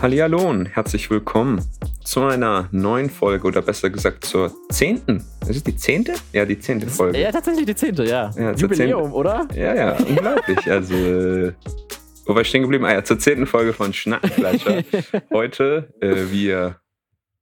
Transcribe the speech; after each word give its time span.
Hallihallo 0.00 0.48
und 0.50 0.66
herzlich 0.66 1.10
willkommen 1.10 1.64
zu 2.02 2.22
einer 2.24 2.68
neuen 2.72 3.08
Folge 3.08 3.46
oder 3.46 3.62
besser 3.62 3.88
gesagt 3.88 4.24
zur 4.24 4.52
zehnten. 4.70 5.24
Ist 5.42 5.56
es 5.56 5.62
die 5.62 5.76
zehnte? 5.76 6.14
Ja, 6.32 6.44
die 6.44 6.58
zehnte 6.58 6.88
Folge. 6.88 7.18
Ja, 7.18 7.30
tatsächlich 7.30 7.66
die 7.66 7.74
zehnte, 7.74 8.04
ja. 8.04 8.30
Ja, 8.36 8.54
zur 8.56 8.68
Jubiläum, 8.68 9.02
zehnten. 9.02 9.16
oder? 9.16 9.48
Ja, 9.54 9.74
ja, 9.74 9.92
unglaublich. 9.96 10.70
Also, 10.70 10.94
äh, 10.94 11.52
wo 12.26 12.34
war 12.34 12.42
ich 12.42 12.48
stehen 12.48 12.62
geblieben? 12.62 12.84
Ah 12.84 12.94
ja, 12.94 13.04
zur 13.04 13.18
zehnten 13.18 13.46
Folge 13.46 13.72
von 13.72 13.92
Schnackenfleischer. 13.92 14.82
Heute, 15.32 15.94
äh, 16.00 16.30
wie 16.30 16.46
ihr 16.46 16.80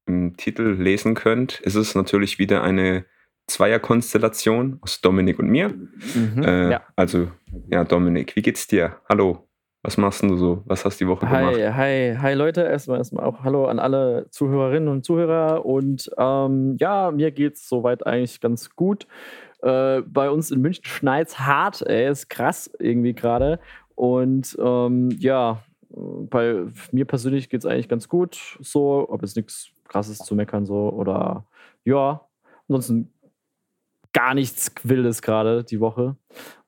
im 0.07 0.37
Titel 0.37 0.77
lesen 0.79 1.15
könnt, 1.15 1.61
ist 1.61 1.77
es 1.77 1.95
natürlich 1.95 2.39
wieder 2.39 2.63
eine 2.63 3.07
Zweierkonstellation 3.47 4.79
aus 4.83 5.01
Dominik 5.01 5.39
und 5.39 5.49
mir. 5.49 5.69
Mhm. 5.69 6.43
Äh, 6.43 6.71
ja. 6.73 6.83
Also, 6.97 7.29
ja, 7.71 7.85
Dominik, 7.85 8.37
wie 8.37 8.43
geht's 8.43 8.67
dir? 8.67 9.01
Hallo. 9.09 9.50
Was 9.83 9.97
machst 9.97 10.23
du 10.23 10.37
so? 10.37 10.63
Was 10.67 10.85
hast 10.85 11.01
du 11.01 11.07
die 11.07 11.09
Woche 11.09 11.25
gemacht? 11.25 11.57
Hi, 11.57 11.73
hi, 11.73 12.17
hi 12.21 12.35
Leute, 12.35 12.61
erstmal, 12.63 12.99
erstmal 12.99 13.25
auch 13.25 13.43
Hallo 13.43 13.65
an 13.65 13.79
alle 13.79 14.27
Zuhörerinnen 14.31 14.91
und 14.91 15.07
Zuhörer. 15.07 15.65
Und 15.65 16.11
ähm, 16.19 16.77
ja, 16.79 17.11
mir 17.11 17.31
geht's 17.31 17.67
soweit 17.67 18.07
eigentlich 18.07 18.41
ganz 18.43 18.77
gut. 18.77 19.07
Äh, 19.63 20.03
bei 20.03 20.29
uns 20.29 20.51
in 20.51 20.61
München 20.61 20.85
schneit's 20.85 21.39
hart, 21.39 21.81
ey, 21.83 22.11
ist 22.11 22.29
krass 22.29 22.71
irgendwie 22.79 23.15
gerade. 23.15 23.59
Und 23.95 24.55
ähm, 24.61 25.17
ja, 25.19 25.63
bei 25.89 26.67
mir 26.93 27.07
persönlich 27.07 27.49
geht's 27.49 27.65
eigentlich 27.65 27.89
ganz 27.89 28.07
gut. 28.09 28.59
So, 28.61 29.07
ob 29.09 29.23
jetzt 29.23 29.37
nichts 29.37 29.71
krasses 29.89 30.19
zu 30.19 30.35
meckern, 30.35 30.67
so 30.67 30.91
oder 30.91 31.47
ja, 31.85 32.21
ansonsten 32.69 33.13
gar 34.13 34.35
nichts 34.35 34.73
Wildes 34.83 35.23
gerade 35.23 35.65
die 35.65 35.81
Woche. 35.81 36.17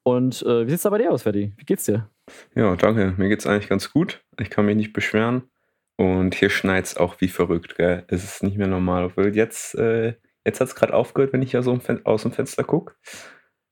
Und 0.05 0.42
äh, 0.42 0.66
wie 0.66 0.70
sieht's 0.70 0.83
da 0.83 0.91
bei 0.91 0.98
dir 0.98 1.12
aus, 1.12 1.23
Ferdi? 1.23 1.52
Wie 1.56 1.65
geht's 1.65 1.84
dir? 1.84 2.09
Ja, 2.55 2.74
danke. 2.77 3.15
Mir 3.16 3.29
geht's 3.29 3.47
eigentlich 3.47 3.69
ganz 3.69 3.93
gut. 3.93 4.24
Ich 4.41 4.51
kann 4.51 4.66
mich 4.66 4.77
nicht 4.77 4.93
beschweren. 4.93 5.45
Und 5.96 6.35
hier 6.35 6.51
schneit's 6.51 6.96
auch 6.96 7.21
wie 7.21 7.29
verrückt, 7.29 7.76
gell? 7.76 8.04
Es 8.09 8.24
ist 8.24 8.43
nicht 8.43 8.57
mehr 8.57 8.66
normal. 8.66 9.04
Obwohl 9.04 9.35
jetzt, 9.37 9.74
äh, 9.76 10.15
jetzt 10.45 10.60
hat's 10.60 10.74
gerade 10.74 10.95
aufgehört, 10.95 11.32
wenn 11.32 11.43
ich 11.43 11.52
ja 11.52 11.63
so 11.63 11.79
aus 12.04 12.23
dem 12.23 12.32
Fenster 12.32 12.65
gucke. 12.65 12.95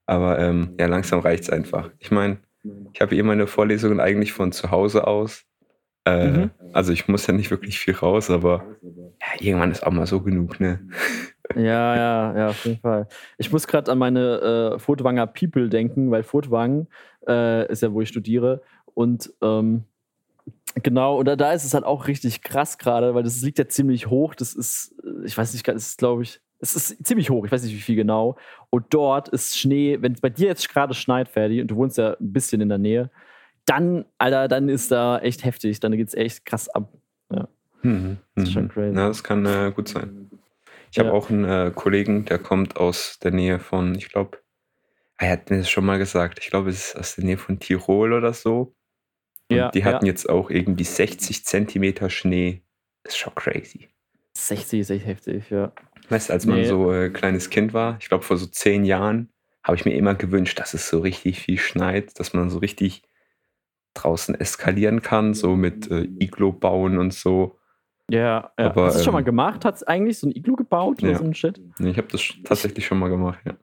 Aber 0.06 0.38
ähm, 0.38 0.74
ja, 0.78 0.86
langsam 0.86 1.20
reicht's 1.20 1.50
einfach. 1.50 1.90
Ich 1.98 2.10
meine, 2.10 2.38
ich 2.92 3.00
habe 3.00 3.16
eh 3.16 3.22
meine 3.22 3.46
Vorlesungen 3.46 4.00
eigentlich 4.00 4.32
von 4.32 4.52
zu 4.52 4.70
Hause 4.70 5.06
aus. 5.06 5.44
Äh, 6.04 6.28
Mhm. 6.28 6.50
Also 6.72 6.92
ich 6.92 7.08
muss 7.08 7.26
ja 7.26 7.34
nicht 7.34 7.50
wirklich 7.50 7.78
viel 7.78 7.94
raus, 7.94 8.30
aber 8.30 8.64
ja, 8.82 9.26
irgendwann 9.40 9.70
ist 9.72 9.84
auch 9.84 9.90
mal 9.90 10.06
so 10.06 10.20
genug, 10.20 10.60
ne? 10.60 10.80
Ja, 11.56 11.96
ja, 11.96 12.36
ja, 12.36 12.48
auf 12.48 12.64
jeden 12.64 12.80
Fall. 12.80 13.08
Ich 13.38 13.50
muss 13.52 13.66
gerade 13.66 13.90
an 13.90 13.98
meine 13.98 14.74
äh, 14.74 14.78
Furtwanger 14.78 15.26
People 15.26 15.68
denken, 15.68 16.10
weil 16.10 16.22
Furtwangen 16.22 16.86
äh, 17.26 17.70
ist 17.70 17.82
ja, 17.82 17.92
wo 17.92 18.00
ich 18.00 18.08
studiere. 18.08 18.62
Und 18.94 19.32
ähm, 19.42 19.84
genau, 20.82 21.18
und 21.18 21.26
da, 21.26 21.52
ist 21.52 21.64
es 21.64 21.74
halt 21.74 21.84
auch 21.84 22.06
richtig 22.06 22.42
krass 22.42 22.78
gerade, 22.78 23.14
weil 23.14 23.22
das 23.22 23.40
liegt 23.42 23.58
ja 23.58 23.68
ziemlich 23.68 24.08
hoch. 24.08 24.34
Das 24.34 24.54
ist, 24.54 24.94
äh, 25.04 25.26
ich 25.26 25.36
weiß 25.36 25.52
nicht, 25.52 25.66
das 25.66 25.88
ist, 25.88 25.98
glaube 25.98 26.22
ich, 26.22 26.40
es 26.60 26.76
ist 26.76 27.06
ziemlich 27.06 27.30
hoch, 27.30 27.46
ich 27.46 27.52
weiß 27.52 27.62
nicht, 27.62 27.74
wie 27.74 27.80
viel 27.80 27.96
genau. 27.96 28.36
Und 28.68 28.86
dort 28.90 29.28
ist 29.28 29.58
Schnee, 29.58 29.98
wenn 30.00 30.12
es 30.12 30.20
bei 30.20 30.28
dir 30.28 30.48
jetzt 30.48 30.68
gerade 30.68 30.94
schneit, 30.94 31.28
Ferdi, 31.28 31.62
und 31.62 31.68
du 31.68 31.76
wohnst 31.76 31.96
ja 31.96 32.12
ein 32.20 32.32
bisschen 32.32 32.60
in 32.60 32.68
der 32.68 32.78
Nähe, 32.78 33.10
dann, 33.64 34.04
Alter, 34.18 34.48
dann 34.48 34.68
ist 34.68 34.90
da 34.90 35.18
echt 35.18 35.44
heftig. 35.44 35.80
Dann 35.80 35.96
geht's 35.96 36.14
echt 36.14 36.44
krass 36.44 36.68
ab. 36.68 36.92
Mhm. 37.82 38.18
Das 38.34 38.44
ist 38.44 38.52
schon 38.52 38.64
mhm. 38.64 38.68
crazy. 38.68 38.96
Ja, 38.96 39.08
das 39.08 39.24
kann 39.24 39.46
äh, 39.46 39.72
gut 39.74 39.88
sein. 39.88 40.30
Ich 40.90 40.96
Ja. 40.96 41.04
habe 41.04 41.12
auch 41.14 41.30
einen 41.30 41.44
äh, 41.44 41.72
Kollegen, 41.74 42.24
der 42.24 42.38
kommt 42.38 42.76
aus 42.76 43.18
der 43.22 43.30
Nähe 43.30 43.58
von, 43.60 43.94
ich 43.94 44.08
glaube, 44.08 44.38
er 45.18 45.30
hat 45.32 45.50
mir 45.50 45.58
das 45.58 45.70
schon 45.70 45.84
mal 45.84 45.98
gesagt, 45.98 46.38
ich 46.40 46.50
glaube, 46.50 46.70
es 46.70 46.88
ist 46.88 46.96
aus 46.96 47.14
der 47.16 47.24
Nähe 47.24 47.38
von 47.38 47.58
Tirol 47.60 48.12
oder 48.12 48.32
so. 48.32 48.74
Und 49.50 49.56
Ja, 49.56 49.70
die 49.70 49.84
hatten 49.84 50.06
ja. 50.06 50.12
jetzt 50.12 50.28
auch 50.28 50.50
irgendwie 50.50 50.84
60 50.84 51.44
Zentimeter 51.44 52.10
Schnee. 52.10 52.62
ist 53.04 53.16
schon 53.18 53.34
crazy. 53.34 53.88
60 54.36 54.80
ist 54.80 54.90
echt 54.90 55.06
heftig, 55.06 55.50
ja. 55.50 55.72
Weißt 56.08 56.28
du, 56.28 56.32
als 56.32 56.46
man 56.46 56.60
Nee. 56.60 56.66
so 56.66 56.92
äh, 56.92 57.10
kleines 57.10 57.50
Kind 57.50 57.72
war, 57.74 57.96
ich 58.00 58.08
glaube 58.08 58.24
vor 58.24 58.36
so 58.36 58.46
zehn 58.46 58.84
Jahren, 58.84 59.32
habe 59.62 59.76
ich 59.76 59.84
mir 59.84 59.94
immer 59.94 60.14
gewünscht, 60.14 60.58
dass 60.58 60.74
es 60.74 60.88
so 60.88 61.00
richtig 61.00 61.40
viel 61.40 61.58
schneit, 61.58 62.18
dass 62.18 62.32
man 62.32 62.50
so 62.50 62.58
richtig 62.58 63.02
draußen 63.94 64.34
eskalieren 64.34 65.02
kann, 65.02 65.34
so 65.34 65.56
mit 65.56 65.90
äh, 65.90 66.02
Iglo 66.18 66.52
bauen 66.52 66.98
und 66.98 67.12
so. 67.12 67.58
Ja, 68.10 68.52
ja. 68.58 68.66
Aber, 68.66 68.86
Hast 68.86 68.94
du 68.94 68.98
es 68.98 69.04
schon 69.04 69.12
mal 69.12 69.20
ähm, 69.20 69.24
gemacht? 69.26 69.64
Hat 69.64 69.76
es 69.76 69.82
eigentlich 69.82 70.18
so 70.18 70.26
ein 70.28 70.32
Iglu 70.36 70.56
gebaut 70.56 71.02
oder 71.02 71.12
Ja. 71.12 71.18
so 71.18 71.24
ein 71.24 71.34
Shit? 71.34 71.60
Nee, 71.78 71.90
Ich 71.90 71.96
habe 71.98 72.08
das 72.08 72.22
tatsächlich 72.44 72.84
schon 72.86 72.98
mal 72.98 73.08
gemacht, 73.08 73.40
ja. 73.44 73.54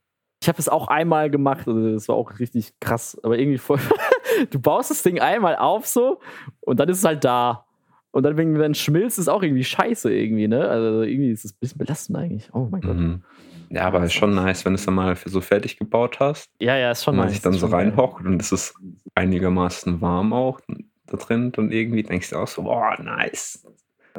Ich 0.42 0.48
habe 0.48 0.60
es 0.60 0.70
auch 0.70 0.88
einmal 0.88 1.30
gemacht, 1.30 1.68
also 1.68 1.94
das 1.94 2.08
war 2.08 2.16
auch 2.16 2.40
richtig 2.40 2.74
krass, 2.80 3.20
aber 3.24 3.38
irgendwie 3.40 3.58
voll. 3.58 3.80
du 4.52 4.60
baust 4.60 4.92
das 4.92 5.02
Ding 5.04 5.20
einmal 5.20 5.56
auf 5.56 5.88
so 5.88 6.20
und 6.62 6.80
dann 6.80 6.88
ist 6.90 7.00
es 7.00 7.04
halt 7.06 7.24
da. 7.24 7.66
Und 8.12 8.24
dann, 8.24 8.38
wenn 8.38 8.56
dann 8.56 8.74
schmilzt, 8.74 9.20
ist 9.20 9.28
auch 9.28 9.44
irgendwie 9.44 9.64
scheiße 9.64 10.12
irgendwie, 10.14 10.48
ne? 10.48 10.68
Also 10.68 11.02
irgendwie 11.02 11.32
ist 11.32 11.46
es 11.46 11.52
ein 11.54 11.58
bisschen 11.60 11.78
belastend 11.78 12.18
eigentlich. 12.18 12.50
Oh 12.54 12.68
mein 12.72 12.82
Gott. 12.82 12.96
Mhm. 12.96 13.24
Ja, 13.70 13.86
aber 13.86 14.04
ist 14.04 14.14
schon 14.14 14.34
nice, 14.34 14.64
wenn 14.64 14.74
du 14.74 14.76
es 14.76 14.86
dann 14.86 14.96
mal 14.96 15.16
für 15.16 15.30
so 15.30 15.42
fertig 15.42 15.78
gebaut 15.78 16.20
hast 16.20 16.50
Ja, 16.60 16.78
ja, 16.78 16.92
ist 16.92 17.04
schon 17.04 17.14
und 17.14 17.18
man 17.18 17.26
nice, 17.26 17.34
sich 17.36 17.44
dann 17.44 17.54
so 17.54 17.68
reinhockt 17.68 18.26
und 18.26 18.42
es 18.42 18.52
ist 18.52 18.76
einigermaßen 19.16 20.00
warm 20.00 20.32
auch 20.34 20.62
da 21.08 21.18
drin 21.18 21.52
und 21.58 21.72
irgendwie 21.72 22.04
denkst 22.04 22.30
du 22.30 22.38
auch 22.38 22.48
so, 22.48 22.64
boah, 22.64 22.96
nice. 23.02 23.66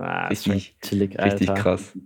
Ah, 0.00 0.26
Richtig, 0.28 0.76
chillig, 0.82 1.18
richtig 1.18 1.48
Alter. 1.50 1.62
krass. 1.62 1.96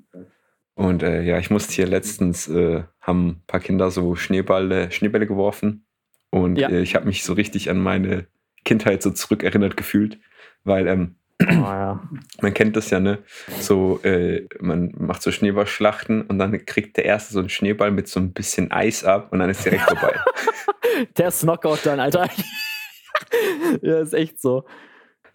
Und 0.75 1.03
äh, 1.03 1.23
ja, 1.23 1.39
ich 1.39 1.51
musste 1.51 1.73
hier 1.75 1.87
letztens, 1.87 2.49
äh, 2.49 2.85
haben 3.01 3.27
ein 3.29 3.43
paar 3.47 3.61
Kinder 3.61 3.91
so 3.91 4.17
Schneeballe, 4.17 4.91
Schneebälle 4.91 5.27
geworfen 5.27 5.85
und 6.31 6.57
Ja. 6.57 6.69
äh, 6.71 6.81
ich 6.81 6.95
habe 6.95 7.07
mich 7.07 7.25
so 7.25 7.35
richtig 7.35 7.69
an 7.71 7.79
meine 7.79 8.27
Kindheit 8.65 9.03
so 9.03 9.11
zurückerinnert 9.11 9.77
gefühlt, 9.77 10.19
weil 10.65 10.87
ähm, 10.89 11.17
Oh, 11.43 11.47
ja. 11.47 12.01
man 12.41 12.55
kennt 12.55 12.77
das 12.77 12.91
ja, 12.91 13.01
ne? 13.01 13.19
So, 13.59 13.99
äh, 14.05 14.47
man 14.61 14.93
macht 14.97 15.23
so 15.23 15.33
Schneeballschlachten 15.33 16.23
und 16.23 16.39
dann 16.39 16.65
kriegt 16.67 16.97
der 16.97 17.05
erste 17.05 17.33
so 17.33 17.41
einen 17.41 17.49
Schneeball 17.49 17.91
mit 17.91 18.07
so 18.07 18.21
ein 18.21 18.33
bisschen 18.33 18.71
Eis 18.71 19.05
ab 19.05 19.33
und 19.33 19.41
dann 19.41 19.51
ist 19.51 19.65
direkt 19.65 19.83
vorbei. 19.83 20.15
Der 21.17 21.29
ist 21.29 21.41
Knockout 21.41 21.81
dann, 21.85 21.99
Alter. 21.99 22.29
ja, 23.83 23.99
ist 24.01 24.15
echt 24.15 24.41
so. 24.41 24.65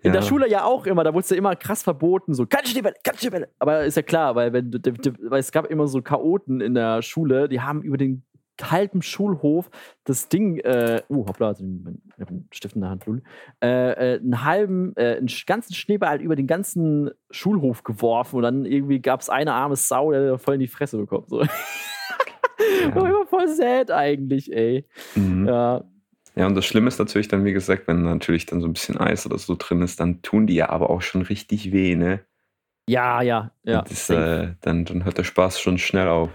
In 0.04 0.14
Ja. 0.14 0.20
der 0.20 0.22
Schule 0.22 0.48
ja 0.50 0.64
auch 0.64 0.86
immer, 0.86 1.04
da 1.04 1.12
wurde 1.14 1.22
es 1.24 1.30
ja 1.32 1.38
immer 1.38 1.56
krass 1.56 1.82
verboten, 1.84 2.34
so, 2.34 2.46
keine 2.46 2.68
Schneebälle, 2.68 2.96
keine 3.04 3.18
Schneebälle. 3.18 3.50
Aber 3.60 3.84
ist 3.84 3.98
ja 3.98 4.04
klar, 4.04 4.36
weil, 4.36 4.54
wenn, 4.54 4.72
weil 4.72 5.40
es 5.40 5.52
gab 5.52 5.66
immer 5.68 5.88
so 5.88 6.02
Chaoten 6.02 6.62
in 6.62 6.76
der 6.76 7.02
Schule, 7.02 7.50
die 7.50 7.62
haben 7.62 7.82
über 7.82 7.98
den 7.98 8.24
halben 8.62 9.02
Schulhof 9.04 9.70
das 10.04 10.30
Ding, 10.30 10.58
äh, 10.60 11.02
uh, 11.10 11.28
hoppla, 11.28 11.50
also 11.50 11.64
ich 11.64 12.22
hab 12.22 12.30
einen 12.30 12.48
Stift 12.52 12.76
in 12.76 12.82
der 12.82 12.90
Hand, 12.90 13.06
Lul, 13.06 13.22
äh, 13.64 14.16
äh, 14.16 14.20
einen 14.20 14.44
halben, 14.44 14.94
äh, 14.96 15.18
einen 15.18 15.30
ganzen 15.46 15.74
Schneeball 15.74 16.22
über 16.22 16.36
den 16.36 16.48
ganzen 16.48 17.12
Schulhof 17.30 17.84
geworfen 17.84 18.38
und 18.38 18.44
dann 18.44 18.66
irgendwie 18.66 19.00
gab 19.00 19.22
es 19.22 19.30
eine 19.30 19.54
arme 19.54 19.76
Sau, 19.76 20.12
der 20.12 20.38
voll 20.40 20.56
in 20.56 20.60
die 20.62 20.68
Fresse 20.68 20.98
bekommt. 20.98 21.30
So. 21.30 21.40
War 22.94 23.08
immer 23.08 23.26
voll 23.28 23.48
sad 23.48 23.92
eigentlich, 23.92 24.52
ey. 24.52 24.86
Mhm. 25.16 25.48
Ja, 25.48 25.84
Ja, 26.38 26.46
und 26.46 26.56
das 26.56 26.66
Schlimme 26.66 26.88
ist 26.88 27.00
natürlich 27.00 27.28
dann, 27.28 27.46
wie 27.46 27.54
gesagt, 27.54 27.88
wenn 27.88 28.04
natürlich 28.04 28.46
dann 28.46 28.62
so 28.62 28.68
ein 28.68 28.74
bisschen 28.74 28.98
Eis 28.98 29.26
oder 29.26 29.38
so 29.38 29.56
drin 29.58 29.82
ist, 29.82 30.00
dann 30.00 30.22
tun 30.22 30.46
die 30.46 30.56
ja 30.56 30.70
aber 30.70 30.90
auch 30.90 31.02
schon 31.02 31.24
richtig 31.24 31.72
weh, 31.72 31.96
ne? 31.96 32.26
ja, 32.90 33.22
ja. 33.22 33.52
ja. 33.64 33.82
Das, 33.82 34.10
äh, 34.10 34.54
dann, 34.62 34.86
dann 34.86 35.04
hört 35.04 35.18
der 35.18 35.24
Spaß 35.24 35.60
schon 35.60 35.78
schnell 35.78 36.08
auf. 36.08 36.30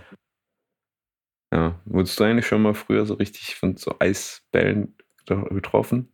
Ja, 1.53 1.79
wurdest 1.85 2.19
du 2.19 2.25
eigentlich 2.25 2.47
schon 2.47 2.62
mal 2.62 2.75
früher 2.75 3.05
so 3.05 3.15
richtig 3.15 3.57
von 3.57 3.77
so 3.77 3.95
Eisbällen 3.99 4.97
getro- 5.25 5.53
getroffen? 5.53 6.12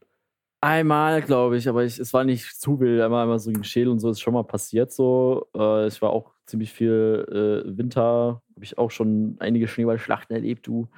Einmal, 0.61 1.23
glaube 1.23 1.57
ich, 1.57 1.69
aber 1.69 1.85
ich, 1.85 1.99
es 1.99 2.13
war 2.13 2.25
nicht 2.25 2.61
zu 2.61 2.81
wild. 2.81 3.01
Einmal, 3.01 3.23
einmal 3.23 3.39
so 3.39 3.51
gegen 3.53 3.63
Schädel 3.63 3.91
und 3.93 4.01
so 4.01 4.11
ist 4.11 4.21
schon 4.21 4.35
mal 4.35 4.43
passiert. 4.43 4.93
So, 4.93 5.47
äh, 5.55 5.87
ich 5.87 6.03
war 6.03 6.11
auch 6.11 6.33
ziemlich 6.49 6.73
viel 6.73 7.65
äh, 7.67 7.77
Winter, 7.77 8.43
habe 8.59 8.65
ich 8.65 8.77
auch 8.77 8.91
schon 8.91 9.37
einige 9.39 9.69
Schneeballschlachten 9.69 10.35
erlebt. 10.35 10.67
Du, 10.67 10.89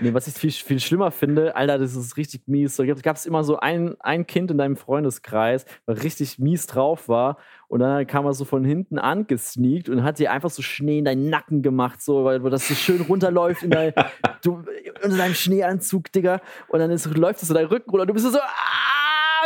nee, 0.00 0.14
was 0.14 0.26
ich 0.28 0.34
viel, 0.34 0.50
viel 0.50 0.80
schlimmer 0.80 1.10
finde, 1.10 1.56
Alter, 1.56 1.78
das 1.78 1.94
ist 1.94 2.16
richtig 2.16 2.46
mies. 2.46 2.76
Da 2.76 2.84
gab 2.86 3.16
es 3.16 3.26
immer 3.26 3.44
so 3.44 3.58
ein, 3.58 3.96
ein 4.00 4.26
Kind 4.26 4.50
in 4.50 4.58
deinem 4.58 4.76
Freundeskreis, 4.76 5.66
was 5.84 6.02
richtig 6.02 6.38
mies 6.38 6.66
drauf 6.66 7.08
war. 7.08 7.36
Und 7.68 7.80
dann 7.80 8.06
kam 8.06 8.24
er 8.24 8.32
so 8.32 8.44
von 8.44 8.64
hinten 8.64 8.98
angesneakt 8.98 9.88
und 9.88 10.02
hat 10.04 10.18
dir 10.18 10.32
einfach 10.32 10.50
so 10.50 10.62
Schnee 10.62 10.98
in 10.98 11.04
deinen 11.04 11.28
Nacken 11.28 11.62
gemacht, 11.62 12.00
so, 12.00 12.24
weil, 12.24 12.40
das 12.40 12.68
so 12.68 12.74
schön 12.74 13.02
runterläuft 13.02 13.62
in 13.62 13.70
dein, 13.70 13.92
du, 14.42 14.64
unter 15.02 15.16
deinem 15.16 15.34
Schneeanzug, 15.34 16.12
Digga. 16.12 16.40
Und 16.68 16.78
dann 16.78 16.90
ist, 16.90 17.06
läuft 17.14 17.42
es 17.42 17.48
so 17.48 17.54
deinen 17.54 17.66
Rücken 17.66 17.90
runter 17.90 18.02
und 18.02 18.08
du 18.08 18.14
bist 18.14 18.30
so, 18.30 18.38
ah, 18.38 18.91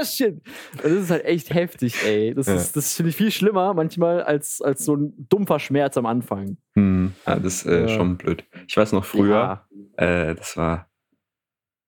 shit. 0.04 0.40
Das 0.82 0.92
ist 0.92 1.10
halt 1.10 1.24
echt 1.24 1.52
heftig, 1.52 1.94
ey. 2.04 2.34
Das, 2.34 2.46
Ja. 2.46 2.54
ist, 2.54 2.76
das 2.76 2.94
finde 2.94 3.10
ich 3.10 3.16
viel 3.16 3.30
schlimmer 3.30 3.74
manchmal 3.74 4.22
als, 4.22 4.60
als 4.60 4.84
so 4.84 4.94
ein 4.96 5.12
dumpfer 5.28 5.58
Schmerz 5.58 5.96
am 5.96 6.06
Anfang. 6.06 6.56
Hm, 6.74 7.12
ja, 7.26 7.36
das 7.36 7.62
ist 7.62 7.66
äh, 7.66 7.82
Ja. 7.82 7.88
schon 7.88 8.16
blöd. 8.16 8.44
Ich 8.68 8.76
weiß 8.76 8.92
noch 8.92 9.04
früher, 9.04 9.66
Ja. 9.98 10.26
äh, 10.30 10.34
das 10.34 10.56
war, 10.56 10.88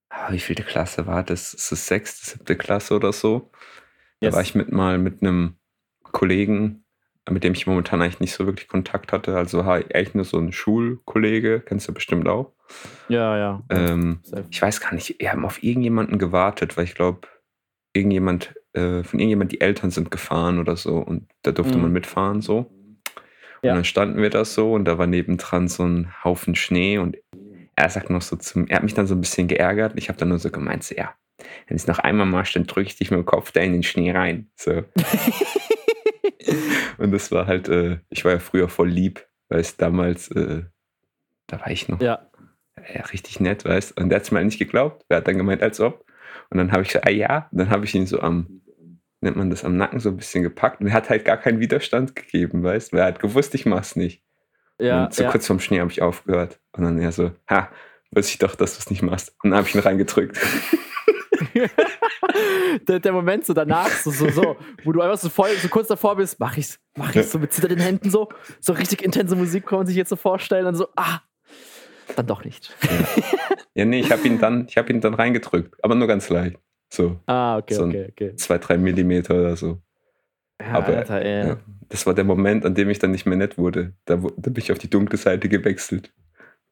ah, 0.09 0.31
wie 0.31 0.39
vielte 0.39 0.63
Klasse 0.63 1.07
war 1.07 1.23
das? 1.23 1.53
Ist 1.53 1.71
das 1.71 1.87
sechste, 1.87 2.29
siebte 2.31 2.55
Klasse 2.55 2.95
oder 2.95 3.13
so? 3.13 3.51
Da 4.21 4.27
Yes. 4.27 4.35
war 4.35 4.41
ich 4.41 4.55
mit 4.55 4.71
mal 4.71 4.97
mit 4.97 5.21
einem 5.21 5.55
Kollegen, 6.03 6.83
mit 7.29 7.43
dem 7.43 7.53
ich 7.53 7.67
momentan 7.67 8.01
eigentlich 8.01 8.19
nicht 8.19 8.33
so 8.33 8.45
wirklich 8.47 8.67
Kontakt 8.67 9.11
hatte. 9.13 9.37
Also 9.37 9.61
eigentlich 9.61 10.15
nur 10.15 10.25
so 10.25 10.37
ein 10.39 10.51
Schulkollege, 10.51 11.61
kennst 11.61 11.87
du 11.87 11.93
bestimmt 11.93 12.27
auch. 12.27 12.53
Ja, 13.07 13.37
ja. 13.37 13.63
Ähm, 13.69 14.19
ich 14.49 14.61
weiß 14.61 14.81
gar 14.81 14.93
nicht, 14.93 15.15
wir 15.19 15.31
haben 15.31 15.45
auf 15.45 15.61
irgendjemanden 15.63 16.17
gewartet, 16.17 16.75
weil 16.77 16.83
ich 16.85 16.95
glaube, 16.95 17.27
irgendjemand 17.93 18.53
äh, 18.73 19.03
von 19.03 19.19
irgendjemand, 19.19 19.51
die 19.51 19.61
Eltern 19.61 19.91
sind 19.91 20.11
gefahren 20.11 20.59
oder 20.59 20.75
so 20.77 20.97
und 20.97 21.27
da 21.43 21.51
durfte 21.51 21.77
Mhm. 21.77 21.83
man 21.83 21.91
mitfahren 21.91 22.41
so. 22.41 22.71
Und 23.61 23.63
Ja. 23.63 23.75
dann 23.75 23.85
standen 23.85 24.21
wir 24.21 24.29
da 24.29 24.45
so 24.45 24.73
und 24.73 24.85
da 24.85 24.97
war 24.97 25.07
nebendran 25.07 25.67
so 25.67 25.83
ein 25.83 26.13
Haufen 26.23 26.55
Schnee 26.55 26.97
und 26.97 27.17
er 27.75 27.89
sagt 27.89 28.09
noch 28.09 28.21
so 28.21 28.35
zum, 28.35 28.67
er 28.67 28.77
hat 28.77 28.83
mich 28.83 28.93
dann 28.93 29.07
so 29.07 29.15
ein 29.15 29.21
bisschen 29.21 29.47
geärgert. 29.47 29.93
Ich 29.95 30.09
habe 30.09 30.19
dann 30.19 30.29
nur 30.29 30.39
so 30.39 30.49
gemeint, 30.51 30.83
so, 30.83 30.95
ja, 30.95 31.13
wenn 31.67 31.77
es 31.77 31.87
noch 31.87 31.99
einmal 31.99 32.25
machst, 32.25 32.55
dann 32.55 32.67
drücke 32.67 32.87
ich 32.87 32.97
dich 32.97 33.11
mit 33.11 33.17
dem 33.19 33.25
Kopf 33.25 33.51
da 33.51 33.61
in 33.61 33.73
den 33.73 33.83
Schnee 33.83 34.11
rein. 34.11 34.49
So. 34.55 34.83
und 36.97 37.11
das 37.11 37.31
war 37.31 37.47
halt, 37.47 37.67
äh, 37.69 37.99
ich 38.09 38.25
war 38.25 38.33
ja 38.33 38.39
früher 38.39 38.69
voll 38.69 38.89
lieb, 38.89 39.25
weil 39.49 39.59
es 39.61 39.77
damals, 39.77 40.29
äh, 40.31 40.63
da 41.47 41.59
war 41.59 41.71
ich 41.71 41.87
noch 41.87 42.01
Ja. 42.01 42.29
ja, 42.93 43.01
richtig 43.05 43.39
nett, 43.39 43.65
weißt 43.65 43.99
Und 43.99 44.09
der 44.09 44.17
hat 44.17 44.23
es 44.23 44.31
mir 44.31 44.43
nicht 44.43 44.59
geglaubt. 44.59 45.05
Er 45.09 45.17
hat 45.17 45.27
dann 45.27 45.37
gemeint, 45.37 45.61
als 45.61 45.79
ob. 45.79 46.05
Und 46.49 46.57
dann 46.57 46.71
habe 46.71 46.81
ich 46.81 46.89
gesagt, 46.89 47.07
ah 47.07 47.11
ja. 47.11 47.47
Und 47.51 47.59
dann 47.59 47.69
habe 47.69 47.85
ich 47.85 47.93
ihn 47.95 48.07
so 48.07 48.19
am, 48.21 48.61
nennt 49.21 49.37
man 49.37 49.49
das, 49.49 49.63
am 49.63 49.77
Nacken 49.77 49.99
so 49.99 50.09
ein 50.09 50.17
bisschen 50.17 50.43
gepackt. 50.43 50.81
Und 50.81 50.87
er 50.87 50.93
hat 50.93 51.09
halt 51.09 51.25
gar 51.25 51.37
keinen 51.37 51.59
Widerstand 51.59 52.15
gegeben, 52.15 52.63
weißt 52.63 52.93
Weil 52.93 52.99
er 53.01 53.05
hat 53.07 53.19
gewusst, 53.19 53.53
ich 53.55 53.65
mach's 53.65 53.95
nicht. 53.95 54.23
Ja, 54.79 55.05
und 55.05 55.13
so 55.13 55.23
ja. 55.23 55.31
kurz 55.31 55.45
vorm 55.45 55.59
Schnee 55.59 55.79
habe 55.79 55.91
ich 55.91 56.01
aufgehört. 56.01 56.59
Und 56.71 56.83
dann 56.83 56.97
er 56.99 57.11
so, 57.11 57.31
ha, 57.49 57.69
weiß 58.11 58.29
ich 58.29 58.37
doch, 58.39 58.55
dass 58.55 58.75
du 58.75 58.79
es 58.79 58.89
nicht 58.89 59.01
machst. 59.01 59.35
Und 59.43 59.51
dann 59.51 59.59
habe 59.59 59.67
ich 59.67 59.75
ihn 59.75 59.81
reingedrückt. 59.81 60.37
der, 62.87 62.99
der 62.99 63.11
Moment 63.11 63.45
so 63.45 63.53
danach, 63.53 63.89
so, 63.89 64.11
so, 64.11 64.29
so, 64.29 64.57
wo 64.83 64.91
du 64.91 65.01
einfach 65.01 65.17
so 65.17 65.29
voll, 65.29 65.51
so 65.61 65.67
kurz 65.67 65.87
davor 65.87 66.15
bist, 66.15 66.39
mach 66.39 66.57
ich's, 66.57 66.79
mach 66.95 67.13
ich's, 67.15 67.31
so 67.31 67.39
mit 67.39 67.53
zitternden 67.53 67.79
Händen 67.79 68.09
so, 68.09 68.29
so 68.59 68.73
richtig 68.73 69.03
intense 69.03 69.35
Musik 69.35 69.65
kann 69.65 69.79
man 69.79 69.87
sich 69.87 69.95
jetzt 69.95 70.09
so 70.09 70.15
vorstellen 70.15 70.65
und 70.65 70.75
so, 70.75 70.87
ah, 70.95 71.19
dann 72.15 72.27
doch 72.27 72.43
nicht. 72.43 72.75
ja, 72.83 73.57
nee, 73.75 73.99
ich 73.99 74.11
habe 74.11 74.27
ihn 74.27 74.39
dann, 74.39 74.65
ich 74.67 74.77
habe 74.77 74.91
ihn 74.91 75.01
dann 75.01 75.13
reingedrückt. 75.13 75.75
Aber 75.83 75.95
nur 75.95 76.07
ganz 76.07 76.29
leicht. 76.29 76.57
So 76.91 77.19
Ah, 77.27 77.57
okay, 77.57 77.73
So 77.75 77.85
okay, 77.85 78.07
okay. 78.11 78.35
zwei, 78.35 78.57
drei 78.57 78.77
Millimeter 78.77 79.35
oder 79.35 79.55
so. 79.55 79.79
Ja, 80.61 80.73
aber, 80.73 80.97
Alter. 80.97 81.25
Ja. 81.25 81.57
Das 81.87 82.05
war 82.05 82.13
der 82.13 82.23
Moment, 82.25 82.65
an 82.65 82.75
dem 82.75 82.89
ich 82.89 82.99
dann 82.99 83.11
nicht 83.11 83.25
mehr 83.25 83.37
nett 83.37 83.57
wurde. 83.57 83.93
Da, 84.05 84.15
da 84.15 84.49
bin 84.51 84.57
ich 84.57 84.71
auf 84.71 84.79
die 84.79 84.89
dunkle 84.89 85.17
Seite 85.17 85.47
gewechselt. 85.49 86.11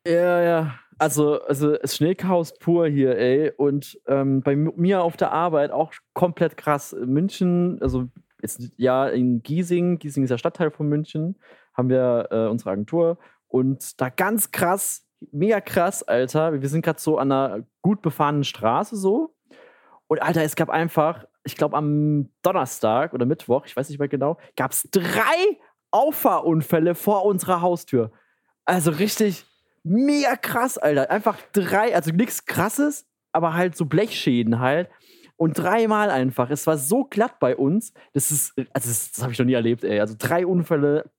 Ja, 0.05 0.41
ja. 0.41 0.79
Also, 0.99 1.41
also 1.43 1.77
Schneechaos 1.83 2.57
pur 2.57 2.87
hier, 2.87 3.17
ey. 3.17 3.51
Und 3.55 3.99
ähm, 4.07 4.41
bei 4.41 4.55
mi- 4.55 4.73
mir 4.75 5.01
auf 5.03 5.15
der 5.15 5.31
Arbeit 5.31 5.71
auch 5.71 5.93
komplett 6.13 6.57
krass. 6.57 6.95
München, 7.05 7.77
also 7.81 8.07
jetzt 8.41 8.71
ja 8.77 9.07
in 9.07 9.41
Giesing, 9.43 9.99
Giesing 9.99 10.23
ist 10.23 10.31
der 10.31 10.37
Stadtteil 10.39 10.71
von 10.71 10.87
München, 10.89 11.37
haben 11.73 11.89
wir 11.89 12.27
äh, 12.31 12.47
unsere 12.47 12.71
Agentur. 12.71 13.19
Und 13.47 14.01
da 14.01 14.09
ganz 14.09 14.51
krass, 14.51 15.06
mega 15.31 15.61
krass, 15.61 16.03
Alter. 16.03 16.61
Wir 16.61 16.69
sind 16.69 16.83
gerade 16.83 16.99
so 16.99 17.17
an 17.17 17.31
einer 17.31 17.63
gut 17.81 18.01
befahrenen 18.01 18.43
Straße 18.43 18.95
so. 18.95 19.35
Und 20.07 20.21
Alter, 20.21 20.43
es 20.43 20.55
gab 20.55 20.69
einfach, 20.69 21.25
ich 21.43 21.55
glaube 21.55 21.75
am 21.75 22.29
Donnerstag 22.41 23.13
oder 23.13 23.25
Mittwoch, 23.25 23.65
ich 23.65 23.75
weiß 23.75 23.89
nicht 23.89 23.99
mehr 23.99 24.07
genau, 24.07 24.37
gab 24.55 24.71
es 24.71 24.87
drei 24.91 25.57
Auffahrunfälle 25.91 26.95
vor 26.95 27.25
unserer 27.25 27.61
Haustür. 27.61 28.11
Also 28.65 28.91
richtig 28.91 29.45
mega 29.83 30.35
krass, 30.35 30.77
Alter. 30.77 31.09
Einfach 31.09 31.37
drei, 31.53 31.95
also 31.95 32.11
nichts 32.11 32.45
krasses, 32.45 33.07
aber 33.31 33.53
halt 33.53 33.75
so 33.75 33.85
Blechschäden 33.85 34.59
halt. 34.59 34.89
Und 35.39 35.53
dreimal 35.53 36.09
einfach. 36.09 36.49
Es 36.49 36.65
war 36.65 36.77
so 36.79 37.03
glatt 37.03 37.39
bei 37.39 37.55
uns. 37.55 37.93
Das 38.13 38.31
ist, 38.31 38.53
also 38.57 38.89
das, 38.89 39.11
das 39.11 39.21
habe 39.21 39.33
ich 39.33 39.39
noch 39.39 39.45
nie 39.45 39.53
erlebt, 39.53 39.83
ey. 39.83 39.99
Also 39.99 40.15
drei 40.17 40.47
Unfälle 40.47 41.11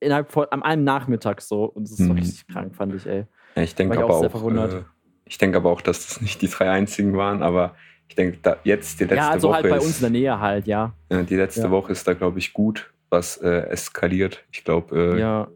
innerhalb 0.00 0.30
von 0.32 0.46
an 0.50 0.62
einem 0.62 0.84
Nachmittag 0.84 1.40
so. 1.40 1.64
Und 1.64 1.84
das 1.84 1.92
ist 1.92 2.06
so 2.06 2.12
Mhm. 2.12 2.18
richtig 2.18 2.46
krank, 2.48 2.74
fand 2.74 2.94
ich, 2.94 3.06
ey. 3.06 3.26
Ja, 3.56 3.62
ich 3.62 3.74
denke 3.74 3.98
aber 4.02 4.14
auch 4.14 4.34
auch, 4.34 4.50
äh, 4.50 4.82
ich 5.24 5.38
denke 5.38 5.56
aber 5.58 5.70
auch, 5.70 5.80
dass 5.80 6.06
das 6.06 6.20
nicht 6.20 6.40
die 6.42 6.48
drei 6.48 6.70
einzigen 6.70 7.16
waren, 7.16 7.42
aber 7.42 7.74
ich 8.08 8.14
denke, 8.14 8.38
da 8.42 8.56
jetzt 8.64 8.98
die 9.00 9.04
letzte 9.04 9.16
ja, 9.16 9.30
also 9.30 9.48
Woche 9.48 9.56
halt 9.56 9.68
bei 9.68 9.76
ist, 9.76 9.84
uns 9.84 9.96
in 9.96 10.02
der 10.02 10.10
Nähe 10.10 10.40
halt, 10.40 10.66
ja. 10.66 10.94
ja, 11.10 11.22
die 11.22 11.36
letzte 11.36 11.62
Ja. 11.62 11.70
Woche 11.70 11.92
ist 11.92 12.06
da 12.08 12.14
glaube 12.14 12.38
ich 12.38 12.52
gut, 12.52 12.92
was 13.10 13.36
äh, 13.38 13.48
eskaliert. 13.68 14.44
Ich 14.52 14.64
glaube 14.64 15.14
äh, 15.16 15.20
Ja, 15.20 15.48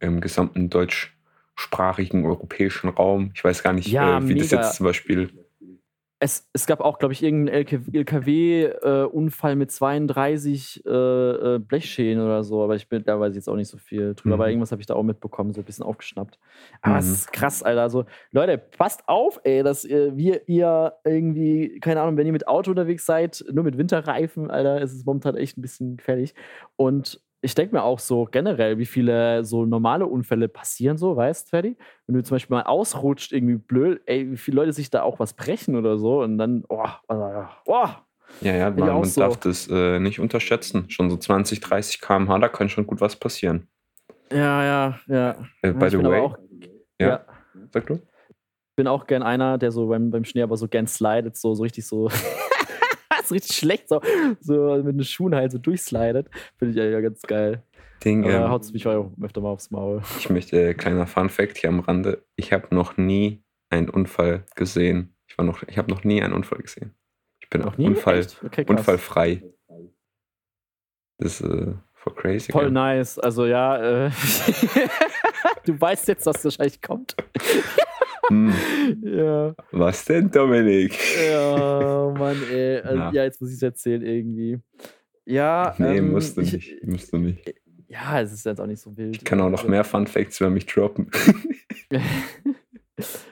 im 0.00 0.20
gesamten 0.20 0.68
deutschsprachigen 0.68 2.26
europäischen 2.26 2.88
Raum. 2.90 3.30
Ich 3.34 3.42
weiß 3.42 3.62
gar 3.62 3.72
nicht, 3.72 3.88
äh, 3.88 4.28
wie 4.28 4.34
das 4.34 4.50
mega. 4.50 4.62
jetzt 4.62 4.76
zum 4.76 4.84
Beispiel. 4.84 5.30
Es, 6.24 6.48
es 6.54 6.66
gab 6.66 6.80
auch, 6.80 6.98
glaube 6.98 7.12
ich, 7.12 7.22
irgendeinen 7.22 7.66
LKW-Unfall 7.92 9.52
äh, 9.52 9.56
mit 9.56 9.70
32 9.70 10.82
äh, 10.86 10.90
äh, 10.90 11.58
Blechschäden 11.58 12.24
oder 12.24 12.42
so, 12.42 12.62
aber 12.64 12.76
ich 12.76 12.88
bin, 12.88 13.04
da 13.04 13.20
weiß 13.20 13.32
ich 13.32 13.36
jetzt 13.36 13.48
auch 13.48 13.56
nicht 13.56 13.68
so 13.68 13.76
viel 13.76 14.14
drüber, 14.14 14.36
Mhm. 14.36 14.40
aber 14.40 14.48
irgendwas 14.48 14.72
habe 14.72 14.80
ich 14.80 14.86
da 14.86 14.94
auch 14.94 15.02
mitbekommen, 15.02 15.52
so 15.52 15.60
ein 15.60 15.64
bisschen 15.64 15.84
aufgeschnappt. 15.84 16.38
Aber 16.80 16.96
es 16.98 17.06
Mhm. 17.08 17.12
ist 17.12 17.32
krass, 17.32 17.62
Alter. 17.62 17.82
Also, 17.82 18.06
Leute, 18.32 18.56
passt 18.56 19.02
auf, 19.06 19.38
ey, 19.44 19.62
dass 19.62 19.84
ihr, 19.84 20.16
wir, 20.16 20.48
ihr 20.48 20.94
irgendwie, 21.04 21.78
keine 21.80 22.00
Ahnung, 22.00 22.16
wenn 22.16 22.26
ihr 22.26 22.32
mit 22.32 22.48
Auto 22.48 22.70
unterwegs 22.70 23.04
seid, 23.04 23.44
nur 23.52 23.64
mit 23.64 23.76
Winterreifen, 23.76 24.50
Alter, 24.50 24.80
ist 24.80 24.94
es 24.94 25.04
momentan 25.04 25.36
echt 25.36 25.58
ein 25.58 25.62
bisschen 25.62 25.98
gefährlich. 25.98 26.34
Und 26.76 27.20
ich 27.44 27.54
denke 27.54 27.74
mir 27.74 27.82
auch 27.82 27.98
so 27.98 28.24
generell, 28.24 28.78
wie 28.78 28.86
viele 28.86 29.44
so 29.44 29.66
normale 29.66 30.06
Unfälle 30.06 30.48
passieren, 30.48 30.96
so, 30.96 31.14
weißt 31.14 31.46
du, 31.46 31.50
Ferdi? 31.50 31.76
Wenn 32.06 32.16
du 32.16 32.22
zum 32.22 32.36
Beispiel 32.36 32.56
mal 32.56 32.62
ausrutscht, 32.62 33.32
irgendwie 33.32 33.56
blöd, 33.56 34.00
ey, 34.06 34.30
wie 34.32 34.36
viele 34.36 34.56
Leute 34.56 34.72
sich 34.72 34.88
da 34.90 35.02
auch 35.02 35.18
was 35.18 35.34
brechen 35.34 35.76
oder 35.76 35.98
so 35.98 36.22
und 36.22 36.38
dann, 36.38 36.64
oh, 36.70 36.88
oh, 37.08 37.86
Ja, 38.40 38.54
ja, 38.54 38.70
ich 38.70 38.76
man, 38.76 38.88
man 38.88 39.04
so. 39.04 39.20
darf 39.20 39.36
das 39.36 39.68
äh, 39.68 40.00
nicht 40.00 40.20
unterschätzen. 40.20 40.88
Schon 40.88 41.10
so 41.10 41.16
20, 41.18 41.60
30 41.60 42.00
km/h, 42.00 42.38
da 42.38 42.48
kann 42.48 42.70
schon 42.70 42.86
gut 42.86 43.00
was 43.00 43.16
passieren. 43.16 43.68
ja, 44.32 44.64
ja, 44.64 44.98
ja. 45.06 45.36
Äh, 45.60 45.72
by 45.72 45.86
ich 45.86 45.92
the 45.92 46.02
way, 46.02 46.20
auch, 46.20 46.38
ja. 46.98 47.08
ja. 47.08 47.24
sag 47.72 47.86
du? 47.86 48.00
bin 48.76 48.86
auch 48.88 49.06
gern 49.06 49.22
einer, 49.22 49.58
der 49.58 49.70
so 49.70 49.86
beim, 49.86 50.10
beim 50.10 50.24
Schnee 50.24 50.42
aber 50.42 50.56
so 50.56 50.66
gern 50.66 50.86
slidet, 50.86 51.36
so, 51.36 51.54
so 51.54 51.62
richtig 51.62 51.86
so. 51.86 52.10
So 53.24 53.34
richtig 53.34 53.56
schlecht, 53.56 53.88
so, 53.88 54.00
so 54.40 54.82
mit 54.82 54.96
den 54.96 55.04
Schuhen 55.04 55.34
halt 55.34 55.52
so 55.52 55.58
durchslidet. 55.58 56.28
Finde 56.58 56.70
ich 56.70 56.92
ja, 56.92 57.00
ganz 57.00 57.22
geil. 57.22 57.62
Ding, 58.04 58.24
Aber 58.24 58.34
ähm, 58.34 58.50
haut 58.50 58.62
es 58.62 58.72
mich 58.72 58.86
auch 58.86 59.10
öfter 59.22 59.40
mal 59.40 59.50
aufs 59.50 59.70
Maul. 59.70 60.02
Ich 60.18 60.28
möchte, 60.30 60.70
äh, 60.70 60.74
kleiner 60.74 61.06
Fun 61.06 61.30
Fact 61.30 61.58
hier 61.58 61.70
am 61.70 61.80
Rande, 61.80 62.24
ich 62.36 62.52
habe 62.52 62.74
noch 62.74 62.96
nie 62.96 63.42
einen 63.70 63.88
Unfall 63.88 64.44
gesehen. 64.54 65.14
Ich 65.26 65.38
war 65.38 65.44
noch, 65.44 65.62
ich 65.66 65.78
habe 65.78 65.90
noch 65.90 66.04
nie 66.04 66.22
einen 66.22 66.34
Unfall 66.34 66.58
gesehen. 66.58 66.94
Ich 67.40 67.48
bin 67.48 67.62
auch? 67.62 67.78
Unfall? 67.78 68.26
Okay, 68.44 68.64
unfallfrei. 68.68 69.42
Das 71.18 71.40
ist 71.40 71.48
äh, 71.48 71.74
voll 71.92 72.14
crazy. 72.14 72.52
Voll 72.52 72.70
nice. 72.70 73.18
Also 73.18 73.46
ja, 73.46 74.06
äh, 74.06 74.10
du 75.64 75.80
weißt 75.80 76.08
jetzt, 76.08 76.26
dass 76.26 76.36
das 76.36 76.44
wahrscheinlich 76.44 76.82
kommt. 76.82 77.16
Hm, 78.28 78.52
ja. 79.02 79.54
was 79.72 80.04
denn, 80.04 80.30
Dominik? 80.30 80.96
Ja, 81.30 82.12
Mann, 82.16 82.36
ey. 82.50 82.80
Also, 82.84 82.96
Ja. 82.98 83.10
ja. 83.12 83.24
jetzt 83.24 83.40
muss 83.40 83.50
ich 83.50 83.56
es 83.56 83.62
erzählen 83.62 84.02
irgendwie. 84.02 84.58
Ja, 85.26 85.74
Nee, 85.78 85.98
ähm, 85.98 86.10
musst 86.12 86.36
du 86.36 86.42
ich, 86.42 86.52
nicht. 86.52 86.84
Musst 86.84 87.12
du 87.12 87.18
nicht. 87.18 87.54
Ja, 87.88 88.20
es 88.20 88.32
ist 88.32 88.44
jetzt 88.44 88.60
auch 88.60 88.66
nicht 88.66 88.80
so 88.80 88.96
wild. 88.96 89.16
Ich 89.16 89.24
kann 89.24 89.40
auch 89.40 89.50
noch 89.50 89.58
Also- 89.60 89.70
mehr 89.70 89.84
Fun 89.84 90.06
Facts 90.06 90.40
über 90.40 90.50
mich 90.50 90.66
droppen. 90.66 91.10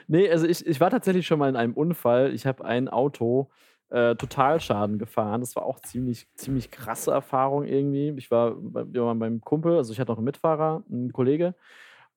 nee, 0.07 0.29
also 0.29 0.45
ich, 0.47 0.65
ich 0.65 0.79
war 0.79 0.89
tatsächlich 0.89 1.25
schon 1.27 1.39
mal 1.39 1.49
in 1.49 1.55
einem 1.55 1.73
Unfall. 1.73 2.33
Ich 2.33 2.45
habe 2.45 2.63
ein 2.65 2.87
Auto 2.89 3.49
äh, 3.89 4.15
Totalschaden 4.15 4.97
gefahren. 4.99 5.41
Das 5.41 5.55
war 5.55 5.65
auch 5.65 5.79
ziemlich, 5.79 6.27
ziemlich 6.35 6.71
krasse 6.71 7.11
Erfahrung 7.11 7.65
irgendwie. 7.65 8.13
Ich 8.17 8.31
war, 8.31 8.55
bei, 8.55 8.85
wir 8.91 9.03
waren 9.03 9.19
beim 9.19 9.41
Kumpel, 9.41 9.77
also 9.77 9.93
ich 9.93 9.99
hatte 9.99 10.11
noch 10.11 10.17
einen 10.17 10.25
Mitfahrer, 10.25 10.83
einen 10.91 11.11
Kollege. 11.13 11.55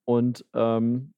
Und 0.04 0.44
ähm, 0.54 1.12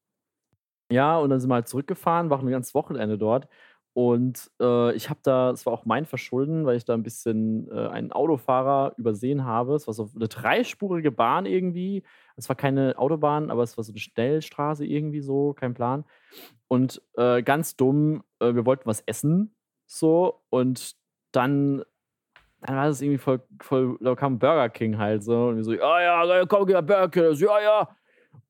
ja, 0.90 1.18
und 1.18 1.30
dann 1.30 1.40
sind 1.40 1.50
wir 1.50 1.57
halt 1.57 1.68
zurückgefahren, 1.68 2.30
waren 2.30 2.47
ein 2.47 2.50
ganzes 2.50 2.75
Wochenende 2.75 3.18
dort. 3.18 3.49
Und 3.95 4.50
äh, 4.61 4.95
ich 4.95 5.11
habe 5.11 5.18
da, 5.25 5.50
es 5.50 5.66
war 5.66 5.73
auch 5.73 5.85
mein 5.85 6.07
Verschulden, 6.07 6.66
weil 6.66 6.76
ich 6.76 6.85
da 6.85 6.95
ein 6.95 7.02
bisschen 7.02 7.68
äh, 7.71 7.88
einen 7.88 8.12
Autofahrer 8.12 8.95
übersehen 8.97 9.45
habe. 9.45 9.75
Es 9.75 9.88
war 9.88 9.95
so 9.95 10.09
eine 10.14 10.28
dreispurige 10.28 11.11
Bahn 11.11 11.47
irgendwie. 11.47 12.04
Es 12.37 12.49
war 12.49 12.54
keine 12.54 12.97
Autobahn, 12.97 13.50
aber 13.50 13.64
es 13.64 13.76
war 13.76 13.83
so 13.83 13.90
eine 13.92 13.99
Schnellstraße 13.99 14.87
irgendwie 14.87 15.21
so, 15.21 15.52
kein 15.54 15.75
Plan. 15.75 16.04
Und 16.68 17.02
äh, 17.16 17.42
ganz 17.42 17.75
dumm, 17.76 18.23
äh, 18.40 18.54
wir 18.54 18.66
wollten 18.66 18.87
was 18.87 19.00
essen, 19.07 19.54
so, 19.87 20.42
und 20.50 20.95
dann, 21.33 21.83
dann 22.61 22.76
war 22.76 22.87
das 22.87 23.00
irgendwie 23.00 23.18
voll, 23.18 23.42
voll, 23.61 23.99
da 24.00 24.14
kam 24.14 24.38
Burger 24.38 24.68
King 24.68 24.99
halt 24.99 25.25
so, 25.25 25.49
und 25.49 25.57
wir 25.57 25.64
so, 25.64 25.73
ja, 25.73 26.25
ja, 26.26 26.47
komm, 26.47 26.66
geh 26.66 26.75
Burger 26.75 27.09
King, 27.09 27.35
so, 27.35 27.47
ja, 27.47 27.61
ja. 27.61 27.88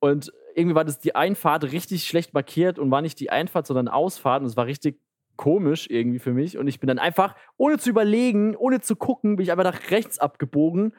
Und 0.00 0.32
irgendwie 0.58 0.74
war 0.74 0.84
das 0.84 0.98
die 0.98 1.14
Einfahrt 1.14 1.64
richtig 1.64 2.04
schlecht 2.04 2.34
markiert 2.34 2.78
und 2.78 2.90
war 2.90 3.00
nicht 3.00 3.20
die 3.20 3.30
Einfahrt, 3.30 3.66
sondern 3.66 3.88
Ausfahrt, 3.88 4.42
und 4.42 4.48
es 4.48 4.56
war 4.56 4.66
richtig 4.66 5.00
komisch 5.36 5.86
irgendwie 5.88 6.18
für 6.18 6.32
mich. 6.32 6.58
Und 6.58 6.66
ich 6.66 6.80
bin 6.80 6.88
dann 6.88 6.98
einfach, 6.98 7.34
ohne 7.56 7.78
zu 7.78 7.88
überlegen, 7.88 8.56
ohne 8.56 8.80
zu 8.80 8.96
gucken, 8.96 9.36
bin 9.36 9.44
ich 9.44 9.52
einfach 9.52 9.64
nach 9.64 9.90
rechts 9.90 10.18
abgebogen. 10.18 10.94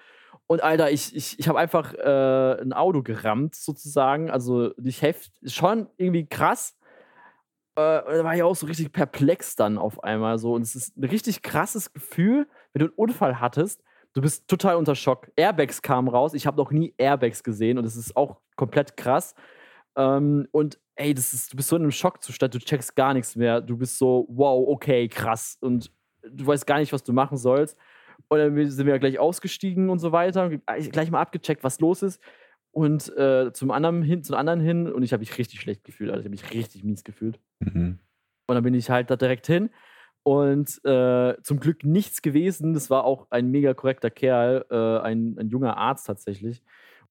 Und 0.47 0.63
Alter, 0.63 0.89
ich, 0.89 1.15
ich, 1.15 1.37
ich 1.37 1.47
habe 1.47 1.59
einfach 1.59 1.93
äh, 1.93 2.61
ein 2.61 2.73
Auto 2.73 3.03
gerammt, 3.03 3.53
sozusagen. 3.53 4.31
Also 4.31 4.71
nicht 4.77 5.01
heft, 5.01 5.31
schon 5.45 5.87
irgendwie 5.97 6.25
krass. 6.25 6.75
Äh, 7.75 8.01
da 8.01 8.23
war 8.23 8.35
ich 8.35 8.41
auch 8.41 8.55
so 8.55 8.65
richtig 8.65 8.91
perplex 8.91 9.55
dann 9.55 9.77
auf 9.77 10.03
einmal 10.03 10.39
so. 10.39 10.53
Und 10.53 10.63
es 10.63 10.75
ist 10.75 10.97
ein 10.97 11.03
richtig 11.03 11.41
krasses 11.41 11.93
Gefühl, 11.93 12.47
wenn 12.73 12.79
du 12.79 12.85
einen 12.85 12.95
Unfall 12.95 13.39
hattest. 13.39 13.83
Du 14.13 14.21
bist 14.21 14.47
total 14.47 14.75
unter 14.75 14.95
Schock. 14.95 15.31
Airbags 15.35 15.81
kamen 15.81 16.07
raus. 16.07 16.33
Ich 16.33 16.47
habe 16.47 16.57
noch 16.57 16.71
nie 16.71 16.93
Airbags 16.97 17.43
gesehen 17.43 17.77
und 17.77 17.85
es 17.85 17.95
ist 17.95 18.15
auch 18.15 18.41
komplett 18.55 18.97
krass. 18.97 19.35
Ähm, 19.95 20.47
und 20.51 20.79
ey, 20.95 21.13
das 21.13 21.33
ist, 21.33 21.53
du 21.53 21.57
bist 21.57 21.69
so 21.69 21.75
in 21.75 21.83
einem 21.83 21.91
Schockzustand, 21.91 22.53
du 22.53 22.59
checkst 22.59 22.95
gar 22.95 23.13
nichts 23.13 23.35
mehr. 23.35 23.61
Du 23.61 23.77
bist 23.77 23.97
so, 23.97 24.25
wow, 24.29 24.67
okay, 24.67 25.07
krass. 25.07 25.57
Und 25.61 25.91
du 26.23 26.45
weißt 26.45 26.65
gar 26.65 26.79
nicht, 26.79 26.91
was 26.91 27.03
du 27.03 27.13
machen 27.13 27.37
sollst. 27.37 27.77
Und 28.27 28.39
dann 28.39 28.69
sind 28.69 28.85
wir 28.85 28.99
gleich 28.99 29.19
ausgestiegen 29.19 29.89
und 29.89 29.99
so 29.99 30.11
weiter. 30.11 30.49
Gleich 30.49 31.09
mal 31.11 31.21
abgecheckt, 31.21 31.63
was 31.63 31.79
los 31.79 32.01
ist. 32.01 32.21
Und 32.71 33.15
äh, 33.17 33.51
zum 33.53 33.71
anderen 33.71 34.03
hin, 34.03 34.23
zum 34.23 34.35
anderen 34.35 34.59
hin. 34.59 34.91
Und 34.91 35.03
ich 35.03 35.13
habe 35.13 35.21
mich 35.21 35.37
richtig 35.37 35.61
schlecht 35.61 35.83
gefühlt. 35.83 36.11
Also 36.11 36.21
ich 36.21 36.25
habe 36.25 36.31
mich 36.31 36.53
richtig 36.53 36.83
mies 36.83 37.03
gefühlt. 37.03 37.39
Mhm. 37.59 37.99
Und 38.47 38.55
dann 38.55 38.63
bin 38.63 38.73
ich 38.73 38.89
halt 38.89 39.09
da 39.09 39.15
direkt 39.15 39.47
hin. 39.47 39.69
Und 40.23 40.83
äh, 40.85 41.35
zum 41.41 41.59
Glück 41.59 41.83
nichts 41.83 42.21
gewesen. 42.21 42.73
Das 42.73 42.89
war 42.89 43.03
auch 43.03 43.27
ein 43.29 43.49
mega 43.49 43.73
korrekter 43.73 44.09
Kerl, 44.09 44.65
äh, 44.69 44.99
ein, 45.05 45.37
ein 45.39 45.49
junger 45.49 45.77
Arzt 45.77 46.07
tatsächlich 46.07 46.61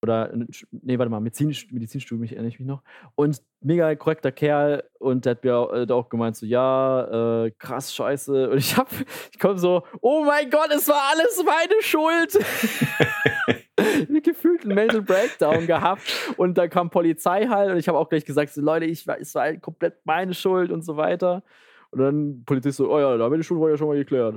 oder 0.02 0.32
nee, 0.70 0.98
warte 0.98 1.10
mal, 1.10 1.20
Medizin, 1.20 1.54
Medizinstudium, 1.70 2.22
ich 2.24 2.32
erinnere 2.32 2.48
ich 2.48 2.58
mich 2.58 2.68
noch. 2.68 2.82
Und 3.14 3.40
mega 3.60 3.94
korrekter 3.96 4.30
Kerl 4.30 4.84
und 4.98 5.24
der 5.24 5.32
hat 5.32 5.44
mir 5.44 5.56
auch, 5.56 5.72
äh, 5.72 5.92
auch 5.92 6.08
gemeint, 6.08 6.36
so, 6.36 6.46
ja, 6.46 7.44
äh, 7.44 7.50
krass, 7.58 7.94
scheiße. 7.94 8.50
Und 8.50 8.58
ich 8.58 8.76
hab, 8.76 8.88
ich 9.32 9.38
komme 9.38 9.58
so, 9.58 9.82
oh 10.00 10.24
mein 10.24 10.50
Gott, 10.50 10.70
es 10.74 10.88
war 10.88 11.02
alles 11.12 11.42
meine 11.44 11.82
Schuld. 11.82 12.38
gefühlt 14.22 14.64
einen 14.64 14.74
Mental 14.74 15.02
Breakdown 15.02 15.66
gehabt 15.66 16.02
und 16.36 16.58
da 16.58 16.68
kam 16.68 16.90
Polizei 16.90 17.46
halt 17.46 17.70
und 17.70 17.78
ich 17.78 17.88
habe 17.88 17.98
auch 17.98 18.08
gleich 18.08 18.24
gesagt, 18.24 18.52
so, 18.52 18.60
Leute, 18.60 18.84
ich, 18.84 19.06
es 19.06 19.34
war 19.34 19.52
komplett 19.54 20.04
meine 20.04 20.34
Schuld 20.34 20.70
und 20.70 20.82
so 20.82 20.96
weiter. 20.96 21.42
Und 21.90 22.00
dann 22.00 22.42
Polizist 22.44 22.78
so, 22.78 22.92
oh 22.92 22.98
ja, 22.98 23.16
da 23.16 23.28
meine 23.28 23.42
Schuld 23.42 23.60
war 23.60 23.70
ja 23.70 23.76
schon 23.76 23.88
mal 23.88 23.96
geklärt 23.96 24.36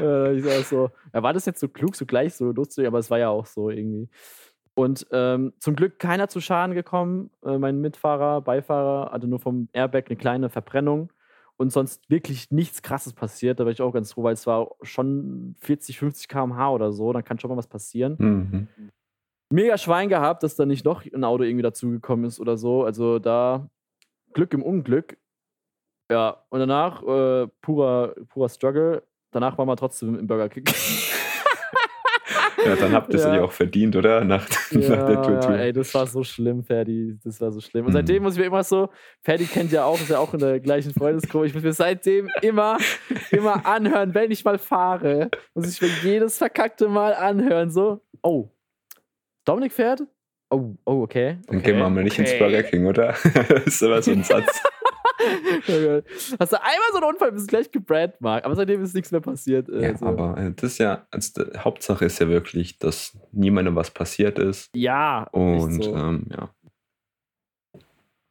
äh, 0.00 0.36
ich 0.36 0.44
sag 0.44 0.64
so, 0.64 0.90
ja, 1.12 1.22
war 1.22 1.32
das 1.32 1.46
jetzt 1.46 1.60
so 1.60 1.68
klug, 1.68 1.96
so 1.96 2.06
gleich 2.06 2.34
so 2.34 2.52
lustig, 2.52 2.86
aber 2.86 2.98
es 2.98 3.10
war 3.10 3.18
ja 3.18 3.28
auch 3.28 3.46
so 3.46 3.70
irgendwie. 3.70 4.08
Und 4.74 5.06
ähm, 5.12 5.52
zum 5.58 5.76
Glück 5.76 5.98
keiner 5.98 6.28
zu 6.28 6.40
Schaden 6.40 6.74
gekommen. 6.74 7.30
Äh, 7.44 7.58
mein 7.58 7.80
Mitfahrer, 7.80 8.40
Beifahrer 8.40 9.12
hatte 9.12 9.28
nur 9.28 9.38
vom 9.38 9.68
Airbag 9.72 10.04
eine 10.08 10.16
kleine 10.16 10.50
Verbrennung 10.50 11.12
und 11.56 11.70
sonst 11.70 12.10
wirklich 12.10 12.50
nichts 12.50 12.82
Krasses 12.82 13.12
passiert. 13.12 13.60
Da 13.60 13.64
war 13.64 13.72
ich 13.72 13.82
auch 13.82 13.92
ganz 13.92 14.12
froh, 14.12 14.24
weil 14.24 14.34
es 14.34 14.46
war 14.48 14.72
schon 14.82 15.54
40, 15.60 15.98
50 15.98 16.28
km/h 16.28 16.72
oder 16.72 16.92
so. 16.92 17.12
Dann 17.12 17.24
kann 17.24 17.38
schon 17.38 17.50
mal 17.50 17.56
was 17.56 17.68
passieren. 17.68 18.16
Mhm. 18.18 18.68
Mega 19.50 19.78
Schwein 19.78 20.08
gehabt, 20.08 20.42
dass 20.42 20.56
da 20.56 20.66
nicht 20.66 20.84
noch 20.84 21.04
ein 21.04 21.22
Auto 21.22 21.44
irgendwie 21.44 21.62
dazugekommen 21.62 22.24
ist 22.24 22.40
oder 22.40 22.56
so. 22.56 22.82
Also 22.82 23.20
da 23.20 23.70
Glück 24.32 24.52
im 24.54 24.62
Unglück. 24.62 25.16
Ja, 26.10 26.44
und 26.50 26.60
danach 26.60 27.02
äh, 27.02 27.46
purer, 27.60 28.14
purer 28.28 28.48
Struggle. 28.48 29.02
Danach 29.30 29.56
waren 29.58 29.66
wir 29.66 29.76
trotzdem 29.76 30.18
im 30.18 30.26
Burger 30.26 30.48
King. 30.48 30.64
ja, 32.64 32.76
dann 32.76 32.92
habt 32.92 33.12
ihr 33.12 33.18
es 33.18 33.24
ja. 33.24 33.42
auch 33.42 33.52
verdient, 33.52 33.96
oder? 33.96 34.22
Nach, 34.22 34.46
ja, 34.70 34.78
nach 34.96 35.06
der 35.06 35.22
Tour. 35.22 35.40
Ja, 35.40 35.56
ey, 35.56 35.72
das 35.72 35.92
war 35.94 36.06
so 36.06 36.22
schlimm, 36.22 36.62
Ferdi. 36.62 37.18
Das 37.24 37.40
war 37.40 37.50
so 37.50 37.60
schlimm. 37.60 37.86
Und 37.86 37.92
mhm. 37.92 37.96
seitdem 37.96 38.22
muss 38.22 38.34
ich 38.34 38.40
mir 38.40 38.46
immer 38.46 38.62
so, 38.62 38.90
Ferdi 39.22 39.46
kennt 39.46 39.72
ja 39.72 39.84
auch, 39.84 40.00
ist 40.00 40.10
ja 40.10 40.18
auch 40.18 40.34
in 40.34 40.40
der 40.40 40.60
gleichen 40.60 40.92
Freundesgruppe. 40.92 41.46
Ich 41.46 41.54
muss 41.54 41.62
mir 41.62 41.72
seitdem 41.72 42.28
immer, 42.42 42.76
immer 43.30 43.64
anhören, 43.66 44.14
wenn 44.14 44.30
ich 44.30 44.44
mal 44.44 44.58
fahre. 44.58 45.30
Muss 45.54 45.68
ich 45.68 45.80
mir 45.80 45.88
jedes 46.02 46.38
verkackte 46.38 46.88
Mal 46.88 47.14
anhören. 47.14 47.70
So, 47.70 48.02
oh, 48.22 48.50
Dominik 49.44 49.72
fährt? 49.72 50.02
Oh, 50.50 50.74
oh, 50.84 51.02
okay. 51.02 51.38
Dann 51.46 51.62
gehen 51.62 51.78
wir 51.78 51.88
mal 51.88 52.04
nicht 52.04 52.18
okay. 52.18 52.30
ins 52.30 52.38
Burger 52.38 52.62
King, 52.62 52.86
oder? 52.86 53.14
das 53.48 53.66
ist 53.66 53.82
aber 53.82 54.02
so 54.02 54.12
ein 54.12 54.22
Satz. 54.22 54.62
Hast 56.38 56.52
du 56.52 56.62
einmal 56.62 56.90
so 56.92 56.98
einen 56.98 57.06
Unfall, 57.06 57.32
bist 57.32 57.46
du 57.46 57.50
gleich 57.50 57.70
gebrandmarkt. 57.70 58.44
Aber 58.46 58.54
seitdem 58.54 58.82
ist 58.82 58.94
nichts 58.94 59.10
mehr 59.12 59.20
passiert. 59.20 59.68
Äh, 59.68 59.82
ja, 59.82 59.96
so. 59.96 60.06
aber 60.06 60.36
äh, 60.38 60.52
das 60.54 60.72
ist 60.72 60.78
ja, 60.78 61.06
also 61.10 61.44
die 61.44 61.58
Hauptsache 61.58 62.04
ist 62.04 62.18
ja 62.18 62.28
wirklich, 62.28 62.78
dass 62.78 63.16
niemandem 63.32 63.76
was 63.76 63.90
passiert 63.90 64.38
ist. 64.38 64.70
Ja. 64.74 65.24
Und 65.32 65.82
so. 65.82 65.94
ähm, 65.94 66.26
ja. 66.30 66.50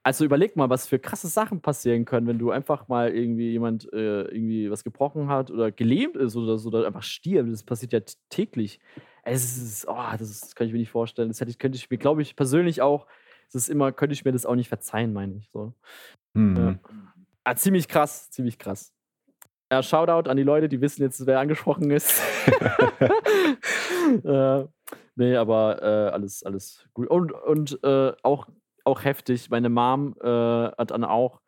Also 0.06 0.26
überleg 0.26 0.58
mal, 0.58 0.70
was 0.70 0.86
für 0.86 1.00
krasse 1.00 1.30
Sachen 1.30 1.62
passieren 1.62 2.04
können, 2.04 2.28
wenn 2.28 2.38
du 2.38 2.52
einfach 2.52 2.90
mal 2.90 3.10
irgendwie 3.16 3.52
jemand 3.52 3.92
äh, 3.94 4.24
irgendwie 4.24 4.70
was 4.70 4.84
gebrochen 4.84 5.30
hat 5.30 5.50
oder 5.50 5.72
gelähmt 5.72 6.18
ist 6.18 6.36
oder 6.36 6.58
so 6.58 6.68
oder 6.68 6.86
einfach 6.86 7.04
stirbt. 7.04 7.50
Das 7.50 7.64
passiert 7.64 7.94
ja 7.94 8.02
täglich. 8.30 8.82
Es 9.24 9.56
ist, 9.56 9.88
oh, 9.88 9.96
das, 10.12 10.30
ist, 10.30 10.44
das 10.44 10.56
kann 10.56 10.68
ich 10.68 10.74
mir 10.74 10.80
nicht 10.80 10.92
vorstellen. 10.92 11.30
Das 11.30 11.40
hätte 11.40 11.52
ich, 11.52 11.58
könnte 11.58 11.78
ich 11.78 11.90
mir, 11.90 11.98
glaube 11.98 12.22
ich, 12.22 12.36
persönlich 12.36 12.82
auch, 12.82 13.08
das 13.52 13.64
ist 13.64 13.70
immer, 13.70 13.92
könnte 13.92 14.14
ich 14.14 14.26
mir 14.26 14.32
das 14.32 14.46
auch 14.46 14.56
nicht 14.56 14.70
verzeihen, 14.70 15.14
meine 15.14 15.36
ich. 15.36 15.50
So. 15.52 15.74
Mhm. 16.34 16.58
Ja. 16.58 16.76
Ah, 17.44 17.56
ziemlich 17.56 17.88
krass, 17.88 18.30
ziemlich 18.32 18.58
krass. 18.58 18.94
Ja, 19.72 19.82
Shoutout 19.82 20.30
an 20.30 20.38
die 20.38 20.44
Leute, 20.44 20.70
die 20.70 20.82
wissen 20.82 21.02
jetzt, 21.02 21.26
wer 21.26 21.40
angesprochen 21.40 21.90
ist. 21.92 22.22
äh, 24.24 24.66
nee, 25.16 25.36
aber 25.36 25.82
äh, 25.82 26.12
alles, 26.12 26.44
alles 26.44 26.86
gut. 26.94 27.08
Und, 27.08 27.32
und 27.32 27.80
äh, 27.84 28.14
auch, 28.24 28.48
auch 28.84 29.04
heftig. 29.04 29.50
Meine 29.50 29.70
Mom 29.70 30.16
äh, 30.22 30.28
hat 30.28 30.92
dann 30.92 31.04
auch, 31.04 31.42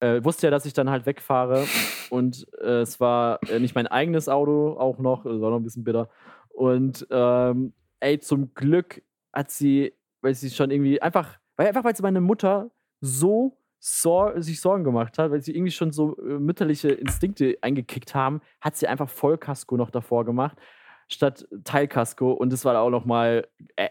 äh, 0.00 0.22
wusste 0.24 0.48
ja, 0.48 0.50
dass 0.50 0.66
ich 0.66 0.72
dann 0.72 0.90
halt 0.90 1.06
wegfahre. 1.06 1.66
Und 2.10 2.46
äh, 2.60 2.80
es 2.80 3.00
war 3.00 3.38
nicht 3.58 3.74
mein 3.74 3.86
eigenes 3.86 4.28
Auto 4.28 4.76
auch 4.78 4.98
noch, 4.98 5.24
das 5.24 5.40
war 5.40 5.50
noch 5.50 5.58
ein 5.58 5.64
bisschen 5.64 5.84
bitter. 5.84 6.08
Und 6.48 7.06
ähm, 7.10 7.74
ey, 8.00 8.18
zum 8.18 8.54
Glück 8.54 9.02
hat 9.32 9.50
sie, 9.50 9.92
weil 10.26 10.34
sie 10.34 10.50
schon 10.50 10.70
irgendwie 10.70 11.00
einfach, 11.00 11.38
weil 11.56 11.68
einfach 11.68 11.84
weil 11.84 11.94
sie 11.94 12.02
meine 12.02 12.20
Mutter 12.20 12.70
so 13.00 13.56
Sor 13.78 14.42
sich 14.42 14.60
Sorgen 14.60 14.82
gemacht 14.82 15.16
hat, 15.18 15.30
weil 15.30 15.40
sie 15.40 15.54
irgendwie 15.54 15.70
schon 15.70 15.92
so 15.92 16.16
äh, 16.18 16.38
mütterliche 16.40 16.88
Instinkte 16.88 17.56
eingekickt 17.60 18.14
haben, 18.14 18.40
hat 18.60 18.74
sie 18.74 18.88
einfach 18.88 19.08
Vollkasko 19.08 19.76
noch 19.76 19.90
davor 19.90 20.24
gemacht, 20.24 20.58
statt 21.08 21.46
Teilkasko. 21.62 22.32
Und 22.32 22.52
das 22.52 22.64
war 22.64 22.80
auch 22.80 22.90
noch 22.90 23.04
mal 23.04 23.46
äh, 23.76 23.90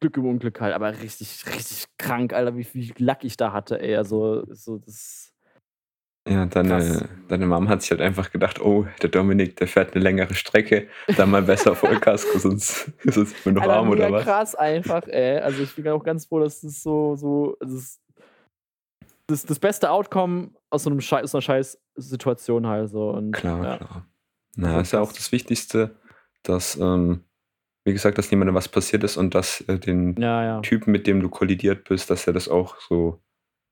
Glück 0.00 0.18
im 0.18 0.26
Unglück 0.26 0.60
halt, 0.60 0.74
aber 0.74 0.90
richtig, 1.00 1.46
richtig 1.46 1.86
krank, 1.96 2.34
Alter, 2.34 2.56
wie 2.58 2.64
viel 2.64 2.92
Lack 2.98 3.24
ich 3.24 3.38
da 3.38 3.52
hatte, 3.52 3.80
ey. 3.80 3.96
Also, 3.96 4.44
so, 4.52 4.76
das. 4.76 5.32
Ja, 6.28 6.44
deine, 6.46 7.08
deine 7.28 7.46
Mom 7.46 7.68
hat 7.68 7.82
sich 7.82 7.92
halt 7.92 8.00
einfach 8.00 8.32
gedacht, 8.32 8.60
oh, 8.60 8.86
der 9.00 9.10
Dominik, 9.10 9.56
der 9.56 9.68
fährt 9.68 9.94
eine 9.94 10.02
längere 10.02 10.34
Strecke, 10.34 10.88
dann 11.16 11.30
mal 11.30 11.42
besser 11.42 11.74
Vollkasko, 11.76 12.38
sonst 12.38 12.88
ist 13.04 13.16
es 13.16 13.44
mir 13.44 13.52
noch 13.52 13.62
Alter, 13.62 13.74
warm 13.74 13.90
oder 13.90 14.10
was? 14.10 14.24
krass 14.24 14.54
einfach, 14.56 15.06
ey. 15.06 15.38
Also 15.38 15.62
ich 15.62 15.74
bin 15.76 15.86
auch 15.88 16.02
ganz 16.02 16.26
froh, 16.26 16.40
dass 16.40 16.62
das 16.62 16.82
so, 16.82 17.14
so, 17.14 17.56
das 17.60 18.00
das, 19.26 19.44
das 19.44 19.58
beste 19.58 19.90
Outcome 19.90 20.50
aus 20.70 20.84
so, 20.84 20.90
einem 20.90 21.00
Schei 21.00 21.22
aus 21.22 21.34
einer 21.34 21.42
Scheiß-Situation 21.42 22.66
halt 22.66 22.90
so. 22.90 23.10
Und, 23.10 23.32
klar, 23.32 23.64
ja. 23.64 23.76
klar. 23.76 24.06
Na, 24.56 24.80
ist 24.80 24.92
ja 24.92 25.00
auch 25.00 25.12
das 25.12 25.32
Wichtigste, 25.32 25.96
dass, 26.42 26.76
ähm, 26.76 27.24
wie 27.84 27.92
gesagt, 27.92 28.18
dass 28.18 28.30
niemandem 28.30 28.54
was 28.54 28.68
passiert 28.68 29.04
ist 29.04 29.16
und 29.16 29.34
dass 29.34 29.60
äh, 29.62 29.78
den 29.78 30.16
ja, 30.16 30.44
ja. 30.44 30.60
Typen, 30.60 30.92
mit 30.92 31.06
dem 31.06 31.20
du 31.20 31.28
kollidiert 31.28 31.88
bist, 31.88 32.08
dass 32.10 32.26
er 32.26 32.32
das 32.32 32.48
auch 32.48 32.80
so 32.80 33.20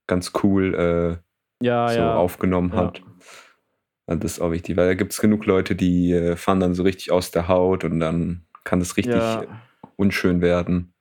ganz 0.06 0.32
cool 0.42 0.74
äh, 0.74 1.23
ja, 1.64 1.88
so 1.88 2.02
aufgenommen 2.02 2.72
hat. 2.72 3.02
Also 4.06 4.20
das 4.20 4.32
ist 4.32 4.40
auch 4.40 4.50
wichtig, 4.50 4.76
weil 4.76 4.88
da 4.88 4.94
gibt 4.94 5.12
es 5.12 5.20
genug 5.20 5.46
Leute, 5.46 5.74
die 5.74 6.12
äh, 6.12 6.36
fahren 6.36 6.60
dann 6.60 6.74
so 6.74 6.82
richtig 6.82 7.10
aus 7.10 7.30
der 7.30 7.48
Haut 7.48 7.84
und 7.84 8.00
dann 8.00 8.46
kann 8.64 8.78
das 8.78 8.96
richtig 8.96 9.20
unschön 9.96 10.40
werden. 10.40 10.92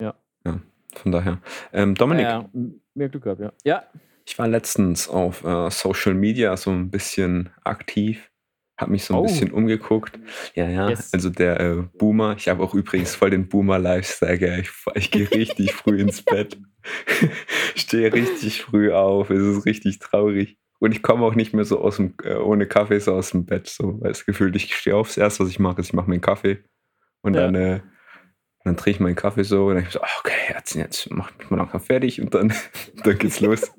Ja. 0.00 0.14
Ja, 0.44 0.60
von 0.94 1.12
daher. 1.12 1.40
Ähm, 1.72 1.94
Dominik, 1.94 2.26
mehr 2.94 3.08
Glück 3.08 3.24
gehabt, 3.24 3.40
ja. 3.40 3.52
Ja. 3.64 3.84
Ich 4.28 4.38
war 4.38 4.48
letztens 4.48 5.08
auf 5.08 5.44
äh, 5.44 5.70
Social 5.70 6.14
Media 6.14 6.56
so 6.56 6.70
ein 6.70 6.90
bisschen 6.90 7.50
aktiv, 7.62 8.30
habe 8.76 8.90
mich 8.90 9.04
so 9.04 9.14
ein 9.14 9.20
oh. 9.20 9.22
bisschen 9.22 9.52
umgeguckt. 9.52 10.18
Ja, 10.54 10.68
ja, 10.68 10.88
yes. 10.90 11.12
also 11.12 11.30
der 11.30 11.60
äh, 11.60 11.76
Boomer, 11.96 12.34
ich 12.36 12.48
habe 12.48 12.62
auch 12.62 12.74
übrigens 12.74 13.14
voll 13.14 13.30
den 13.30 13.48
Boomer-Lifestyle, 13.48 14.60
ich, 14.60 14.70
ich 14.94 15.10
gehe 15.10 15.30
richtig 15.32 15.72
früh 15.72 16.00
ins 16.00 16.22
Bett, 16.22 16.58
stehe 17.74 18.12
richtig 18.12 18.62
früh 18.62 18.92
auf, 18.92 19.30
es 19.30 19.40
ist 19.40 19.66
richtig 19.66 19.98
traurig. 19.98 20.58
Und 20.78 20.92
ich 20.92 21.02
komme 21.02 21.24
auch 21.24 21.34
nicht 21.34 21.54
mehr 21.54 21.64
so 21.64 21.80
aus 21.80 21.96
dem, 21.96 22.14
äh, 22.22 22.34
ohne 22.34 22.66
Kaffee 22.66 22.98
so 22.98 23.14
aus 23.14 23.30
dem 23.30 23.46
Bett, 23.46 23.66
so, 23.66 24.00
weil 24.00 24.10
das 24.10 24.26
Gefühl, 24.26 24.54
ich 24.54 24.74
stehe 24.74 24.94
auf, 24.94 25.08
das 25.08 25.16
erste, 25.16 25.44
was 25.44 25.50
ich 25.50 25.58
mache, 25.58 25.80
ist, 25.80 25.88
ich 25.88 25.92
mache 25.94 26.08
mir 26.08 26.14
einen 26.14 26.20
Kaffee 26.20 26.58
und 27.22 27.34
ja. 27.34 27.40
dann 27.42 27.54
äh, 27.54 27.80
dann 28.66 28.74
drehe 28.74 28.92
ich 28.92 29.00
meinen 29.00 29.14
Kaffee 29.14 29.44
so 29.44 29.66
und 29.66 29.76
dann 29.76 29.84
ich 29.84 29.90
so, 29.90 30.00
okay, 30.18 30.52
jetzt, 30.52 30.74
jetzt 30.74 31.08
mach 31.12 31.30
ich 31.38 31.50
mal 31.50 31.56
langsam 31.56 31.80
fertig 31.80 32.20
und 32.20 32.34
dann, 32.34 32.52
dann 33.04 33.18
geht's 33.18 33.40
los. 33.40 33.72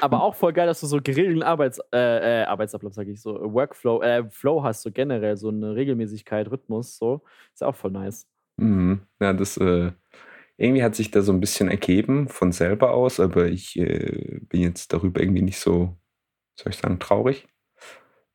Aber 0.00 0.22
auch 0.22 0.34
voll 0.34 0.52
geil, 0.52 0.66
dass 0.66 0.80
du 0.80 0.86
so 0.86 1.00
geregelten 1.02 1.42
Arbeits, 1.42 1.80
äh, 1.92 2.42
äh, 2.42 2.44
Arbeitsablauf, 2.44 2.94
sag 2.94 3.08
ich 3.08 3.20
so, 3.20 3.34
Workflow, 3.52 4.02
äh, 4.02 4.24
Flow 4.30 4.62
hast, 4.62 4.82
so 4.82 4.90
generell, 4.90 5.36
so 5.36 5.48
eine 5.48 5.74
Regelmäßigkeit, 5.74 6.50
Rhythmus, 6.50 6.96
so. 6.96 7.22
Ist 7.52 7.62
auch 7.62 7.74
voll 7.74 7.90
nice. 7.90 8.26
Mhm. 8.56 9.00
Ja, 9.20 9.32
das, 9.32 9.56
äh, 9.56 9.92
irgendwie 10.56 10.82
hat 10.82 10.94
sich 10.94 11.10
da 11.10 11.22
so 11.22 11.32
ein 11.32 11.40
bisschen 11.40 11.68
ergeben 11.68 12.28
von 12.28 12.52
selber 12.52 12.92
aus, 12.92 13.20
aber 13.20 13.46
ich 13.46 13.78
äh, 13.78 14.40
bin 14.48 14.60
jetzt 14.60 14.92
darüber 14.92 15.20
irgendwie 15.20 15.42
nicht 15.42 15.58
so, 15.58 15.96
soll 16.54 16.72
ich 16.72 16.78
sagen, 16.78 16.98
traurig. 16.98 17.46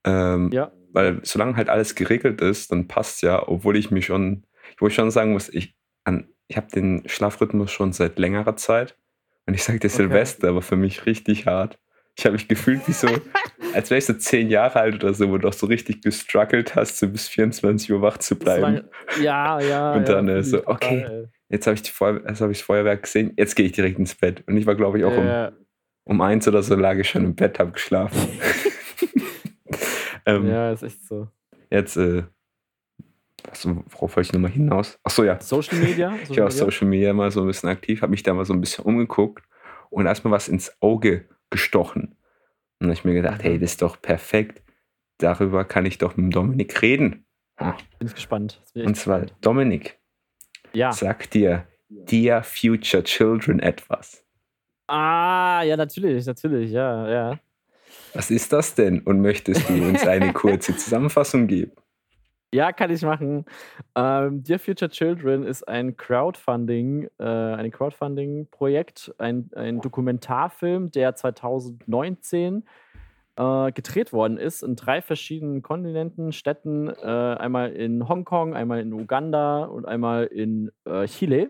Ähm, 0.05 0.49
ja 0.51 0.71
weil 0.93 1.19
solange 1.23 1.57
halt 1.57 1.69
alles 1.69 1.95
geregelt 1.95 2.39
ist, 2.41 2.71
dann 2.71 2.87
passt 2.87 3.21
ja, 3.23 3.47
obwohl 3.47 3.75
ich 3.75 3.91
mich 3.91 4.05
schon, 4.05 4.45
wo 4.77 4.87
ich 4.87 4.93
schon 4.93 5.11
sagen 5.11 5.33
muss, 5.33 5.49
ich, 5.49 5.75
ich 6.47 6.57
habe 6.57 6.67
den 6.73 7.03
Schlafrhythmus 7.07 7.71
schon 7.71 7.91
seit 7.93 8.19
längerer 8.19 8.55
Zeit. 8.55 8.95
Und 9.45 9.53
ich 9.53 9.63
sage 9.63 9.79
dir, 9.79 9.87
okay. 9.87 9.97
Silvester 9.97 10.55
war 10.55 10.61
für 10.61 10.75
mich 10.75 11.05
richtig 11.05 11.45
hart. 11.45 11.79
Ich 12.15 12.25
habe 12.25 12.33
mich 12.33 12.47
gefühlt 12.47 12.87
wie 12.87 12.93
so, 12.93 13.07
als 13.73 13.89
wäre 13.89 13.97
ich 13.97 14.05
so 14.05 14.13
zehn 14.13 14.49
Jahre 14.49 14.79
alt 14.79 15.03
oder 15.03 15.13
so, 15.13 15.29
wo 15.29 15.37
du 15.37 15.47
auch 15.47 15.53
so 15.53 15.65
richtig 15.65 16.01
gestruggelt 16.01 16.75
hast, 16.75 16.99
so 16.99 17.07
bis 17.07 17.27
24 17.27 17.91
Uhr 17.91 18.01
wach 18.01 18.17
zu 18.17 18.37
bleiben. 18.37 18.87
Ja, 19.21 19.59
ja. 19.59 19.93
Und 19.93 20.07
dann 20.07 20.27
ja, 20.27 20.37
äh, 20.37 20.43
so, 20.43 20.65
okay, 20.67 21.01
total, 21.01 21.31
jetzt 21.49 21.67
habe 21.67 21.75
ich, 21.75 21.81
die 21.81 21.91
Feuer, 21.91 22.21
hab 22.25 22.31
ich 22.31 22.57
das 22.57 22.61
Feuerwerk 22.61 23.03
gesehen, 23.03 23.33
jetzt 23.37 23.55
gehe 23.55 23.65
ich 23.65 23.71
direkt 23.71 23.99
ins 23.99 24.15
Bett. 24.15 24.43
Und 24.47 24.57
ich 24.57 24.65
war, 24.65 24.75
glaube 24.75 24.99
ich, 24.99 25.05
auch 25.05 25.13
ja. 25.13 25.47
um 25.47 25.53
Um 26.05 26.21
eins 26.21 26.47
oder 26.47 26.61
so 26.61 26.75
lag 26.75 26.97
ich 26.97 27.09
schon 27.09 27.25
im 27.25 27.35
Bett, 27.35 27.59
hab 27.59 27.73
geschlafen. 27.73 28.19
ähm, 30.25 30.47
ja, 30.47 30.71
ist 30.71 30.83
echt 30.83 31.05
so. 31.05 31.27
Jetzt, 31.69 31.97
äh, 31.97 32.23
was, 33.49 33.65
worauf 33.65 34.15
wollte 34.15 34.27
ich 34.27 34.33
nochmal 34.33 34.51
hinaus? 34.51 34.99
Achso, 35.03 35.23
ja. 35.23 35.39
Social 35.39 35.77
Media? 35.79 36.11
Social 36.11 36.25
ich 36.31 36.37
war 36.37 36.47
auf 36.47 36.53
Social 36.53 36.87
Media 36.87 37.13
mal 37.13 37.31
so 37.31 37.41
ein 37.41 37.47
bisschen 37.47 37.69
aktiv, 37.69 38.01
habe 38.01 38.11
mich 38.11 38.23
da 38.23 38.33
mal 38.33 38.45
so 38.45 38.53
ein 38.53 38.61
bisschen 38.61 38.85
umgeguckt 38.85 39.43
und 39.89 40.05
erstmal 40.05 40.33
was 40.33 40.47
ins 40.47 40.75
Auge 40.81 41.27
gestochen. 41.49 42.03
Und 42.03 42.17
dann 42.79 42.89
habe 42.89 42.93
ich 42.99 43.05
mir 43.05 43.13
gedacht, 43.13 43.43
hey, 43.43 43.57
mhm. 43.57 43.61
das 43.61 43.71
ist 43.71 43.81
doch 43.81 44.01
perfekt. 44.01 44.61
Darüber 45.19 45.63
kann 45.63 45.85
ich 45.85 45.99
doch 45.99 46.17
mit 46.17 46.35
Dominik 46.35 46.81
reden. 46.81 47.25
Hm. 47.57 47.73
Bin 47.99 48.07
ich 48.07 48.15
gespannt. 48.15 48.61
Und 48.73 48.95
zwar, 48.95 49.21
gespannt. 49.21 49.45
Dominik, 49.45 49.99
ja. 50.73 50.91
sagt 50.91 51.33
dir 51.35 51.67
Dear 51.87 52.43
Future 52.43 53.03
Children 53.03 53.59
etwas? 53.59 54.25
Ah, 54.87 55.61
ja, 55.63 55.77
natürlich, 55.77 56.25
natürlich, 56.25 56.71
ja, 56.71 57.09
ja. 57.09 57.39
Was 58.13 58.31
ist 58.31 58.51
das 58.51 58.75
denn? 58.75 59.01
Und 59.01 59.21
möchtest 59.21 59.69
du 59.69 59.73
uns 59.73 60.05
eine 60.05 60.33
kurze 60.33 60.75
Zusammenfassung 60.75 61.47
geben? 61.47 61.71
Ja, 62.53 62.71
kann 62.71 62.91
ich 62.91 63.01
machen. 63.01 63.45
Ähm, 63.95 64.43
Dear 64.43 64.59
Future 64.59 64.91
Children 64.91 65.43
ist 65.43 65.67
ein 65.67 65.97
Crowdfunding, 65.97 67.09
äh, 67.17 67.23
ein 67.23 67.71
Crowdfunding-Projekt, 67.71 69.11
ein, 69.17 69.49
ein 69.55 69.81
Dokumentarfilm, 69.81 70.91
der 70.91 71.15
2019 71.15 72.63
äh, 73.37 73.71
gedreht 73.71 74.13
worden 74.13 74.37
ist 74.37 74.61
in 74.61 74.75
drei 74.75 75.01
verschiedenen 75.01 75.63
Kontinenten, 75.63 76.31
Städten, 76.31 76.89
äh, 76.89 77.07
einmal 77.07 77.71
in 77.71 78.07
Hongkong, 78.07 78.53
einmal 78.53 78.81
in 78.81 78.93
Uganda 78.93 79.63
und 79.63 79.87
einmal 79.87 80.25
in 80.25 80.69
äh, 80.85 81.07
Chile. 81.07 81.49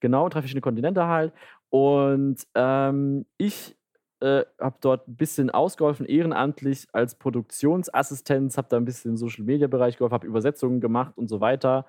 Genau, 0.00 0.28
drei 0.28 0.40
verschiedene 0.40 0.62
Kontinente 0.62 1.06
halt. 1.06 1.32
Und 1.70 2.42
ähm, 2.56 3.26
ich 3.38 3.76
äh, 4.22 4.44
habe 4.58 4.76
dort 4.80 5.08
ein 5.08 5.16
bisschen 5.16 5.50
ausgeholfen, 5.50 6.06
ehrenamtlich 6.06 6.86
als 6.92 7.16
Produktionsassistenz, 7.16 8.56
habe 8.56 8.68
da 8.70 8.76
ein 8.76 8.84
bisschen 8.84 9.12
im 9.12 9.16
Social-Media-Bereich 9.16 9.96
geholfen, 9.96 10.14
habe 10.14 10.26
Übersetzungen 10.26 10.80
gemacht 10.80 11.12
und 11.16 11.28
so 11.28 11.40
weiter. 11.40 11.86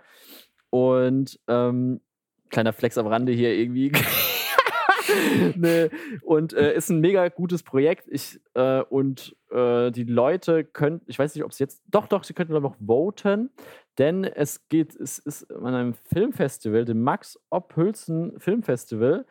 Und 0.72 1.40
ähm, 1.48 2.02
kleiner 2.50 2.74
Flex 2.74 2.98
am 2.98 3.06
Rande 3.06 3.32
hier 3.32 3.54
irgendwie. 3.54 3.92
nee. 5.56 5.90
Und 6.24 6.54
äh, 6.54 6.76
ist 6.76 6.90
ein 6.90 7.00
mega 7.00 7.28
gutes 7.30 7.62
Projekt. 7.62 8.08
Ich, 8.10 8.40
äh, 8.56 8.82
und 8.82 9.36
äh, 9.52 9.92
die 9.92 10.06
Leute 10.06 10.64
können, 10.64 11.02
ich 11.06 11.20
weiß 11.20 11.36
nicht, 11.36 11.44
ob 11.44 11.54
sie 11.54 11.64
jetzt, 11.64 11.84
doch, 11.88 12.08
doch, 12.08 12.24
sie 12.24 12.34
könnten 12.34 12.54
noch 12.54 12.76
voten, 12.84 13.52
denn 14.00 14.24
es 14.24 14.68
geht, 14.70 14.96
es 14.96 15.20
ist 15.20 15.52
an 15.52 15.76
einem 15.76 15.94
Filmfestival, 15.94 16.86
dem 16.86 17.04
Max 17.04 17.40
Ophülsen 17.52 18.40
Filmfestival 18.40 19.26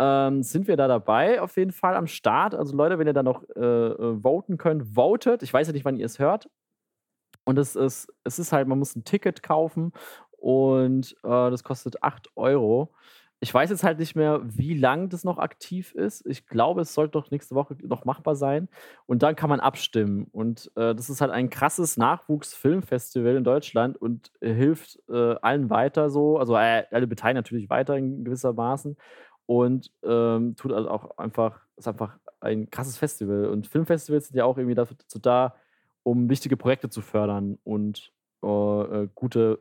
ähm, 0.00 0.42
sind 0.42 0.66
wir 0.66 0.78
da 0.78 0.88
dabei, 0.88 1.42
auf 1.42 1.56
jeden 1.58 1.72
Fall 1.72 1.94
am 1.94 2.06
Start. 2.06 2.54
Also 2.54 2.74
Leute, 2.74 2.98
wenn 2.98 3.06
ihr 3.06 3.12
da 3.12 3.22
noch 3.22 3.44
äh, 3.54 3.60
äh, 3.60 4.22
voten 4.22 4.56
könnt, 4.56 4.94
votet. 4.94 5.42
Ich 5.42 5.52
weiß 5.52 5.66
ja 5.66 5.74
nicht, 5.74 5.84
wann 5.84 5.98
ihr 5.98 6.06
es 6.06 6.18
hört. 6.18 6.48
Und 7.44 7.58
es 7.58 7.76
ist, 7.76 8.08
es 8.24 8.38
ist 8.38 8.52
halt, 8.52 8.66
man 8.66 8.78
muss 8.78 8.96
ein 8.96 9.04
Ticket 9.04 9.42
kaufen 9.42 9.92
und 10.38 11.12
äh, 11.22 11.50
das 11.50 11.64
kostet 11.64 12.02
8 12.02 12.30
Euro. 12.34 12.94
Ich 13.42 13.52
weiß 13.52 13.70
jetzt 13.70 13.84
halt 13.84 13.98
nicht 13.98 14.16
mehr, 14.16 14.40
wie 14.44 14.74
lang 14.74 15.08
das 15.08 15.24
noch 15.24 15.38
aktiv 15.38 15.94
ist. 15.94 16.26
Ich 16.26 16.46
glaube, 16.46 16.82
es 16.82 16.92
sollte 16.94 17.12
doch 17.12 17.30
nächste 17.30 17.54
Woche 17.54 17.76
noch 17.82 18.04
machbar 18.04 18.36
sein. 18.36 18.68
Und 19.06 19.22
dann 19.22 19.34
kann 19.34 19.48
man 19.48 19.60
abstimmen. 19.60 20.26
Und 20.32 20.70
äh, 20.76 20.94
das 20.94 21.08
ist 21.08 21.22
halt 21.22 21.30
ein 21.30 21.48
krasses 21.48 21.96
Nachwuchsfilmfestival 21.96 23.36
in 23.36 23.44
Deutschland 23.44 23.96
und 23.96 24.30
hilft 24.42 24.98
äh, 25.08 25.36
allen 25.40 25.70
weiter 25.70 26.10
so. 26.10 26.38
Also 26.38 26.54
äh, 26.54 26.84
alle 26.90 27.06
beteiligen 27.06 27.38
natürlich 27.38 27.70
weiter 27.70 27.96
in 27.96 28.24
gewisser 28.24 28.52
Maßen 28.52 28.96
und 29.50 29.90
ähm, 30.04 30.54
tut 30.54 30.72
also 30.72 30.88
auch 30.88 31.18
einfach, 31.18 31.62
ist 31.76 31.88
einfach 31.88 32.16
ein 32.38 32.70
krasses 32.70 32.96
Festival. 32.96 33.46
Und 33.46 33.66
Filmfestivals 33.66 34.28
sind 34.28 34.36
ja 34.36 34.44
auch 34.44 34.56
irgendwie 34.56 34.76
dazu 34.76 35.18
da, 35.18 35.56
um 36.04 36.30
wichtige 36.30 36.56
Projekte 36.56 36.88
zu 36.88 37.00
fördern 37.00 37.58
und 37.64 38.12
äh, 38.44 38.46
äh, 38.46 39.08
gute, 39.12 39.58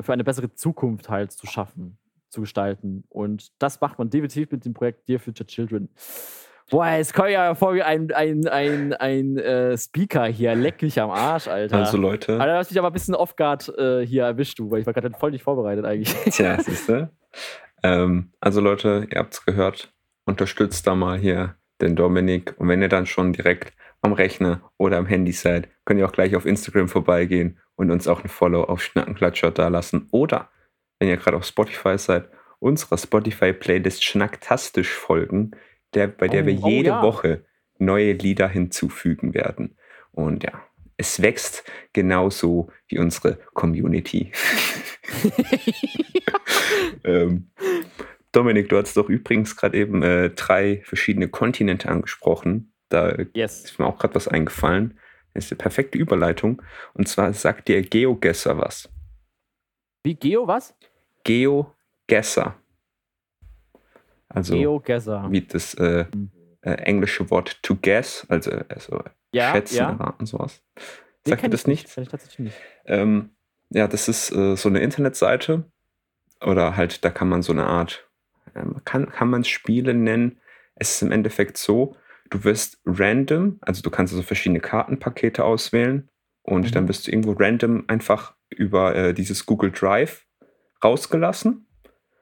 für 0.00 0.14
eine 0.14 0.24
bessere 0.24 0.50
Zukunft 0.54 1.10
halt 1.10 1.30
zu 1.32 1.46
schaffen, 1.46 1.98
zu 2.30 2.40
gestalten. 2.40 3.04
Und 3.10 3.52
das 3.58 3.82
macht 3.82 3.98
man 3.98 4.08
definitiv 4.08 4.50
mit 4.50 4.64
dem 4.64 4.72
Projekt 4.72 5.06
Dear 5.10 5.20
Future 5.20 5.46
Children. 5.46 5.90
Boah, 6.70 6.98
komme 7.14 7.28
ich 7.28 7.34
ja 7.34 7.54
vor 7.54 7.74
wie 7.74 7.82
ein, 7.82 8.10
ein, 8.12 8.48
ein, 8.48 8.94
ein 8.94 9.36
äh, 9.36 9.76
Speaker 9.76 10.24
hier. 10.24 10.54
Leck 10.54 10.80
mich 10.80 10.98
am 10.98 11.10
Arsch, 11.10 11.48
Alter. 11.48 11.80
Also, 11.80 11.98
Leute. 11.98 12.40
Alter, 12.40 12.46
du 12.54 12.58
hast 12.60 12.70
mich 12.70 12.78
aber 12.78 12.88
ein 12.88 12.94
bisschen 12.94 13.14
off-guard 13.14 13.76
äh, 13.76 14.06
hier 14.06 14.24
erwischt, 14.24 14.58
du, 14.58 14.70
weil 14.70 14.80
ich 14.80 14.86
war 14.86 14.94
gerade 14.94 15.10
voll 15.10 15.32
nicht 15.32 15.42
vorbereitet 15.42 15.84
eigentlich. 15.84 16.14
Tja, 16.32 16.58
siehst 16.62 16.88
du? 16.88 17.10
Ähm, 17.86 18.32
also 18.40 18.60
Leute, 18.60 19.06
ihr 19.10 19.18
habt 19.18 19.34
es 19.34 19.44
gehört, 19.44 19.94
unterstützt 20.24 20.86
da 20.86 20.94
mal 20.94 21.18
hier 21.18 21.56
den 21.80 21.94
Dominik. 21.94 22.54
Und 22.58 22.68
wenn 22.68 22.82
ihr 22.82 22.88
dann 22.88 23.06
schon 23.06 23.32
direkt 23.32 23.72
am 24.02 24.12
Rechner 24.12 24.72
oder 24.76 24.98
am 24.98 25.06
Handy 25.06 25.32
seid, 25.32 25.68
könnt 25.84 26.00
ihr 26.00 26.06
auch 26.06 26.12
gleich 26.12 26.34
auf 26.34 26.46
Instagram 26.46 26.88
vorbeigehen 26.88 27.58
und 27.76 27.90
uns 27.90 28.08
auch 28.08 28.22
ein 28.22 28.28
Follow 28.28 28.64
auf 28.64 28.82
Schnackenklatscher 28.82 29.50
da 29.52 29.68
lassen. 29.68 30.08
Oder 30.10 30.50
wenn 30.98 31.08
ihr 31.08 31.16
gerade 31.16 31.36
auf 31.36 31.44
Spotify 31.44 31.96
seid, 31.96 32.28
unserer 32.58 32.98
Spotify-Playlist 32.98 34.02
Schnacktastisch 34.02 34.92
folgen, 34.92 35.52
der, 35.94 36.08
bei 36.08 36.26
der 36.26 36.42
oh, 36.42 36.46
wir 36.46 36.54
jede 36.54 36.90
oh, 36.90 36.94
ja. 36.94 37.02
Woche 37.02 37.44
neue 37.78 38.12
Lieder 38.12 38.48
hinzufügen 38.48 39.34
werden. 39.34 39.76
Und 40.10 40.42
ja, 40.42 40.65
es 40.96 41.20
wächst 41.20 41.64
genauso 41.92 42.70
wie 42.88 42.98
unsere 42.98 43.38
Community. 43.54 44.32
ähm, 47.04 47.50
Dominik, 48.32 48.68
du 48.68 48.76
hast 48.76 48.96
doch 48.96 49.08
übrigens 49.08 49.56
gerade 49.56 49.78
eben 49.78 50.02
äh, 50.02 50.30
drei 50.30 50.82
verschiedene 50.84 51.28
Kontinente 51.28 51.88
angesprochen. 51.88 52.72
Da 52.88 53.16
yes. 53.34 53.64
ist 53.64 53.78
mir 53.78 53.86
auch 53.86 53.98
gerade 53.98 54.14
was 54.14 54.28
eingefallen. 54.28 54.98
Das 55.34 55.46
ist 55.46 55.52
eine 55.52 55.58
perfekte 55.58 55.98
Überleitung. 55.98 56.62
Und 56.94 57.08
zwar 57.08 57.32
sagt 57.32 57.68
dir 57.68 57.82
GeoGesser 57.82 58.58
was. 58.58 58.88
Wie 60.02 60.14
Geo 60.14 60.46
was? 60.46 60.74
GeoGesser. 61.24 62.56
Also 64.28 64.54
GeoGesser. 64.54 65.26
wie 65.30 65.42
das 65.42 65.74
äh, 65.74 66.06
äh, 66.62 66.70
englische 66.70 67.30
Wort 67.30 67.62
to 67.62 67.76
guess, 67.80 68.26
also, 68.28 68.50
also 68.68 69.02
ja, 69.36 69.52
schätzen, 69.52 69.76
ja. 69.76 69.90
erraten, 69.90 70.26
sowas. 70.26 70.62
Sagt 71.26 71.42
ihr 71.42 71.48
das 71.48 71.66
nicht? 71.66 71.86
Ich 71.96 72.08
tatsächlich 72.08 72.38
nicht. 72.38 72.56
Ähm, 72.84 73.30
ja, 73.70 73.88
das 73.88 74.08
ist 74.08 74.32
äh, 74.32 74.56
so 74.56 74.68
eine 74.68 74.80
Internetseite 74.80 75.64
oder 76.40 76.76
halt, 76.76 77.04
da 77.04 77.10
kann 77.10 77.28
man 77.28 77.42
so 77.42 77.52
eine 77.52 77.66
Art, 77.66 78.08
ähm, 78.54 78.80
kann, 78.84 79.10
kann 79.10 79.28
man 79.28 79.44
Spiele 79.44 79.94
nennen. 79.94 80.38
Es 80.76 80.92
ist 80.92 81.02
im 81.02 81.12
Endeffekt 81.12 81.56
so, 81.56 81.96
du 82.30 82.44
wirst 82.44 82.80
random, 82.84 83.58
also 83.60 83.82
du 83.82 83.90
kannst 83.90 84.12
also 84.12 84.22
verschiedene 84.22 84.60
Kartenpakete 84.60 85.44
auswählen 85.44 86.08
und 86.42 86.66
mhm. 86.66 86.70
dann 86.72 86.86
bist 86.86 87.06
du 87.06 87.10
irgendwo 87.10 87.32
random 87.32 87.84
einfach 87.88 88.34
über 88.50 88.94
äh, 88.94 89.14
dieses 89.14 89.46
Google 89.46 89.72
Drive 89.72 90.26
rausgelassen. 90.82 91.66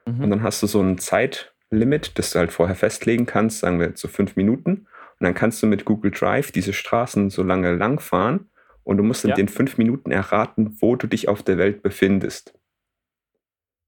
Mhm. 0.06 0.24
Und 0.24 0.30
dann 0.30 0.42
hast 0.42 0.62
du 0.62 0.66
so 0.66 0.80
ein 0.80 0.98
Zeitlimit, 0.98 2.18
das 2.18 2.30
du 2.30 2.38
halt 2.38 2.52
vorher 2.52 2.76
festlegen 2.76 3.26
kannst, 3.26 3.60
sagen 3.60 3.78
wir 3.78 3.88
jetzt 3.88 4.00
so 4.00 4.08
fünf 4.08 4.36
Minuten. 4.36 4.86
Und 5.24 5.28
dann 5.28 5.34
kannst 5.34 5.62
du 5.62 5.66
mit 5.66 5.86
Google 5.86 6.10
Drive 6.10 6.52
diese 6.52 6.74
Straßen 6.74 7.30
so 7.30 7.42
lange 7.42 7.74
langfahren 7.74 8.50
und 8.82 8.98
du 8.98 9.02
musst 9.02 9.24
in 9.24 9.30
ja. 9.30 9.36
den 9.36 9.48
fünf 9.48 9.78
Minuten 9.78 10.10
erraten, 10.10 10.76
wo 10.82 10.96
du 10.96 11.06
dich 11.06 11.28
auf 11.28 11.42
der 11.42 11.56
Welt 11.56 11.82
befindest. 11.82 12.52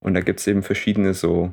Und 0.00 0.14
da 0.14 0.20
gibt 0.20 0.40
es 0.40 0.46
eben 0.46 0.62
verschiedene 0.62 1.12
so 1.12 1.52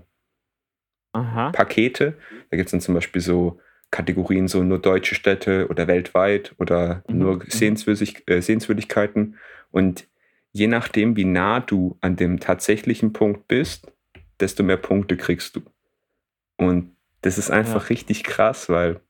Aha. 1.12 1.52
Pakete. 1.52 2.18
Da 2.50 2.56
gibt 2.56 2.68
es 2.68 2.72
dann 2.72 2.80
zum 2.80 2.96
Beispiel 2.96 3.22
so 3.22 3.60
Kategorien, 3.92 4.48
so 4.48 4.64
nur 4.64 4.80
deutsche 4.80 5.16
Städte 5.16 5.68
oder 5.68 5.86
weltweit 5.88 6.56
oder 6.60 7.04
mhm. 7.10 7.18
nur 7.18 7.36
mhm. 7.36 7.44
Sehenswürdig 7.50 8.24
äh, 8.28 8.42
Sehenswürdigkeiten. 8.42 9.36
Und 9.72 10.08
je 10.54 10.68
nachdem, 10.68 11.18
wie 11.18 11.26
nah 11.26 11.60
du 11.60 11.98
an 12.00 12.16
dem 12.16 12.40
tatsächlichen 12.40 13.12
Punkt 13.12 13.50
bist, 13.50 13.92
desto 14.40 14.64
mehr 14.64 14.78
Punkte 14.78 15.18
kriegst 15.18 15.58
du. 15.58 15.62
Und 16.56 16.96
das 17.20 17.38
ist 17.38 17.52
einfach 17.52 17.82
ja. 17.82 17.88
richtig 17.88 18.24
krass, 18.24 18.70
weil 18.70 19.02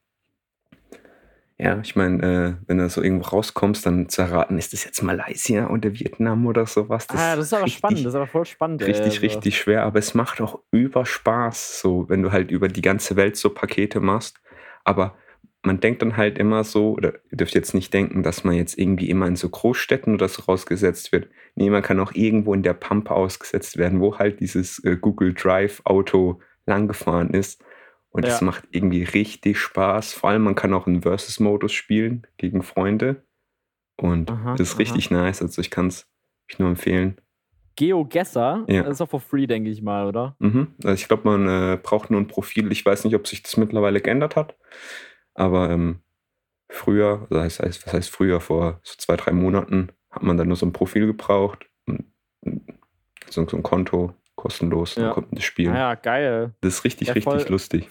ja, 1.64 1.80
ich 1.82 1.96
meine, 1.96 2.58
äh, 2.60 2.68
wenn 2.68 2.78
du 2.78 2.90
so 2.90 3.02
irgendwo 3.02 3.30
rauskommst, 3.30 3.86
dann 3.86 4.10
zu 4.10 4.22
erraten, 4.22 4.58
ist 4.58 4.74
das 4.74 4.84
jetzt 4.84 5.02
Malaysia 5.02 5.70
oder 5.70 5.94
Vietnam 5.94 6.46
oder 6.46 6.66
sowas. 6.66 7.08
Das 7.08 7.20
ah, 7.20 7.36
das 7.36 7.46
ist 7.46 7.54
aber 7.54 7.64
richtig, 7.64 7.78
spannend, 7.78 8.00
das 8.00 8.08
ist 8.08 8.16
aber 8.16 8.28
voll 8.28 8.46
spannend. 8.46 8.82
Richtig, 8.82 9.06
also. 9.06 9.22
richtig 9.22 9.58
schwer, 9.58 9.84
aber 9.84 10.00
es 10.00 10.14
macht 10.14 10.42
auch 10.42 10.60
über 10.72 11.06
Spaß, 11.06 11.80
so, 11.80 12.10
wenn 12.10 12.22
du 12.22 12.32
halt 12.32 12.52
über 12.52 12.68
die 12.68 12.82
ganze 12.82 13.16
Welt 13.16 13.38
so 13.38 13.50
Pakete 13.50 14.02
machst. 14.02 14.42
Aber 14.84 15.16
man 15.62 15.80
denkt 15.80 16.02
dann 16.02 16.18
halt 16.18 16.38
immer 16.38 16.66
so, 16.66 16.92
oder 16.92 17.14
ihr 17.32 17.38
dürft 17.38 17.56
jetzt 17.56 17.74
nicht 17.74 17.94
denken, 17.94 18.22
dass 18.22 18.44
man 18.44 18.56
jetzt 18.56 18.78
irgendwie 18.78 19.10
immer 19.10 19.28
in 19.28 19.38
so 19.38 19.48
Großstädten 19.48 20.14
oder 20.14 20.28
so 20.28 20.44
rausgesetzt 20.44 21.14
wird. 21.14 21.30
Nee, 21.56 21.70
man 21.70 21.82
kann 21.82 22.00
auch 22.02 22.14
irgendwo 22.14 22.54
in 22.54 22.64
der 22.64 22.74
Pampa 22.74 23.14
ausgesetzt 23.14 23.78
werden, 23.78 24.02
wo 24.02 24.20
halt 24.20 24.42
dieses 24.42 24.84
äh, 24.84 24.98
Google 24.98 25.34
Drive 25.34 25.82
Auto 25.86 26.42
langgefahren 26.66 27.30
ist. 27.30 27.64
Und 28.14 28.26
es 28.26 28.40
ja. 28.40 28.46
macht 28.46 28.66
irgendwie 28.70 29.04
richtig 29.04 29.58
Spaß. 29.58 30.14
Vor 30.14 30.30
allem, 30.30 30.44
man 30.44 30.54
kann 30.54 30.74
auch 30.74 30.86
einen 30.86 31.02
Versus-Modus 31.02 31.74
spielen 31.74 32.28
gegen 32.38 32.62
Freunde. 32.62 33.24
Und 33.98 34.30
aha, 34.30 34.56
das 34.56 34.70
ist 34.70 34.80
richtig 34.80 35.12
aha. 35.12 35.24
nice. 35.24 35.42
Also 35.42 35.62
ich 35.62 35.72
kann 35.72 35.88
es 35.88 36.08
nur 36.60 36.70
empfehlen. 36.70 37.20
GeoGesser. 37.76 38.66
Ja. 38.68 38.84
Das 38.84 38.94
ist 38.94 39.02
auch 39.02 39.10
for 39.10 39.20
free, 39.20 39.48
denke 39.48 39.72
ich 39.72 39.82
mal, 39.82 40.06
oder? 40.06 40.36
Mhm. 40.38 40.76
Also 40.84 40.94
ich 40.94 41.08
glaube, 41.08 41.24
man 41.28 41.48
äh, 41.48 41.80
braucht 41.82 42.12
nur 42.12 42.22
ein 42.22 42.28
Profil. 42.28 42.72
Ich 42.72 42.86
weiß 42.86 43.04
nicht, 43.04 43.16
ob 43.16 43.28
sich 43.28 43.42
das 43.42 43.58
mittlerweile 43.58 44.00
geändert 44.00 44.36
hat. 44.36 44.56
Aber 45.34 45.72
ähm, 45.72 46.02
früher, 46.70 47.28
also 47.32 47.44
das 47.44 47.60
heißt, 47.60 47.88
was 47.88 47.94
heißt 47.94 48.10
früher, 48.12 48.40
vor 48.40 48.80
so 48.84 48.94
zwei, 48.98 49.16
drei 49.16 49.32
Monaten, 49.32 49.92
hat 50.12 50.22
man 50.22 50.38
dann 50.38 50.50
nur 50.50 50.58
so 50.58 50.68
ein 50.68 50.74
Profil 50.74 51.08
gebraucht. 51.08 51.66
So, 53.28 53.48
so 53.48 53.58
ein 53.58 53.64
Konto, 53.64 54.14
kostenlos, 54.44 54.96
dann 54.96 55.06
Ja. 55.06 55.14
kommt 55.14 55.28
man 55.32 55.36
das 55.36 55.46
Spiel. 55.46 55.70
Ah 55.70 55.76
ja, 55.78 55.96
geil. 55.96 56.54
Das 56.62 56.74
ist 56.76 56.84
richtig, 56.84 57.08
Ja, 57.08 57.14
richtig 57.14 57.42
voll. 57.44 57.46
lustig. 57.50 57.90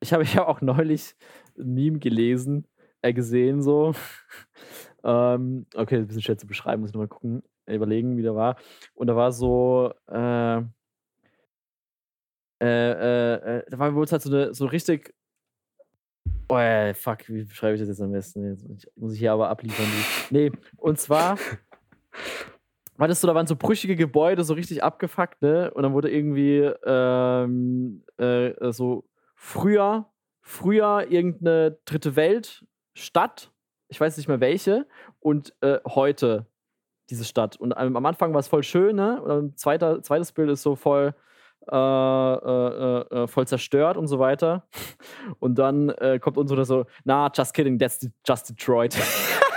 Ich 0.00 0.12
habe 0.12 0.22
ja 0.24 0.46
auch 0.46 0.60
neulich 0.60 1.14
ein 1.58 1.72
Meme 1.74 1.98
gelesen, 1.98 2.66
äh, 3.02 3.12
gesehen, 3.14 3.62
so. 3.62 3.94
ähm, 5.04 5.66
okay, 5.74 5.96
ein 5.96 6.06
bisschen 6.06 6.22
schwer 6.22 6.36
zu 6.38 6.46
beschreiben, 6.46 6.82
muss 6.82 6.90
ich 6.90 6.94
nochmal 6.94 7.08
gucken, 7.08 7.42
äh, 7.66 7.74
überlegen, 7.74 8.16
wie 8.18 8.22
der 8.22 8.34
war. 8.34 8.56
Und 8.94 9.06
da 9.06 9.16
war 9.16 9.32
so, 9.32 9.92
äh, 10.10 10.58
äh, 10.58 10.62
äh, 12.62 13.34
äh, 13.58 13.64
da 13.70 13.78
war 13.78 13.94
wohl 13.94 14.06
halt 14.06 14.22
so 14.22 14.30
eine 14.30 14.52
so 14.54 14.66
richtig. 14.66 15.14
Oh, 16.50 16.56
äh, 16.58 16.94
fuck, 16.94 17.28
wie 17.28 17.44
beschreibe 17.44 17.74
ich 17.74 17.80
das 17.80 17.88
jetzt 17.88 18.00
am 18.00 18.12
besten? 18.12 18.44
Jetzt 18.44 18.88
muss 18.96 19.12
ich, 19.14 19.18
hier 19.18 19.32
aber 19.32 19.48
abliefern. 19.48 19.86
Nee, 20.30 20.50
und 20.76 20.98
zwar 20.98 21.36
das 23.06 23.20
so, 23.20 23.28
da 23.28 23.34
waren 23.34 23.46
so 23.46 23.54
brüchige 23.54 23.94
Gebäude, 23.94 24.42
so 24.42 24.54
richtig 24.54 24.82
abgefuckt, 24.82 25.40
ne? 25.40 25.70
Und 25.72 25.84
dann 25.84 25.92
wurde 25.92 26.10
irgendwie 26.10 26.68
ähm, 26.84 28.02
äh, 28.18 28.72
so 28.72 29.04
früher, 29.36 30.10
früher 30.40 31.06
irgendeine 31.08 31.78
dritte 31.84 32.16
Welt-Stadt, 32.16 33.52
ich 33.86 34.00
weiß 34.00 34.16
nicht 34.16 34.28
mehr 34.28 34.40
welche, 34.40 34.86
und 35.20 35.54
äh, 35.60 35.78
heute 35.86 36.46
diese 37.08 37.24
Stadt. 37.24 37.56
Und 37.56 37.72
am 37.72 37.96
am 37.96 38.04
Anfang 38.04 38.32
war 38.32 38.40
es 38.40 38.48
voll 38.48 38.64
schön, 38.64 38.96
ne? 38.96 39.22
Und 39.22 39.28
dann 39.28 39.56
zweiter, 39.56 40.02
zweites 40.02 40.32
Bild 40.32 40.50
ist 40.50 40.62
so 40.62 40.74
voll, 40.74 41.14
äh, 41.70 41.76
äh, 41.76 43.22
äh, 43.22 43.26
voll 43.28 43.46
zerstört 43.46 43.96
und 43.96 44.08
so 44.08 44.18
weiter. 44.18 44.66
Und 45.38 45.58
dann 45.58 45.90
äh, 45.90 46.18
kommt 46.18 46.36
uns 46.36 46.50
so 46.50 46.86
na, 47.04 47.30
just 47.34 47.54
kidding, 47.54 47.78
that's 47.78 48.08
just 48.26 48.50
Detroit. 48.50 48.96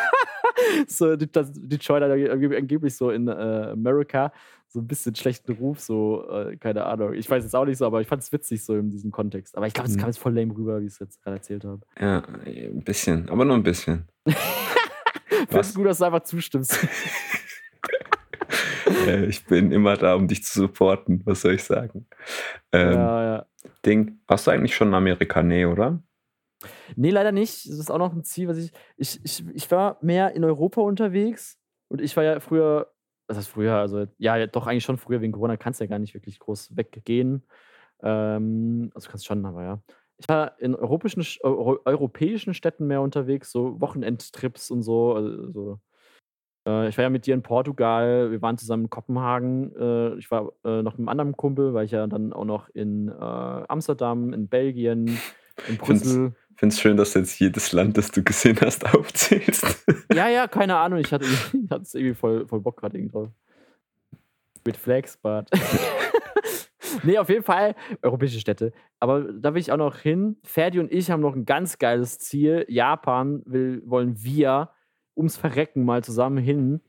so, 0.88 1.16
De- 1.16 1.28
das- 1.32 1.52
Detroit 1.54 2.04
hat 2.04 2.12
angeb- 2.12 2.58
angeblich 2.58 2.96
so 2.96 3.10
in 3.12 3.28
äh, 3.28 3.32
America 3.72 4.32
so 4.68 4.80
ein 4.80 4.88
bisschen 4.88 5.14
schlechten 5.16 5.52
Ruf, 5.54 5.80
so, 5.82 6.26
äh, 6.30 6.56
keine 6.56 6.86
Ahnung. 6.86 7.14
Ich 7.14 7.30
weiß 7.30 7.44
jetzt 7.44 7.54
auch 7.56 7.66
nicht 7.66 7.78
so, 7.78 7.86
aber 7.86 8.00
ich 8.00 8.08
fand 8.08 8.22
es 8.24 8.32
witzig 8.32 8.64
so 8.64 8.76
in 8.78 8.90
diesem 8.90 9.12
Kontext. 9.12 9.58
Aber 9.58 9.68
ich 9.68 9.74
glaube, 9.74 9.90
es 9.90 9.96
Mhm. 9.96 10.00
kam 10.00 10.08
jetzt 10.10 10.20
voll 10.20 10.34
lame 10.34 10.56
rüber, 10.56 10.80
wie 10.82 10.86
ich 10.86 10.94
es 10.94 11.00
jetzt 11.00 11.22
gerade 11.22 11.38
erzählt 11.38 11.66
habe. 11.66 11.82
Ja, 12.00 12.24
ein 12.46 12.82
bisschen, 12.84 13.28
aber 13.30 13.44
nur 13.44 13.56
ein 13.58 13.64
bisschen. 13.64 14.08
Findest 15.50 15.76
gut, 15.76 15.88
dass 15.88 15.98
du 15.98 16.06
einfach 16.06 16.24
zustimmst? 16.24 16.88
ich 19.28 19.46
bin 19.46 19.72
immer 19.72 19.98
da, 19.98 20.16
um 20.16 20.28
dich 20.28 20.44
zu 20.44 20.62
supporten. 20.62 21.22
Was 21.26 21.42
soll 21.42 21.56
ich 21.56 21.64
sagen? 21.64 22.06
Ähm, 22.72 22.94
ja, 22.94 23.24
ja. 23.24 23.46
Ding, 23.86 24.20
warst 24.28 24.48
du 24.48 24.52
eigentlich 24.52 24.76
schon 24.76 24.90
in 24.90 24.94
Amerika? 24.94 25.44
Nee, 25.44 25.66
oder? 25.66 26.02
Nee, 26.96 27.10
leider 27.10 27.32
nicht. 27.32 27.66
Das 27.68 27.78
ist 27.78 27.92
auch 27.92 27.98
noch 27.98 28.14
ein 28.14 28.24
Ziel, 28.24 28.48
was 28.48 28.58
ich. 28.58 28.72
Ich, 28.98 29.20
ich, 29.24 29.44
ich 29.54 29.72
war 29.72 29.98
mehr 30.02 30.34
in 30.34 30.44
Europa 30.44 30.82
unterwegs 30.82 31.60
und 31.88 32.02
ich 32.02 32.16
war 32.16 32.24
ja 32.24 32.40
früher, 32.40 32.92
was 33.28 33.38
heißt 33.38 33.50
früher, 33.50 33.76
also 33.76 34.06
ja, 34.18 34.46
doch 34.48 34.68
eigentlich 34.68 34.84
schon 34.84 34.98
früher 34.98 35.22
wegen 35.22 35.34
Corona 35.34 35.58
kannst 35.58 35.80
du 35.80 35.86
ja 35.86 35.90
gar 35.90 36.00
nicht 36.00 36.14
wirklich 36.14 36.40
groß 36.40 36.76
weggehen. 36.76 37.44
Ähm, 38.04 38.92
also 38.94 39.10
kannst 39.10 39.26
schon, 39.26 39.46
aber 39.46 39.64
ja. 39.64 39.82
Ich 40.18 40.30
war 40.30 40.60
in 40.60 40.76
europäischen, 40.76 41.24
Sch- 41.24 41.42
Euro, 41.42 41.80
europäischen 41.86 42.54
Städten 42.54 42.86
mehr 42.86 43.02
unterwegs, 43.02 43.52
so 43.52 43.82
Wochenendtrips 43.82 44.70
und 44.70 44.84
so. 44.84 45.16
Also, 45.16 45.52
so. 45.52 45.80
Äh, 46.68 46.90
ich 46.90 46.98
war 46.98 47.04
ja 47.04 47.10
mit 47.10 47.26
dir 47.26 47.34
in 47.34 47.42
Portugal, 47.42 48.30
wir 48.30 48.42
waren 48.42 48.58
zusammen 48.58 48.84
in 48.84 48.90
Kopenhagen. 48.92 49.76
Äh, 49.76 50.16
ich 50.18 50.30
war 50.30 50.52
äh, 50.64 50.84
noch 50.84 50.94
mit 50.94 51.00
einem 51.00 51.10
anderen 51.10 51.38
Kumpel, 51.38 51.74
weil 51.74 51.86
ich 51.86 51.92
ja 51.92 52.06
dann 52.06 52.34
auch 52.34 52.46
noch 52.46 52.70
in 52.70 53.08
äh, 53.08 53.14
Amsterdam, 53.14 54.32
in 54.34 54.48
Belgien, 54.48 55.20
in 55.68 55.78
Brüssel. 55.78 56.36
Finde 56.62 56.76
es 56.76 56.80
schön, 56.80 56.96
dass 56.96 57.14
du 57.14 57.20
jetzt 57.20 57.40
jedes 57.40 57.72
Land, 57.72 57.98
das 57.98 58.12
du 58.12 58.22
gesehen 58.22 58.56
hast, 58.62 58.86
aufzählst. 58.96 59.84
Ja, 60.14 60.30
ja, 60.30 60.48
keine 60.48 60.78
Ahnung. 60.78 61.00
Ich 61.00 61.12
hatte, 61.12 61.26
ich 61.26 61.72
hatte 61.72 61.98
irgendwie 61.98 62.14
voll, 62.14 62.48
voll 62.48 62.62
Bock 62.62 62.80
gerade 62.80 63.04
drauf. 63.08 63.30
Mit 64.64 64.80
but. 65.24 65.50
nee, 67.04 67.18
auf 67.18 67.30
jeden 67.30 67.42
Fall 67.42 67.74
europäische 68.04 68.40
Städte. 68.40 68.74
Aber 69.00 69.24
da 69.24 69.56
will 69.56 69.60
ich 69.60 69.72
auch 69.72 69.78
noch 69.78 69.98
hin. 69.98 70.38
Ferdi 70.44 70.80
und 70.80 70.92
ich 70.92 71.10
haben 71.10 71.22
noch 71.22 71.36
ein 71.36 71.46
ganz 71.46 71.80
geiles 71.80 72.20
Ziel. 72.20 72.64
Japan 72.70 73.42
will, 73.48 73.82
wollen 73.88 74.24
wir 74.24 74.70
ums 75.18 75.38
Verrecken 75.38 75.84
mal 75.84 76.04
zusammen 76.04 76.38
hin. 76.38 76.82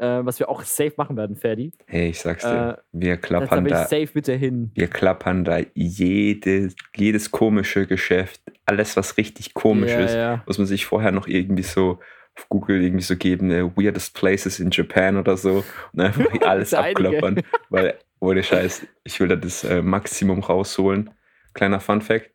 Äh, 0.00 0.24
was 0.24 0.38
wir 0.38 0.48
auch 0.48 0.62
safe 0.62 0.92
machen 0.96 1.16
werden, 1.16 1.34
Ferdi. 1.36 1.72
hey, 1.86 2.10
ich 2.10 2.20
sag's 2.20 2.44
dir, 2.44 2.82
wir 2.92 3.16
Da, 3.16 3.20
da 3.20 3.26
klappern 3.26 3.64
da, 3.64 3.82
safe 3.86 4.06
bitte 4.14 4.32
hin. 4.34 4.70
wir 4.74 4.86
klappern 4.86 5.44
da 5.44 5.58
jedes, 5.74 6.76
jedes 6.96 7.30
komische 7.32 7.86
Geschäft, 7.86 8.40
alles, 8.64 8.96
was 8.96 9.16
richtig 9.16 9.54
komisch 9.54 9.90
ja, 9.90 9.98
ist, 10.00 10.14
ja. 10.14 10.42
muss 10.46 10.58
man 10.58 10.66
sich 10.68 10.86
vorher 10.86 11.10
noch 11.10 11.26
irgendwie 11.26 11.64
so 11.64 11.98
auf 12.36 12.48
Google 12.48 12.80
irgendwie 12.82 13.02
so 13.02 13.16
geben, 13.16 13.50
äh, 13.50 13.64
weirdest 13.76 14.14
places 14.14 14.60
in 14.60 14.70
Japan 14.70 15.16
oder 15.16 15.36
so 15.36 15.64
und 15.92 16.00
einfach 16.00 16.26
alles 16.42 16.72
abklappern, 16.74 17.42
weil 17.68 17.98
ohne 18.20 18.44
Scheiß, 18.44 18.86
ich 19.02 19.18
will 19.18 19.26
da 19.28 19.34
das 19.36 19.64
äh, 19.64 19.82
Maximum 19.82 20.40
rausholen. 20.40 21.10
Kleiner 21.54 21.80
Fun 21.80 22.02
Fact, 22.02 22.30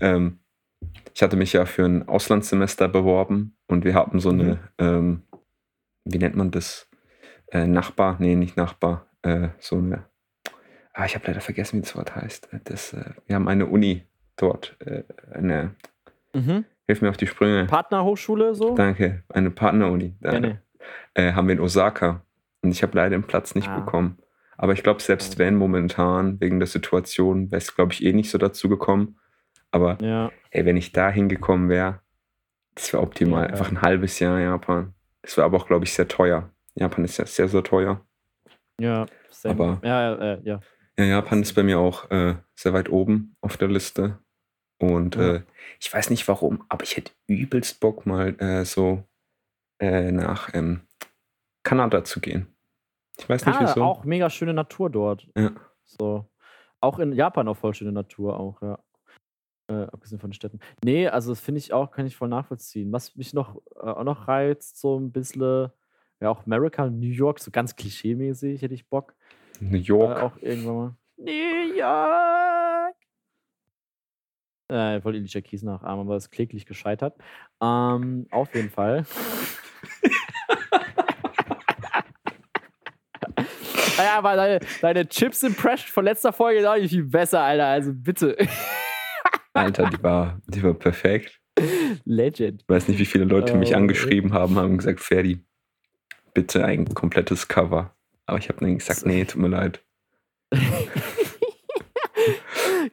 ähm, 0.00 0.40
ich 1.14 1.22
hatte 1.22 1.36
mich 1.36 1.52
ja 1.52 1.66
für 1.66 1.84
ein 1.84 2.08
Auslandssemester 2.08 2.88
beworben 2.88 3.56
und 3.68 3.84
wir 3.84 3.94
hatten 3.94 4.18
so 4.18 4.30
eine, 4.30 4.44
Mhm. 4.44 4.58
ähm, 4.78 5.22
wie 6.04 6.18
nennt 6.18 6.34
man 6.34 6.50
das? 6.50 6.88
Äh, 7.48 7.66
Nachbar, 7.66 8.16
nee, 8.18 8.34
nicht 8.34 8.56
Nachbar, 8.56 9.06
äh, 9.22 9.48
so 9.58 9.76
eine, 9.76 10.04
ah, 10.92 11.04
ich 11.04 11.14
habe 11.14 11.26
leider 11.28 11.40
vergessen, 11.40 11.78
wie 11.78 11.82
das 11.82 11.96
Wort 11.96 12.14
heißt. 12.16 12.48
Das, 12.64 12.92
äh, 12.92 13.10
wir 13.26 13.36
haben 13.36 13.48
eine 13.48 13.66
Uni 13.66 14.04
dort, 14.36 14.76
äh, 14.80 15.04
eine, 15.32 15.74
Mhm. 16.34 16.64
hilf 16.86 17.00
mir 17.02 17.08
auf 17.08 17.16
die 17.16 17.26
Sprünge. 17.26 17.66
Partnerhochschule 17.66 18.54
so? 18.54 18.74
Danke, 18.74 19.22
eine 19.28 19.50
Partneruni. 19.50 20.14
Gerne. 20.20 20.60
äh, 21.14 21.32
haben 21.32 21.48
wir 21.48 21.54
in 21.54 21.60
Osaka. 21.60 22.22
Und 22.62 22.70
ich 22.70 22.82
habe 22.82 22.96
leider 22.96 23.10
den 23.16 23.24
Platz 23.24 23.54
nicht 23.56 23.68
Ah. 23.68 23.80
bekommen. 23.80 24.18
Aber 24.56 24.72
ich 24.72 24.82
glaube, 24.84 25.02
selbst 25.02 25.34
Ja. 25.34 25.38
wenn 25.40 25.56
momentan 25.56 26.38
wegen 26.40 26.58
der 26.60 26.66
Situation, 26.68 27.50
wäre 27.50 27.58
es, 27.58 27.74
glaube 27.74 27.92
ich, 27.92 28.04
eh 28.04 28.12
nicht 28.12 28.30
so 28.30 28.38
dazu 28.38 28.68
gekommen. 28.68 29.18
Aber 29.72 29.98
Ja. 30.00 30.30
ey, 30.50 30.64
wenn 30.64 30.76
ich 30.76 30.92
da 30.92 31.10
hingekommen 31.10 31.68
wäre, 31.70 32.00
das 32.74 32.92
wäre 32.92 33.02
optimal. 33.02 33.44
Ja. 33.44 33.50
Einfach 33.50 33.70
ein 33.70 33.82
halbes 33.82 34.18
Jahr 34.20 34.38
Japan. 34.38 34.94
Das 35.22 35.36
wäre 35.36 35.44
aber 35.46 35.56
auch, 35.56 35.66
glaube 35.66 35.84
ich, 35.86 35.92
sehr 35.94 36.06
teuer. 36.06 36.50
Japan 36.76 37.04
ist 37.04 37.16
ja 37.18 37.26
sehr, 37.26 37.48
sehr 37.48 37.62
teuer. 37.62 38.04
Ja, 38.80 39.06
same. 39.30 39.54
Aber- 39.54 39.80
ja, 39.86 40.14
äh, 40.14 40.40
ja. 40.44 40.60
Ja, 40.98 41.04
Japan 41.04 41.42
ist 41.42 41.52
bei 41.54 41.62
mir 41.62 41.78
auch 41.78 42.10
äh, 42.10 42.36
sehr 42.54 42.72
weit 42.72 42.88
oben 42.88 43.36
auf 43.40 43.56
der 43.56 43.68
Liste. 43.68 44.18
Und 44.78 45.16
Ja. 45.16 45.36
äh, 45.36 45.42
ich 45.80 45.92
weiß 45.92 46.10
nicht 46.10 46.26
warum, 46.28 46.64
aber 46.68 46.84
ich 46.84 46.96
hätte 46.96 47.12
übelst 47.26 47.80
Bock, 47.80 48.06
mal 48.06 48.38
äh, 48.40 48.64
so 48.64 49.04
äh, 49.78 50.10
nach 50.12 50.54
ähm, 50.54 50.82
Kanada 51.62 52.04
zu 52.04 52.20
gehen. 52.20 52.54
Ich 53.18 53.28
weiß 53.28 53.44
nicht 53.46 53.54
Kanada, 53.56 53.74
wieso. 53.74 53.84
auch 53.84 54.04
mega 54.04 54.28
schöne 54.30 54.52
Natur 54.54 54.90
dort. 54.90 55.26
Ja. 55.36 55.50
So. 55.84 56.26
Auch 56.80 56.98
in 56.98 57.12
Japan 57.12 57.48
auch 57.48 57.56
voll 57.56 57.74
schöne 57.74 57.92
Natur 57.92 58.38
auch, 58.38 58.60
ja. 58.62 58.78
Äh, 59.68 59.84
abgesehen 59.86 60.20
von 60.20 60.30
den 60.30 60.34
Städten. 60.34 60.60
Nee, 60.84 61.08
also 61.08 61.32
das 61.32 61.40
finde 61.40 61.58
ich 61.58 61.72
auch, 61.72 61.90
kann 61.90 62.06
ich 62.06 62.16
voll 62.16 62.28
nachvollziehen. 62.28 62.92
Was 62.92 63.16
mich 63.16 63.32
noch 63.34 63.56
äh, 63.76 63.80
auch 63.80 64.04
noch 64.04 64.28
reizt, 64.28 64.78
so 64.78 64.98
ein 64.98 65.10
bisschen, 65.12 65.70
ja, 66.20 66.30
auch 66.30 66.44
America, 66.46 66.88
New 66.88 67.08
York, 67.10 67.40
so 67.40 67.50
ganz 67.50 67.74
klischee-mäßig 67.76 68.62
hätte 68.62 68.74
ich 68.74 68.88
Bock. 68.88 69.14
New 69.60 69.76
Äh, 69.76 69.80
York. 69.80 70.22
auch 70.22 70.36
irgendwann 70.38 70.76
mal. 70.76 70.94
New 71.18 71.76
York! 71.76 72.94
Äh, 74.70 74.98
ich 74.98 75.04
wollte 75.04 75.18
Alicia 75.18 75.40
Keys 75.40 75.62
nachahmen, 75.62 76.00
aber 76.06 76.14
das 76.14 76.24
ist 76.24 76.30
kläglich 76.30 76.66
gescheitert. 76.66 77.14
Ähm, 77.62 78.26
auf 78.30 78.54
jeden 78.54 78.70
Fall. 78.70 79.04
Ah 83.98 84.02
ja, 84.04 84.18
aber 84.18 84.36
deine, 84.36 84.60
deine 84.80 85.08
Chips-Impression 85.08 85.90
von 85.92 86.04
letzter 86.04 86.32
Folge 86.32 86.60
ist 86.60 86.66
auch 86.66 86.76
nicht 86.76 86.90
viel 86.90 87.04
besser, 87.04 87.40
Alter. 87.42 87.66
Also 87.66 87.92
bitte. 87.94 88.36
Alter, 89.54 89.88
die 89.90 90.02
war, 90.02 90.38
die 90.48 90.62
war 90.62 90.74
perfekt. 90.74 91.40
Legend. 92.04 92.62
Ich 92.62 92.68
weiß 92.68 92.88
nicht, 92.88 92.98
wie 92.98 93.06
viele 93.06 93.24
Leute 93.24 93.54
mich 93.56 93.70
Äh, 93.72 93.76
angeschrieben 93.76 94.34
haben, 94.34 94.56
haben 94.56 94.76
gesagt, 94.76 95.00
Ferdi, 95.00 95.42
bitte 96.36 96.66
ein 96.66 96.84
komplettes 96.92 97.48
Cover. 97.48 97.92
Aber 98.26 98.36
ich 98.36 98.50
habe 98.50 98.60
dann 98.60 98.76
gesagt, 98.76 99.06
nee, 99.06 99.24
tut 99.24 99.40
mir 99.40 99.48
leid. 99.48 99.82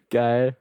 Geil. 0.09 0.55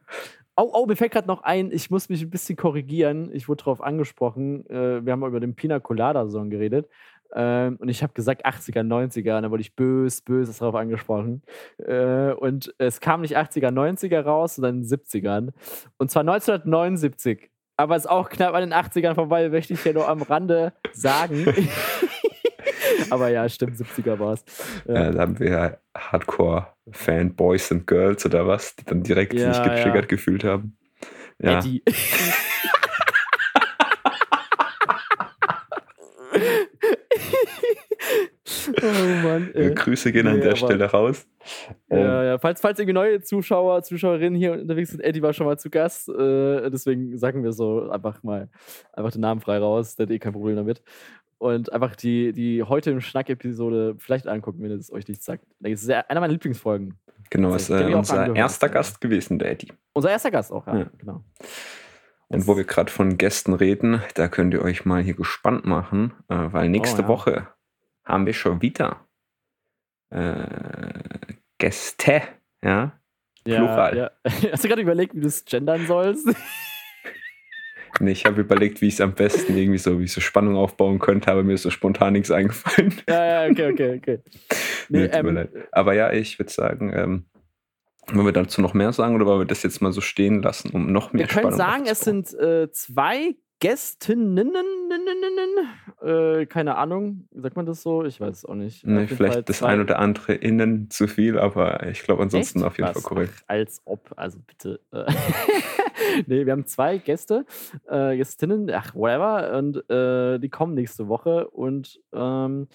Oh, 0.57 0.69
oh, 0.73 0.87
mir 0.87 0.97
fällt 0.97 1.13
gerade 1.13 1.29
noch 1.29 1.45
ein, 1.45 1.71
ich 1.71 1.91
muss 1.91 2.09
mich 2.09 2.23
ein 2.23 2.31
bisschen 2.31 2.57
korrigieren. 2.57 3.31
Ich 3.33 3.49
wurde 3.49 3.63
darauf 3.63 3.81
angesprochen. 3.81 4.69
Äh, 4.69 5.07
wir 5.07 5.13
haben 5.13 5.25
über 5.25 5.39
den 5.39 5.55
Pina 5.55 5.79
Colada 5.79 6.29
Song 6.29 6.51
geredet. 6.51 6.89
Ähm, 7.37 7.77
und 7.77 7.89
ich 7.89 8.03
habe 8.03 8.15
gesagt 8.15 8.45
80er, 8.45 8.83
90er. 8.83 9.37
Und 9.37 9.45
da 9.45 9.51
wurde 9.53 9.63
ich 9.63 9.77
bös, 9.77 10.21
bös 10.21 10.59
darauf 10.59 10.75
angesprochen. 10.75 11.43
Äh, 11.79 12.33
und 12.33 12.75
es 12.79 13.01
kam 13.01 13.21
nicht 13.21 13.39
80er, 13.39 13.71
90er 13.71 14.23
raus, 14.23 14.57
sondern 14.57 14.79
in 14.79 14.83
den 14.83 14.99
70ern. 14.99 15.51
Und 15.99 16.11
zwar 16.11 16.23
1979. 16.23 17.49
Aber 17.77 17.95
es 17.95 18.07
ist 18.07 18.11
auch 18.11 18.29
knapp 18.29 18.55
an 18.55 18.63
den 18.63 18.75
80ern 18.75 19.15
vorbei, 19.15 19.49
möchte 19.51 19.73
ich 19.73 19.83
hier 19.83 19.95
nur 19.95 20.09
am 20.09 20.23
Rande 20.23 20.73
sagen. 20.93 21.47
Aber 23.11 23.29
ja, 23.29 23.49
stimmt, 23.49 23.77
70er 23.77 24.19
war 24.19 24.35
es. 24.35 24.45
Ja. 24.87 25.09
Äh, 25.09 25.13
da 25.13 25.21
haben 25.21 25.39
wir 25.39 25.79
Hardcore-Fan-Boys 25.97 27.71
und 27.73 27.87
Girls 27.87 28.25
oder 28.27 28.47
was, 28.47 28.77
die 28.77 28.85
dann 28.85 29.03
direkt 29.03 29.35
Ja, 29.35 29.53
sich 29.53 29.63
getriggert 29.63 30.05
ja. 30.05 30.09
gefühlt 30.09 30.45
haben. 30.45 30.77
Ja, 31.39 31.59
Eddie. 31.59 31.83
oh 38.83 39.27
Mann. 39.27 39.53
Grüße 39.75 40.13
gehen 40.13 40.27
an 40.27 40.35
Nee, 40.37 40.41
der 40.43 40.51
aber- 40.51 40.57
Stelle 40.59 40.85
raus. 40.87 41.27
Ähm, 41.91 41.99
Ja, 41.99 42.25
ja. 42.25 42.39
Falls, 42.39 42.61
falls 42.61 42.79
irgendwie 42.79 42.95
neue 42.95 43.21
Zuschauer, 43.21 43.83
Zuschauerinnen 43.83 44.39
hier 44.39 44.53
unterwegs 44.53 44.91
sind, 44.91 45.01
Eddie 45.01 45.23
war 45.23 45.33
schon 45.33 45.47
mal 45.47 45.59
zu 45.59 45.71
Gast. 45.71 46.09
Äh, 46.09 46.71
deswegen 46.71 47.17
sagen 47.19 47.43
wir 47.43 47.53
so 47.53 47.91
einfach 47.91 48.23
mal 48.23 48.49
einfach 48.93 49.13
den 49.13 49.21
Namen 49.23 49.41
frei 49.41 49.59
raus. 49.59 49.97
Der 49.97 50.07
hat 50.07 50.11
eh 50.13 50.19
kein 50.19 50.33
Problem 50.33 50.57
damit. 50.57 50.83
Und 51.43 51.73
einfach 51.73 51.97
die, 51.97 52.33
die 52.33 52.63
heute 52.63 52.93
im 52.93 53.01
Schnack-Episode 53.01 53.97
vielleicht 53.99 54.29
angucken, 54.29 54.63
wenn 54.63 54.71
es 54.71 54.93
euch 54.93 55.09
nicht 55.09 55.25
sagt. 55.25 55.45
Das 55.59 55.73
ist 55.83 55.89
ja 55.89 56.05
einer 56.09 56.21
meiner 56.21 56.35
Lieblingsfolgen. 56.35 56.95
Genau, 57.31 57.51
Das 57.51 57.63
ist 57.63 57.71
äh, 57.71 57.93
unser 57.93 58.37
erster. 58.37 58.69
Gast 58.69 59.01
gewesen, 59.01 59.41
der 59.41 59.51
Eddie. 59.51 59.73
Unser 59.93 60.11
erster 60.11 60.31
Gast 60.31 60.53
auch, 60.53 60.65
ja. 60.69 60.79
Ja. 60.79 60.87
Genau. 60.99 61.25
Und 62.29 62.47
wo 62.47 62.57
wir 62.57 62.63
gerade 62.63 62.93
von 62.93 63.19
Gästen 63.19 63.55
reden, 63.55 64.01
da 64.15 64.29
könnt 64.29 64.55
ihr 64.55 64.63
euch 64.63 64.85
mal 64.85 65.03
hier 65.03 65.15
gespannt 65.15 65.67
machen, 65.67 66.13
äh, 66.29 66.37
weil 66.53 66.69
nächste 66.69 67.01
Oh, 67.01 67.03
ja. 67.03 67.09
Woche 67.09 67.49
haben 68.05 68.25
wir 68.25 68.35
schon 68.35 68.63
wieder 68.63 69.05
äh, 70.11 71.35
Gäste, 71.59 72.23
ja. 72.63 72.93
Ja, 73.45 73.57
Plural. 73.57 73.97
Ja. 73.97 74.11
Hast 74.53 74.63
du 74.63 74.69
gerade 74.69 74.83
überlegt, 74.83 75.17
wie 75.17 75.21
du 75.21 75.27
es 75.27 75.45
gendern 75.45 75.89
sollst? 75.89 76.29
Nee, 78.01 78.13
ich 78.13 78.25
habe 78.25 78.41
überlegt, 78.41 78.81
wie 78.81 78.89
ich 78.89 78.95
es 78.95 79.01
am 79.01 79.15
besten 79.15 79.57
irgendwie 79.57 79.79
so, 79.79 80.01
wie 80.01 80.05
ich 80.05 80.13
so 80.13 80.21
Spannung 80.21 80.57
aufbauen 80.57 80.99
könnte, 80.99 81.31
aber 81.31 81.43
mir 81.43 81.55
ist 81.55 81.63
so 81.63 81.71
spontan 81.71 82.15
nichts 82.15 82.31
eingefallen. 82.31 82.95
ja, 83.09 83.45
ja, 83.45 83.51
okay, 83.51 83.73
okay, 83.73 83.97
okay. 83.99 84.19
Nee, 84.89 85.03
Nee, 85.03 85.09
tut 85.09 85.23
mir 85.23 85.29
ähm, 85.29 85.35
leid. 85.37 85.51
Aber 85.71 85.95
ja, 85.95 86.13
ich 86.13 86.39
würde 86.39 86.53
sagen, 86.53 86.93
ähm, 86.95 87.25
wollen 88.13 88.27
wir 88.27 88.33
dazu 88.33 88.61
noch 88.61 88.75
mehr 88.75 88.93
sagen 88.93 89.15
oder 89.15 89.27
wollen 89.27 89.41
wir 89.41 89.47
das 89.47 89.63
jetzt 89.63 89.81
mal 89.81 89.93
so 89.93 90.01
stehen 90.01 90.43
lassen, 90.43 90.71
um 90.71 90.91
noch 90.93 91.13
mehr 91.13 91.21
Wir 91.21 91.27
können 91.29 91.53
Spannung 91.53 91.57
sagen, 91.59 91.85
es 91.87 92.01
sind 92.01 92.35
äh, 92.35 92.71
zwei 92.73 93.37
Gästinnen, 93.61 94.51
äh, 96.03 96.47
keine 96.47 96.77
Ahnung, 96.79 97.29
sagt 97.31 97.55
man 97.55 97.65
das 97.65 97.81
so? 97.81 98.05
Ich 98.05 98.21
weiß 98.21 98.39
es 98.39 98.45
auch 98.45 98.57
nicht. 98.57 98.85
Nee, 98.85 99.07
vielleicht 99.07 99.35
Fall 99.35 99.43
das 99.45 99.59
zwei- 99.59 99.69
ein 99.69 99.81
oder 99.81 100.01
andere 100.01 100.35
innen 100.35 100.91
zu 100.91 101.07
viel, 101.07 101.39
aber 101.39 101.87
ich 101.87 102.03
glaube 102.03 102.25
ansonsten 102.25 102.59
Echt? 102.59 102.67
auf 102.67 102.77
jeden 102.77 102.89
Was? 102.89 102.95
Fall 102.95 103.03
korrekt. 103.09 103.35
Ach, 103.47 103.51
als 103.55 103.81
ob, 103.85 104.13
also 104.17 104.41
bitte. 104.45 104.81
nee, 106.27 106.47
wir 106.47 106.53
haben 106.53 106.67
zwei 106.67 106.99
Gäste, 106.99 107.47
äh, 107.89 108.17
Gästinnen, 108.17 108.71
ach, 108.71 108.95
whatever, 108.95 109.57
und 109.59 109.89
äh, 109.91 110.39
die 110.39 110.49
kommen 110.49 110.75
nächste 110.75 111.09
Woche 111.09 111.49
und 111.51 112.01
ähm, 112.13 112.69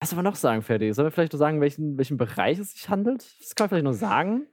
was 0.00 0.10
soll 0.10 0.16
man 0.16 0.24
noch 0.24 0.36
sagen, 0.36 0.62
Ferdi? 0.62 0.92
Sollen 0.92 1.06
wir 1.06 1.12
vielleicht 1.12 1.32
noch 1.32 1.38
sagen, 1.38 1.60
welchen, 1.60 1.96
welchen 1.96 2.18
Bereich 2.18 2.58
es 2.58 2.72
sich 2.72 2.88
handelt? 2.90 3.24
Das 3.40 3.54
kann 3.54 3.64
man 3.64 3.68
vielleicht 3.70 3.84
noch 3.84 3.92
sagen. 3.94 4.46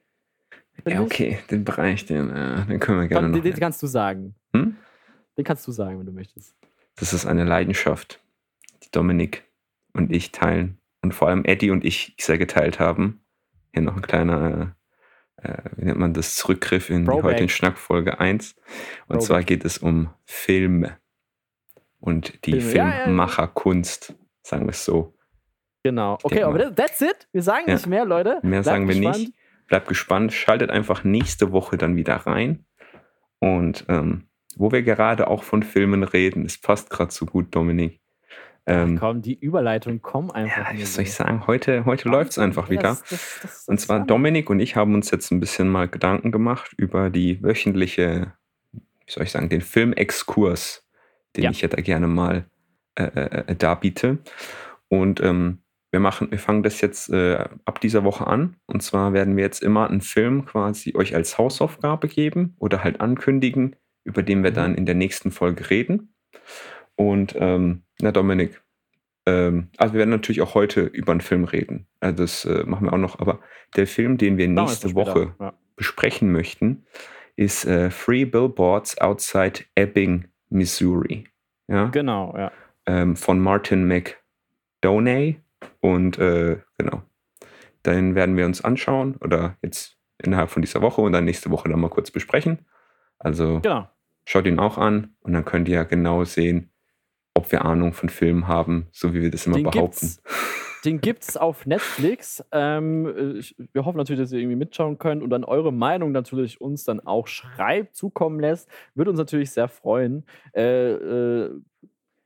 Ja, 0.87 1.01
okay, 1.01 1.39
den 1.49 1.65
Bereich, 1.65 2.05
den, 2.05 2.29
äh, 2.29 2.65
den 2.65 2.79
können 2.79 3.01
wir 3.01 3.07
gerne 3.07 3.27
Komm, 3.27 3.31
noch. 3.31 3.41
den, 3.41 3.51
den 3.51 3.59
kannst 3.59 3.83
du 3.83 3.87
sagen. 3.87 4.35
Hm? 4.55 4.77
Den 5.37 5.43
kannst 5.43 5.67
du 5.67 5.71
sagen, 5.71 5.99
wenn 5.99 6.05
du 6.05 6.11
möchtest. 6.11 6.55
Das 6.95 7.13
ist 7.13 7.25
eine 7.25 7.43
Leidenschaft, 7.43 8.21
die 8.83 8.91
Dominik 8.91 9.43
und 9.93 10.11
ich 10.11 10.31
teilen 10.31 10.77
und 11.01 11.13
vor 11.13 11.27
allem 11.27 11.45
Eddie 11.45 11.71
und 11.71 11.83
ich 11.83 12.15
sehr 12.19 12.37
geteilt 12.37 12.79
haben. 12.79 13.21
Hier 13.73 13.81
noch 13.81 13.95
ein 13.95 14.01
kleiner, 14.01 14.61
äh, 14.61 14.67
wie 15.75 15.85
nennt 15.85 15.99
man 15.99 16.13
das, 16.13 16.35
Zurückgriff 16.35 16.89
in 16.89 16.99
die 17.01 17.05
Throwback. 17.05 17.23
heutigen 17.23 17.49
Schnackfolge 17.49 18.19
1. 18.19 18.55
Und 18.55 18.63
Throwback. 19.07 19.21
zwar 19.25 19.43
geht 19.43 19.65
es 19.65 19.77
um 19.79 20.09
Filme 20.25 20.97
und 21.99 22.45
die 22.45 22.61
Filme. 22.61 22.91
Filmmacherkunst, 23.03 24.15
sagen 24.43 24.65
wir 24.65 24.71
es 24.71 24.85
so. 24.85 25.15
Genau. 25.83 26.17
Okay, 26.23 26.43
aber 26.43 26.73
that's 26.75 27.01
it. 27.01 27.27
Wir 27.31 27.41
sagen 27.41 27.65
Ja. 27.67 27.73
nicht 27.75 27.87
mehr, 27.87 28.05
Leute. 28.05 28.39
Mehr 28.43 28.61
Bleibt 28.61 28.65
sagen 28.65 28.87
wir 28.87 28.95
gespannt. 28.95 29.17
nicht. 29.17 29.33
Bleibt 29.67 29.87
gespannt, 29.87 30.33
schaltet 30.33 30.69
einfach 30.69 31.03
nächste 31.03 31.51
Woche 31.51 31.77
dann 31.77 31.95
wieder 31.95 32.15
rein. 32.15 32.65
Und 33.39 33.85
ähm, 33.87 34.27
wo 34.57 34.71
wir 34.71 34.83
gerade 34.83 35.27
auch 35.27 35.43
von 35.43 35.63
Filmen 35.63 36.03
reden, 36.03 36.45
es 36.45 36.59
passt 36.59 36.89
gerade 36.89 37.11
so 37.11 37.25
gut, 37.25 37.55
Dominik. 37.55 38.00
Ähm, 38.67 38.99
Komm, 38.99 39.21
die 39.23 39.33
Überleitung, 39.39 40.01
komm 40.01 40.29
einfach. 40.31 40.71
ja, 40.71 40.79
was 40.81 40.93
soll 40.93 41.03
so. 41.05 41.09
ich 41.09 41.13
sagen? 41.13 41.47
Heute, 41.47 41.85
heute 41.85 42.07
läuft 42.09 42.31
es 42.31 42.37
einfach 42.37 42.69
wieder. 42.69 42.81
das- 42.83 43.03
das- 43.09 43.39
das- 43.41 43.67
Und 43.67 43.79
zwar 43.79 43.99
war- 43.99 44.05
Dominik 44.05 44.49
und 44.49 44.59
ich 44.59 44.75
haben 44.75 44.93
uns 44.93 45.09
jetzt 45.09 45.31
ein 45.31 45.39
bisschen 45.39 45.67
mal 45.67 45.87
Gedanken 45.87 46.31
gemacht 46.31 46.73
über 46.77 47.09
die 47.09 47.41
wöchentliche, 47.41 48.33
wie 48.73 49.11
soll 49.11 49.23
ich 49.23 49.31
sagen, 49.31 49.49
den 49.49 49.61
Filmexkurs, 49.61 50.87
den 51.35 51.45
Ja. 51.45 51.49
ich 51.51 51.61
ja 51.61 51.67
da 51.69 51.81
gerne 51.81 52.07
mal 52.07 52.45
äh, 52.95 53.03
äh, 53.03 53.55
darbiete. 53.55 54.19
Und 54.89 55.21
ähm, 55.21 55.59
wir 55.91 55.99
machen, 56.01 56.29
wir 56.29 56.39
fangen 56.39 56.61
das 56.61 56.81
jetzt 56.81 57.09
äh, 57.09 57.37
ab 57.65 57.79
dieser 57.81 58.03
Woche 58.03 58.27
an. 58.27 58.57
Und 58.65 58.83
zwar 58.83 59.13
werden 59.13 59.37
wir 59.37 59.43
jetzt 59.43 59.63
immer 59.63 59.89
einen 59.89 60.01
Film 60.01 60.45
quasi 60.45 60.93
euch 60.95 61.15
als 61.15 61.37
Hausaufgabe 61.37 62.07
geben 62.09 62.55
oder 62.59 62.83
halt 62.83 62.99
ankündigen, 63.01 63.75
über 64.03 64.23
den 64.23 64.43
wir 64.43 64.51
Mhm. 64.51 64.55
dann 64.55 64.75
in 64.75 64.85
der 64.85 64.95
nächsten 64.95 65.31
Folge 65.31 65.69
reden. 65.69 66.13
Und 67.01 67.35
ähm, 67.37 67.81
na 67.99 68.11
Dominik, 68.11 68.61
ähm, 69.25 69.69
also 69.77 69.93
wir 69.93 69.99
werden 69.99 70.11
natürlich 70.11 70.41
auch 70.41 70.53
heute 70.55 70.81
über 70.81 71.11
einen 71.11 71.21
Film 71.21 71.45
reden. 71.45 71.87
Also 71.99 72.17
das 72.23 72.45
äh, 72.45 72.63
machen 72.65 72.85
wir 72.85 72.93
auch 72.93 72.97
noch. 72.97 73.19
Aber 73.19 73.39
der 73.75 73.87
Film, 73.87 74.17
den 74.17 74.37
wir 74.37 74.47
nächste 74.47 74.89
später. 74.89 74.95
Woche 75.15 75.35
Ja. 75.39 75.53
besprechen 75.75 76.31
möchten, 76.31 76.85
ist 77.35 77.65
äh, 77.65 77.89
Free 77.89 78.25
Billboards 78.25 78.99
Outside 78.99 79.61
Ebbing, 79.75 80.27
Missouri. 80.49 81.27
Ja? 81.67 81.85
Genau, 81.85 82.35
ja. 82.37 82.51
ähm, 82.85 83.15
von 83.15 83.39
Martin 83.39 83.87
McDonagh. 83.87 85.37
Und 85.79 86.17
äh, 86.19 86.59
genau, 86.77 87.01
den 87.85 88.13
werden 88.15 88.35
wir 88.37 88.45
uns 88.45 88.63
anschauen 88.63 89.15
oder 89.21 89.57
jetzt 89.63 89.97
innerhalb 90.23 90.49
von 90.51 90.61
dieser 90.61 90.81
Woche 90.81 91.01
und 91.01 91.13
dann 91.13 91.25
nächste 91.25 91.49
Woche 91.49 91.69
dann 91.69 91.79
mal 91.79 91.89
kurz 91.89 92.11
besprechen. 92.11 92.59
Also 93.17 93.59
Genau. 93.61 93.87
schaut 94.25 94.45
ihn 94.45 94.59
auch 94.59 94.77
an 94.77 95.15
und 95.21 95.33
dann 95.33 95.45
könnt 95.45 95.67
ihr 95.69 95.75
ja 95.75 95.83
genau 95.83 96.23
sehen, 96.25 96.70
ob 97.33 97.51
wir 97.51 97.65
Ahnung 97.65 97.93
von 97.93 98.09
Filmen 98.09 98.47
haben, 98.47 98.87
so 98.91 99.13
wie 99.13 99.21
wir 99.21 99.31
das 99.31 99.45
immer 99.45 99.57
Den 99.57 99.63
behaupten. 99.63 100.07
gibt's, 100.07 100.21
den 100.85 101.01
gibt's 101.01 101.37
auf 101.37 101.65
Netflix. 101.65 102.43
Ähm, 102.51 103.37
ich, 103.37 103.55
wir 103.71 103.85
hoffen 103.85 103.97
natürlich, 103.97 104.21
dass 104.21 104.31
ihr 104.31 104.39
irgendwie 104.39 104.57
mitschauen 104.57 104.97
könnt 104.97 105.23
und 105.23 105.29
dann 105.29 105.43
eure 105.43 105.71
Meinung 105.71 106.11
natürlich 106.11 106.59
uns 106.59 106.83
dann 106.83 106.99
auch 106.99 107.27
schreibt, 107.27 107.95
zukommen 107.95 108.39
lässt. 108.39 108.69
Würde 108.95 109.11
uns 109.11 109.19
natürlich 109.19 109.51
sehr 109.51 109.67
freuen. 109.67 110.25
Äh, 110.53 110.91
äh, 110.91 111.61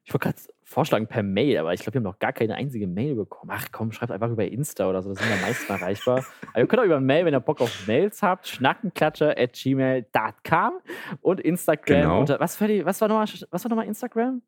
ich 0.05 0.13
wollte 0.13 0.29
gerade 0.29 0.39
vorschlagen 0.63 1.07
per 1.07 1.23
Mail, 1.23 1.57
aber 1.57 1.73
ich 1.73 1.81
glaube, 1.81 1.95
wir 1.95 1.99
haben 1.99 2.03
noch 2.03 2.19
gar 2.19 2.31
keine 2.31 2.55
einzige 2.55 2.85
Mail 2.85 3.15
bekommen. 3.15 3.51
Ach 3.55 3.67
komm, 3.71 3.91
schreibt 3.91 4.11
einfach 4.11 4.29
über 4.29 4.45
Insta 4.45 4.87
oder 4.87 5.01
so, 5.01 5.09
das 5.09 5.19
sind 5.19 5.29
wir 5.29 5.35
am 5.35 5.41
meisten 5.41 5.71
erreichbar. 5.71 6.25
Aber 6.51 6.59
ihr 6.59 6.67
könnt 6.67 6.79
auch 6.81 6.85
über 6.85 6.99
Mail, 6.99 7.25
wenn 7.25 7.33
ihr 7.33 7.39
Bock 7.39 7.59
auf 7.59 7.87
Mails 7.87 8.21
habt, 8.21 8.47
schnackenklatscher 8.47 9.35
at 9.37 9.53
gmail.com 9.53 10.73
und 11.21 11.39
Instagram. 11.39 12.01
Genau. 12.01 12.19
Unter, 12.19 12.39
was, 12.39 12.57
die, 12.57 12.85
was 12.85 13.01
war 13.01 13.07
nochmal 13.07 13.27
was 13.49 13.63
war 13.63 13.69
nochmal 13.69 13.87
Instagram? 13.87 14.41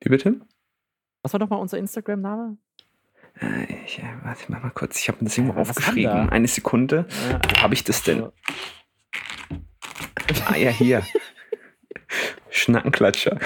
Wie 0.00 0.08
bitte? 0.08 0.40
Was 1.22 1.32
war 1.32 1.40
nochmal 1.40 1.60
unser 1.60 1.78
Instagram-Name? 1.78 2.56
Äh, 3.40 3.64
ich, 3.84 3.98
äh, 3.98 4.02
warte 4.22 4.42
ich 4.42 4.48
mach 4.48 4.62
mal 4.62 4.70
kurz, 4.70 4.98
ich 5.00 5.08
habe 5.08 5.18
das 5.24 5.36
irgendwo 5.36 5.54
Ja, 5.54 5.58
haben 5.60 5.70
aufgeschrieben. 5.70 6.30
Eine 6.30 6.48
Sekunde. 6.48 7.06
Ja, 7.30 7.40
Wo 7.42 7.62
habe 7.62 7.74
ich 7.74 7.84
das 7.84 8.02
denn? 8.02 8.28
Ah 10.46 10.56
ja, 10.56 10.70
hier. 10.70 11.02
Schnackenklatscher. 12.50 13.38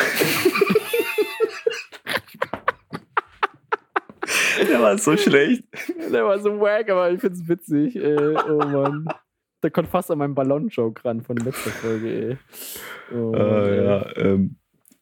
Der 4.69 4.81
war 4.83 4.99
so 4.99 5.17
schlecht. 5.17 5.65
Der 6.13 6.25
war 6.25 6.39
so 6.39 6.61
wack, 6.61 6.89
aber 6.91 7.11
ich 7.11 7.21
find's 7.21 7.49
witzig. 7.49 7.97
Ey. 7.97 8.37
Oh 8.49 8.59
Mann. 8.59 9.09
Der 9.63 9.71
kommt 9.71 9.89
fast 9.89 10.11
an 10.11 10.19
meinem 10.19 10.35
Ballon-Joke 10.35 11.05
ran 11.05 11.23
von 11.23 11.37
letzter 11.37 11.71
Folge, 11.71 12.09
ey. 12.31 12.39
Oh, 13.13 13.33
Mann, 13.33 13.41
Äh, 13.41 13.77
ey. 13.79 13.85
ja, 13.85 14.17
ähm, 14.17 14.57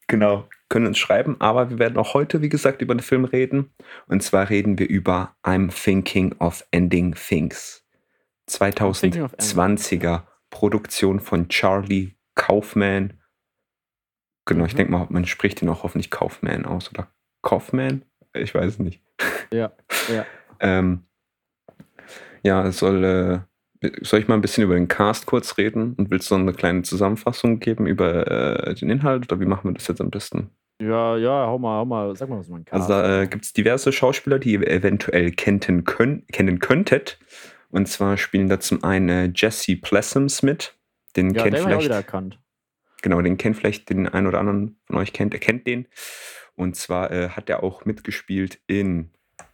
genau. 0.06 0.48
Können 0.68 0.86
uns 0.86 0.98
schreiben, 0.98 1.36
aber 1.40 1.70
wir 1.70 1.78
werden 1.78 1.96
auch 1.96 2.12
heute, 2.14 2.42
wie 2.42 2.50
gesagt, 2.50 2.82
über 2.82 2.94
den 2.94 3.00
Film 3.00 3.24
reden. 3.24 3.72
Und 4.06 4.22
zwar 4.22 4.50
reden 4.50 4.78
wir 4.78 4.88
über 4.88 5.34
I'm 5.42 5.70
Thinking 5.72 6.34
of 6.40 6.64
Ending 6.72 7.14
Things. 7.14 7.84
Thinking 8.46 9.22
of 9.22 9.32
2020er 9.34 10.22
Produktion 10.50 11.20
von 11.20 11.48
Charlie 11.48 12.14
Kaufman. 12.34 13.14
Genau, 14.46 14.64
ich 14.64 14.72
Mhm. 14.74 14.76
denke 14.78 14.92
mal, 14.92 15.06
man 15.10 15.26
spricht 15.26 15.62
ihn 15.62 15.68
auch 15.68 15.82
hoffentlich 15.82 16.10
Kaufman 16.10 16.64
aus 16.64 16.90
oder 16.90 17.08
Kaufman? 17.42 18.02
Ich 18.34 18.54
weiß 18.54 18.66
es 18.74 18.78
nicht. 18.78 19.02
Ja, 19.52 19.72
ja. 20.12 20.26
Ähm, 20.60 21.04
ja, 22.42 22.70
soll, 22.72 23.04
äh, 23.82 23.90
soll 24.02 24.20
ich 24.20 24.28
mal 24.28 24.34
ein 24.34 24.40
bisschen 24.40 24.64
über 24.64 24.74
den 24.74 24.88
Cast 24.88 25.26
kurz 25.26 25.56
reden 25.56 25.94
und 25.94 26.10
willst 26.10 26.30
du 26.30 26.34
so 26.34 26.40
eine 26.40 26.52
kleine 26.52 26.82
Zusammenfassung 26.82 27.60
geben 27.60 27.86
über 27.86 28.26
äh, 28.66 28.74
den 28.74 28.90
Inhalt 28.90 29.30
oder 29.30 29.40
wie 29.40 29.46
machen 29.46 29.70
wir 29.70 29.74
das 29.74 29.86
jetzt 29.86 30.00
am 30.00 30.10
besten? 30.10 30.50
Ja, 30.80 31.16
ja, 31.16 31.46
hau 31.46 31.58
mal, 31.58 31.78
hau 31.78 31.84
mal, 31.84 32.14
sag 32.16 32.28
mal, 32.28 32.38
was 32.38 32.48
man 32.48 32.64
kann. 32.64 32.80
Also 32.80 32.92
da 32.92 33.22
äh, 33.22 33.26
gibt 33.26 33.44
es 33.44 33.52
diverse 33.52 33.90
Schauspieler, 33.92 34.38
die 34.38 34.52
ihr 34.52 34.66
eventuell 34.68 35.32
kennen, 35.32 35.84
können, 35.84 36.24
kennen 36.30 36.60
könntet. 36.60 37.18
Und 37.70 37.88
zwar 37.88 38.16
spielen 38.16 38.48
da 38.48 38.60
zum 38.60 38.84
einen 38.84 39.08
äh, 39.08 39.32
Jesse 39.34 39.76
Plessums 39.76 40.42
mit. 40.42 40.76
Den 41.16 41.34
ja, 41.34 41.42
kennt 41.42 41.56
den 41.56 41.64
vielleicht, 41.64 41.90
erkannt. 41.90 42.38
genau, 43.02 43.20
den 43.22 43.36
kennt 43.38 43.56
vielleicht 43.56 43.90
den 43.90 44.06
einen 44.08 44.26
oder 44.28 44.38
anderen 44.38 44.78
von 44.86 44.96
euch 44.96 45.12
kennt, 45.12 45.34
er 45.34 45.40
kennt 45.40 45.66
den. 45.66 45.88
Und 46.54 46.76
zwar 46.76 47.10
äh, 47.10 47.30
hat 47.30 47.48
er 47.50 47.62
auch 47.64 47.84
mitgespielt 47.84 48.60
in 48.68 49.10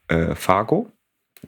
äh, 0.09 0.35
Fargo. 0.35 0.91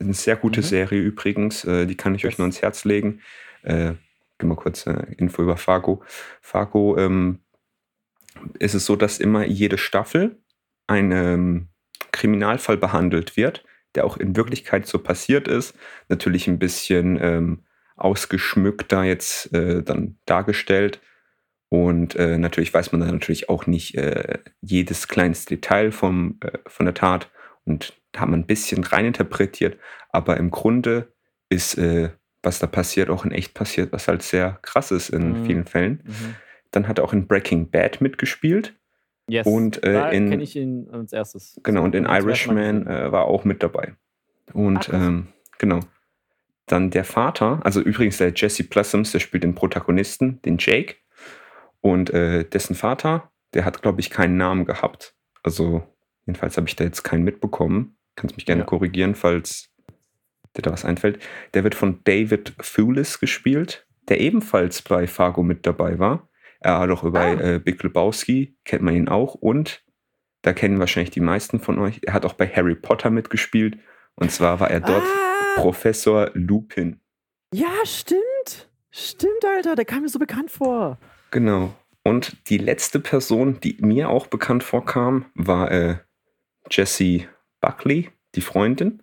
Eine 0.01 0.15
sehr 0.15 0.37
gute 0.37 0.61
Mhm. 0.61 0.65
Serie 0.65 1.01
übrigens. 1.01 1.65
Äh, 1.65 1.87
die 1.87 1.97
kann 1.97 2.15
ich 2.15 2.25
euch 2.25 2.33
Das- 2.35 2.39
nur 2.39 2.45
ans 2.47 2.62
Herz 2.62 2.85
legen. 2.85 3.21
Äh, 3.62 3.93
gib 4.39 4.49
mal 4.49 4.55
kurz 4.55 4.87
äh, 4.87 5.07
Info 5.19 5.43
über 5.43 5.57
Fargo. 5.59 6.03
Fargo 6.41 6.97
ähm, 6.99 7.41
ist 8.59 8.75
es 8.75 8.87
so, 8.87 8.96
dass 8.96 9.18
immer 9.18 9.44
jede 9.44 9.79
Staffel 9.79 10.38
ein 10.87 11.12
ähm, 11.12 11.68
Kriminalfall 12.12 12.77
behandelt 12.77 13.37
wird, 13.37 13.64
der 13.94 14.05
auch 14.05 14.16
in 14.16 14.37
Wirklichkeit 14.37 14.87
so 14.87 14.99
passiert 14.99 15.49
ist. 15.49 15.75
Natürlich 16.09 16.46
ein 16.49 16.59
bisschen 16.59 17.18
ähm, 17.20 17.64
ausgeschmückter 17.96 19.03
jetzt 19.05 19.53
äh, 19.55 19.83
dann 19.83 20.18
dargestellt. 20.27 21.01
Und 21.68 22.14
äh, 22.14 22.38
natürlich 22.38 22.72
weiß 22.72 22.92
man 22.92 23.01
dann 23.01 23.11
natürlich 23.11 23.49
auch 23.49 23.66
nicht 23.66 23.96
äh, 23.96 24.38
jedes 24.61 25.09
kleinste 25.09 25.57
Detail 25.57 25.90
vom, 25.90 26.38
äh, 26.40 26.59
von 26.66 26.87
der 26.87 26.94
Tat. 26.94 27.31
Und 27.64 27.94
da 28.12 28.20
haben 28.20 28.33
wir 28.33 28.37
ein 28.38 28.46
bisschen 28.46 28.85
reininterpretiert. 28.85 29.77
Aber 30.11 30.37
im 30.37 30.51
Grunde 30.51 31.12
ist, 31.49 31.77
äh, 31.77 32.11
was 32.42 32.61
da 32.61 32.66
passiert, 32.68 33.11
auch 33.11 33.25
in 33.25 33.33
echt 33.33 33.55
passiert, 33.55 33.92
was 33.92 34.07
halt 34.07 34.22
sehr 34.22 34.59
krass 34.62 34.92
ist 34.92 35.09
in 35.11 35.40
Mhm. 35.40 35.46
vielen 35.46 35.64
Fällen. 35.66 36.03
Mhm. 36.05 36.35
Dann 36.77 36.89
hat 36.89 36.99
er 36.99 37.05
auch 37.05 37.15
in 37.15 37.27
Breaking 37.27 37.71
Bad 37.71 38.03
mitgespielt. 38.03 38.75
Yes. 39.29 39.47
Und, 39.47 39.83
äh, 39.83 40.11
in- 40.12 40.29
kenne 40.29 40.43
ich 40.43 40.55
ihn 40.57 40.89
als 40.93 41.11
erstes. 41.15 41.59
Genau, 41.62 41.83
und 41.83 41.95
in 41.95 42.05
Irishman 42.05 42.87
äh, 42.87 43.11
war 43.11 43.23
er 43.23 43.29
auch 43.29 43.45
mit 43.47 43.62
dabei. 43.62 43.95
Und 44.53 44.93
Ah, 44.93 45.07
ähm, 45.09 45.29
genau. 45.59 45.81
Dann 46.67 46.91
der 46.91 47.05
Vater, 47.05 47.61
also 47.65 47.81
übrigens 47.81 48.19
der 48.19 48.33
Jesse 48.37 48.65
Plasums, 48.65 49.12
der 49.12 49.21
spielt 49.21 49.43
den 49.43 49.55
Protagonisten, 49.55 50.43
den 50.43 50.59
Jake. 50.59 50.97
Und 51.81 52.11
äh, 52.11 52.45
dessen 52.45 52.75
Vater, 52.77 53.31
der 53.55 53.65
hat, 53.65 53.81
glaube 53.83 54.01
ich, 54.01 54.11
keinen 54.11 54.37
Namen 54.37 54.65
gehabt. 54.67 55.15
Also, 55.43 55.83
jedenfalls 56.27 56.57
habe 56.59 56.69
ich 56.69 56.77
da 56.77 56.85
jetzt 56.85 57.05
keinen 57.05 57.25
mitbekommen. 57.25 57.97
Kannst 58.17 58.37
mich 58.37 58.45
gerne 58.47 58.62
Ja. 58.62 58.67
korrigieren, 58.67 59.15
falls 59.15 59.71
dir 60.57 60.62
da 60.62 60.73
was 60.73 60.85
einfällt. 60.85 61.21
Der 61.55 61.65
wird 61.65 61.75
von 61.75 62.01
David 62.05 62.55
Thewlis 62.62 63.19
gespielt, 63.19 63.87
der 64.09 64.21
ebenfalls 64.21 64.83
bei 64.83 65.07
Fargo 65.07 65.43
mit 65.43 65.67
dabei 65.67 65.99
war. 65.99 66.29
Er 66.61 66.79
hat 66.79 66.90
auch 66.90 67.09
bei 67.11 67.37
Ah. 67.37 67.40
äh, 67.55 67.59
Big 67.59 67.83
Lebowski, 67.83 68.57
kennt 68.64 68.83
man 68.83 68.95
ihn 68.97 69.09
auch. 69.09 69.35
Und 69.35 69.85
da 70.42 70.53
kennen 70.53 70.79
wahrscheinlich 70.79 71.11
die 71.11 71.21
meisten 71.21 71.61
von 71.61 71.79
euch. 71.79 72.01
Er 72.05 72.12
hat 72.12 72.25
auch 72.25 72.35
bei 72.35 72.47
Harry 72.49 72.75
Potter 72.75 73.11
mitgespielt. 73.11 73.79
Und 74.14 74.31
zwar 74.33 74.61
war 74.61 74.71
er 74.71 74.81
dort 74.81 75.03
Ah, 75.05 75.61
Professor 75.61 76.31
Lupin. 76.35 77.01
ja, 77.53 77.69
stimmt. 77.85 78.71
Stimmt, 78.90 79.45
Alter. 79.45 79.75
Der 79.77 79.85
kam 79.85 80.03
mir 80.03 80.09
so 80.09 80.19
bekannt 80.19 80.51
vor. 80.51 80.99
Genau. 81.31 81.75
Und 82.03 82.49
die 82.49 82.59
letzte 82.59 82.99
Person, 83.01 83.59
die 83.61 83.77
mir 83.81 84.09
auch 84.09 84.29
bekannt 84.29 84.62
vorkam, 84.62 85.27
war 85.35 85.71
äh, 85.71 85.97
Jessie 86.71 87.27
Buckley, 87.61 88.11
die 88.35 88.40
Freundin. 88.40 89.03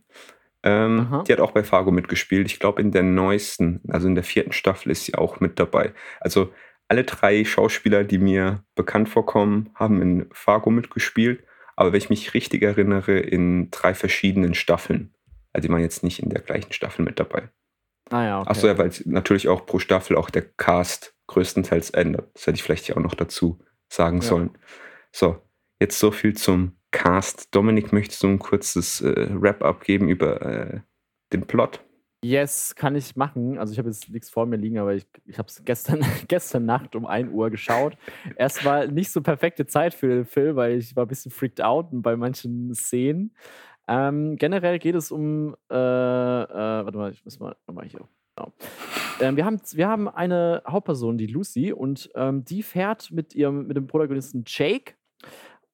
Ähm, 0.63 1.23
die 1.27 1.33
hat 1.33 1.41
auch 1.41 1.51
bei 1.51 1.63
Fargo 1.63 1.91
mitgespielt. 1.91 2.47
Ich 2.47 2.59
glaube, 2.59 2.81
in 2.81 2.91
der 2.91 3.03
neuesten, 3.03 3.81
also 3.89 4.07
in 4.07 4.15
der 4.15 4.23
vierten 4.23 4.53
Staffel 4.53 4.91
ist 4.91 5.03
sie 5.05 5.15
auch 5.15 5.41
mit 5.41 5.59
dabei. 5.59 5.93
Also 6.21 6.53
alle 6.93 7.06
drei 7.06 7.43
Schauspieler, 7.43 8.03
die 8.03 8.19
mir 8.19 8.63
bekannt 8.75 9.10
vorkommen, 9.10 9.71
haben 9.73 9.99
in 9.99 10.27
Fargo 10.32 10.69
mitgespielt. 10.69 11.43
Aber 11.75 11.91
wenn 11.91 11.97
ich 11.97 12.12
mich 12.12 12.36
richtig 12.36 12.62
erinnere, 12.62 13.17
in 13.17 13.71
drei 13.71 13.95
verschiedenen 13.95 14.53
Staffeln. 14.53 15.12
Also 15.53 15.67
die 15.67 15.73
waren 15.73 15.82
jetzt 15.82 16.03
nicht 16.03 16.19
in 16.19 16.29
der 16.29 16.41
gleichen 16.41 16.71
Staffel 16.71 17.03
mit 17.03 17.19
dabei. 17.19 17.49
Ah 18.12 18.23
ja, 18.23 18.39
okay. 18.41 18.49
Achso, 18.51 18.67
ja, 18.67 18.77
weil 18.77 18.91
natürlich 19.06 19.47
auch 19.47 19.65
pro 19.65 19.79
Staffel 19.79 20.15
auch 20.15 20.29
der 20.29 20.43
Cast 20.43 21.15
größtenteils 21.25 21.89
ändert. 21.89 22.29
Das 22.36 22.45
hätte 22.45 22.58
ich 22.58 22.63
vielleicht 22.63 22.88
ja 22.88 22.95
auch 22.95 23.01
noch 23.01 23.15
dazu 23.15 23.60
sagen 23.91 24.17
Ja. 24.17 24.27
sollen. 24.27 24.51
So, 25.12 25.41
jetzt 25.79 25.97
so 25.97 26.12
viel 26.12 26.36
zum 26.36 26.77
Cast. 26.91 27.56
Dominik, 27.56 27.91
möchtest 27.91 28.21
du 28.21 28.27
ein 28.27 28.38
kurzes 28.38 29.01
äh, 29.01 29.29
Wrap-up 29.32 29.84
geben 29.84 30.10
über 30.10 30.41
äh, 30.43 30.79
den 31.32 31.47
Plot? 31.47 31.84
Yes, 32.23 32.73
kann 32.75 32.95
ich 32.95 33.15
machen. 33.17 33.57
Also 33.57 33.73
ich 33.73 33.79
habe 33.79 33.89
jetzt 33.89 34.09
nichts 34.09 34.29
vor 34.29 34.45
mir 34.45 34.55
liegen, 34.55 34.79
aber 34.79 34.93
ich, 34.93 35.05
ich 35.25 35.38
habe 35.38 35.49
es 35.49 35.63
gestern, 35.65 35.99
gestern 36.27 36.65
Nacht 36.65 36.95
um 36.95 37.05
1 37.05 37.31
Uhr 37.31 37.49
geschaut. 37.49 37.97
Erstmal 38.38 38.88
nicht 38.88 39.12
so 39.12 39.21
perfekte 39.21 39.65
Zeit 39.65 39.93
für 39.93 40.07
den 40.07 40.25
Film, 40.25 40.55
weil 40.55 40.77
ich 40.77 40.95
war 40.95 41.05
ein 41.05 41.09
bisschen 41.09 41.31
freaked 41.31 41.62
out 41.62 41.88
bei 41.91 42.15
manchen 42.15 42.73
Szenen. 42.73 43.36
Ähm, 43.89 44.38
generell 44.38 44.79
geht 44.79 44.95
es 44.95 45.12
um, 45.12 45.55
äh, 45.69 45.75
äh, 45.75 45.75
warte 45.75 46.97
mal, 46.97 47.12
ich 47.12 47.25
muss 47.25 47.39
mal 47.39 47.57
nochmal 47.67 47.88
hier. 47.88 48.07
Genau. 48.36 48.53
Ähm, 49.19 49.36
wir, 49.36 49.45
haben, 49.45 49.59
wir 49.73 49.88
haben 49.89 50.07
eine 50.07 50.63
Hauptperson, 50.65 51.17
die 51.17 51.27
Lucy, 51.27 51.73
und 51.73 52.09
ähm, 52.15 52.45
die 52.45 52.63
fährt 52.63 53.12
mit 53.12 53.36
ihrem, 53.36 53.67
mit 53.67 53.75
dem 53.75 53.88
Protagonisten 53.88 54.45
Jake, 54.47 54.93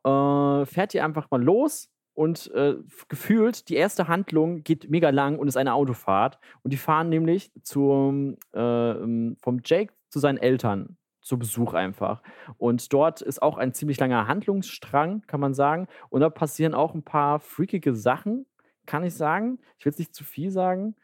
äh, 0.03 0.65
fährt 0.65 0.93
hier 0.93 1.05
einfach 1.05 1.29
mal 1.29 1.41
los 1.41 1.89
und 2.19 2.51
äh, 2.53 2.75
gefühlt, 3.07 3.69
die 3.69 3.77
erste 3.77 4.09
Handlung 4.09 4.61
geht 4.65 4.89
mega 4.89 5.09
lang 5.09 5.39
und 5.39 5.47
ist 5.47 5.55
eine 5.55 5.73
Autofahrt. 5.73 6.37
Und 6.63 6.73
die 6.73 6.77
fahren 6.77 7.07
nämlich 7.07 7.49
zum, 7.63 8.35
äh, 8.51 9.35
vom 9.41 9.61
Jake 9.63 9.93
zu 10.09 10.19
seinen 10.19 10.37
Eltern 10.37 10.97
zu 11.21 11.39
Besuch 11.39 11.73
einfach. 11.73 12.21
Und 12.57 12.91
dort 12.91 13.21
ist 13.21 13.41
auch 13.41 13.57
ein 13.57 13.73
ziemlich 13.73 14.01
langer 14.01 14.27
Handlungsstrang, 14.27 15.21
kann 15.27 15.39
man 15.39 15.53
sagen. 15.53 15.87
Und 16.09 16.19
da 16.19 16.29
passieren 16.29 16.73
auch 16.73 16.93
ein 16.93 17.03
paar 17.03 17.39
freakige 17.39 17.95
Sachen, 17.95 18.45
kann 18.85 19.05
ich 19.05 19.13
sagen. 19.13 19.57
Ich 19.77 19.85
will 19.85 19.91
jetzt 19.91 19.99
nicht 19.99 20.13
zu 20.13 20.25
viel 20.25 20.51
sagen. 20.51 20.97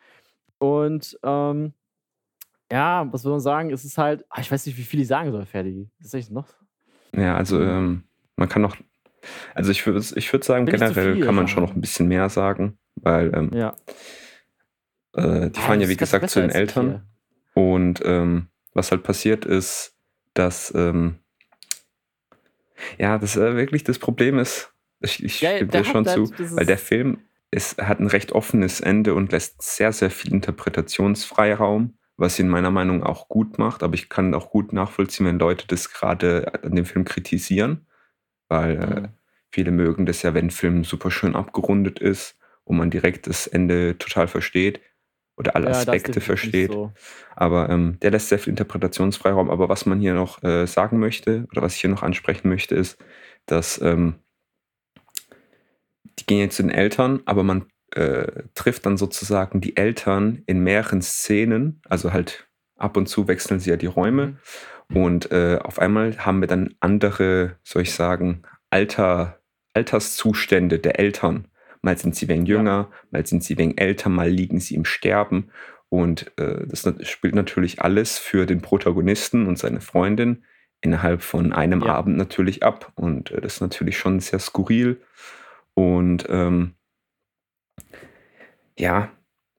Und 0.58 1.18
ähm, 1.24 1.72
ja, 2.70 3.08
was 3.10 3.22
soll 3.22 3.32
man 3.32 3.40
sagen? 3.40 3.72
Es 3.72 3.86
ist 3.86 3.98
halt, 3.98 4.26
ah, 4.28 4.42
ich 4.42 4.52
weiß 4.52 4.66
nicht, 4.66 4.78
wie 4.78 4.84
viel 4.84 5.00
ich 5.00 5.08
sagen 5.08 5.32
soll, 5.32 5.46
Ferdi. 5.46 5.90
Das 5.98 6.08
ist 6.08 6.14
echt 6.14 6.32
noch. 6.32 6.50
Ja, 7.16 7.38
also 7.38 7.62
ähm, 7.62 8.04
man 8.36 8.50
kann 8.50 8.64
noch, 8.64 8.76
also 9.54 9.72
ich 9.72 9.86
würde 9.86 10.04
ich 10.16 10.32
würd 10.34 10.44
sagen, 10.44 10.66
zu 10.68 10.72
generell 10.72 11.16
viel 11.16 11.26
kann 11.26 11.36
man 11.36 11.48
schon 11.48 11.64
noch 11.64 11.76
ein 11.76 11.82
bisschen 11.82 12.08
mehr 12.08 12.30
sagen, 12.30 12.78
weil 12.96 13.34
ähm, 13.36 13.52
Ja. 13.54 13.76
äh, 15.14 15.50
die 15.50 15.60
Ah, 15.60 15.62
fahren 15.62 15.82
ja 15.82 15.90
wie 15.90 15.98
gesagt 15.98 16.30
zu 16.30 16.42
den 16.42 16.50
Eltern. 16.50 17.08
Und 17.54 18.02
ähm, 18.04 18.48
was 18.74 18.92
halt 18.92 19.04
passiert 19.04 19.46
ist, 19.46 19.96
dass, 20.34 20.74
ähm, 20.76 21.20
ja, 22.98 23.18
das 23.18 23.38
äh, 23.38 23.56
wirklich 23.56 23.84
das 23.84 24.00
Problem 24.00 24.38
ist, 24.40 24.72
ich, 25.00 25.24
ich 25.24 25.42
Ja, 25.42 25.56
stimme 25.56 25.72
dir 25.72 25.84
schon 25.86 26.06
halt 26.06 26.10
zu, 26.28 26.34
dieses- 26.34 26.56
weil 26.58 26.66
der 26.66 26.78
Film 26.78 27.20
ist, 27.52 27.82
hat 27.82 28.00
ein 28.00 28.08
recht 28.08 28.34
offenes 28.34 28.82
Ende 28.82 29.14
und 29.14 29.32
lässt 29.32 29.62
sehr, 29.62 29.94
sehr 29.94 30.10
viel 30.10 30.34
Interpretationsfreiraum, 30.34 31.98
was 32.18 32.38
ihn 32.40 32.50
meiner 32.50 32.72
Meinung 32.72 33.00
nach 33.00 33.08
auch 33.08 33.30
gut 33.30 33.58
macht. 33.58 33.84
Aber 33.84 33.94
ich 33.94 34.10
kann 34.10 34.34
auch 34.34 34.50
gut 34.50 34.74
nachvollziehen, 34.74 35.26
wenn 35.26 35.40
Leute 35.40 35.66
das 35.68 35.92
gerade 35.92 36.52
an 36.64 36.76
dem 36.76 36.86
Film 36.86 37.06
kritisieren, 37.06 37.86
weil 38.50 38.78
äh, 38.78 39.02
Mhm. 39.02 39.10
viele 39.52 39.72
mögen 39.72 40.06
das 40.06 40.22
ja, 40.22 40.34
wenn 40.34 40.48
ein 40.48 40.52
Film 40.52 40.84
super 40.84 41.12
schön 41.12 41.36
abgerundet 41.36 42.00
ist 42.00 42.38
und 42.64 42.78
man 42.78 42.90
direkt 42.90 43.28
das 43.28 43.48
Ende 43.48 43.98
total 43.98 44.28
versteht 44.28 44.82
oder 45.38 45.56
alle 45.56 45.68
Ja, 45.68 45.72
Aspekte 45.72 46.22
versteht. 46.22 46.72
So. 46.72 46.92
Aber 47.36 47.70
ähm, 47.70 47.98
der 48.02 48.12
lässt 48.12 48.30
sehr 48.30 48.40
viel 48.40 48.52
Interpretationsfreiraum. 48.52 49.50
Aber 49.50 49.70
was 49.70 49.86
man 49.86 50.00
hier 50.00 50.14
noch 50.14 50.42
äh, 50.44 50.66
sagen 50.66 51.00
möchte 51.00 51.48
oder 51.52 51.62
was 51.62 51.76
ich 51.76 51.82
hier 51.82 51.90
noch 51.90 52.04
ansprechen 52.04 52.50
möchte, 52.50 52.76
ist, 52.76 52.98
dass 53.46 53.82
ähm, 53.82 54.16
die 56.20 56.26
gehen 56.26 56.40
jetzt 56.40 56.56
zu 56.56 56.64
den 56.64 56.72
Eltern, 56.72 57.22
aber 57.26 57.44
man 57.44 57.66
äh, 57.92 58.44
trifft 58.54 58.86
dann 58.86 58.98
sozusagen 58.98 59.62
die 59.62 59.78
Eltern 59.78 60.44
in 60.46 60.60
mehreren 60.60 61.02
Szenen. 61.02 61.82
Also 61.88 62.14
halt 62.14 62.48
ab 62.78 62.98
und 62.98 63.08
zu 63.08 63.28
wechseln 63.28 63.60
sie 63.60 63.70
ja 63.70 63.78
die 63.78 63.86
Räume. 63.86 64.38
Und 64.94 65.32
äh, 65.32 65.60
auf 65.62 65.80
einmal 65.80 66.18
haben 66.26 66.42
wir 66.42 66.48
dann 66.48 66.76
andere, 66.80 67.58
soll 67.64 67.84
ich 67.84 67.94
sagen, 67.94 68.44
Alter, 68.70 69.40
Alterszustände 69.74 70.80
der 70.80 71.00
Eltern. 71.00 71.48
Mal 71.82 71.98
sind 71.98 72.16
sie 72.16 72.28
wegen 72.28 72.46
Ja. 72.46 72.58
jünger, 72.58 72.92
mal 73.12 73.26
sind 73.26 73.44
sie 73.44 73.58
wegen 73.58 73.78
älter, 73.78 74.10
mal 74.10 74.30
liegen 74.30 74.60
sie 74.60 74.76
im 74.76 74.86
Sterben. 74.86 75.50
Und 75.90 76.32
äh, 76.40 76.66
das 76.68 76.88
spielt 77.08 77.36
natürlich 77.36 77.82
alles 77.82 78.18
für 78.18 78.46
den 78.46 78.62
Protagonisten 78.62 79.48
und 79.48 79.58
seine 79.58 79.82
Freundin 79.82 80.44
innerhalb 80.82 81.22
von 81.22 81.54
einem 81.54 81.82
Ja. 81.82 81.94
Abend 81.96 82.18
natürlich 82.18 82.64
ab. 82.64 82.92
Und 82.96 83.32
äh, 83.32 83.42
das 83.42 83.56
ist 83.56 83.62
natürlich 83.62 83.98
schon 83.98 84.20
sehr 84.20 84.40
skurril. 84.40 85.02
Und 85.74 86.26
ähm, 86.30 86.74
ja, 88.78 89.12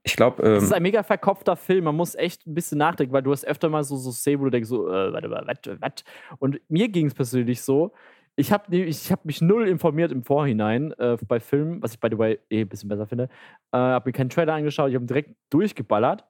ich 0.07 0.15
glaube, 0.15 0.41
Es 0.41 0.63
ähm, 0.63 0.65
ist 0.65 0.73
ein 0.73 0.83
mega 0.83 1.03
verkopfter 1.03 1.57
Film. 1.57 1.85
Man 1.85 1.97
muss 1.97 2.15
echt 2.15 2.47
ein 2.47 2.55
bisschen 2.55 2.79
nachdenken, 2.79 3.13
weil 3.13 3.23
du 3.23 3.33
hast 3.33 3.45
öfter 3.45 3.69
mal 3.69 3.83
so, 3.83 3.97
so 3.97 4.13
Szenen, 4.13 4.41
wo 4.41 4.45
du 4.45 4.51
denkst, 4.51 4.69
so, 4.69 4.89
äh, 4.89 5.13
warte 5.13 5.29
mal, 5.29 5.45
was, 5.47 5.81
was? 5.81 6.05
Und 6.39 6.61
mir 6.69 6.89
ging 6.89 7.07
es 7.07 7.15
persönlich 7.15 7.61
so, 7.61 7.93
ich 8.37 8.53
habe 8.53 8.77
ich 8.77 9.11
hab 9.11 9.25
mich 9.25 9.43
null 9.43 9.67
informiert 9.67 10.13
im 10.13 10.23
Vorhinein 10.23 10.93
äh, 10.93 11.17
bei 11.27 11.41
Filmen, 11.41 11.83
was 11.83 11.95
ich 11.95 12.01
by 12.01 12.09
the 12.11 12.19
way 12.19 12.39
eh 12.51 12.61
ein 12.61 12.69
bisschen 12.69 12.89
besser 12.89 13.07
finde. 13.07 13.25
Äh, 13.73 13.79
habe 13.79 14.09
mir 14.09 14.13
keinen 14.13 14.31
Trailer 14.31 14.55
angeschaut, 14.55 14.91
ich 14.91 14.95
habe 14.95 15.07
direkt 15.07 15.35
durchgeballert. 15.51 16.25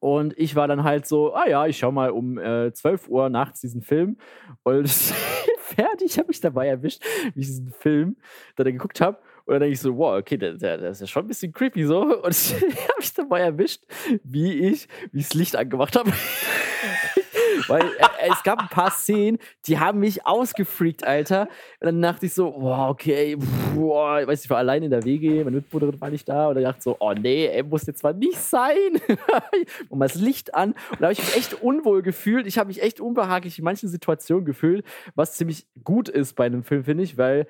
Und 0.00 0.36
ich 0.36 0.56
war 0.56 0.66
dann 0.66 0.82
halt 0.82 1.06
so, 1.06 1.32
ah 1.34 1.48
ja, 1.48 1.66
ich 1.66 1.78
schau 1.78 1.92
mal 1.92 2.10
um 2.10 2.38
äh, 2.38 2.72
12 2.72 3.08
Uhr 3.08 3.28
nachts 3.28 3.60
diesen 3.60 3.82
Film. 3.82 4.18
Und 4.64 4.88
fertig, 5.58 6.18
habe 6.18 6.32
ich 6.32 6.40
dabei 6.40 6.66
erwischt, 6.66 7.04
wie 7.34 7.40
ich 7.40 7.46
diesen 7.46 7.70
Film 7.70 8.16
dann 8.56 8.66
geguckt 8.66 9.00
habe. 9.00 9.18
Und 9.46 9.52
dann 9.52 9.60
denke 9.60 9.74
ich 9.74 9.80
so, 9.80 9.96
wow, 9.96 10.18
okay, 10.18 10.38
der, 10.38 10.54
der 10.54 10.78
ist 10.90 11.00
ja 11.00 11.06
schon 11.06 11.24
ein 11.24 11.28
bisschen 11.28 11.52
creepy 11.52 11.84
so. 11.84 12.00
Und 12.22 12.30
ich 12.30 12.54
habe 12.54 12.94
mich 12.98 13.12
dabei 13.12 13.40
erwischt, 13.40 13.82
wie 14.22 14.52
ich, 14.68 14.88
wie 15.12 15.20
ich 15.20 15.28
das 15.28 15.34
Licht 15.34 15.56
angemacht 15.56 15.96
habe. 15.96 16.10
Weil 17.68 17.82
äh, 17.82 18.30
es 18.32 18.42
gab 18.42 18.58
ein 18.58 18.68
paar 18.68 18.90
Szenen, 18.90 19.38
die 19.66 19.78
haben 19.78 20.00
mich 20.00 20.26
ausgefreakt, 20.26 21.06
Alter. 21.06 21.42
Und 21.80 21.86
dann 21.86 22.02
dachte 22.02 22.26
ich 22.26 22.34
so, 22.34 22.50
boah, 22.50 22.88
okay, 22.88 23.36
boah, 23.74 24.20
ich 24.20 24.26
weiß 24.26 24.38
nicht, 24.38 24.44
ich 24.44 24.50
war 24.50 24.58
allein 24.58 24.82
in 24.82 24.90
der 24.90 25.04
WG, 25.04 25.44
meine 25.44 25.56
Mitbewohnerin 25.56 26.00
war 26.00 26.10
nicht 26.10 26.28
da. 26.28 26.48
Und 26.48 26.56
dann 26.56 26.64
dachte 26.64 26.78
ich 26.78 26.84
so, 26.84 26.96
oh 27.00 27.12
nee, 27.12 27.46
ey, 27.46 27.62
muss 27.62 27.86
jetzt 27.86 28.02
mal 28.02 28.14
nicht 28.14 28.38
sein. 28.38 29.00
und 29.88 29.98
mal 29.98 30.08
das 30.08 30.16
Licht 30.16 30.54
an. 30.54 30.70
Und 30.90 31.00
da 31.00 31.06
habe 31.06 31.12
ich 31.12 31.20
mich 31.20 31.36
echt 31.36 31.62
unwohl 31.62 32.02
gefühlt. 32.02 32.46
Ich 32.46 32.58
habe 32.58 32.68
mich 32.68 32.82
echt 32.82 33.00
unbehaglich 33.00 33.58
in 33.58 33.64
manchen 33.64 33.88
Situationen 33.88 34.44
gefühlt, 34.44 34.84
was 35.14 35.34
ziemlich 35.34 35.66
gut 35.84 36.08
ist 36.08 36.34
bei 36.34 36.46
einem 36.46 36.64
Film, 36.64 36.84
finde 36.84 37.04
ich, 37.04 37.18
weil 37.18 37.46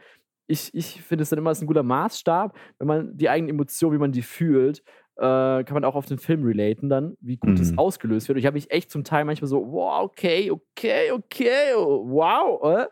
ich, 0.46 0.74
ich 0.74 1.02
finde 1.02 1.22
es 1.22 1.30
dann 1.30 1.38
immer 1.38 1.50
ein 1.58 1.66
guter 1.66 1.82
Maßstab, 1.82 2.56
wenn 2.78 2.86
man 2.86 3.16
die 3.16 3.28
eigenen 3.28 3.50
Emotionen, 3.54 3.94
wie 3.96 4.00
man 4.00 4.12
die 4.12 4.22
fühlt, 4.22 4.82
äh, 5.16 5.22
kann 5.64 5.74
man 5.74 5.84
auch 5.84 5.94
auf 5.94 6.06
den 6.06 6.18
Film 6.18 6.42
relaten 6.44 6.88
dann, 6.88 7.16
wie 7.20 7.36
gut 7.36 7.60
es 7.60 7.70
Mhm. 7.72 7.78
ausgelöst 7.78 8.28
wird. 8.28 8.36
Und 8.36 8.40
ich 8.40 8.46
habe 8.46 8.54
mich 8.54 8.70
echt 8.70 8.90
zum 8.90 9.04
Teil 9.04 9.24
manchmal 9.24 9.48
so, 9.48 9.64
wow, 9.72 10.02
okay, 10.02 10.50
okay, 10.50 11.12
okay, 11.12 11.72
wow. 11.76 12.62
Äh. 12.78 12.86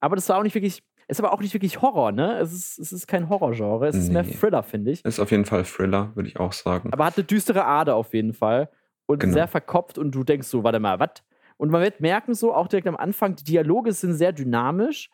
Aber 0.00 0.16
das 0.16 0.28
war 0.28 0.38
auch 0.38 0.42
nicht 0.42 0.54
wirklich, 0.54 0.82
ist 1.08 1.20
aber 1.20 1.32
auch 1.32 1.40
nicht 1.40 1.52
wirklich 1.52 1.82
Horror, 1.82 2.12
ne? 2.12 2.38
Es 2.38 2.52
ist, 2.52 2.78
es 2.78 2.92
ist 2.92 3.06
kein 3.06 3.28
Horrorgenre, 3.28 3.88
es 3.88 3.96
ist 3.96 4.12
mehr 4.12 4.22
Nee. 4.22 4.32
Thriller, 4.32 4.62
finde 4.62 4.92
ich. 4.92 5.04
Ist 5.04 5.20
auf 5.20 5.30
jeden 5.30 5.44
Fall 5.44 5.64
Thriller, 5.64 6.12
würde 6.14 6.28
ich 6.28 6.38
auch 6.38 6.52
sagen. 6.52 6.90
Aber 6.92 7.04
hat 7.04 7.16
eine 7.16 7.24
düstere 7.24 7.64
Ader 7.64 7.96
auf 7.96 8.14
jeden 8.14 8.32
Fall. 8.34 8.70
Und 9.06 9.18
Genau. 9.20 9.34
sehr 9.34 9.48
verkopft 9.48 9.98
und 9.98 10.12
du 10.14 10.24
denkst 10.24 10.46
so, 10.48 10.64
warte 10.64 10.80
mal, 10.80 10.98
was? 10.98 11.10
Und 11.56 11.70
man 11.70 11.82
wird 11.82 12.00
merken 12.00 12.34
so, 12.34 12.54
auch 12.54 12.68
direkt 12.68 12.88
am 12.88 12.96
Anfang, 12.96 13.36
die 13.36 13.44
Dialoge 13.44 13.92
sind 13.92 14.14
sehr 14.14 14.32
dynamisch 14.32 15.10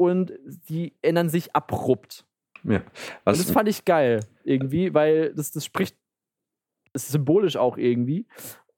und 0.00 0.32
die 0.70 0.94
ändern 1.02 1.28
sich 1.28 1.54
abrupt. 1.54 2.24
ja. 2.64 2.76
Und 2.78 2.84
Was, 3.24 3.36
das 3.38 3.50
fand 3.50 3.68
ich 3.68 3.84
geil 3.84 4.20
irgendwie, 4.44 4.94
weil 4.94 5.34
das, 5.34 5.50
das 5.52 5.62
spricht, 5.62 5.94
das 6.94 7.04
ist 7.04 7.12
symbolisch 7.12 7.56
auch 7.58 7.76
irgendwie. 7.76 8.26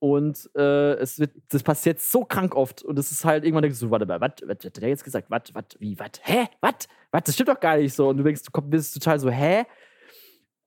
Und 0.01 0.51
äh, 0.57 0.95
es 0.95 1.21
wird, 1.21 1.31
das 1.49 1.63
passiert 1.63 2.01
so 2.01 2.25
krank 2.25 2.57
oft. 2.57 2.83
Und 2.83 2.99
es 2.99 3.13
ist 3.13 3.25
halt 3.25 3.45
irgendwann 3.45 3.63
denkst 3.63 3.79
du, 3.79 3.89
warte 3.89 4.05
mal, 4.05 4.21
was, 4.21 4.33
was 4.45 4.65
hat 4.65 4.77
der 4.79 4.89
jetzt 4.89 5.05
gesagt? 5.05 5.31
Was, 5.31 5.43
was, 5.53 5.65
wie, 5.79 5.97
was, 5.97 6.11
hä? 6.23 6.49
Was? 6.61 6.89
Was? 7.13 7.23
Das 7.23 7.35
stimmt 7.37 7.51
doch 7.51 7.61
gar 7.61 7.77
nicht 7.77 7.95
so. 7.95 8.09
Und 8.09 8.17
du 8.17 8.25
denkst, 8.25 8.43
du 8.43 8.51
komm- 8.51 8.69
bist 8.69 8.93
total 8.95 9.21
so, 9.21 9.31
hä? 9.31 9.63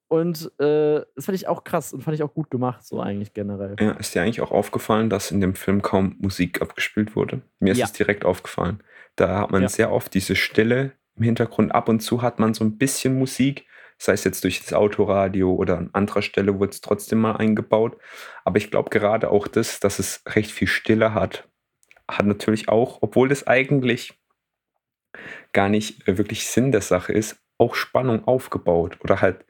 Und 0.08 0.52
äh, 0.60 1.02
das 1.16 1.26
fand 1.26 1.36
ich 1.36 1.48
auch 1.48 1.64
krass 1.64 1.92
und 1.94 2.02
fand 2.02 2.16
ich 2.16 2.22
auch 2.24 2.34
gut 2.34 2.52
gemacht, 2.52 2.86
so 2.86 3.00
eigentlich 3.02 3.34
generell. 3.34 3.76
ja, 3.80 3.92
ist 3.94 4.14
dir 4.14 4.22
eigentlich 4.22 4.42
auch 4.42 4.52
aufgefallen, 4.52 5.10
dass 5.10 5.32
in 5.32 5.42
dem 5.42 5.56
Film 5.56 5.82
kaum 5.82 6.16
Musik 6.20 6.62
abgespielt 6.62 7.16
wurde? 7.16 7.42
Mir 7.60 7.72
ist 7.72 7.80
Ja. 7.80 7.86
es 7.86 7.94
direkt 7.94 8.24
aufgefallen. 8.26 8.84
Da 9.16 9.40
hat 9.40 9.52
man 9.52 9.64
Ja. 9.64 9.70
sehr 9.70 9.92
oft 9.92 10.14
diese 10.14 10.36
Stille 10.36 10.92
im 11.16 11.24
Hintergrund. 11.24 11.74
Ab 11.74 11.90
und 11.90 12.02
zu 12.02 12.22
hat 12.22 12.38
man 12.40 12.54
so 12.54 12.64
ein 12.64 12.78
bisschen 12.78 13.18
Musik, 13.18 13.66
sei 13.98 14.14
es 14.14 14.24
jetzt 14.26 14.44
durch 14.44 14.60
das 14.62 14.74
Autoradio 14.74 15.54
oder 15.54 15.78
an 15.78 15.90
anderer 15.94 16.22
Stelle 16.22 16.60
wurde 16.60 16.72
es 16.72 16.82
trotzdem 16.82 17.20
mal 17.22 17.38
eingebaut. 17.38 17.98
Aber 18.44 18.58
ich 18.58 18.70
glaube 18.70 18.90
gerade 18.92 19.32
auch 19.32 19.48
das, 19.48 19.80
dass 19.80 20.00
es 20.00 20.22
recht 20.28 20.52
viel 20.52 20.68
Stille 20.68 21.14
hat, 21.14 21.48
hat 22.08 22.26
natürlich 22.28 22.70
auch, 22.70 23.00
obwohl 23.02 23.30
das 23.30 23.48
eigentlich 23.48 24.20
gar 25.54 25.70
nicht 25.70 26.08
äh, 26.08 26.18
wirklich 26.18 26.48
Sinn 26.48 26.72
der 26.72 26.82
Sache 26.82 27.14
ist, 27.14 27.38
auch 27.58 27.74
Spannung 27.76 28.28
aufgebaut. 28.28 28.98
Oder 29.02 29.22
halt, 29.22 29.46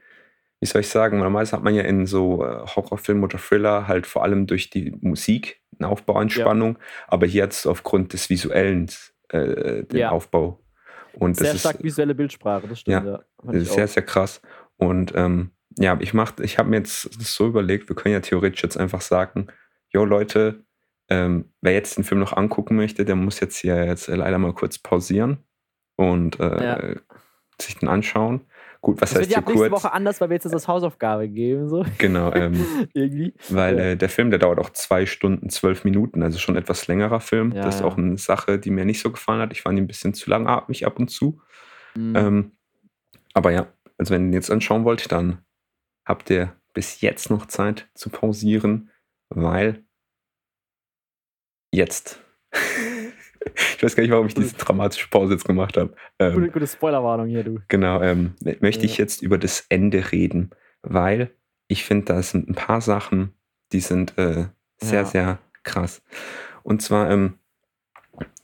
wie 0.66 0.68
soll 0.68 0.82
ich 0.82 0.90
sagen, 0.90 1.20
normalerweise 1.20 1.52
hat 1.52 1.64
man 1.64 1.76
ja 1.76 1.84
in 1.84 2.08
so 2.08 2.44
äh, 2.44 2.66
Horrorfilmen 2.66 3.24
oder 3.24 3.38
Thriller 3.38 3.88
halt 3.88 4.08
vor 4.08 4.24
allem 4.24 4.48
durch 4.48 4.72
die 4.72 4.98
Musik 5.00 5.62
einen 5.78 5.92
Aufbau 5.92 6.16
an 6.16 6.30
Ja. 6.30 6.76
Aber 7.06 7.28
hier 7.28 7.44
hat 7.44 7.52
es 7.52 7.68
aufgrund 7.68 8.14
des 8.14 8.32
Visuellen 8.32 8.90
äh, 9.30 9.84
den 9.84 10.00
Ja. 10.00 10.10
Aufbau. 10.10 10.60
Und 11.14 11.38
Sehr 11.38 11.52
das 11.52 11.60
stark 11.60 11.76
ist 11.76 11.84
visuelle 11.84 12.16
Bildsprache, 12.16 12.68
das 12.68 12.80
stimmt. 12.80 13.06
Ja, 13.06 13.20
ich 13.54 13.70
sehr, 13.70 13.88
sehr 13.88 14.02
krass. 14.02 14.42
Und 14.78 15.14
ähm, 15.16 15.52
ja, 15.78 15.98
ich 16.00 16.16
mach, 16.16 16.40
ich 16.40 16.58
habe 16.58 16.72
mir 16.72 16.78
jetzt 16.78 17.14
so 17.24 17.46
überlegt, 17.46 17.88
wir 17.88 17.96
können 17.96 18.14
ja 18.14 18.22
theoretisch 18.22 18.64
jetzt 18.64 18.78
einfach 18.78 19.02
sagen, 19.02 19.48
jo 19.90 20.04
Leute, 20.04 20.66
ähm, 21.10 21.54
wer 21.62 21.74
jetzt 21.74 21.96
den 21.96 22.04
Film 22.04 22.22
noch 22.22 22.34
angucken 22.34 22.76
möchte, 22.76 23.06
der 23.06 23.16
muss 23.16 23.40
jetzt 23.40 23.58
hier 23.58 23.86
jetzt 23.86 24.08
leider 24.08 24.40
mal 24.40 24.54
kurz 24.54 24.80
pausieren 24.80 25.44
und 25.96 26.40
äh, 26.40 26.96
sich 27.62 27.78
den 27.78 27.88
anschauen. 27.88 28.42
Gut, 28.86 29.02
was 29.02 29.10
Das 29.10 29.14
wird 29.16 29.22
heißt 29.24 29.32
ja 29.32 29.38
hier 29.38 29.38
ab 29.40 29.48
nächste 29.48 29.70
kurz? 29.72 29.84
Woche 29.84 29.94
anders, 29.94 30.22
weil 30.22 30.30
wir 30.30 30.36
jetzt 30.36 30.44
das 30.44 30.54
als 30.54 30.68
Hausaufgabe 30.68 31.28
geben, 31.28 31.68
so 31.70 31.84
Genau, 31.98 32.32
ähm, 32.34 32.54
irgendwie. 32.94 33.34
weil 33.50 33.78
Ja. 33.80 33.84
äh, 33.84 33.98
der 33.98 34.10
Film, 34.10 34.30
der 34.30 34.38
dauert 34.38 34.60
auch 34.60 34.70
zwei 34.70 35.08
Stunden, 35.08 35.50
zwölf 35.50 35.86
Minuten, 35.86 36.22
also 36.22 36.38
schon 36.38 36.56
etwas 36.56 36.86
längerer 36.86 37.20
Film. 37.20 37.52
Ja, 37.52 37.64
das 37.64 37.76
ist 37.78 37.82
ja. 37.82 37.88
auch 37.88 37.98
eine 37.98 38.20
Sache, 38.20 38.60
die 38.60 38.70
mir 38.70 38.86
nicht 38.86 39.00
so 39.02 39.10
gefallen 39.10 39.42
hat. 39.42 39.52
Ich 39.54 39.64
fand 39.64 39.80
ihn 39.80 39.86
ein 39.86 39.88
bisschen 39.88 40.14
zu 40.14 40.30
langatmig 40.30 40.86
ab 40.86 41.00
und 41.00 41.08
zu. 41.08 41.42
Mhm. 41.96 42.16
Ähm, 42.16 42.52
aber 43.34 43.50
ja, 43.50 43.66
also 43.98 44.14
wenn 44.14 44.26
ihr 44.26 44.28
ihn 44.30 44.34
jetzt 44.34 44.52
anschauen 44.52 44.86
wollt, 44.86 45.12
dann 45.12 45.40
habt 46.06 46.30
ihr 46.30 46.56
bis 46.76 47.02
jetzt 47.02 47.32
noch 47.32 47.48
Zeit 47.48 47.90
zu 47.96 48.12
pausieren, 48.12 48.92
weil 49.30 49.84
jetzt. 51.72 52.22
ich 53.78 53.84
weiß 53.84 53.96
gar 53.96 54.02
nicht, 54.04 54.12
warum 54.12 54.28
ich 54.28 54.34
diese 54.34 54.56
dramatische 54.56 55.08
Pause 55.10 55.34
jetzt 55.34 55.46
gemacht 55.46 55.78
habe. 55.78 55.90
gute, 55.90 56.00
Ähm, 56.20 56.52
gute 56.52 56.68
Spoilerwarnung 56.68 57.28
hier, 57.28 57.44
du. 57.44 57.60
genau, 57.68 58.02
ähm, 58.02 58.34
möchte 58.60 58.86
ich 58.86 58.98
jetzt 58.98 59.22
über 59.22 59.38
das 59.38 59.66
Ende 59.70 60.12
reden, 60.12 60.52
weil 60.82 61.32
ich 61.68 61.84
finde, 61.86 62.06
da 62.06 62.22
sind 62.22 62.50
ein 62.50 62.56
paar 62.56 62.82
Sachen, 62.82 63.34
die 63.72 63.80
sind 63.80 64.18
äh, 64.18 64.46
sehr, 64.78 65.02
Ja. 65.02 65.06
sehr 65.06 65.40
krass. 65.64 66.02
Und 66.64 66.82
zwar 66.82 67.10
ähm, 67.10 67.36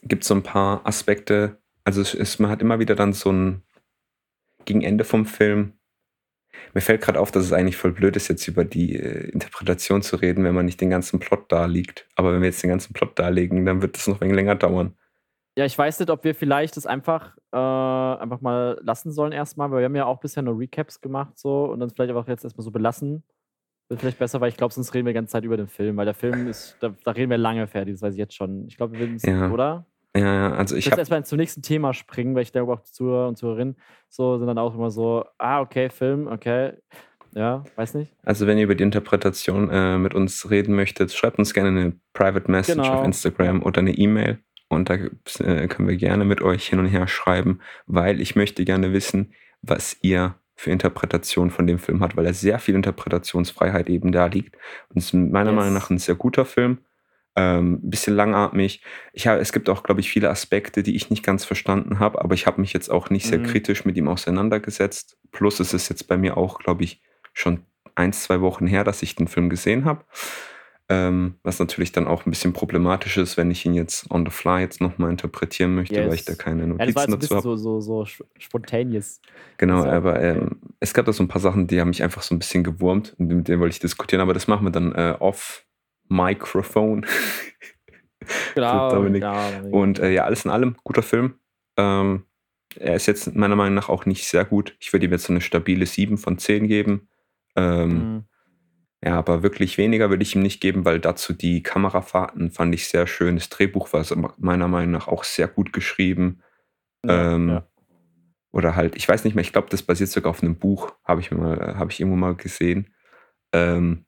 gibt 0.03 0.23
es 0.23 0.27
so 0.27 0.35
ein 0.35 0.43
paar 0.43 0.85
Aspekte, 0.85 1.57
also 1.83 2.01
es 2.01 2.13
ist, 2.13 2.39
man 2.39 2.49
hat 2.51 2.61
immer 2.61 2.79
wieder 2.79 2.95
dann 2.95 3.13
so 3.13 3.31
ein, 3.31 3.61
gegen 4.65 4.81
Ende 4.81 5.03
vom 5.03 5.25
Film, 5.25 5.73
mir 6.73 6.81
fällt 6.81 7.01
gerade 7.01 7.19
auf, 7.19 7.31
dass 7.31 7.43
es 7.45 7.53
eigentlich 7.53 7.77
voll 7.77 7.91
blöd 7.91 8.15
ist, 8.15 8.27
jetzt 8.27 8.47
über 8.47 8.63
die 8.65 8.95
äh, 8.95 9.29
Interpretation 9.29 10.01
zu 10.01 10.15
reden, 10.15 10.43
wenn 10.43 10.55
man 10.55 10.65
nicht 10.65 10.79
den 10.81 10.89
ganzen 10.89 11.19
Plot 11.19 11.51
darlegt. 11.51 12.07
Aber 12.15 12.33
wenn 12.33 12.41
wir 12.41 12.47
jetzt 12.47 12.63
den 12.63 12.69
ganzen 12.69 12.93
Plot 12.93 13.17
darlegen, 13.19 13.65
dann 13.65 13.81
wird 13.81 13.95
das 13.97 14.07
noch 14.07 14.17
ein 14.17 14.21
wenig 14.21 14.35
länger 14.35 14.55
dauern. 14.55 14.95
Ja, 15.57 15.65
ich 15.65 15.77
weiß 15.77 15.99
nicht, 15.99 16.09
ob 16.09 16.23
wir 16.23 16.33
vielleicht 16.33 16.77
das 16.77 16.85
einfach, 16.85 17.35
äh, 17.51 17.57
einfach 17.57 18.39
mal 18.39 18.79
lassen 18.81 19.11
sollen 19.11 19.33
erstmal, 19.33 19.69
weil 19.71 19.79
wir 19.79 19.85
haben 19.85 19.95
ja 19.95 20.05
auch 20.05 20.19
bisher 20.21 20.43
nur 20.43 20.57
Recaps 20.57 21.01
gemacht 21.01 21.37
so 21.37 21.65
und 21.65 21.79
dann 21.81 21.89
vielleicht 21.89 22.09
einfach 22.09 22.27
jetzt 22.27 22.43
erstmal 22.45 22.63
so 22.63 22.71
belassen. 22.71 23.23
Wird 23.89 23.99
vielleicht 23.99 24.19
besser, 24.19 24.39
weil 24.39 24.47
ich 24.47 24.55
glaube, 24.55 24.73
sonst 24.73 24.93
reden 24.93 25.05
wir 25.05 25.11
die 25.11 25.15
ganze 25.15 25.33
Zeit 25.33 25.43
über 25.43 25.57
den 25.57 25.67
Film, 25.67 25.97
weil 25.97 26.05
der 26.05 26.13
Film 26.13 26.47
ist, 26.47 26.77
da, 26.79 26.95
da 27.03 27.11
reden 27.11 27.29
wir 27.29 27.37
lange 27.37 27.67
fertig, 27.67 27.95
das 27.95 28.01
weiß 28.01 28.13
ich 28.13 28.19
jetzt 28.19 28.33
schon. 28.33 28.65
Ich 28.67 28.77
glaube, 28.77 28.93
wir 28.93 28.99
würden 29.01 29.15
es, 29.17 29.23
Ja. 29.23 29.51
oder? 29.51 29.85
Ja, 30.15 30.23
ja, 30.49 30.53
also 30.53 30.75
Ich 30.75 30.85
ich 30.87 30.91
habe 30.91 30.99
erstmal 31.01 31.23
zum 31.25 31.37
nächsten 31.37 31.61
Thema 31.61 31.93
springen, 31.93 32.35
weil 32.35 32.43
ich 32.43 32.51
glaube 32.51 32.73
auch 32.73 32.81
Zuhörer 32.83 33.27
und 33.29 33.37
Zuhörerinnen 33.37 33.77
so 34.09 34.37
sind 34.37 34.47
dann 34.47 34.57
auch 34.57 34.75
immer 34.75 34.91
so, 34.91 35.23
ah, 35.37 35.61
okay, 35.61 35.89
Film, 35.89 36.27
okay. 36.27 36.73
Ja, 37.33 37.63
weiß 37.77 37.93
nicht. 37.93 38.13
Also 38.23 38.45
wenn 38.45 38.57
ihr 38.57 38.65
über 38.65 38.75
die 38.75 38.83
Interpretation 38.83 39.69
äh, 39.69 39.97
mit 39.97 40.13
uns 40.13 40.49
reden 40.49 40.75
möchtet, 40.75 41.13
schreibt 41.13 41.39
uns 41.39 41.53
gerne 41.53 41.69
eine 41.69 41.93
Private 42.13 42.51
Message 42.51 42.75
Genau. 42.81 42.99
auf 42.99 43.05
Instagram 43.05 43.63
oder 43.63 43.79
eine 43.79 43.93
E-Mail 43.93 44.39
und 44.67 44.89
da 44.89 44.95
äh, 44.95 45.67
können 45.69 45.87
wir 45.87 45.95
gerne 45.95 46.25
mit 46.25 46.41
euch 46.41 46.67
hin 46.67 46.79
und 46.79 46.87
her 46.87 47.07
schreiben, 47.07 47.61
weil 47.87 48.19
ich 48.19 48.35
möchte 48.35 48.65
gerne 48.65 48.91
wissen, 48.91 49.31
was 49.61 49.95
ihr 50.01 50.35
für 50.55 50.71
Interpretation 50.71 51.51
von 51.51 51.65
dem 51.67 51.79
Film 51.79 52.01
habt, 52.01 52.17
weil 52.17 52.25
er 52.25 52.33
sehr 52.33 52.59
viel 52.59 52.75
Interpretationsfreiheit 52.75 53.89
eben 53.89 54.11
da 54.11 54.25
liegt. 54.25 54.55
Und 54.89 54.97
es 54.97 55.05
ist 55.05 55.13
meiner 55.13 55.51
Yes. 55.51 55.55
Meinung 55.59 55.73
nach 55.73 55.89
ein 55.89 55.97
sehr 55.99 56.15
guter 56.15 56.43
Film. 56.45 56.79
Ähm, 57.35 57.75
ein 57.83 57.89
bisschen 57.89 58.15
langatmig. 58.15 58.83
Ich 59.13 59.25
hab, 59.27 59.39
es 59.39 59.53
gibt 59.53 59.69
auch, 59.69 59.83
glaube 59.83 60.01
ich, 60.01 60.09
viele 60.09 60.29
Aspekte, 60.29 60.83
die 60.83 60.95
ich 60.95 61.09
nicht 61.09 61.23
ganz 61.23 61.45
verstanden 61.45 61.99
habe, 61.99 62.19
aber 62.21 62.33
ich 62.35 62.45
habe 62.45 62.59
mich 62.59 62.73
jetzt 62.73 62.89
auch 62.89 63.09
nicht 63.09 63.25
sehr 63.25 63.39
Mhm. 63.39 63.43
kritisch 63.43 63.85
mit 63.85 63.95
ihm 63.95 64.09
auseinandergesetzt. 64.09 65.17
Plus 65.31 65.59
es 65.61 65.73
ist 65.73 65.87
jetzt 65.89 66.07
bei 66.09 66.17
mir 66.17 66.35
auch, 66.35 66.59
glaube 66.59 66.83
ich, 66.83 67.01
schon 67.33 67.61
ein, 67.95 68.11
zwei 68.11 68.41
Wochen 68.41 68.67
her, 68.67 68.83
dass 68.83 69.01
ich 69.01 69.15
den 69.15 69.27
Film 69.29 69.49
gesehen 69.49 69.85
habe. 69.85 70.03
Ähm, 70.89 71.35
was 71.43 71.57
natürlich 71.57 71.93
dann 71.93 72.05
auch 72.05 72.25
ein 72.25 72.31
bisschen 72.31 72.51
problematisch 72.51 73.15
ist, 73.15 73.37
wenn 73.37 73.49
ich 73.49 73.65
ihn 73.65 73.73
jetzt 73.73 74.11
on 74.11 74.25
the 74.25 74.31
fly 74.31 74.59
jetzt 74.59 74.81
nochmal 74.81 75.09
interpretieren 75.09 75.73
möchte, 75.73 75.95
weil 75.95 76.13
ich 76.13 76.25
da 76.25 76.33
Yes. 76.33 76.37
keine 76.39 76.63
Ja, 76.63 76.67
Notizen 76.67 76.97
ein 76.99 77.05
dazu 77.11 77.17
bisschen 77.17 77.37
habe. 77.37 77.57
so, 77.57 77.79
so, 77.79 78.03
so 78.05 78.05
spontaneous. 78.37 79.21
Genau, 79.57 79.83
so, 79.83 79.89
aber 79.89 80.21
ähm, 80.21 80.59
es 80.81 80.93
gab 80.93 81.05
da 81.05 81.13
so 81.13 81.23
ein 81.23 81.29
paar 81.29 81.39
Sachen, 81.41 81.67
die 81.67 81.79
haben 81.79 81.87
mich 81.89 82.03
einfach 82.03 82.23
so 82.23 82.35
ein 82.35 82.39
bisschen 82.39 82.65
gewurmt 82.65 83.15
und 83.17 83.27
mit 83.27 83.47
denen 83.47 83.61
wollte 83.61 83.73
ich 83.73 83.79
diskutieren, 83.79 84.21
aber 84.21 84.33
das 84.33 84.47
machen 84.49 84.65
wir 84.65 84.71
dann 84.71 84.93
äh, 84.93 85.15
off 85.19 85.63
Microphone. 86.11 87.05
Genau, 88.53 88.91
Dominik. 88.91 89.23
Und 89.71 89.99
äh, 89.99 90.11
ja, 90.11 90.25
alles 90.25 90.45
in 90.45 90.51
allem, 90.51 90.75
guter 90.83 91.01
Film. 91.01 91.39
Ähm, 91.75 92.25
er 92.75 92.95
ist 92.95 93.07
jetzt 93.07 93.35
meiner 93.35 93.55
Meinung 93.55 93.73
nach 93.73 93.89
auch 93.89 94.05
nicht 94.05 94.27
sehr 94.27 94.45
gut. 94.45 94.75
Ich 94.79 94.93
würde 94.93 95.05
ihm 95.05 95.11
jetzt 95.11 95.23
so 95.23 95.33
eine 95.33 95.41
stabile 95.41 95.85
7 95.85 96.17
von 96.17 96.37
10 96.37 96.67
geben. 96.67 97.09
Ähm, 97.55 97.89
Mhm. 97.89 98.23
Ja, 99.03 99.17
aber 99.17 99.41
wirklich 99.41 99.79
weniger 99.79 100.11
würde 100.11 100.21
ich 100.21 100.35
ihm 100.35 100.43
nicht 100.43 100.61
geben, 100.61 100.85
weil 100.85 100.99
dazu 100.99 101.33
die 101.33 101.63
Kamerafahrten 101.63 102.51
fand 102.51 102.75
ich 102.75 102.87
sehr 102.87 103.07
schön. 103.07 103.35
Das 103.35 103.49
Drehbuch 103.49 103.91
war 103.93 104.05
meiner 104.37 104.67
Meinung 104.67 104.91
nach 104.91 105.07
auch 105.07 105.23
sehr 105.23 105.47
gut 105.47 105.73
geschrieben. 105.73 106.43
Ja, 107.03 107.33
ähm, 107.33 107.49
ja. 107.49 107.67
Oder 108.51 108.75
halt, 108.75 108.95
ich 108.95 109.09
weiß 109.09 109.23
nicht 109.23 109.33
mehr, 109.33 109.41
ich 109.41 109.53
glaube, 109.53 109.69
das 109.71 109.81
basiert 109.81 110.11
sogar 110.11 110.29
auf 110.29 110.43
einem 110.43 110.55
Buch, 110.59 110.93
habe 111.03 111.19
ich 111.21 111.31
mal, 111.31 111.57
äh, 111.59 111.75
habe 111.75 111.91
ich 111.91 111.99
irgendwo 111.99 112.17
mal 112.17 112.35
gesehen. 112.35 112.93
Ähm, 113.53 114.05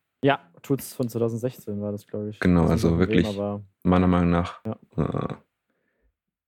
tut's 0.64 0.93
von 0.93 1.07
2016 1.09 1.80
war 1.82 1.91
das, 1.91 2.07
glaube 2.07 2.30
ich. 2.32 2.39
Genau, 2.39 2.66
also 2.66 2.91
wem, 2.91 2.99
wirklich- 2.99 3.39
meiner 3.84 4.07
Meinung 4.07 4.32
nach 4.32 4.61
Ja. 4.66 4.78
äh, 4.97 5.34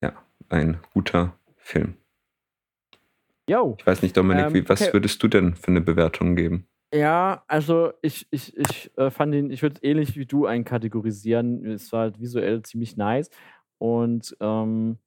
ja, 0.01 0.13
ein 0.49 0.79
guter 0.93 1.37
Film. 1.57 1.95
Yo, 3.47 3.75
Ich 3.79 3.85
weiß 3.85 4.01
nicht, 4.01 4.17
Dominik, 4.17 4.47
Ähm, 4.47 4.53
wie, 4.55 4.67
was 4.69 4.81
okay. 4.81 4.93
würdest 4.93 5.21
du 5.21 5.27
denn 5.27 5.55
für 5.55 5.67
eine 5.67 5.81
Bewertung 5.81 6.35
geben? 6.35 6.67
Ja, 6.93 7.43
also 7.47 7.91
ich, 8.01 8.27
ich, 8.31 8.55
ich 8.57 8.91
äh, 8.97 9.11
fand 9.11 9.35
ihn, 9.35 9.51
ich 9.51 9.61
würde 9.61 9.81
ähnlich 9.83 10.15
wie 10.15 10.25
du 10.25 10.45
einkategorisieren. 10.45 11.65
Es 11.65 11.91
war 11.91 12.01
halt 12.01 12.19
visuell 12.19 12.61
ziemlich 12.63 12.95
nice. 12.97 13.29
Und 13.77 14.35
ähm, 14.39 14.97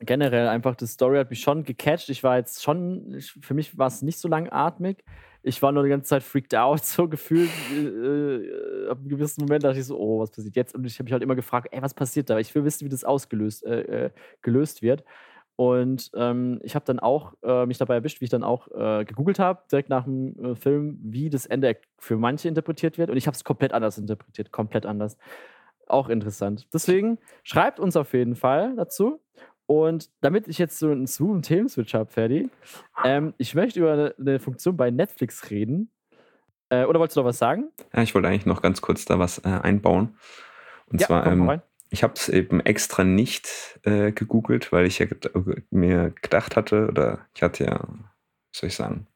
generell 0.00 0.48
einfach, 0.48 0.74
die 0.74 0.86
Story 0.86 1.18
hat 1.18 1.30
mich 1.30 1.40
schon 1.40 1.62
gecatcht. 1.64 2.08
Ich 2.08 2.24
war 2.24 2.36
jetzt 2.38 2.62
schon, 2.62 3.14
ich, 3.14 3.32
für 3.40 3.54
mich 3.54 3.78
war 3.78 3.86
es 3.88 4.02
nicht 4.02 4.18
so 4.18 4.26
langatmig. 4.26 5.04
Ich 5.42 5.60
war 5.60 5.72
nur 5.72 5.82
die 5.82 5.88
ganze 5.88 6.08
Zeit 6.08 6.22
freaked 6.22 6.54
out, 6.54 6.84
so 6.84 7.08
gefühlt. 7.08 7.50
Äh, 7.72 7.76
äh, 7.76 8.88
ab 8.88 8.98
einem 8.98 9.08
gewissen 9.08 9.42
Moment 9.42 9.64
dachte 9.64 9.78
ich 9.78 9.86
so, 9.86 9.98
oh, 9.98 10.20
was 10.20 10.30
passiert 10.30 10.56
jetzt? 10.56 10.74
Und 10.74 10.84
ich 10.84 10.94
habe 10.94 11.04
mich 11.04 11.12
halt 11.12 11.22
immer 11.22 11.34
gefragt, 11.34 11.68
ey, 11.70 11.82
was 11.82 11.94
passiert 11.94 12.30
da? 12.30 12.38
Ich 12.38 12.54
will 12.54 12.64
wissen, 12.64 12.84
wie 12.84 12.90
das 12.90 13.04
ausgelöst 13.04 13.64
äh, 13.64 14.06
äh 14.06 14.10
gelöst 14.42 14.82
wird. 14.82 15.04
Und 15.56 16.10
ähm, 16.14 16.60
ich 16.62 16.74
habe 16.74 16.84
dann 16.84 16.98
auch 16.98 17.34
äh, 17.42 17.66
mich 17.66 17.78
dabei 17.78 17.94
erwischt, 17.94 18.20
wie 18.20 18.24
ich 18.24 18.30
dann 18.30 18.42
auch 18.42 18.68
äh, 18.68 19.04
gegoogelt 19.04 19.38
habe, 19.38 19.62
direkt 19.70 19.90
nach 19.90 20.04
dem 20.04 20.34
äh, 20.42 20.54
Film, 20.54 20.98
wie 21.02 21.28
das 21.28 21.46
Ende 21.46 21.76
für 21.98 22.16
manche 22.16 22.48
interpretiert 22.48 22.98
wird. 22.98 23.10
Und 23.10 23.16
ich 23.16 23.26
habe 23.26 23.34
es 23.34 23.44
komplett 23.44 23.72
anders 23.72 23.98
interpretiert, 23.98 24.50
komplett 24.50 24.86
anders. 24.86 25.18
Auch 25.86 26.08
interessant. 26.08 26.66
Deswegen 26.72 27.18
schreibt 27.42 27.80
uns 27.80 27.96
auf 27.96 28.14
jeden 28.14 28.34
Fall 28.34 28.74
dazu. 28.76 29.20
Und 29.66 30.10
damit 30.20 30.48
ich 30.48 30.58
jetzt 30.58 30.78
so 30.78 30.90
einen 30.90 31.06
smooth 31.06 31.44
Themenswitch 31.44 31.94
habe, 31.94 32.10
Ferdi, 32.10 32.50
ähm, 33.04 33.34
ich 33.38 33.54
möchte 33.54 33.80
über 33.80 33.92
eine, 33.92 34.14
eine, 34.18 34.40
Funktion 34.40 34.76
bei 34.76 34.90
Netflix 34.90 35.50
reden. 35.50 35.90
Äh, 36.68 36.84
oder 36.84 37.00
wolltest 37.00 37.16
du 37.16 37.20
noch 37.20 37.28
was 37.28 37.38
sagen? 37.38 37.70
Ja, 37.94 38.02
ich 38.02 38.14
wollte 38.14 38.28
eigentlich 38.28 38.46
noch 38.46 38.62
ganz 38.62 38.82
kurz 38.82 39.04
da 39.04 39.18
was 39.18 39.38
äh, 39.38 39.48
einbauen. 39.48 40.16
Und 40.86 41.00
ja, 41.00 41.06
zwar, 41.06 41.26
ähm, 41.26 41.60
ich 41.90 42.02
habe 42.02 42.14
es 42.16 42.28
eben 42.28 42.60
extra 42.60 43.04
nicht 43.04 43.78
äh, 43.82 44.12
gegoogelt, 44.12 44.72
weil 44.72 44.86
ich 44.86 44.98
ja 44.98 45.06
mir 45.70 46.12
gedacht 46.20 46.56
hatte, 46.56 46.88
oder 46.88 47.26
ich 47.34 47.42
hatte 47.42 47.64
ja, 47.64 47.80
was 47.80 48.60
soll 48.60 48.68
ich 48.68 48.74
sagen, 48.74 49.06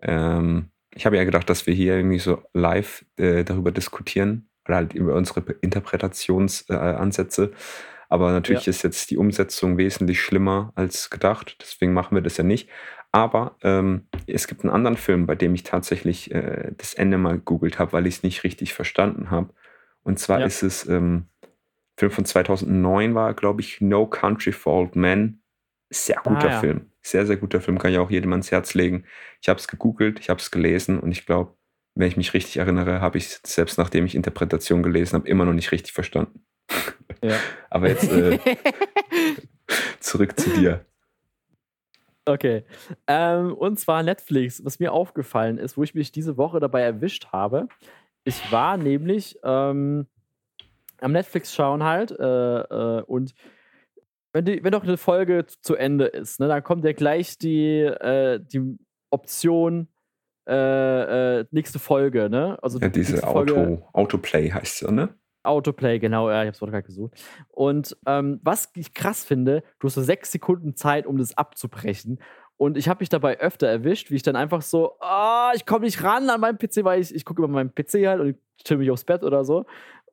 ähm, 0.00 0.70
ich 0.94 1.04
habe 1.04 1.16
ja 1.16 1.24
gedacht, 1.24 1.50
dass 1.50 1.66
wir 1.66 1.74
hier 1.74 1.96
irgendwie 1.96 2.18
so 2.18 2.42
live 2.54 3.04
äh, 3.16 3.44
darüber 3.44 3.70
diskutieren 3.70 4.48
oder 4.64 4.76
halt 4.76 4.94
über 4.94 5.14
unsere 5.14 5.40
Interpretationsansätze. 5.60 7.52
Aber 8.08 8.32
natürlich 8.32 8.66
ja. 8.66 8.70
ist 8.70 8.82
jetzt 8.82 9.10
die 9.10 9.16
Umsetzung 9.16 9.78
wesentlich 9.78 10.20
schlimmer 10.20 10.72
als 10.74 11.10
gedacht, 11.10 11.56
deswegen 11.60 11.92
machen 11.92 12.14
wir 12.14 12.22
das 12.22 12.36
ja 12.36 12.44
nicht. 12.44 12.68
Aber 13.12 13.56
ähm, 13.62 14.06
es 14.26 14.46
gibt 14.46 14.62
einen 14.62 14.72
anderen 14.72 14.96
Film, 14.96 15.26
bei 15.26 15.34
dem 15.34 15.54
ich 15.54 15.62
tatsächlich 15.62 16.30
äh, 16.32 16.72
das 16.76 16.94
Ende 16.94 17.18
mal 17.18 17.36
gegoogelt 17.36 17.78
habe, 17.78 17.92
weil 17.92 18.06
ich 18.06 18.16
es 18.16 18.22
nicht 18.22 18.44
richtig 18.44 18.74
verstanden 18.74 19.30
habe. 19.30 19.50
Und 20.02 20.18
zwar 20.18 20.40
ja. 20.40 20.46
ist 20.46 20.62
es 20.62 20.86
ähm, 20.86 21.26
Film 21.98 22.12
von 22.12 22.24
2009 22.24 23.14
war, 23.14 23.34
glaube 23.34 23.62
ich, 23.62 23.80
No 23.80 24.06
Country 24.06 24.52
for 24.52 24.74
Old 24.74 24.96
Men. 24.96 25.40
Sehr 25.88 26.18
ah, 26.18 26.22
guter 26.24 26.48
ah, 26.48 26.52
ja. 26.52 26.60
Film. 26.60 26.90
Sehr, 27.00 27.24
sehr 27.26 27.36
guter 27.36 27.60
Film. 27.60 27.78
Kann 27.78 27.92
ich 27.92 27.98
auch 27.98 28.10
jedem 28.10 28.32
ans 28.32 28.50
Herz 28.50 28.74
legen. 28.74 29.04
Ich 29.40 29.48
habe 29.48 29.58
es 29.58 29.68
gegoogelt, 29.68 30.20
ich 30.20 30.28
habe 30.28 30.40
es 30.40 30.50
gelesen 30.50 30.98
und 30.98 31.12
ich 31.12 31.24
glaube, 31.24 31.54
wenn 31.94 32.08
ich 32.08 32.16
mich 32.16 32.34
richtig 32.34 32.58
erinnere, 32.58 33.00
habe 33.00 33.16
ich 33.16 33.38
selbst 33.44 33.78
nachdem 33.78 34.04
ich 34.04 34.14
Interpretation 34.14 34.82
gelesen 34.82 35.14
habe, 35.14 35.28
immer 35.28 35.46
noch 35.46 35.54
nicht 35.54 35.72
richtig 35.72 35.92
verstanden. 35.92 36.44
Ja. 37.22 37.36
Aber 37.70 37.88
jetzt 37.88 38.10
äh, 38.10 38.38
zurück 40.00 40.38
zu 40.38 40.50
dir. 40.50 40.84
Okay. 42.24 42.64
Ähm, 43.06 43.54
und 43.54 43.78
zwar 43.78 44.02
Netflix, 44.02 44.64
was 44.64 44.80
mir 44.80 44.92
aufgefallen 44.92 45.58
ist, 45.58 45.76
wo 45.76 45.82
ich 45.84 45.94
mich 45.94 46.10
diese 46.10 46.36
Woche 46.36 46.58
dabei 46.60 46.82
erwischt 46.82 47.28
habe. 47.32 47.68
Ich 48.24 48.50
war 48.50 48.76
nämlich 48.76 49.38
ähm, 49.44 50.06
am 51.00 51.12
Netflix 51.12 51.54
schauen 51.54 51.84
halt 51.84 52.10
äh, 52.10 52.60
äh, 52.60 53.02
und 53.02 53.34
wenn, 54.32 54.44
die, 54.44 54.62
wenn 54.62 54.72
doch 54.72 54.82
eine 54.82 54.96
Folge 54.96 55.46
zu 55.46 55.76
Ende 55.76 56.06
ist, 56.06 56.40
ne, 56.40 56.48
dann 56.48 56.62
kommt 56.62 56.84
ja 56.84 56.92
gleich 56.92 57.38
die, 57.38 57.80
äh, 57.80 58.40
die 58.40 58.76
Option 59.10 59.88
äh, 60.48 61.40
äh, 61.40 61.46
nächste 61.50 61.78
Folge, 61.78 62.28
ne? 62.28 62.58
Also 62.62 62.78
ja, 62.78 62.88
diese 62.88 63.26
Auto, 63.26 63.82
Autoplay 63.92 64.50
heißt 64.50 64.78
sie, 64.78 64.92
ne? 64.92 65.14
Autoplay, 65.46 65.98
genau, 65.98 66.30
ja, 66.30 66.42
ich 66.42 66.48
hab's 66.48 66.60
gerade 66.60 66.82
gesucht. 66.82 67.14
Und 67.48 67.96
ähm, 68.06 68.40
was 68.42 68.70
ich 68.74 68.94
krass 68.94 69.24
finde, 69.24 69.62
du 69.78 69.86
hast 69.86 69.94
so 69.94 70.02
sechs 70.02 70.32
Sekunden 70.32 70.76
Zeit, 70.76 71.06
um 71.06 71.18
das 71.18 71.36
abzubrechen. 71.36 72.18
Und 72.58 72.78
ich 72.78 72.88
habe 72.88 73.00
mich 73.00 73.10
dabei 73.10 73.38
öfter 73.38 73.66
erwischt, 73.66 74.10
wie 74.10 74.16
ich 74.16 74.22
dann 74.22 74.36
einfach 74.36 74.62
so, 74.62 74.98
ah, 75.00 75.52
ich 75.54 75.66
komme 75.66 75.84
nicht 75.84 76.02
ran 76.02 76.30
an 76.30 76.40
meinem 76.40 76.58
PC, 76.58 76.84
weil 76.84 77.00
ich, 77.00 77.14
ich 77.14 77.24
gucke 77.24 77.42
über 77.42 77.52
meinen 77.52 77.74
PC 77.74 78.06
halt 78.06 78.20
und 78.20 78.36
chill 78.64 78.78
mich 78.78 78.90
aufs 78.90 79.04
Bett 79.04 79.22
oder 79.22 79.44
so. 79.44 79.66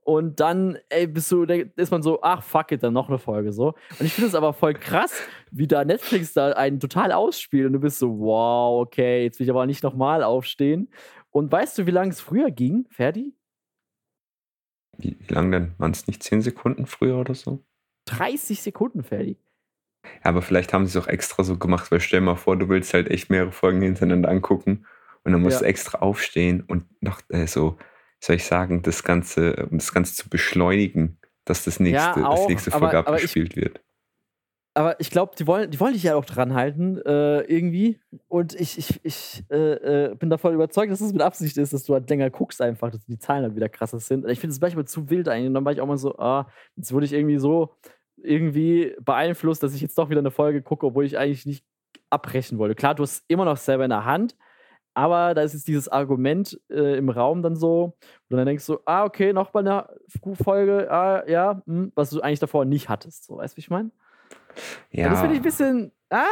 Und 0.04 0.42
dann, 0.42 0.78
ey, 0.90 1.08
bist 1.08 1.32
du, 1.32 1.44
ist 1.44 1.92
man 1.92 2.04
so, 2.04 2.20
ach 2.22 2.44
fuck 2.44 2.74
it, 2.74 2.84
dann 2.84 2.94
noch 2.94 3.08
eine 3.08 3.18
Folge 3.18 3.54
so. 3.54 3.68
Und 4.00 4.06
ich 4.06 4.14
finde 4.14 4.28
es 4.28 4.36
aber 4.36 4.52
voll 4.52 4.74
krass, 4.74 5.22
wie 5.52 5.68
da 5.68 5.86
Netflix 5.86 6.34
da 6.34 6.52
einen 6.52 6.82
total 6.82 7.14
ausspielt 7.14 7.68
und 7.68 7.74
du 7.74 7.80
bist 7.80 8.00
so, 8.00 8.20
wow, 8.20 8.82
okay, 8.82 9.24
jetzt 9.24 9.40
will 9.40 9.46
ich 9.46 9.50
aber 9.50 9.66
nicht 9.66 9.84
nochmal 9.84 10.24
aufstehen. 10.24 10.90
Und 11.32 11.52
weißt 11.52 11.78
du, 11.78 11.86
wie 11.88 11.92
lange 11.92 12.12
es 12.12 12.20
früher 12.20 12.52
ging, 12.52 12.86
Ferdi? 12.90 13.34
Wie, 14.98 15.18
wie 15.20 15.34
lange 15.34 15.52
denn? 15.52 15.72
Waren 15.78 15.92
es 15.92 16.08
nicht 16.08 16.24
10 16.24 16.42
Sekunden 16.42 16.86
früher 16.86 17.18
oder 17.18 17.36
so? 17.36 17.64
30 18.06 18.62
Sekunden, 18.62 19.04
Ferdi. 19.04 19.38
Ja, 20.04 20.30
aber 20.30 20.42
vielleicht 20.42 20.74
haben 20.74 20.86
sie 20.86 20.98
es 20.98 21.04
auch 21.04 21.08
extra 21.08 21.44
so 21.44 21.58
gemacht, 21.58 21.92
weil 21.92 22.00
stell 22.00 22.20
dir 22.20 22.26
mal 22.26 22.36
vor, 22.36 22.58
du 22.58 22.70
willst 22.70 22.94
halt 22.94 23.10
echt 23.10 23.30
mehrere 23.30 23.52
Folgen 23.52 23.82
hintereinander 23.82 24.30
angucken 24.30 24.86
und 25.24 25.32
dann 25.32 25.42
musst 25.42 25.56
ja. 25.56 25.60
du 25.62 25.66
extra 25.66 26.00
aufstehen 26.00 26.62
und 26.62 26.86
noch 27.02 27.22
äh, 27.30 27.48
so 27.48 27.78
soll 28.20 28.38
ich 28.38 28.46
sagen, 28.46 28.82
das 28.82 29.04
Ganze, 29.04 29.68
um 29.70 29.78
das 29.78 29.94
Ganze 29.94 30.16
zu 30.16 30.30
beschleunigen, 30.30 31.18
dass 31.46 31.66
das 31.66 31.80
nächste, 31.80 32.22
ja, 32.22 32.28
auch, 32.28 32.40
das 32.40 32.48
nächste 32.48 32.72
Folge 32.72 32.98
aber, 32.98 33.10
abgespielt 33.10 33.52
aber 33.52 33.58
ich, 33.58 33.64
wird. 33.64 33.82
Aber 34.76 35.00
ich 35.00 35.12
glaube, 35.12 35.34
die 35.38 35.46
wollen, 35.46 35.70
die 35.70 35.80
wollen 35.80 35.94
dich 35.94 36.02
ja 36.04 36.16
auch 36.16 36.26
dran 36.26 36.56
halten, 36.56 36.98
äh, 37.06 37.42
irgendwie. 37.42 38.00
Und 38.28 38.56
ich, 38.60 38.78
ich, 38.80 39.00
ich 39.04 39.44
äh, 39.52 40.10
äh 40.12 40.16
bin 40.16 40.32
davon 40.32 40.54
überzeugt, 40.56 40.92
dass 40.92 41.00
es 41.00 41.14
mit 41.14 41.22
Absicht 41.22 41.58
ist, 41.58 41.74
dass 41.74 41.84
du 41.84 41.94
halt 41.94 42.10
länger 42.10 42.32
guckst, 42.32 42.60
einfach, 42.60 42.90
dass 42.90 43.06
die 43.06 43.20
Zahlen 43.20 43.44
halt 43.44 43.56
wieder 43.56 43.70
krasser 43.70 44.00
sind. 44.00 44.28
Ich 44.28 44.40
finde 44.40 44.54
es 44.54 44.62
manchmal 44.62 44.86
zu 44.86 45.10
wild 45.12 45.28
eigentlich. 45.28 45.48
Und 45.50 45.54
dann 45.54 45.66
war 45.66 45.74
ich 45.74 45.82
auch 45.82 45.88
mal 45.88 45.98
so, 45.98 46.18
ah, 46.18 46.48
jetzt 46.76 46.92
wurde 46.92 47.06
ich 47.06 47.14
irgendwie 47.14 47.38
so 47.38 47.76
irgendwie 48.18 48.96
beeinflusst, 49.02 49.62
dass 49.62 49.76
ich 49.76 49.82
jetzt 49.82 49.98
doch 49.98 50.10
wieder 50.10 50.20
eine 50.20 50.32
Folge 50.32 50.62
gucke, 50.64 50.88
obwohl 50.88 51.06
ich 51.06 51.18
eigentlich 51.18 51.46
nicht 51.46 51.66
abbrechen 52.10 52.58
wollte. 52.58 52.76
Klar, 52.76 52.96
du 52.96 53.04
hast 53.04 53.24
immer 53.28 53.46
noch 53.46 53.58
selber 53.58 53.84
in 53.84 53.90
der 53.90 54.06
Hand, 54.06 54.36
aber 54.94 55.34
da 55.34 55.42
ist 55.42 55.54
jetzt 55.54 55.68
dieses 55.68 55.90
Argument 55.90 56.60
äh, 56.70 56.98
im 56.98 57.10
Raum 57.10 57.42
dann 57.42 57.56
so, 57.56 57.96
und 58.30 58.38
dann 58.38 58.46
denkst 58.46 58.66
du, 58.66 58.80
ah, 58.86 59.04
okay, 59.06 59.34
noch 59.34 59.52
bei 59.52 59.60
einer 59.60 59.90
Folge, 60.42 60.92
ah, 60.92 61.28
ja, 61.28 61.62
hm, 61.66 61.92
was 61.96 62.12
du 62.12 62.22
eigentlich 62.22 62.40
davor 62.40 62.66
nicht 62.66 62.90
hattest. 62.90 63.26
So, 63.26 63.38
weißt 63.38 63.56
du, 63.56 63.58
wie 63.58 63.62
ich 63.62 63.70
meine? 63.70 63.92
Ja. 64.92 65.10
Das 65.10 65.20
finde 65.20 65.36
ich 65.36 65.40
ein 65.40 65.44
bisschen, 65.44 65.92
ah, 66.10 66.26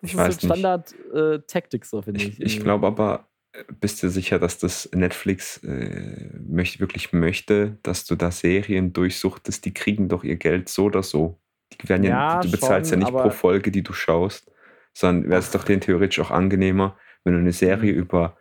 das 0.00 0.12
ich 0.12 0.18
ist 0.18 0.40
so 0.40 0.46
Standard-Taktik, 0.46 1.82
äh, 1.82 1.86
so 1.86 2.02
finde 2.02 2.20
ich. 2.20 2.40
Ich, 2.40 2.56
ich 2.56 2.60
glaube 2.60 2.86
aber, 2.86 3.28
äh, 3.52 3.64
bist 3.80 4.02
du 4.02 4.08
sicher, 4.08 4.38
dass 4.38 4.58
das 4.58 4.90
Netflix 4.92 5.58
äh, 5.64 6.30
möcht, 6.46 6.80
wirklich 6.80 7.12
möchte, 7.12 7.78
dass 7.82 8.04
du 8.04 8.14
da 8.14 8.30
Serien 8.30 8.92
durchsuchtest? 8.92 9.64
Die 9.64 9.74
kriegen 9.74 10.08
doch 10.08 10.24
ihr 10.24 10.36
Geld 10.36 10.68
so 10.68 10.84
oder 10.84 11.02
so. 11.02 11.40
Die 11.72 11.88
werden 11.88 12.04
ja, 12.04 12.34
ja 12.34 12.40
du 12.40 12.50
bezahlst 12.50 12.90
schon, 12.90 13.00
ja 13.00 13.06
nicht 13.06 13.16
pro 13.16 13.30
Folge, 13.30 13.70
die 13.70 13.82
du 13.82 13.92
schaust, 13.92 14.50
sondern 14.94 15.30
wäre 15.30 15.40
es 15.40 15.50
doch 15.50 15.64
denen 15.64 15.80
theoretisch 15.80 16.20
auch 16.20 16.30
angenehmer, 16.30 16.96
wenn 17.24 17.34
du 17.34 17.40
eine 17.40 17.52
Serie 17.52 17.92
mhm. 17.92 17.98
über, 17.98 18.36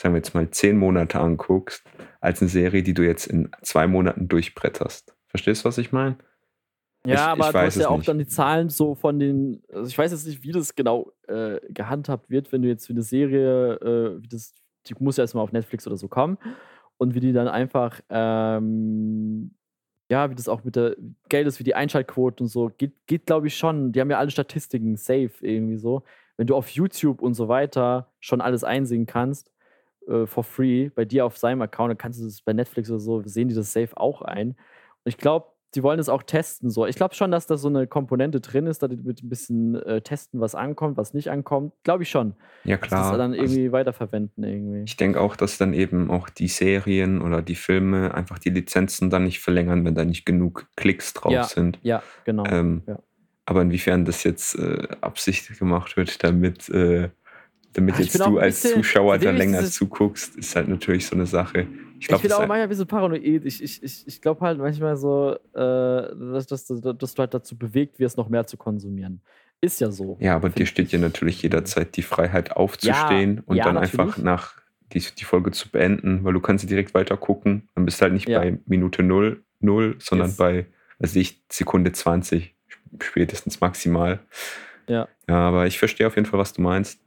sagen 0.00 0.14
wir 0.14 0.18
jetzt 0.18 0.34
mal, 0.34 0.50
zehn 0.50 0.76
Monate 0.76 1.18
anguckst, 1.18 1.84
als 2.20 2.40
eine 2.40 2.48
Serie, 2.48 2.82
die 2.82 2.94
du 2.94 3.02
jetzt 3.02 3.26
in 3.26 3.50
zwei 3.62 3.86
Monaten 3.86 4.28
durchbretterst. 4.28 5.14
Verstehst 5.28 5.64
du, 5.64 5.68
was 5.68 5.78
ich 5.78 5.92
meine? 5.92 6.18
Ja, 7.08 7.34
ich, 7.34 7.42
aber 7.42 7.46
ich 7.46 7.52
du 7.52 7.58
hast 7.58 7.76
ja 7.76 7.88
auch 7.88 7.96
nicht. 7.96 8.08
dann 8.08 8.18
die 8.18 8.26
Zahlen 8.26 8.68
so 8.68 8.94
von 8.94 9.18
den, 9.18 9.62
also 9.72 9.88
ich 9.88 9.96
weiß 9.96 10.12
jetzt 10.12 10.26
nicht, 10.26 10.42
wie 10.42 10.52
das 10.52 10.74
genau 10.74 11.12
äh, 11.26 11.60
gehandhabt 11.70 12.30
wird, 12.30 12.52
wenn 12.52 12.62
du 12.62 12.68
jetzt 12.68 12.86
für 12.86 12.92
eine 12.92 13.02
Serie, 13.02 13.74
äh, 13.74 14.22
wie 14.22 14.28
das, 14.28 14.54
die 14.86 14.94
muss 14.98 15.16
ja 15.16 15.24
erstmal 15.24 15.44
auf 15.44 15.52
Netflix 15.52 15.86
oder 15.86 15.96
so 15.96 16.08
kommen 16.08 16.38
und 16.96 17.14
wie 17.14 17.20
die 17.20 17.32
dann 17.32 17.48
einfach, 17.48 18.00
ähm, 18.10 19.54
ja, 20.10 20.30
wie 20.30 20.34
das 20.34 20.48
auch 20.48 20.64
mit 20.64 20.76
der 20.76 20.96
Geld 21.28 21.46
ist, 21.46 21.58
wie 21.58 21.64
die 21.64 21.74
Einschaltquoten 21.74 22.44
und 22.44 22.48
so, 22.48 22.70
geht, 22.76 22.94
geht 23.06 23.26
glaube 23.26 23.46
ich 23.46 23.56
schon. 23.56 23.92
Die 23.92 24.00
haben 24.00 24.10
ja 24.10 24.18
alle 24.18 24.30
Statistiken 24.30 24.96
safe 24.96 25.32
irgendwie 25.40 25.76
so 25.76 26.02
wenn 26.38 26.46
du 26.46 26.56
auf 26.56 26.70
YouTube 26.70 27.20
und 27.20 27.34
so 27.34 27.48
weiter 27.48 28.10
schon 28.20 28.40
alles 28.40 28.64
einsehen 28.64 29.04
kannst, 29.04 29.52
äh, 30.06 30.24
for 30.24 30.44
free, 30.44 30.88
bei 30.88 31.04
dir 31.04 31.26
auf 31.26 31.36
seinem 31.36 31.60
Account, 31.60 31.90
dann 31.90 31.98
kannst 31.98 32.20
du 32.20 32.24
das 32.24 32.40
bei 32.40 32.54
Netflix 32.54 32.88
oder 32.90 33.00
so, 33.00 33.22
sehen 33.24 33.48
die 33.48 33.54
das 33.54 33.72
safe 33.72 33.96
auch 33.96 34.22
ein. 34.22 34.50
Und 34.50 34.56
ich 35.04 35.18
glaube, 35.18 35.48
sie 35.74 35.82
wollen 35.82 35.98
es 35.98 36.08
auch 36.08 36.22
testen. 36.22 36.70
So. 36.70 36.86
Ich 36.86 36.96
glaube 36.96 37.14
schon, 37.14 37.30
dass 37.30 37.46
da 37.46 37.56
so 37.56 37.68
eine 37.68 37.86
Komponente 37.86 38.40
drin 38.40 38.66
ist, 38.66 38.82
da 38.82 38.88
die 38.88 38.96
mit 38.96 39.22
ein 39.22 39.28
bisschen 39.28 39.74
äh, 39.74 40.00
testen, 40.00 40.40
was 40.40 40.54
ankommt, 40.54 40.96
was 40.96 41.14
nicht 41.14 41.30
ankommt. 41.30 41.74
Glaube 41.84 42.02
ich 42.02 42.10
schon. 42.10 42.34
Ja, 42.64 42.76
klar. 42.76 43.00
Dass 43.00 43.10
das 43.10 43.18
dann 43.18 43.32
also 43.32 43.42
irgendwie 43.42 43.62
also, 43.64 43.72
weiterverwenden. 43.72 44.44
Irgendwie. 44.44 44.82
Ich 44.84 44.96
denke 44.96 45.20
auch, 45.20 45.36
dass 45.36 45.58
dann 45.58 45.74
eben 45.74 46.10
auch 46.10 46.28
die 46.30 46.48
Serien 46.48 47.20
oder 47.20 47.42
die 47.42 47.54
Filme 47.54 48.14
einfach 48.14 48.38
die 48.38 48.50
Lizenzen 48.50 49.10
dann 49.10 49.24
nicht 49.24 49.40
verlängern, 49.40 49.84
wenn 49.84 49.94
da 49.94 50.04
nicht 50.04 50.24
genug 50.24 50.66
Klicks 50.76 51.12
drauf 51.14 51.32
ja, 51.32 51.44
sind. 51.44 51.78
Ja, 51.82 52.02
genau. 52.24 52.44
Ähm, 52.46 52.82
ja. 52.86 52.98
Aber 53.44 53.62
inwiefern 53.62 54.04
das 54.04 54.24
jetzt 54.24 54.58
äh, 54.58 54.88
absichtlich 55.00 55.58
gemacht 55.58 55.96
wird, 55.96 56.22
damit, 56.22 56.68
äh, 56.68 57.08
damit 57.72 57.94
Ach, 57.96 58.00
jetzt 58.00 58.18
du 58.18 58.38
als 58.38 58.62
bisschen, 58.62 58.82
Zuschauer 58.82 59.18
da 59.18 59.30
länger 59.30 59.64
zuguckst, 59.64 60.36
ist 60.36 60.56
halt 60.56 60.68
natürlich 60.68 61.06
so 61.06 61.14
eine 61.14 61.26
Sache. 61.26 61.66
Ich, 62.00 62.06
glaub, 62.06 62.18
ich 62.18 62.22
bin 62.22 62.32
auch 62.32 62.38
manchmal 62.40 62.60
ein 62.62 62.68
bisschen 62.68 62.86
paranoid. 62.86 63.22
Ich, 63.44 63.62
ich, 63.62 63.82
ich, 63.82 64.06
ich 64.06 64.20
glaube 64.20 64.40
halt 64.40 64.58
manchmal 64.58 64.96
so, 64.96 65.32
äh, 65.32 65.36
dass, 65.54 66.46
dass, 66.46 66.66
dass, 66.66 67.14
du 67.14 67.18
halt 67.18 67.34
dazu 67.34 67.56
bewegt 67.58 67.98
wirst, 67.98 68.16
noch 68.16 68.28
mehr 68.28 68.46
zu 68.46 68.56
konsumieren. 68.56 69.20
Ist 69.60 69.80
ja 69.80 69.90
so. 69.90 70.16
Ja, 70.20 70.36
aber 70.36 70.50
dir 70.50 70.66
steht 70.66 70.92
ja 70.92 70.98
natürlich 70.98 71.42
jederzeit 71.42 71.96
die 71.96 72.02
Freiheit 72.02 72.52
aufzustehen 72.52 73.36
ja, 73.36 73.42
und 73.46 73.56
ja, 73.56 73.64
dann 73.64 73.74
natürlich. 73.74 73.98
einfach 73.98 74.18
nach 74.18 74.54
die, 74.92 75.00
die 75.00 75.24
Folge 75.24 75.50
zu 75.50 75.68
beenden, 75.68 76.24
weil 76.24 76.32
du 76.32 76.40
kannst 76.40 76.62
sie 76.62 76.68
direkt 76.68 76.94
weiter 76.94 77.16
gucken. 77.16 77.68
Dann 77.74 77.84
bist 77.84 78.00
du 78.00 78.04
halt 78.04 78.12
nicht 78.12 78.28
Ja. 78.28 78.38
bei 78.38 78.58
Minute 78.66 79.02
0, 79.02 79.42
0 79.60 79.96
sondern 79.98 80.28
Yes. 80.28 80.36
bei, 80.36 80.66
also 81.00 81.18
ich, 81.18 81.42
Sekunde 81.50 81.92
20, 81.92 82.54
spätestens 83.02 83.60
maximal. 83.60 84.20
Ja. 84.86 85.08
Ja, 85.28 85.34
aber 85.34 85.66
ich 85.66 85.78
verstehe 85.78 86.06
auf 86.06 86.14
jeden 86.16 86.26
Fall, 86.26 86.38
was 86.38 86.52
du 86.52 86.62
meinst. 86.62 87.00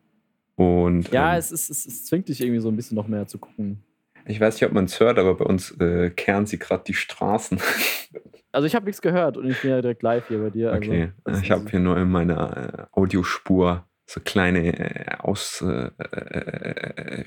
Und 0.62 1.12
Ja, 1.12 1.34
ähm, 1.34 1.39
es, 1.39 1.51
ist, 1.51 1.70
es, 1.70 1.86
es 1.86 2.05
zwingt 2.05 2.30
dich 2.30 2.39
irgendwie 2.41 2.59
so 2.59 2.70
ein 2.70 2.76
bisschen 2.76 2.95
noch 2.95 3.07
mehr 3.07 3.26
zu 3.26 3.39
gucken. 3.39 3.84
ich 4.26 4.39
weiß 4.39 4.55
nicht, 4.55 4.66
ob 4.66 4.74
man 4.74 4.86
es 4.86 4.99
hört, 4.99 5.18
aber 5.18 5.36
bei 5.36 5.45
uns 5.45 5.72
äh, 5.80 6.12
kehren 6.12 6.45
sie 6.45 6.59
gerade 6.59 6.84
die 6.86 6.93
Straßen. 6.93 7.59
Also 8.53 8.68
ich 8.68 8.76
habe 8.76 8.86
nichts 8.86 9.01
gehört 9.01 9.38
und 9.38 9.49
ich 9.49 9.62
bin 9.62 9.72
ja 9.72 9.82
direkt 9.82 10.03
live 10.03 10.28
hier 10.28 10.39
bei 10.39 10.49
dir. 10.49 10.74
Also, 10.74 10.91
Okay, 10.91 11.12
ich 11.41 11.51
habe 11.51 11.70
hier 11.70 11.80
nur 11.80 11.95
in 11.95 12.12
meiner 12.12 12.89
äh, 12.91 12.99
Audiospur 12.99 13.86
so 14.05 14.20
kleine 14.20 14.78
äh, 14.78 15.16
Aus 15.20 15.62
äh, 15.66 15.89
äh, 15.99 17.24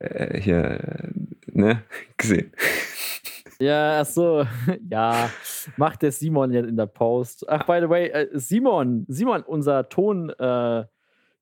äh, 0.00 0.38
hier 0.38 1.10
ne 1.46 1.82
gesehen. 2.18 2.52
Ja, 3.58 4.02
ach 4.02 4.06
so. 4.06 4.46
Ja, 4.90 5.30
macht 5.78 6.02
der 6.02 6.12
Simon 6.12 6.52
jetzt 6.52 6.68
in 6.68 6.76
der 6.76 6.84
Post. 6.86 7.48
Ach, 7.48 7.64
by 7.64 7.78
the 7.80 7.88
way, 7.88 8.28
Simon, 8.34 9.06
Simon, 9.08 9.40
unser 9.44 9.88
Ton, 9.88 10.28
äh, 10.38 10.84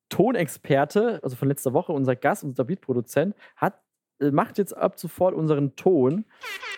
Tonexperte, 0.09 1.21
also 1.23 1.37
von 1.37 1.49
letzter 1.49 1.73
Woche, 1.73 1.93
unser 1.93 2.17
Gast, 2.17 2.45
unser 2.45 2.65
Beatproduzent, 2.65 3.35
hat 3.57 3.81
äh, 4.21 4.31
macht 4.31 4.59
jetzt 4.59 4.77
ab 4.77 4.99
sofort 4.99 5.35
unseren 5.35 5.77
Ton. 5.77 6.25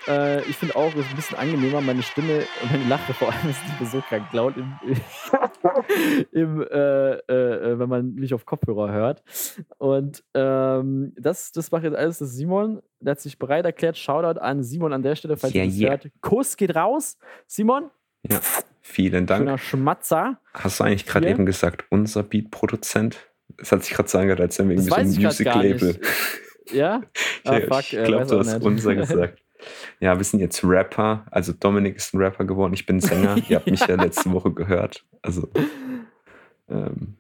Äh, 0.09 0.41
ich 0.49 0.57
finde 0.57 0.77
auch, 0.77 0.89
es 0.95 1.01
ist 1.01 1.11
ein 1.11 1.17
bisschen 1.17 1.39
angenehmer, 1.39 1.81
meine 1.81 2.03
Stimme 2.03 2.43
und 2.63 2.73
meine 2.73 2.89
Lache 2.89 3.13
vor 3.15 3.29
allem 3.29 3.51
ist 3.51 3.81
nicht 3.81 3.93
so 3.93 4.01
krank 4.01 4.33
laut, 4.33 4.55
im, 4.57 4.73
im, 6.33 6.63
äh, 6.63 7.13
äh, 7.13 7.79
wenn 7.79 7.89
man 7.89 8.15
mich 8.15 8.35
auf 8.35 8.45
Kopfhörer 8.45 8.91
hört. 8.91 9.23
Und 9.79 10.25
ähm, 10.35 11.13
das, 11.17 11.53
das 11.53 11.71
macht 11.71 11.85
jetzt 11.85 11.97
alles 11.97 12.19
das 12.19 12.33
Simon. 12.33 12.83
Der 13.01 13.13
hat 13.13 13.21
sich 13.21 13.39
bereit 13.39 13.65
erklärt. 13.65 13.97
Shoutout 13.97 14.41
an 14.41 14.63
Simon 14.63 14.93
an 14.93 15.03
der 15.03 15.15
Stelle, 15.15 15.37
falls 15.37 15.55
Yeah, 15.55 15.65
ihr 15.65 15.71
das 15.71 15.81
yeah. 15.81 15.91
hört. 15.91 16.11
Kuss 16.21 16.57
geht 16.57 16.75
raus. 16.75 17.19
Simon, 17.47 17.91
Ja, 18.29 18.41
vielen 18.89 19.27
Dank. 19.27 19.41
schöner 19.41 19.59
Schmatzer. 19.59 20.41
Hast 20.55 20.81
du 20.81 20.85
eigentlich 20.85 21.07
gerade 21.07 21.29
eben 21.29 21.47
gesagt, 21.47 21.85
unser 21.91 22.23
Beat-Produzent? 22.23 23.19
Das 23.57 23.73
hat 23.73 23.85
sich 23.85 23.95
gerade 23.95 24.09
so 24.09 24.19
angehört, 24.19 24.41
als 24.41 24.59
wären 24.59 24.69
wir 24.69 24.77
irgendwie 24.77 24.91
so 24.91 24.97
ein 24.97 25.23
Music-Label. 25.25 26.01
Ja? 26.73 27.03
Ich, 27.15 27.21
Ah, 27.51 27.61
fuck, 27.61 27.81
ich 27.81 27.97
äh, 27.97 28.05
glaube, 28.05 28.27
du 28.27 28.39
hast 28.39 28.53
nicht. 28.55 28.65
unser 28.65 28.95
gesagt. 28.97 29.43
Ja, 30.01 30.17
wir 30.17 30.25
sind 30.25 30.41
jetzt 30.41 30.63
Rapper. 30.65 31.27
Also 31.31 31.53
Dominik 31.53 31.97
ist 31.97 32.15
ein 32.15 32.19
Rapper 32.19 32.45
geworden. 32.45 32.75
Ich 32.75 32.87
bin 32.87 33.01
Sänger. 33.01 33.37
Ihr 33.49 33.57
habt 33.57 33.67
mich 33.71 33.87
ja 33.87 33.97
letzte 33.97 34.31
Woche 34.33 34.53
gehört. 34.53 35.05
Also 35.23 35.49
ähm, 36.69 37.17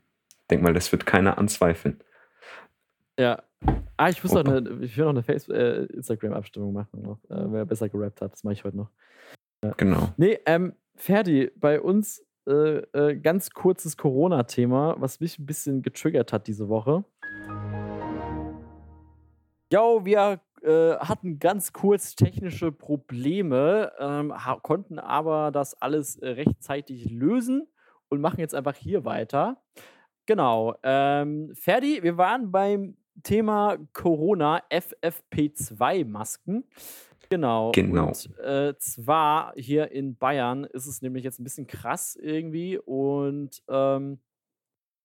denk 0.51 0.63
mal, 0.63 0.73
das 0.75 0.93
wird 0.93 1.07
keiner 1.07 1.39
anzweifeln. 1.39 2.01
Ja. 3.19 3.43
Ah, 3.97 4.09
ich 4.09 4.23
muss 4.23 4.33
noch 4.33 4.45
eine, 4.45 4.79
ich 4.83 4.97
will 4.97 5.05
noch 5.05 5.11
eine 5.11 5.23
Facebook, 5.25 5.57
äh, 5.57 5.85
Instagram-Abstimmung 5.87 6.73
machen, 6.73 7.03
noch, 7.03 7.19
äh, 7.29 7.53
wer 7.53 7.65
besser 7.65 7.89
gerappt 7.89 8.21
hat. 8.21 8.33
Das 8.33 8.45
mache 8.45 8.55
ich 8.55 8.63
heute 8.63 8.77
noch. 8.77 8.91
Genau. 9.77 10.13
Nee, 10.17 10.39
ähm, 10.47 10.75
Ferdi, 10.99 11.51
bei 11.55 11.81
uns 11.81 12.27
äh, 12.49 12.79
äh, 12.93 13.17
ganz 13.17 13.51
kurzes 13.51 13.97
Corona-Thema, 13.97 14.97
was 14.99 15.21
mich 15.21 15.39
ein 15.39 15.47
bisschen 15.47 15.81
getriggert 15.83 16.33
hat 16.33 16.49
diese 16.49 16.69
Woche. 16.69 17.05
Jo, 19.73 20.05
wir 20.05 20.41
äh, 20.63 20.97
hatten 20.97 21.39
ganz 21.39 21.73
kurz 21.73 22.17
technische 22.17 22.73
Probleme, 22.73 23.93
ähm, 24.01 24.35
konnten 24.63 24.99
aber 24.99 25.53
das 25.53 25.81
alles 25.81 26.17
äh, 26.17 26.31
rechtzeitig 26.31 27.09
lösen 27.11 27.69
und 28.09 28.21
machen 28.21 28.41
jetzt 28.41 28.57
einfach 28.57 28.75
hier 28.75 29.05
weiter. 29.05 29.63
Genau. 30.27 30.75
Ähm, 30.83 31.53
Ferdi, 31.55 32.03
wir 32.03 32.17
waren 32.19 32.51
beim 32.51 32.97
Thema 33.23 33.77
Corona 33.93 34.63
FFP2-Masken. 34.71 36.65
Genau. 37.31 37.73
Genau. 37.73 38.09
Und 38.09 38.39
äh, 38.39 38.75
zwar 38.79 39.53
hier 39.57 39.91
in 39.91 40.17
Bayern 40.17 40.65
ist 40.65 40.87
es 40.87 41.03
nämlich 41.03 41.25
jetzt 41.25 41.39
ein 41.39 41.45
bisschen 41.45 41.67
krass 41.67 42.17
irgendwie 42.17 42.79
und 42.79 43.63
ähm, 43.69 44.19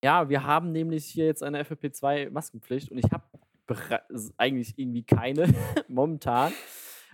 ja, 0.03 0.28
wir 0.30 0.43
haben 0.43 0.71
nämlich 0.71 1.05
hier 1.05 1.26
jetzt 1.26 1.43
eine 1.43 1.63
FFP2-Maskenpflicht 1.63 2.91
und 2.91 2.97
ich 2.97 3.11
habe 3.11 3.24
eigentlich 4.38 4.78
irgendwie 4.78 5.03
keine 5.03 5.47
momentan. 5.88 6.51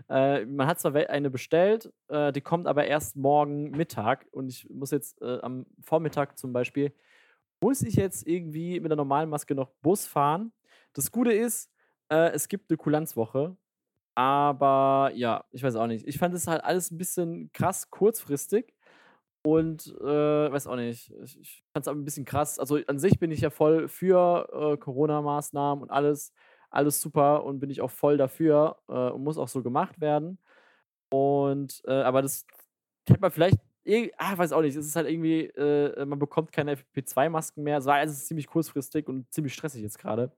Äh, 0.10 0.46
man 0.46 0.68
hat 0.68 0.80
zwar 0.80 0.96
eine 0.96 1.30
bestellt, 1.30 1.92
äh, 2.08 2.32
die 2.32 2.42
kommt 2.42 2.68
aber 2.68 2.86
erst 2.86 3.16
morgen 3.16 3.72
Mittag 3.72 4.28
und 4.32 4.48
ich 4.48 4.68
muss 4.70 4.92
jetzt 4.92 5.22
äh, 5.22 5.40
am 5.42 5.66
Vormittag 5.82 6.38
zum 6.38 6.54
Beispiel, 6.54 6.94
muss 7.62 7.82
ich 7.82 7.96
jetzt 7.96 8.26
irgendwie 8.26 8.80
mit 8.80 8.90
der 8.90 8.96
normalen 8.96 9.30
Maske 9.30 9.54
noch 9.54 9.70
Bus 9.82 10.08
fahren. 10.08 10.52
Das 10.94 11.12
Gute 11.12 11.34
ist, 11.34 11.70
äh, 12.10 12.32
es 12.32 12.48
gibt 12.48 12.72
eine 12.72 12.78
Kulanzwoche, 12.78 13.56
aber 14.20 15.12
ja, 15.16 15.46
ich 15.52 15.64
weiß 15.64 15.76
auch 15.78 15.88
nicht. 15.88 16.06
Ich 16.08 16.18
fand 16.18 16.34
es 16.36 16.48
halt 16.48 16.64
alles 16.64 16.92
ein 16.92 16.98
bisschen 16.98 17.52
krass 17.54 17.90
kurzfristig 17.90 18.74
und 19.44 19.88
äh, 20.02 20.52
weiß 20.52 20.68
auch 20.68 20.76
nicht. 20.76 21.14
Ich, 21.24 21.40
ich 21.40 21.64
fand 21.74 21.86
es 21.86 21.88
aber 21.90 22.00
ein 22.00 22.06
bisschen 22.06 22.26
krass. 22.26 22.60
Also 22.60 22.78
an 22.88 23.00
sich 23.00 23.20
bin 23.20 23.32
ich 23.32 23.42
ja 23.42 23.50
voll 23.52 23.88
für 23.90 24.74
äh, 24.76 24.78
Corona-Maßnahmen 24.78 25.84
und 25.84 25.92
alles, 25.92 26.34
alles 26.72 27.02
super 27.02 27.44
und 27.46 27.60
bin 27.60 27.70
ich 27.70 27.82
auch 27.82 27.92
voll 27.92 28.18
dafür 28.18 28.78
äh, 28.90 28.94
und 29.12 29.24
muss 29.24 29.38
auch 29.38 29.48
so 29.50 29.64
gemacht 29.64 30.02
werden. 30.02 30.40
Und 31.10 31.82
äh, 31.88 31.92
aber 31.94 32.22
das 32.22 32.46
hätte 33.08 33.22
man 33.22 33.32
vielleicht, 33.32 33.58
irg- 33.86 34.12
ah, 34.18 34.38
weiß 34.38 34.52
auch 34.54 34.62
nicht, 34.62 34.76
es 34.76 34.86
ist 34.88 34.96
halt 34.96 35.10
irgendwie, 35.10 35.46
äh, 35.48 36.06
man 36.06 36.20
bekommt 36.20 36.52
keine 36.52 36.74
FFP2-Masken 36.74 37.64
mehr. 37.64 37.80
Es 37.80 37.86
war 37.86 37.96
also 37.96 38.14
ziemlich 38.16 38.48
kurzfristig 38.48 39.08
und 39.08 39.32
ziemlich 39.34 39.54
stressig 39.54 39.82
jetzt 39.84 40.00
gerade. 40.00 40.32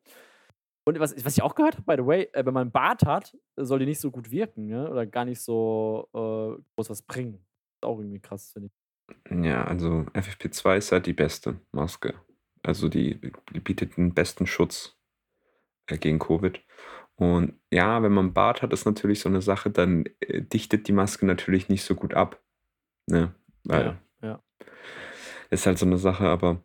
Und 0.84 0.99
was, 0.99 1.13
was 1.23 1.38
ich 1.38 1.43
auch 1.43 1.55
gehört 1.55 1.77
habe, 1.77 1.84
by 1.86 2.01
the 2.01 2.07
way, 2.07 2.29
äh, 2.34 2.45
wenn 2.45 2.53
man 2.53 2.61
einen 2.61 2.71
Bart 2.71 3.05
hat, 3.05 3.38
soll 3.55 3.79
die 3.79 3.86
nicht 3.86 3.99
so 3.99 4.09
gut 4.11 4.32
wirken, 4.32 4.67
ne? 4.67 4.89
Oder 4.89 5.05
gar 5.05 5.25
nicht 5.25 5.41
so 5.41 6.09
äh, 6.13 6.61
groß 6.75 6.89
was 6.89 7.01
bringen. 7.03 7.36
Ist 7.75 7.86
auch 7.86 7.99
irgendwie 7.99 8.19
krass, 8.19 8.51
finde 8.51 8.69
ich. 8.69 9.45
Ja, 9.45 9.63
also 9.65 10.05
FFP2 10.13 10.77
ist 10.77 10.91
halt 10.91 11.05
die 11.05 11.13
beste 11.13 11.59
Maske. 11.71 12.15
Also 12.63 12.89
die, 12.89 13.19
die 13.53 13.59
bietet 13.59 13.97
den 13.97 14.13
besten 14.13 14.47
Schutz 14.47 14.97
äh, 15.88 15.97
gegen 15.97 16.19
Covid. 16.19 16.61
Und 17.15 17.59
ja, 17.71 18.01
wenn 18.01 18.13
man 18.13 18.34
Bart 18.34 18.61
hat, 18.61 18.73
ist 18.73 18.86
natürlich 18.86 19.19
so 19.19 19.29
eine 19.29 19.41
Sache, 19.41 19.69
dann 19.69 20.05
äh, 20.21 20.41
dichtet 20.41 20.88
die 20.88 20.93
Maske 20.93 21.25
natürlich 21.25 21.69
nicht 21.69 21.84
so 21.84 21.93
gut 21.95 22.13
ab. 22.13 22.41
Ne? 23.07 23.36
Weil 23.63 23.99
Ja, 24.21 24.27
ja. 24.27 24.43
ist 25.49 25.65
halt 25.65 25.77
so 25.77 25.86
eine 25.86 25.97
Sache, 25.97 26.25
aber 26.25 26.63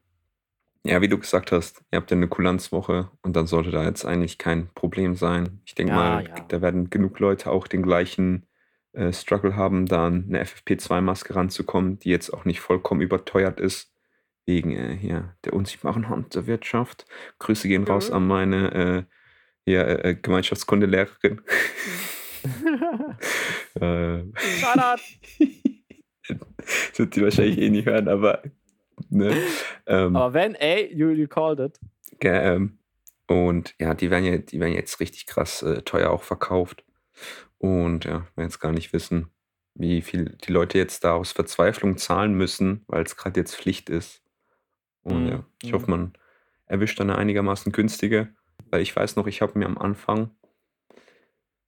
ja, 0.89 1.01
wie 1.03 1.09
du 1.09 1.19
gesagt 1.19 1.53
hast, 1.53 1.83
ihr 1.93 1.99
habt 1.99 2.11
ja 2.11 2.17
eine 2.17 2.29
Kulanzwoche 2.29 3.11
und 3.23 3.37
dann 3.37 3.47
sollte 3.47 3.71
da 3.71 3.85
jetzt 3.85 4.05
eigentlich 4.05 4.39
kein 4.39 4.69
Problem 4.75 5.15
sein. 5.17 5.61
Ich 5.65 5.75
denke 5.75 5.93
Ja, 5.93 5.97
mal, 5.97 6.25
ja. 6.29 6.35
da 6.49 6.61
werden 6.63 6.91
genug 6.91 7.19
Leute 7.21 7.51
auch 7.51 7.67
den 7.69 7.83
gleichen 7.83 8.47
äh, 8.93 9.13
Struggle 9.13 9.57
haben, 9.57 9.87
da 9.87 10.07
an 10.07 10.27
eine 10.29 10.43
FFP2-Maske 10.45 11.35
ranzukommen, 11.35 11.99
die 11.99 12.11
jetzt 12.11 12.31
auch 12.33 12.45
nicht 12.45 12.61
vollkommen 12.61 13.01
überteuert 13.03 13.61
ist, 13.61 13.93
wegen 14.47 14.73
äh, 14.73 14.97
hier 14.97 15.37
der 15.45 15.55
unsichtbaren 15.55 16.09
Hand 16.09 16.35
der 16.35 16.47
Wirtschaft. 16.47 17.07
Grüße 17.39 17.69
gehen 17.69 17.85
raus 17.85 18.11
Mhm. 18.11 18.17
an 18.17 18.27
meine 18.27 18.75
äh, 18.75 19.03
hier, 19.67 20.05
äh, 20.05 20.15
Gemeinschaftskundelehrerin. 20.15 21.43
äh, 23.81 24.23
das 24.77 25.01
wird 26.99 27.15
sie 27.15 27.23
wahrscheinlich 27.23 27.59
eh 27.59 27.71
nicht 27.71 27.87
hören, 27.87 28.09
aber 28.09 28.43
ne? 29.11 29.37
Ähm, 29.87 30.17
Aber 30.17 30.35
wenn, 30.35 30.55
ey, 30.55 30.93
you, 30.95 31.11
you 31.11 31.29
called 31.29 31.61
it. 31.61 31.79
Ähm, 32.21 32.79
und 33.27 33.75
ja, 33.79 33.95
die 33.95 34.11
werden 34.11 34.25
ja, 34.25 34.39
die 34.39 34.61
werden 34.61 34.75
jetzt 34.75 35.01
richtig 35.01 35.27
krass 35.27 35.63
äh, 35.63 35.83
teuer 35.83 36.11
auch 36.11 36.23
verkauft. 36.23 36.85
Und 37.59 38.05
ja, 38.05 38.27
wir 38.35 38.45
jetzt 38.45 38.61
gar 38.61 38.73
nicht 38.73 38.93
wissen, 38.93 39.31
wie 39.75 40.03
viel 40.03 40.37
die 40.45 40.53
Leute 40.53 40.79
jetzt 40.79 41.05
da 41.05 41.15
aus 41.15 41.33
Verzweiflung 41.33 41.97
zahlen 41.97 42.35
müssen, 42.35 42.85
weil 42.87 43.03
es 43.03 43.17
gerade 43.17 43.41
jetzt 43.41 43.57
Pflicht 43.57 43.91
ist. 43.91 44.23
Und 45.03 45.25
Mhm, 45.25 45.29
ja, 45.29 45.45
ich 45.63 45.71
mhm. 45.71 45.77
hoffe, 45.77 45.91
man 45.91 46.13
erwischt 46.67 47.01
eine 47.01 47.17
einigermaßen 47.17 47.73
günstige, 47.73 48.35
weil 48.71 48.83
ich 48.83 48.95
weiß 48.95 49.17
noch, 49.17 49.27
ich 49.27 49.43
habe 49.43 49.59
mir 49.59 49.67
am 49.67 49.79
Anfang, 49.79 50.31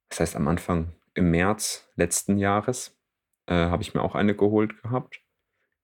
das 0.09 0.20
heißt 0.20 0.36
am 0.36 0.49
Anfang 0.49 0.93
im 1.14 1.30
März 1.30 1.89
letzten 1.95 2.39
Jahres, 2.39 2.99
äh, 3.47 3.55
habe 3.55 3.82
ich 3.82 3.95
mir 3.95 4.03
auch 4.03 4.14
eine 4.14 4.34
geholt 4.34 4.82
gehabt, 4.82 5.20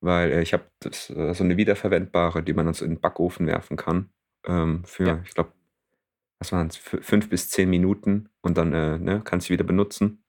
weil 0.04 0.32
äh, 0.32 0.42
ich 0.42 0.52
habe 0.52 0.64
äh, 0.84 1.34
so 1.34 1.44
eine 1.44 1.56
wiederverwendbare, 1.56 2.42
die 2.42 2.52
man 2.52 2.66
dann 2.66 2.74
so 2.74 2.84
in 2.84 2.92
den 2.92 3.00
Backofen 3.00 3.46
werfen 3.46 3.76
kann, 3.76 4.10
ähm, 4.46 4.84
für, 4.84 5.06
Ja. 5.06 5.20
ich 5.24 5.34
glaube, 5.34 5.52
was 6.38 6.52
waren 6.52 6.66
es, 6.68 6.76
fünf 6.76 7.28
bis 7.30 7.48
zehn 7.50 7.70
Minuten 7.70 8.28
und 8.42 8.58
dann 8.58 8.72
äh, 8.72 8.98
ne, 8.98 9.22
kannst 9.24 9.48
du 9.48 9.52
wieder 9.52 9.64
benutzen. 9.64 10.24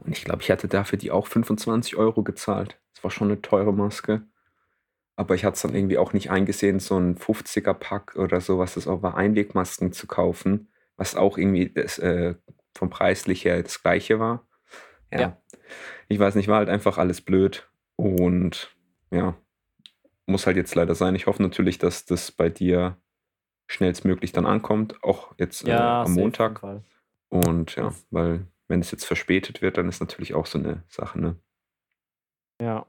Und 0.00 0.12
ich 0.16 0.24
glaube, 0.24 0.42
ich 0.42 0.50
hatte 0.50 0.68
dafür 0.68 0.98
die 0.98 1.10
auch 1.10 1.26
25 1.26 1.96
Euro 1.96 2.22
gezahlt. 2.22 2.78
Das 2.94 3.04
war 3.04 3.10
schon 3.10 3.28
eine 3.30 3.40
teure 3.42 3.72
Maske. 3.72 4.22
Aber 5.16 5.34
ich 5.34 5.44
hatte 5.44 5.54
es 5.54 5.62
dann 5.62 5.74
irgendwie 5.74 5.98
auch 5.98 6.12
nicht 6.12 6.30
eingesehen, 6.30 6.80
so 6.80 6.98
ein 6.98 7.16
50er-Pack 7.16 8.16
oder 8.16 8.40
so, 8.40 8.58
was 8.58 8.74
das 8.74 8.88
auch 8.88 9.02
war, 9.02 9.16
Einwegmasken 9.16 9.92
zu 9.92 10.06
kaufen, 10.08 10.68
was 10.96 11.14
auch 11.14 11.38
irgendwie 11.38 11.70
das, 11.70 11.98
äh, 11.98 12.34
vom 12.76 12.90
Preislich 12.90 13.44
her 13.44 13.62
das 13.62 13.80
gleiche 13.82 14.18
war. 14.18 14.46
Ja. 15.12 15.20
Ja. 15.20 15.42
Ich 16.08 16.18
weiß 16.18 16.34
nicht, 16.34 16.48
war 16.48 16.58
halt 16.58 16.68
einfach 16.68 16.98
alles 16.98 17.20
blöd. 17.20 17.68
Und 17.96 18.74
ja, 19.10 19.36
muss 20.26 20.46
halt 20.46 20.56
jetzt 20.56 20.74
leider 20.74 20.94
sein. 20.94 21.14
Ich 21.14 21.26
hoffe 21.26 21.42
natürlich, 21.42 21.78
dass 21.78 22.04
das 22.06 22.32
bei 22.32 22.48
dir 22.48 22.98
schnellstmöglich 23.68 24.32
dann 24.32 24.46
ankommt, 24.46 25.02
auch 25.02 25.34
jetzt 25.38 25.64
äh, 25.64 25.70
Ja, 25.70 26.02
am 26.02 26.12
auf 26.12 26.16
jeden 26.16 26.22
Montag. 26.22 26.62
Und 27.30 27.76
ja, 27.76 27.94
weil 28.10 28.46
wenn 28.68 28.80
es 28.80 28.90
jetzt 28.90 29.04
verspätet 29.06 29.62
wird, 29.62 29.78
dann 29.78 29.88
ist 29.88 30.00
natürlich 30.00 30.34
auch 30.34 30.46
so 30.46 30.58
eine 30.58 30.84
Sache, 30.88 31.20
ne? 31.20 31.36
ja. 32.60 32.86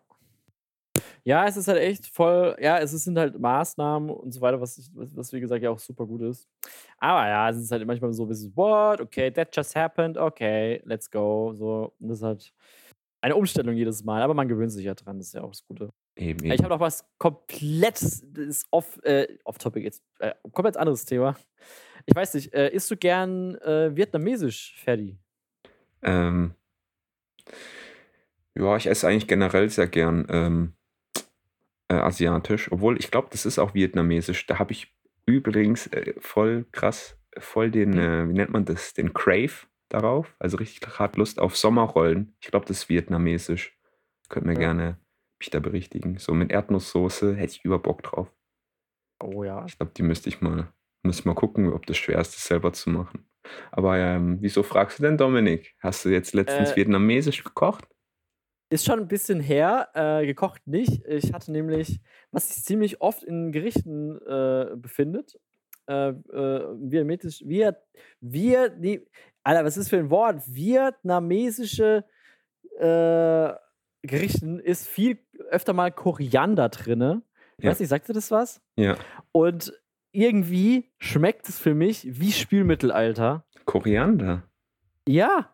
Ja, 1.23 1.45
es 1.47 1.57
ist 1.57 1.67
halt 1.67 1.79
echt 1.79 2.05
voll, 2.07 2.55
ja, 2.59 2.77
es 2.79 2.91
sind 2.91 3.17
halt 3.17 3.39
Maßnahmen 3.39 4.09
und 4.09 4.31
so 4.31 4.41
weiter, 4.41 4.61
was, 4.61 4.91
was, 4.93 5.15
was 5.15 5.33
wie 5.33 5.39
gesagt 5.39 5.63
ja 5.63 5.69
auch 5.71 5.79
super 5.79 6.05
gut 6.05 6.21
ist. 6.21 6.47
Aber 6.97 7.27
ja, 7.27 7.49
es 7.49 7.57
ist 7.57 7.71
halt 7.71 7.85
manchmal 7.85 8.13
so 8.13 8.23
ein 8.25 8.29
bisschen, 8.29 8.55
what, 8.55 9.01
okay, 9.01 9.31
that 9.31 9.55
just 9.55 9.75
happened, 9.75 10.17
okay, 10.17 10.81
let's 10.85 11.09
go. 11.09 11.53
So, 11.55 11.93
und 11.99 12.09
das 12.09 12.19
ist 12.19 12.23
halt 12.23 12.53
eine 13.25 13.35
Umstellung 13.35 13.75
jedes 13.75 14.03
Mal, 14.03 14.21
aber 14.21 14.35
man 14.35 14.47
gewöhnt 14.47 14.71
sich 14.71 14.85
ja 14.85 14.93
dran, 14.93 15.17
das 15.17 15.27
ist 15.27 15.33
ja 15.33 15.41
auch 15.41 15.49
das 15.49 15.65
Gute. 15.65 15.89
Eben, 16.15 16.45
Ich 16.45 16.53
eben. 16.53 16.63
habe 16.63 16.75
noch 16.75 16.79
was 16.79 17.05
komplett 17.17 17.95
das 17.95 18.21
ist 18.35 18.67
off, 18.69 18.99
äh, 19.03 19.27
off-topic 19.43 19.83
jetzt, 19.83 20.03
äh, 20.19 20.35
komplett 20.51 20.77
anderes 20.77 21.05
Thema. 21.05 21.35
Ich 22.05 22.15
weiß 22.15 22.35
nicht, 22.35 22.53
äh, 22.53 22.69
isst 22.69 22.91
du 22.91 22.95
gern 22.97 23.55
äh, 23.55 23.95
vietnamesisch, 23.95 24.75
Ferdi? 24.83 25.17
Ähm, 26.03 26.53
ja, 28.55 28.77
ich 28.77 28.85
esse 28.85 29.07
eigentlich 29.07 29.27
generell 29.27 29.69
sehr 29.69 29.87
gern 29.87 30.27
ähm, 30.29 30.73
äh, 31.89 31.95
asiatisch, 31.95 32.71
obwohl 32.71 32.99
ich 32.99 33.09
glaube, 33.09 33.29
das 33.31 33.47
ist 33.47 33.57
auch 33.57 33.73
vietnamesisch. 33.73 34.45
Da 34.45 34.59
habe 34.59 34.71
ich 34.71 34.93
übrigens 35.25 35.87
äh, 35.87 36.13
voll 36.19 36.65
krass, 36.71 37.17
voll 37.39 37.71
den, 37.71 37.93
Hm. 37.93 37.99
äh, 37.99 38.29
wie 38.29 38.33
nennt 38.33 38.51
man 38.51 38.65
das, 38.65 38.93
den 38.93 39.13
Crave 39.13 39.65
darauf. 39.95 40.35
Also 40.39 40.57
richtig 40.57 40.99
hart 40.99 41.17
Lust 41.17 41.39
auf 41.39 41.55
Sommerrollen. 41.57 42.35
Ich 42.41 42.47
glaube, 42.47 42.65
das 42.65 42.79
ist 42.79 42.89
vietnamesisch. 42.89 43.77
Könnt 44.29 44.45
mir 44.45 44.55
Ja. 44.55 44.57
gerne 44.57 44.99
mich 45.39 45.49
da 45.49 45.59
berichtigen. 45.59 46.17
So 46.19 46.33
mit 46.33 46.51
Erdnusssoße 46.51 47.35
hätte 47.35 47.53
ich 47.53 47.65
über 47.65 47.79
Bock 47.79 48.03
drauf. 48.03 48.33
Oh 49.19 49.43
ja. 49.43 49.69
Ich 49.69 49.77
glaube, 49.77 49.91
die 49.95 50.03
müsste 50.03 50.29
ich 50.29 50.41
mal, 50.41 50.71
müsste 51.03 51.21
ich 51.21 51.25
mal 51.25 51.35
gucken, 51.35 51.71
ob 51.73 51.85
das 51.85 51.97
schwer 51.97 52.19
ist, 52.19 52.35
das 52.35 52.45
selber 52.45 52.73
zu 52.73 52.89
machen. 52.89 53.27
Aber 53.71 53.97
ähm, 53.97 54.37
wieso 54.41 54.63
fragst 54.63 54.99
du 54.99 55.03
denn, 55.03 55.17
Dominik? 55.17 55.75
Hast 55.79 56.05
du 56.05 56.09
jetzt 56.09 56.33
letztens 56.33 56.75
Äh, 56.75 56.75
vietnamesisch 56.75 57.43
gekocht? 57.43 57.87
Ist 58.71 58.85
schon 58.85 58.99
ein 58.99 59.07
bisschen 59.07 59.39
her, 59.39 59.89
äh, 59.93 60.25
gekocht 60.25 60.65
nicht. 60.65 61.05
Ich 61.05 61.33
hatte 61.33 61.51
nämlich, 61.51 62.01
was 62.31 62.49
sich 62.49 62.63
ziemlich 62.63 62.99
oft 62.99 63.23
in 63.23 63.51
Gerichten 63.51 64.17
äh, 64.27 64.75
befindet, 64.75 65.37
äh, 65.87 66.09
äh, 66.09 66.13
vietnamesisch, 66.81 67.41
Viet, 67.45 67.75
Viet, 68.21 69.07
Alter, 69.45 69.63
was 69.63 69.77
ist 69.77 69.89
für 69.89 69.97
ein 69.97 70.09
Wort? 70.09 70.41
Vietnamesische 70.47 72.03
äh, 72.79 73.53
Gerichten 74.01 74.59
ist 74.59 74.87
viel 74.87 75.19
öfter 75.49 75.73
mal 75.73 75.91
Koriander 75.91 76.69
drinne. 76.69 77.21
Ich 77.57 77.63
Ja. 77.63 77.71
weiß 77.71 77.79
nicht, 77.79 77.89
sagt 77.89 78.09
dir 78.09 78.13
das 78.13 78.31
was? 78.31 78.61
Ja. 78.75 78.97
Und 79.31 79.71
irgendwie 80.11 80.91
schmeckt 80.97 81.47
es 81.47 81.59
für 81.59 81.75
mich 81.75 82.19
wie 82.19 82.31
Spülmittelalter. 82.31 83.45
Koriander. 83.65 84.43
Ja, 85.07 85.51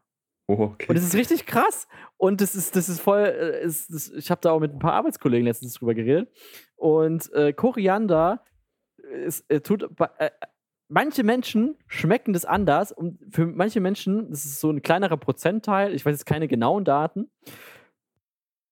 Oh, 0.48 0.54
und 0.56 0.62
okay. 0.74 0.94
das 0.94 1.04
ist 1.04 1.16
richtig 1.16 1.46
krass. 1.46 1.88
Und 2.18 2.42
das 2.42 2.56
ist, 2.56 2.76
das 2.76 2.90
ist 2.90 3.00
voll, 3.00 3.20
äh, 3.26 3.64
ist, 3.64 3.94
das, 3.94 4.10
ich 4.10 4.30
habe 4.32 4.42
da 4.42 4.52
auch 4.52 4.60
mit 4.60 4.74
ein 4.74 4.80
paar 4.80 4.94
Arbeitskollegen 4.94 5.46
letztens 5.46 5.76
drüber 5.76 5.94
geredet. 5.94 6.30
Und 6.76 7.32
äh, 7.34 7.54
Koriander 7.54 8.44
ist, 8.98 9.50
äh, 9.50 9.62
tut, 9.62 9.96
bei- 9.96 10.10
äh, 10.18 10.32
manche 10.92 11.24
Menschen 11.24 11.76
schmecken 11.88 12.34
das 12.34 12.46
anders 12.46 12.92
und 12.92 13.18
für 13.30 13.46
manche 13.48 13.80
Menschen, 13.80 14.30
das 14.30 14.46
ist 14.46 14.60
so 14.60 14.70
ein 14.70 14.82
kleinerer 14.82 15.18
Prozentteil, 15.18 15.94
ich 15.94 16.06
weiß 16.06 16.14
jetzt 16.14 16.26
keine 16.26 16.48
genauen 16.48 16.84
Daten, 16.86 17.30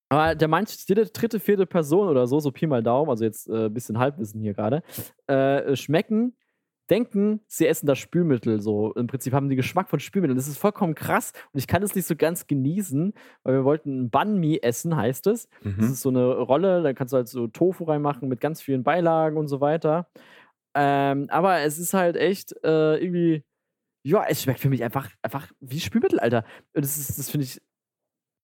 aber 0.09 0.35
der 0.35 0.47
manche, 0.47 0.75
jede 0.87 1.05
dritte, 1.05 1.39
vierte 1.39 1.65
Person 1.65 2.07
oder 2.07 2.25
so, 2.27 2.39
so 2.39 2.51
Pi 2.51 2.65
mal 2.67 2.81
Daumen, 2.83 3.09
also 3.11 3.23
jetzt 3.23 3.47
ein 3.47 3.67
äh, 3.67 3.69
bisschen 3.69 3.99
Halbwissen 3.99 4.41
hier 4.41 4.53
gerade, 4.53 4.81
äh, 5.27 5.75
schmecken, 5.75 6.35
denken, 6.89 7.41
sie 7.47 7.67
essen 7.67 7.85
das 7.85 7.99
Spülmittel 7.99 8.59
so. 8.59 8.91
Im 8.95 9.05
Prinzip 9.05 9.33
haben 9.33 9.47
die 9.47 9.55
Geschmack 9.55 9.91
von 9.91 9.99
Spülmitteln. 9.99 10.35
Das 10.35 10.47
ist 10.47 10.57
vollkommen 10.57 10.95
krass 10.95 11.33
und 11.53 11.59
ich 11.59 11.67
kann 11.67 11.83
es 11.83 11.93
nicht 11.93 12.07
so 12.07 12.15
ganz 12.15 12.47
genießen, 12.47 13.13
weil 13.43 13.53
wir 13.53 13.63
wollten 13.63 14.05
ein 14.05 14.09
Banh 14.09 14.39
Mi 14.39 14.57
essen, 14.59 14.95
heißt 14.95 15.27
es. 15.27 15.47
Das 15.63 15.77
Mhm. 15.77 15.83
ist 15.83 16.01
so 16.01 16.09
eine 16.09 16.25
Rolle, 16.39 16.81
da 16.81 16.93
kannst 16.93 17.13
du 17.13 17.17
halt 17.17 17.27
so 17.27 17.45
Tofu 17.45 17.83
reinmachen 17.83 18.27
mit 18.27 18.41
ganz 18.41 18.63
vielen 18.63 18.83
Beilagen 18.83 19.37
und 19.37 19.47
so 19.47 19.61
weiter. 19.61 20.07
Ähm, 20.75 21.27
aber 21.29 21.59
es 21.61 21.77
ist 21.79 21.93
halt 21.93 22.15
echt 22.15 22.53
äh, 22.63 22.97
irgendwie, 22.97 23.43
ja, 24.03 24.23
es 24.27 24.43
schmeckt 24.43 24.59
für 24.59 24.69
mich 24.69 24.83
einfach, 24.83 25.09
einfach 25.21 25.47
wie 25.59 25.79
Spülmittel, 25.79 26.19
Alter. 26.19 26.45
Und 26.73 26.83
das, 26.85 26.97
ist- 26.97 27.17
das 27.19 27.29
finde 27.29 27.45
ich 27.45 27.61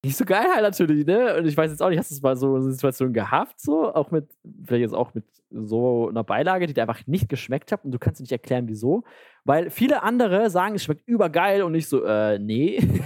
nicht 0.03 0.17
so 0.17 0.26
geil 0.26 0.45
halt 0.53 0.61
natürlich, 0.63 1.05
ne? 1.05 1.36
Und 1.38 1.45
ich 1.47 1.57
weiß 1.57 1.71
jetzt 1.71 1.82
auch 1.82 1.89
nicht, 1.89 1.97
hast 1.97 2.11
du 2.11 2.21
mal 2.21 2.36
so 2.38 2.53
eine 2.55 2.71
Situation 2.71 3.11
gehabt, 3.13 3.59
so, 3.59 3.91
auch 3.93 4.11
mit, 4.11 4.30
vielleicht 4.65 4.82
jetzt 4.82 4.93
auch 4.93 5.13
mit 5.15 5.26
so 5.49 6.09
einer 6.09 6.23
Beilage, 6.23 6.67
die 6.67 6.73
dir 6.76 6.82
einfach 6.84 7.07
nicht 7.07 7.28
geschmeckt 7.30 7.71
hat 7.71 7.84
und 7.86 7.91
du 7.91 7.97
kannst 7.97 8.19
dir 8.19 8.23
nicht 8.23 8.32
erklären, 8.32 8.67
wieso. 8.67 9.03
Weil 9.45 9.69
viele 9.71 10.03
andere 10.03 10.49
sagen, 10.51 10.76
es 10.76 10.84
schmeckt 10.84 11.07
übergeil 11.07 11.63
und 11.63 11.71
nicht 11.71 11.88
so, 11.89 12.03
äh, 12.03 12.38
nee. 12.39 12.80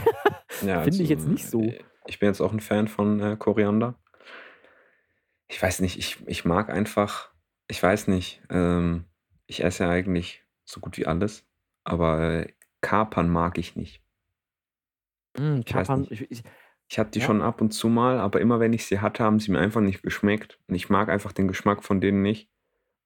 Ja, 0.66 0.82
Finde 0.82 1.04
ich 1.04 1.10
also, 1.12 1.14
jetzt 1.14 1.28
nicht 1.28 1.48
so. 1.48 1.62
äh, 1.62 1.80
Ich 2.08 2.20
bin 2.20 2.28
jetzt 2.28 2.42
auch 2.42 2.52
ein 2.52 2.60
Fan 2.60 2.90
von 2.90 3.20
äh, 3.22 3.38
Koriander. 3.38 3.96
Ich 5.48 5.62
weiß 5.62 5.80
nicht, 5.82 5.98
ich, 5.98 6.18
ich 6.28 6.44
mag 6.44 6.70
einfach, 6.70 7.30
ich 7.70 7.82
weiß 7.82 8.08
nicht, 8.08 8.42
ähm, 8.50 9.06
ich 9.50 9.64
esse 9.64 9.84
ja 9.86 9.90
eigentlich 9.92 10.44
so 10.66 10.80
gut 10.82 10.98
wie 10.98 11.08
alles, 11.08 11.48
aber 11.84 12.48
Kapern 12.82 13.30
mag 13.30 13.58
ich 13.58 13.76
nicht. 13.76 14.04
Mm, 15.38 15.62
Ich 15.66 15.74
Kapern, 15.74 16.02
nicht. 16.02 16.12
ich, 16.12 16.30
ich, 16.32 16.44
Ich 16.90 16.98
hatte 17.00 17.12
die 17.12 17.20
Ja. 17.20 17.26
schon 17.26 17.42
ab 17.42 17.62
und 17.62 17.72
zu 17.72 17.88
mal, 17.90 18.20
aber 18.20 18.42
immer 18.42 18.60
wenn 18.60 18.74
ich 18.74 18.86
sie 18.86 19.00
hatte, 19.00 19.24
haben 19.24 19.40
sie 19.40 19.52
mir 19.52 19.60
einfach 19.60 19.82
nicht 19.82 20.02
geschmeckt. 20.04 20.60
Und 20.68 20.76
ich 20.76 20.90
mag 20.90 21.10
einfach 21.10 21.32
den 21.34 21.48
Geschmack 21.48 21.84
von 21.84 22.02
denen 22.02 22.22
nicht. 22.24 22.50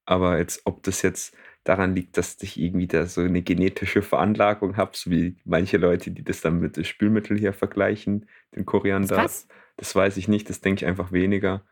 Aber 0.06 0.38
jetzt, 0.40 0.62
ob 0.66 0.84
das 0.84 1.02
jetzt 1.04 1.36
daran 1.66 1.96
liegt, 1.96 2.18
dass 2.18 2.42
ich 2.44 2.60
irgendwie 2.60 2.88
da 2.88 3.06
so 3.08 3.22
eine 3.22 3.42
genetische 3.44 4.02
Veranlagung 4.04 4.78
habe, 4.78 4.98
so 4.98 5.12
wie 5.12 5.38
manche 5.46 5.78
Leute, 5.78 6.12
die 6.12 6.24
das 6.24 6.42
dann 6.42 6.60
mit 6.60 6.78
dem 6.78 6.86
Spülmittel 6.86 7.38
hier 7.40 7.54
vergleichen, 7.54 8.30
den 8.56 8.66
Koriander, 8.66 9.18
krass. 9.22 9.48
das 9.78 9.96
weiß 9.96 10.18
ich 10.18 10.28
nicht, 10.30 10.50
das 10.50 10.62
denke 10.62 10.86
ich 10.86 10.88
einfach 10.90 11.12
weniger. 11.14 11.66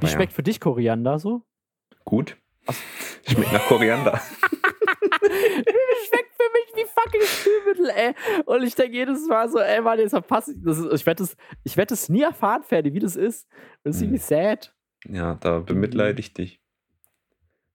Wie 0.00 0.06
Aber 0.06 0.10
ja, 0.10 0.26
schmeckt 0.26 0.34
für 0.34 0.42
dich 0.42 0.60
Koriander 0.60 1.18
so? 1.18 1.46
gut. 2.04 2.36
Ach. 2.66 2.74
Schmeckt 3.28 3.52
nach 3.52 3.66
Koriander. 3.66 4.20
schmeckt 5.20 6.32
für 6.36 6.50
mich 6.52 6.74
wie 6.74 6.84
fucking 6.86 7.20
Spülmittel, 7.22 7.90
ey. 7.90 8.14
Und 8.44 8.62
ich 8.62 8.74
denke 8.74 8.96
jedes 8.96 9.26
Mal 9.26 9.48
so, 9.48 9.58
ey, 9.58 9.80
Mann, 9.80 9.98
jetzt 9.98 10.10
verpasse 10.10 10.52
ich 10.52 10.58
das. 10.62 10.78
Ist, 10.78 10.92
ich 10.92 11.06
werde 11.06 11.26
ich 11.64 11.76
werd 11.76 11.90
das 11.90 12.08
nie 12.08 12.22
erfahren, 12.22 12.62
Ferdi, 12.62 12.92
wie 12.94 12.98
das 13.00 13.16
ist. 13.16 13.48
Das 13.84 13.96
ist 13.96 14.02
Hm. 14.02 14.08
irgendwie 14.08 14.22
sad. 14.24 14.74
Ja, 15.08 15.34
da 15.34 15.58
bemitleide 15.60 16.20
ich 16.20 16.32
dich. 16.34 16.60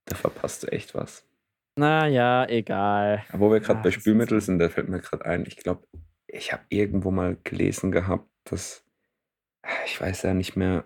Da 0.05 0.15
verpasst 0.15 0.63
du 0.63 0.67
echt 0.67 0.95
was. 0.95 1.25
Naja, 1.75 2.47
egal. 2.49 3.25
Aber 3.29 3.39
wo 3.47 3.51
wir 3.51 3.59
gerade 3.59 3.81
bei 3.83 3.91
Spülmittel 3.91 4.41
sind, 4.41 4.59
da 4.59 4.69
fällt 4.69 4.89
mir 4.89 4.99
gerade 4.99 5.25
ein, 5.25 5.45
ich 5.45 5.57
glaube, 5.57 5.85
ich 6.27 6.51
habe 6.53 6.63
irgendwo 6.69 7.11
mal 7.11 7.37
gelesen 7.43 7.91
gehabt, 7.91 8.27
dass, 8.45 8.83
ich 9.85 9.99
weiß 9.99 10.23
ja 10.23 10.33
nicht 10.33 10.55
mehr, 10.55 10.85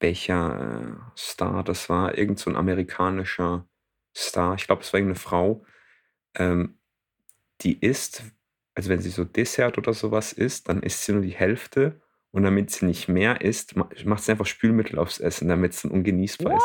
welcher 0.00 1.02
äh, 1.14 1.18
Star 1.18 1.62
das 1.62 1.88
war, 1.88 2.16
irgend 2.18 2.38
so 2.38 2.50
ein 2.50 2.56
amerikanischer 2.56 3.66
Star, 4.16 4.54
ich 4.54 4.66
glaube, 4.66 4.82
es 4.82 4.92
war 4.92 4.98
irgendeine 4.98 5.20
Frau, 5.20 5.64
ähm, 6.34 6.78
die 7.60 7.78
isst, 7.78 8.22
also 8.74 8.88
wenn 8.90 9.00
sie 9.00 9.10
so 9.10 9.24
Dessert 9.24 9.78
oder 9.78 9.92
sowas 9.92 10.32
isst, 10.32 10.68
dann 10.68 10.82
isst 10.82 11.04
sie 11.04 11.12
nur 11.12 11.22
die 11.22 11.30
Hälfte 11.34 12.00
und 12.32 12.42
damit 12.42 12.70
sie 12.70 12.86
nicht 12.86 13.08
mehr 13.08 13.40
isst, 13.42 13.76
ma- 13.76 13.88
macht 14.04 14.22
sie 14.24 14.32
einfach 14.32 14.46
Spülmittel 14.46 14.98
aufs 14.98 15.18
Essen, 15.20 15.48
damit 15.48 15.72
es 15.72 15.82
dann 15.82 15.90
ungenießbar 15.90 16.56
ist. 16.56 16.64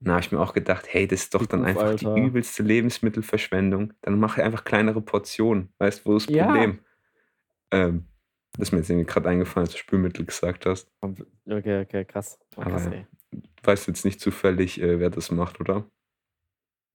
Und 0.00 0.08
da 0.08 0.12
habe 0.12 0.20
ich 0.22 0.32
mir 0.32 0.40
auch 0.40 0.54
gedacht, 0.54 0.86
hey, 0.88 1.06
das 1.06 1.22
ist 1.24 1.34
doch 1.34 1.46
dann 1.46 1.64
einfach 1.64 1.82
Alter. 1.84 2.14
die 2.14 2.20
übelste 2.20 2.62
Lebensmittelverschwendung. 2.62 3.94
Dann 4.02 4.18
mache 4.20 4.44
einfach 4.44 4.64
kleinere 4.64 5.00
Portionen. 5.00 5.72
Weißt 5.78 6.00
du, 6.00 6.10
wo 6.10 6.16
ist 6.16 6.28
das 6.28 6.36
Ja. 6.36 6.46
Problem? 6.46 6.78
Ähm, 7.70 8.06
ist 8.58 8.72
mir 8.72 8.78
jetzt 8.78 8.90
irgendwie 8.90 9.06
gerade 9.06 9.28
eingefallen, 9.28 9.66
als 9.66 9.72
du 9.72 9.78
Spülmittel 9.78 10.24
gesagt 10.24 10.66
hast. 10.66 10.90
Okay, 11.00 11.80
okay, 11.82 12.04
krass. 12.04 12.38
Oh, 12.56 12.62
Aber 12.62 12.70
krass 12.72 12.86
ey. 12.86 13.06
Weißt 13.62 13.86
jetzt 13.88 14.04
nicht 14.04 14.20
zufällig, 14.20 14.80
äh, 14.80 15.00
wer 15.00 15.10
das 15.10 15.30
macht, 15.30 15.60
oder? 15.60 15.84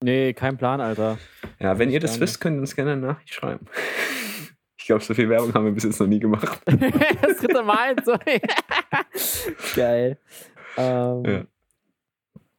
Nee, 0.03 0.33
kein 0.33 0.57
Plan, 0.57 0.81
Alter. 0.81 1.17
Ja, 1.59 1.77
wenn 1.79 1.89
ich 1.89 1.93
ihr 1.95 1.99
das 2.01 2.19
wisst, 2.19 2.41
könnt 2.41 2.57
ihr 2.57 2.61
uns 2.61 2.75
gerne 2.75 2.93
eine 2.93 3.01
Nachricht 3.07 3.33
schreiben. 3.33 3.65
Ich 4.75 4.87
glaube, 4.87 5.01
so 5.01 5.13
viel 5.13 5.29
Werbung 5.29 5.53
haben 5.53 5.63
wir 5.63 5.71
bis 5.71 5.85
jetzt 5.85 6.01
noch 6.01 6.07
nie 6.07 6.19
gemacht. 6.19 6.61
das 6.65 7.37
dritte 7.37 7.63
Mal. 7.63 7.95
Sorry. 8.03 8.41
Geil. 9.77 10.17
Ähm, 10.75 11.23
Ja. 11.25 11.45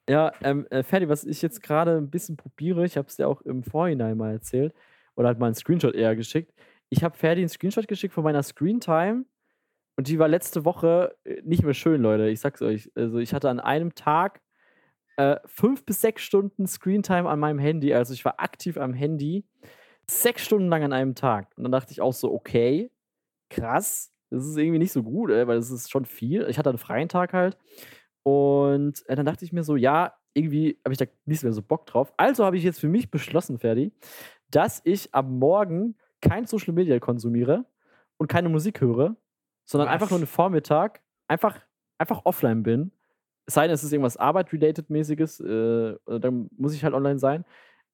ja, 0.09 0.33
ähm, 0.43 0.67
äh, 0.71 0.83
Ferdi, 0.83 1.07
was 1.11 1.25
ich 1.25 1.43
jetzt 1.43 1.63
gerade 1.63 1.99
ein 1.99 2.09
bisschen 2.09 2.39
probiere, 2.39 2.87
ich 2.87 2.97
habe 2.97 3.09
es 3.09 3.17
dir 3.17 3.29
auch 3.29 3.43
im 3.43 3.63
Vorhinein 3.63 4.17
mal 4.17 4.33
erzählt, 4.33 4.73
oder 5.17 5.29
halt 5.29 5.39
mal 5.39 5.47
einen 5.47 5.55
Screenshot 5.55 5.95
eher 5.95 6.17
geschickt. 6.17 6.55
Ich 6.91 7.03
habe 7.03 7.17
Ferdi 7.17 7.41
einen 7.41 7.49
Screenshot 7.49 7.89
geschickt 7.89 8.15
von 8.15 8.25
meiner 8.25 8.43
Screentime 8.43 9.25
und 9.97 10.09
die 10.09 10.19
war 10.19 10.29
letzte 10.29 10.65
Woche 10.65 11.17
äh, 11.25 11.41
nicht 11.45 11.63
mehr 11.63 11.75
schön, 11.75 12.03
Leute. 12.03 12.29
Ich 12.29 12.41
sag's 12.41 12.63
euch. 12.63 12.91
Also, 12.95 13.19
ich 13.19 13.33
hatte 13.33 13.51
an 13.51 13.61
einem 13.61 13.95
Tag 13.95 14.41
äh, 15.17 15.37
fünf 15.47 15.85
bis 15.85 16.01
sechs 16.01 16.23
Stunden 16.23 16.67
Screentime 16.67 17.29
an 17.29 17.39
meinem 17.39 17.59
Handy. 17.59 17.95
Also, 17.95 18.15
ich 18.15 18.25
war 18.25 18.41
aktiv 18.41 18.77
am 18.77 18.95
Handy. 18.95 19.45
Sechs 20.07 20.45
Stunden 20.45 20.69
lang 20.69 20.83
an 20.83 20.93
einem 20.93 21.15
Tag. 21.15 21.53
Und 21.57 21.65
dann 21.65 21.73
dachte 21.73 21.93
ich 21.93 22.01
auch 22.01 22.13
so, 22.13 22.33
okay, 22.33 22.91
krass. 23.51 24.13
Das 24.31 24.45
ist 24.45 24.57
irgendwie 24.57 24.81
nicht 24.81 24.93
so 24.93 25.03
gut, 25.03 25.31
ey, 25.31 25.47
weil 25.47 25.57
das 25.57 25.71
ist 25.71 25.91
schon 25.91 26.05
viel. 26.05 26.47
Ich 26.49 26.59
hatte 26.59 26.71
einen 26.71 26.79
freien 26.79 27.09
Tag 27.09 27.33
halt. 27.33 27.57
Und 28.25 29.07
äh, 29.09 29.15
dann 29.15 29.27
dachte 29.27 29.45
ich 29.45 29.53
mir 29.53 29.63
so, 29.63 29.77
ja, 29.77 30.15
irgendwie 30.35 30.81
habe 30.85 30.93
ich 30.93 30.99
da 30.99 31.05
nicht 31.25 31.45
mehr 31.45 31.53
so 31.53 31.63
Bock 31.63 31.87
drauf. 31.87 32.13
Also 32.17 32.45
habe 32.45 32.57
ich 32.57 32.65
jetzt 32.65 32.81
für 32.81 32.89
mich 32.89 33.11
beschlossen, 33.11 33.59
Ferdi, 33.59 33.93
dass 34.51 34.81
ich 34.85 35.15
am 35.15 35.39
Morgen 35.39 35.97
kein 36.25 36.47
Social 36.47 36.73
Media 36.73 36.99
konsumiere 36.99 37.65
und 38.17 38.29
keine 38.29 38.49
Musik 38.49 38.81
höre, 38.81 39.17
sondern 39.65 39.89
Was? 39.89 39.95
einfach 39.95 40.11
nur 40.11 40.19
einen 40.19 40.27
Vormittag 40.27 41.03
einfach, 41.29 41.59
einfach 41.99 42.23
offline 42.25 42.63
bin. 42.63 42.93
Es 43.47 43.55
sei 43.55 43.67
denn, 43.67 43.75
es 43.75 43.85
ist 43.85 43.93
irgendwas 43.93 44.17
Arbeit-related-mäßiges, 44.17 45.41
äh, 45.41 45.97
dann 46.07 46.49
muss 46.57 46.75
ich 46.75 46.83
halt 46.83 46.95
online 46.95 47.19
sein. 47.19 47.45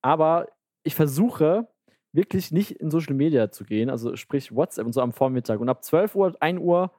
Aber 0.00 0.46
ich 0.84 0.94
versuche 0.94 1.68
wirklich 2.12 2.52
nicht 2.52 2.72
in 2.72 2.90
Social 2.90 3.14
Media 3.14 3.50
zu 3.50 3.64
gehen, 3.64 3.90
also 3.90 4.16
sprich 4.16 4.54
WhatsApp 4.54 4.86
und 4.86 4.92
so 4.92 5.00
am 5.00 5.12
Vormittag. 5.12 5.60
Und 5.60 5.68
ab 5.68 5.84
12 5.84 6.14
Uhr, 6.14 6.36
1 6.40 6.60
Uhr 6.60 6.92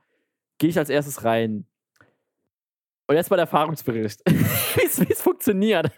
gehe 0.58 0.70
ich 0.70 0.78
als 0.78 0.90
erstes 0.90 1.24
rein. 1.24 1.66
Und 3.08 3.16
jetzt 3.16 3.30
mal 3.30 3.38
der 3.38 3.44
Erfahrungsbericht, 3.44 4.22
wie 4.28 5.12
es 5.12 5.22
funktioniert. 5.22 5.92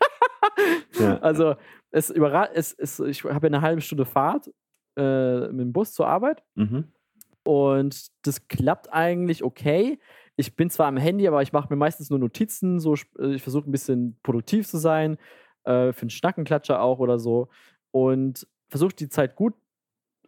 Ja. 1.00 1.18
Also, 1.20 1.56
es 1.92 2.10
überra 2.10 2.50
es, 2.54 2.74
es, 2.74 3.00
ich 3.00 3.24
habe 3.24 3.48
ja 3.48 3.54
eine 3.54 3.62
halbe 3.62 3.82
Stunde 3.82 4.06
Fahrt 4.06 4.52
äh, 4.98 5.48
mit 5.50 5.62
dem 5.62 5.74
Bus 5.74 5.94
zur 5.94 6.08
Arbeit. 6.08 6.44
Mhm. 6.56 6.86
Und 7.44 8.08
das 8.26 8.48
klappt 8.48 8.92
eigentlich 8.94 9.44
okay. 9.44 10.00
Ich 10.36 10.56
bin 10.56 10.70
zwar 10.70 10.88
am 10.88 10.98
Handy, 10.98 11.28
aber 11.28 11.42
ich 11.42 11.54
mache 11.54 11.68
mir 11.70 11.76
meistens 11.76 12.10
nur 12.10 12.20
Notizen. 12.20 12.80
So, 12.80 12.96
äh, 13.20 13.34
ich 13.36 13.44
versuche 13.44 13.70
ein 13.70 13.72
bisschen 13.72 14.18
produktiv 14.24 14.68
zu 14.68 14.78
sein, 14.78 15.18
äh, 15.64 15.92
für 15.94 16.04
einen 16.04 16.10
Schnackenklatscher 16.10 16.82
auch 16.82 17.00
oder 17.00 17.20
so. 17.20 17.50
Und 17.92 18.48
versuche 18.70 18.96
die 18.96 19.10
Zeit 19.10 19.36
gut 19.36 19.54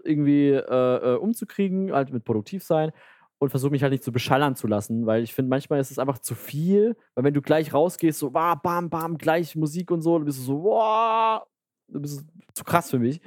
irgendwie 0.03 0.51
äh, 0.51 1.13
äh, 1.13 1.17
umzukriegen, 1.17 1.91
halt 1.91 2.11
mit 2.11 2.23
produktiv 2.25 2.63
sein. 2.63 2.91
Und 3.37 3.49
versuche 3.49 3.71
mich 3.71 3.81
halt 3.83 3.91
nicht 3.91 4.03
zu 4.03 4.13
beschallern 4.13 4.55
zu 4.55 4.65
lassen, 4.65 5.05
weil 5.05 5.21
ich 5.21 5.33
finde, 5.33 5.49
manchmal 5.49 5.81
ist 5.81 5.91
es 5.91 5.99
einfach 5.99 6.19
zu 6.19 6.35
viel. 6.35 6.95
Weil 7.15 7.25
wenn 7.25 7.33
du 7.33 7.41
gleich 7.41 7.73
rausgehst, 7.73 8.19
so, 8.19 8.33
wah, 8.33 8.55
bam, 8.55 8.89
bam, 8.89 9.17
gleich 9.17 9.55
Musik 9.55 9.91
und 9.91 10.01
so, 10.01 10.17
dann 10.17 10.25
bist 10.25 10.39
du 10.39 10.43
so, 10.43 10.63
wow, 10.63 11.41
du 11.87 11.99
bist 11.99 12.25
zu 12.53 12.63
krass 12.63 12.89
für 12.89 12.99
mich. 12.99 13.21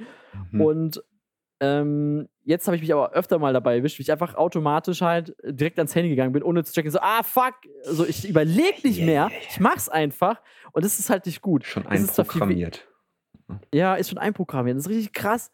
Mhm. 0.51 0.61
Und 0.61 1.03
ähm, 1.61 2.29
jetzt 2.43 2.67
habe 2.67 2.75
ich 2.75 2.81
mich 2.81 2.93
aber 2.93 3.11
öfter 3.11 3.37
mal 3.39 3.53
dabei 3.53 3.77
erwischt, 3.77 3.99
wie 3.99 4.03
ich 4.03 4.11
einfach 4.11 4.35
automatisch 4.35 5.01
halt 5.01 5.35
direkt 5.43 5.77
ans 5.77 5.93
Handy 5.95 6.09
gegangen 6.09 6.31
bin, 6.31 6.43
ohne 6.43 6.63
zu 6.63 6.73
checken. 6.73 6.91
So, 6.91 6.99
ah, 7.01 7.21
fuck. 7.23 7.55
So, 7.83 8.05
ich 8.05 8.27
überlege 8.27 8.87
nicht 8.87 8.97
Yeah, 8.99 9.05
mehr. 9.05 9.21
yeah, 9.23 9.29
yeah. 9.31 9.41
Ich 9.49 9.59
mach's 9.59 9.89
einfach. 9.89 10.41
Und 10.71 10.85
das 10.85 10.99
ist 10.99 11.09
halt 11.09 11.25
nicht 11.25 11.41
gut. 11.41 11.65
Schon 11.65 11.85
Es 11.89 12.17
einprogrammiert. 12.19 12.87
Ja, 13.73 13.95
ist 13.95 14.09
schon 14.09 14.17
einprogrammiert. 14.19 14.77
Das 14.77 14.85
ist 14.85 14.89
richtig 14.91 15.13
krass. 15.13 15.51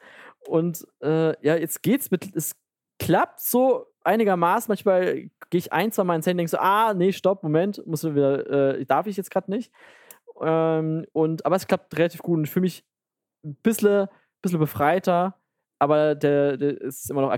Und 0.48 0.86
äh, 1.02 1.30
ja, 1.46 1.56
jetzt 1.56 1.82
geht's 1.82 2.12
mit. 2.12 2.36
Es 2.36 2.56
klappt 3.00 3.40
so 3.40 3.88
einigermaßen. 4.04 4.70
Manchmal 4.70 5.16
gehe 5.50 5.60
ich 5.60 5.74
ein, 5.74 5.92
zwei 5.92 6.04
Mal 6.04 6.18
ins 6.18 6.26
Handy 6.28 6.34
und 6.44 6.50
denke 6.50 6.52
so, 6.52 6.58
ah, 6.60 6.94
nee, 6.94 7.12
stopp, 7.12 7.42
Moment, 7.44 7.82
muss 7.88 8.04
wieder, 8.04 8.76
äh, 8.78 8.86
darf 8.86 9.08
ich 9.08 9.18
jetzt 9.18 9.32
gerade 9.32 9.50
nicht. 9.50 9.72
Ähm, 10.42 11.06
und, 11.14 11.46
aber 11.46 11.56
es 11.56 11.66
klappt 11.68 11.98
relativ 11.98 12.22
gut 12.22 12.38
und 12.38 12.44
ich 12.44 12.52
fühle 12.52 12.64
mich 12.64 12.86
ein 13.44 13.56
bisschen, 13.64 14.08
bisschen 14.42 14.60
befreiter, 14.60 15.40
aber 15.86 16.16
der, 16.16 16.58
der 16.58 16.82
ist 16.82 17.10
immer 17.10 17.22
noch, 17.22 17.34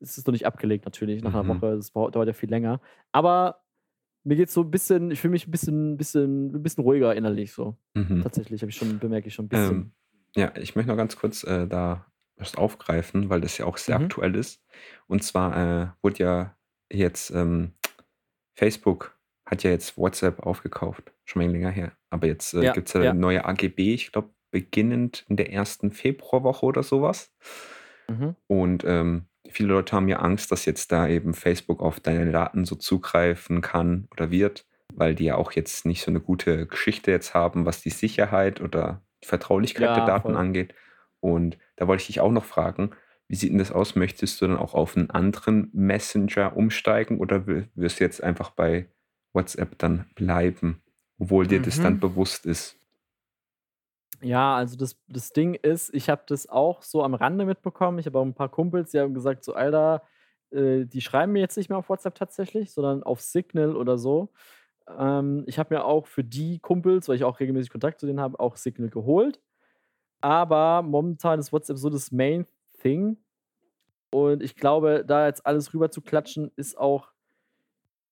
es 0.00 0.16
ist 0.16 0.26
noch 0.26 0.32
nicht 0.32 0.46
abgelegt 0.46 0.84
natürlich 0.86 1.22
nach 1.22 1.34
einer 1.34 1.42
Mhm. 1.44 1.60
Woche. 1.60 1.76
Das 1.76 1.92
dauert 1.92 2.26
ja 2.26 2.32
viel 2.32 2.48
länger. 2.50 2.80
Aber 3.12 3.60
mir 4.24 4.36
geht 4.36 4.50
so 4.50 4.62
ein 4.62 4.70
bisschen, 4.70 5.10
ich 5.10 5.20
fühle 5.20 5.32
mich 5.32 5.46
ein 5.46 5.50
bisschen, 5.50 5.96
bisschen, 5.96 6.54
ein 6.54 6.62
bisschen 6.62 6.82
ruhiger 6.84 7.14
innerlich 7.14 7.52
so. 7.52 7.76
Mhm. 7.94 8.22
Tatsächlich, 8.22 8.62
habe 8.62 8.70
ich 8.70 8.76
schon, 8.76 8.98
bemerke 8.98 9.28
ich 9.28 9.34
schon 9.34 9.46
ein 9.46 9.48
bisschen. 9.48 9.70
Ähm, 9.76 9.92
ja, 10.36 10.52
ich 10.56 10.74
möchte 10.76 10.90
noch 10.90 10.96
ganz 10.96 11.16
kurz 11.16 11.44
äh, 11.44 11.66
da 11.66 12.06
was 12.36 12.54
aufgreifen, 12.56 13.28
weil 13.30 13.40
das 13.40 13.58
ja 13.58 13.66
auch 13.66 13.76
sehr 13.76 13.98
Mhm. 13.98 14.04
aktuell 14.06 14.34
ist. 14.36 14.62
Und 15.08 15.22
zwar 15.24 15.56
äh, 15.56 15.88
wurde 16.02 16.18
ja 16.22 16.56
jetzt 16.90 17.30
ähm, 17.30 17.72
Facebook 18.54 19.16
hat 19.46 19.62
ja 19.62 19.70
jetzt 19.70 19.96
WhatsApp 19.96 20.40
aufgekauft, 20.40 21.12
schon 21.24 21.42
mal 21.42 21.50
länger 21.50 21.70
her. 21.70 21.92
Aber 22.10 22.26
jetzt 22.26 22.52
äh, 22.54 22.64
Ja, 22.64 22.72
gibt 22.72 22.88
es 22.88 22.94
ja, 22.94 23.02
ja. 23.02 23.14
neue 23.14 23.44
AGB, 23.44 23.94
ich 23.94 24.12
glaube 24.12 24.30
beginnend 24.50 25.24
in 25.28 25.36
der 25.36 25.52
ersten 25.52 25.90
Februarwoche 25.90 26.64
oder 26.66 26.82
sowas. 26.82 27.32
Mhm. 28.08 28.36
Und 28.46 28.84
ähm, 28.84 29.26
viele 29.48 29.68
Leute 29.68 29.94
haben 29.94 30.08
ja 30.08 30.18
Angst, 30.18 30.50
dass 30.52 30.64
jetzt 30.64 30.92
da 30.92 31.06
eben 31.08 31.34
Facebook 31.34 31.80
auf 31.80 32.00
deine 32.00 32.30
Daten 32.32 32.64
so 32.64 32.76
zugreifen 32.76 33.60
kann 33.60 34.08
oder 34.12 34.30
wird, 34.30 34.66
weil 34.94 35.14
die 35.14 35.24
ja 35.26 35.36
auch 35.36 35.52
jetzt 35.52 35.84
nicht 35.86 36.02
so 36.02 36.10
eine 36.10 36.20
gute 36.20 36.66
Geschichte 36.66 37.10
jetzt 37.10 37.34
haben, 37.34 37.66
was 37.66 37.82
die 37.82 37.90
Sicherheit 37.90 38.60
oder 38.60 39.02
die 39.22 39.28
Vertraulichkeit 39.28 39.82
Ja, 39.82 39.94
der 39.96 40.04
Daten 40.04 40.34
voll. 40.34 40.36
angeht. 40.36 40.74
Und 41.20 41.58
da 41.76 41.86
wollte 41.88 42.02
ich 42.02 42.06
dich 42.08 42.20
auch 42.20 42.30
noch 42.32 42.44
fragen, 42.44 42.90
wie 43.28 43.34
sieht 43.36 43.50
denn 43.50 43.58
das 43.58 43.72
aus? 43.72 43.94
Möchtest 43.96 44.40
du 44.40 44.46
dann 44.46 44.56
auch 44.56 44.72
auf 44.74 44.96
einen 44.96 45.10
anderen 45.10 45.68
Messenger 45.74 46.56
umsteigen 46.56 47.18
oder 47.18 47.46
wi- 47.46 47.66
wirst 47.74 48.00
du 48.00 48.04
jetzt 48.04 48.22
einfach 48.22 48.50
bei 48.50 48.88
WhatsApp 49.34 49.78
dann 49.78 50.06
bleiben, 50.14 50.82
obwohl 51.18 51.46
dir 51.46 51.60
das 51.60 51.80
dann 51.80 51.94
Mhm. 51.94 52.00
bewusst 52.00 52.46
ist? 52.46 52.77
Ja, 54.20 54.56
also 54.56 54.76
das, 54.76 54.96
das 55.08 55.32
Ding 55.32 55.54
ist, 55.54 55.94
ich 55.94 56.08
habe 56.10 56.22
das 56.26 56.48
auch 56.48 56.82
so 56.82 57.04
am 57.04 57.14
Rande 57.14 57.44
mitbekommen. 57.44 57.98
Ich 57.98 58.06
habe 58.06 58.18
auch 58.18 58.24
ein 58.24 58.34
paar 58.34 58.48
Kumpels, 58.48 58.90
die 58.90 58.98
haben 58.98 59.14
gesagt, 59.14 59.44
so, 59.44 59.54
Alter, 59.54 60.02
äh, 60.50 60.84
die 60.86 61.00
schreiben 61.00 61.32
mir 61.32 61.40
jetzt 61.40 61.56
nicht 61.56 61.68
mehr 61.68 61.78
auf 61.78 61.88
WhatsApp 61.88 62.16
tatsächlich, 62.16 62.72
sondern 62.72 63.02
auf 63.04 63.20
Signal 63.20 63.76
oder 63.76 63.96
so. 63.96 64.30
Ähm, 64.88 65.44
ich 65.46 65.58
habe 65.58 65.74
mir 65.74 65.84
auch 65.84 66.06
für 66.08 66.24
die 66.24 66.58
Kumpels, 66.60 67.08
weil 67.08 67.16
ich 67.16 67.24
auch 67.24 67.40
regelmäßig 67.40 67.70
Kontakt 67.70 68.00
zu 68.00 68.06
denen 68.06 68.20
habe, 68.20 68.40
auch 68.40 68.56
Signal 68.56 68.90
geholt. 68.90 69.40
Aber 70.20 70.82
momentan 70.82 71.40
ist 71.40 71.52
WhatsApp 71.52 71.78
so 71.78 71.90
das 71.90 72.12
Main 72.12 72.46
Thing. 72.82 73.18
Und 74.10 74.42
ich 74.42 74.56
glaube, 74.56 75.04
da 75.06 75.26
jetzt 75.26 75.46
alles 75.46 75.74
rüber 75.74 75.90
zu 75.90 76.00
klatschen, 76.02 76.50
ist 76.56 76.78
auch 76.78 77.12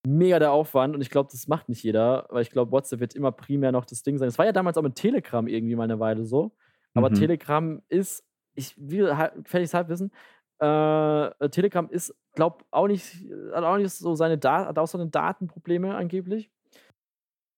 mega 0.07 0.38
der 0.38 0.52
Aufwand. 0.52 0.94
Und 0.94 1.00
ich 1.00 1.11
glaube, 1.11 1.28
das 1.32 1.48
macht 1.48 1.68
nicht 1.68 1.82
jeder, 1.82 2.26
weil 2.30 2.42
ich 2.42 2.50
glaube, 2.50 2.70
WhatsApp 2.72 3.00
wird 3.00 3.14
immer 3.14 3.32
primär 3.32 3.72
noch 3.72 3.84
das 3.84 4.02
Ding 4.02 4.18
sein. 4.18 4.28
Es 4.28 4.38
war 4.38 4.46
ja 4.46 4.52
damals 4.52 4.78
auch 4.78 4.82
mit 4.82 4.94
Telegram 4.94 5.46
irgendwie 5.46 5.74
mal 5.74 5.84
eine 5.84 5.98
Weile 5.98 6.24
so. 6.24 6.52
Aber 6.94 7.11
Mhm. 7.11 7.14
Telegram 7.14 7.82
ist, 7.88 8.24
ich 8.54 8.74
will 8.78 9.16
halt, 9.16 9.32
fertiges 9.48 9.74
Halbwissen, 9.74 10.12
äh, 10.59 11.48
Telegram 11.50 11.90
ist, 11.90 12.14
glaub 12.34 12.64
auch 12.70 12.86
nicht, 12.86 13.24
hat 13.52 13.64
auch 13.64 13.76
nicht 13.76 13.90
so 13.90 14.14
seine 14.14 14.38
Daten, 14.38 14.68
hat 14.68 14.78
auch 14.78 14.86
so 14.86 14.96
eine 14.96 15.11
Datenprobleme 15.11 15.94
angeblich. 15.94 16.50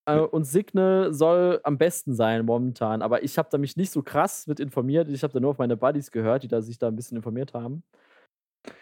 Äh, 0.06 0.20
und 0.20 0.44
Signal 0.44 1.12
soll 1.12 1.60
am 1.64 1.76
besten 1.76 2.14
sein 2.14 2.46
momentan. 2.46 3.02
Aber 3.02 3.22
ich 3.22 3.36
habe 3.36 3.50
da 3.52 3.58
mich 3.58 3.76
nicht 3.76 3.92
so 3.92 4.02
krass 4.02 4.46
mit 4.46 4.58
informiert. 4.58 5.08
Ich 5.10 5.22
habe 5.22 5.34
da 5.34 5.38
nur 5.40 5.50
auf 5.50 5.58
meine 5.58 5.76
Buddies 5.76 6.10
gehört, 6.10 6.42
die 6.44 6.48
da 6.48 6.62
sich 6.62 6.78
da 6.78 6.88
ein 6.88 6.96
bisschen 6.96 7.18
informiert 7.18 7.52
haben. 7.52 7.84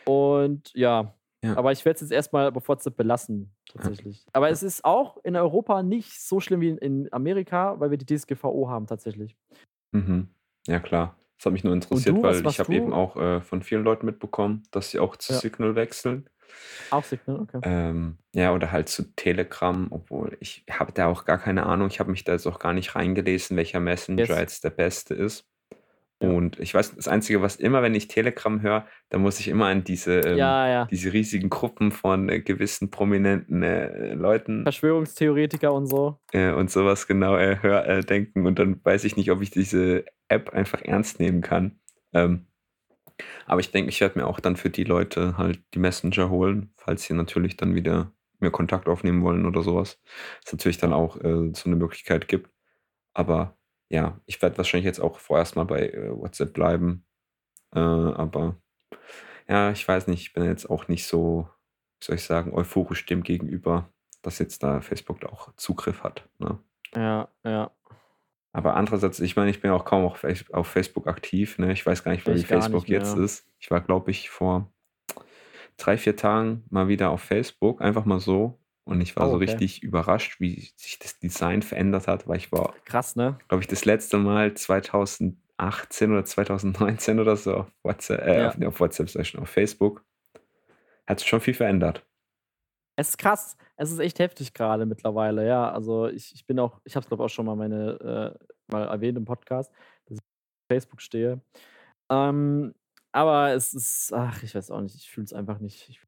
Und 0.07 0.73
ja, 0.75 1.13
Ja. 1.47 1.57
aber 1.57 1.73
ich 1.73 1.85
werde 1.85 1.97
es 1.97 2.01
jetzt 2.03 2.13
erstmal 2.13 2.53
auf 2.53 2.69
WhatsApp 2.69 2.97
belassen, 2.97 3.53
tatsächlich. 3.73 4.27
Aber 4.33 4.51
es 4.51 4.63
ist 4.63 4.85
auch 4.85 5.17
in 5.25 5.37
Europa 5.37 5.83
nicht 5.83 6.21
so 6.21 6.41
schlimm 6.41 6.61
wie 6.61 6.71
in, 6.71 7.09
Amerika, 7.13 7.79
weil 7.81 7.91
wir 7.91 7.99
die 7.99 8.07
DSGVO 8.07 8.69
haben, 8.69 8.87
tatsächlich. 8.87 9.37
Mhm. 9.93 10.29
Ja, 10.67 10.81
klar. 10.81 11.17
Das 11.39 11.47
hat 11.47 11.53
mich 11.53 11.65
nur 11.65 11.75
interessiert, 11.75 12.17
du, 12.17 12.23
weil 12.23 12.47
ich 12.47 12.59
habe 12.59 12.75
eben 12.75 12.93
auch 12.93 13.17
äh, 13.17 13.41
von 13.43 13.63
vielen 13.63 13.85
Leuten 13.85 14.07
mitbekommen, 14.07 14.63
dass 14.71 14.91
sie 14.91 14.99
auch 14.99 15.17
zu 15.17 15.35
Ja. 15.35 15.39
Signal 15.39 15.75
wechseln. 15.75 16.29
Auch 16.91 17.05
Signal, 17.05 17.41
okay. 17.41 17.61
Ähm, 17.63 18.17
ja, 18.35 18.55
oder 18.55 18.73
halt 18.73 18.89
zu 18.89 19.03
Telegram, 19.17 19.89
obwohl 19.91 20.37
ich 20.41 20.65
habe 20.71 20.93
da 20.93 21.09
auch 21.09 21.25
gar 21.25 21.39
keine 21.39 21.67
Ahnung. 21.67 21.89
Ich 21.89 22.01
habe 22.01 22.11
mich 22.11 22.25
da 22.25 22.33
jetzt 22.33 22.47
auch 22.47 22.59
gar 22.59 22.73
nicht 22.73 22.95
reingelesen, 22.95 23.57
welcher 23.57 23.81
Messenger 23.81 24.25
Yes. 24.25 24.39
jetzt 24.39 24.65
der 24.65 24.71
beste 24.71 25.15
ist. 25.15 25.45
Ja. 26.23 26.31
Und 26.31 26.59
ich 26.59 26.73
weiß, 26.73 26.95
das 26.97 27.09
Einzige, 27.09 27.43
was 27.43 27.57
immer, 27.57 27.83
wenn 27.83 27.95
ich 27.95 28.09
Telegram 28.09 28.63
höre, 28.63 28.87
da 29.11 29.19
muss 29.19 29.39
ich 29.39 29.49
immer 29.49 29.67
an 29.67 29.85
diese, 29.85 30.21
ähm, 30.21 30.39
ja, 30.39 30.69
ja. 30.69 30.85
diese 30.87 31.13
riesigen 31.13 31.51
Gruppen 31.51 31.93
von 31.93 32.31
äh, 32.31 32.41
gewissen 32.41 32.91
prominenten 32.91 33.63
äh, 33.63 34.15
Leuten 34.15 34.63
Verschwörungstheoretiker 34.63 35.73
und 35.73 35.87
so. 35.87 36.19
äh, 36.33 36.53
und 36.53 36.71
sowas 36.71 37.07
genau 37.07 37.37
äh, 37.37 37.59
hör, 37.61 37.87
äh, 37.87 38.01
denken. 38.01 38.47
Und 38.47 38.59
dann 38.59 38.81
weiß 38.83 39.05
ich 39.05 39.17
nicht, 39.17 39.31
ob 39.31 39.43
ich 39.43 39.51
diese 39.51 40.07
App 40.29 40.51
einfach 40.51 40.81
ernst 40.83 41.21
nehmen 41.21 41.43
kann. 41.43 41.81
Ähm, 42.15 42.47
aber 43.47 43.61
ich 43.61 43.71
denke, 43.71 43.91
ich 43.91 44.01
werde 44.01 44.19
mir 44.19 44.27
auch 44.27 44.41
dann 44.41 44.57
für 44.57 44.71
die 44.71 44.85
Leute 44.85 45.37
halt 45.37 45.61
die 45.75 45.79
Messenger 45.79 46.31
holen, 46.31 46.73
falls 46.77 47.05
sie 47.05 47.15
natürlich 47.15 47.57
dann 47.57 47.75
wieder 47.75 48.13
mir 48.41 48.51
Kontakt 48.51 48.89
aufnehmen 48.89 49.23
wollen 49.23 49.47
oder 49.47 49.63
sowas. 49.63 50.01
Es 50.45 50.53
natürlich 50.53 50.79
dann 50.79 50.93
auch 50.93 51.17
äh, 51.19 51.53
so 51.53 51.67
eine 51.67 51.77
Möglichkeit 51.77 52.29
gibt. 52.29 52.51
Aber 53.15 53.56
ja, 53.89 54.21
ich 54.27 54.41
werde 54.43 54.57
wahrscheinlich 54.57 54.87
jetzt 54.87 55.01
auch 55.01 55.19
vorerst 55.19 55.57
mal 55.57 55.65
bei 55.65 55.89
äh, 55.89 56.11
WhatsApp 56.11 56.53
bleiben. 56.53 57.05
Äh, 57.75 57.79
aber 57.79 58.57
ja, 59.49 59.71
ich 59.71 59.87
weiß 59.87 60.09
nicht, 60.09 60.23
ich 60.23 60.33
bin 60.33 60.45
jetzt 60.45 60.69
auch 60.69 60.89
nicht 60.89 61.07
so, 61.07 61.49
wie 62.01 62.07
soll 62.07 62.17
ich 62.17 62.25
sagen, 62.25 62.53
euphorisch 62.53 63.07
dem 63.07 63.23
gegenüber, 63.23 63.89
dass 64.23 64.39
jetzt 64.39 64.63
da 64.63 64.81
Facebook 64.81 65.21
da 65.21 65.29
auch 65.29 65.55
Zugriff 65.57 66.03
hat. 66.03 66.29
Ne? 66.39 66.59
Ja, 66.95 67.29
ja. 67.45 67.71
Aber 68.53 68.75
andererseits, 68.75 69.21
ich 69.21 69.37
meine, 69.37 69.51
ich 69.51 69.61
bin 69.61 69.71
auch 69.71 69.85
kaum 69.85 70.07
auf, 70.07 70.25
auf 70.53 70.67
Facebook 70.67 71.07
aktiv. 71.07 71.59
Ne? 71.59 71.73
Ich 71.73 71.85
weiß 71.85 72.03
gar 72.03 72.13
nicht, 72.13 72.27
wie 72.27 72.43
Facebook 72.43 72.89
jetzt 72.89 73.17
ist. 73.17 73.47
Ich 73.59 73.71
war, 73.71 73.83
glaube 73.83 74.11
ich, 74.11 74.31
vor 74.31 74.73
drei, 75.77 75.99
vier 75.99 76.17
Tagen 76.17 76.65
mal 76.71 76.89
wieder 76.89 77.11
auf 77.11 77.21
Facebook, 77.21 77.83
einfach 77.83 78.07
mal 78.07 78.19
so. 78.19 78.59
Und 78.87 79.01
ich 79.01 79.17
war 79.17 79.27
Oh, 79.27 79.31
so 79.31 79.37
okay. 79.37 79.51
richtig 79.51 79.83
überrascht, 79.83 80.39
wie 80.41 80.71
sich 80.77 80.99
das 81.01 81.19
Design 81.19 81.61
verändert 81.63 82.07
hat, 82.07 82.29
weil 82.29 82.37
ich 82.37 82.53
war, 82.53 82.73
Krass, 82.85 83.17
ne? 83.17 83.37
glaube 83.49 83.63
ich, 83.63 83.67
das 83.67 83.85
letzte 83.85 84.17
Mal 84.17 84.55
2018 84.55 86.13
oder 86.13 86.25
2019 86.25 87.19
oder 87.19 87.37
so 87.37 87.55
auf 87.57 87.67
WhatsApp, 87.83 88.21
äh, 88.25 88.39
Ja. 88.43 88.49
auf, 88.49 88.59
nee, 88.59 88.67
auf 88.67 88.79
WhatsApp, 88.79 89.13
ich 89.15 89.29
schon, 89.29 89.41
auf 89.41 89.51
Facebook. 89.51 90.05
Hat 91.07 91.19
sich 91.19 91.29
schon 91.29 91.41
viel 91.41 91.55
verändert. 91.55 92.07
Es 92.97 93.11
ist 93.11 93.19
krass. 93.19 93.57
Es 93.77 93.91
ist 93.91 93.99
echt 93.99 94.21
heftig 94.21 94.55
gerade 94.55 94.87
mittlerweile, 94.87 95.47
ja. 95.47 95.71
Also 95.71 96.07
ich, 96.07 96.33
ich 96.35 96.47
bin 96.47 96.59
auch, 96.61 96.81
ich 96.85 96.95
habe 96.97 97.03
es 97.03 97.09
glaube 97.09 97.25
auch 97.25 97.29
schon 97.29 97.45
mal 97.47 97.57
meine 97.57 98.37
äh, 98.41 98.47
mal 98.73 98.87
erwähnt 98.87 99.19
im 99.19 99.25
Podcast, 99.25 99.73
dass 100.07 100.19
ich 100.19 100.23
auf 100.23 100.67
Facebook 100.73 101.03
stehe. 101.03 101.41
Ähm, 102.11 102.73
aber 103.13 103.53
es 103.53 103.75
ist, 103.75 104.13
ach, 104.15 104.43
ich 104.45 104.55
weiß 104.55 104.71
auch 104.71 104.81
nicht, 104.81 104.95
ich 104.95 105.11
fühle 105.11 105.25
es 105.25 105.33
einfach 105.33 105.59
nicht. 105.59 105.89
Ich, 105.89 106.01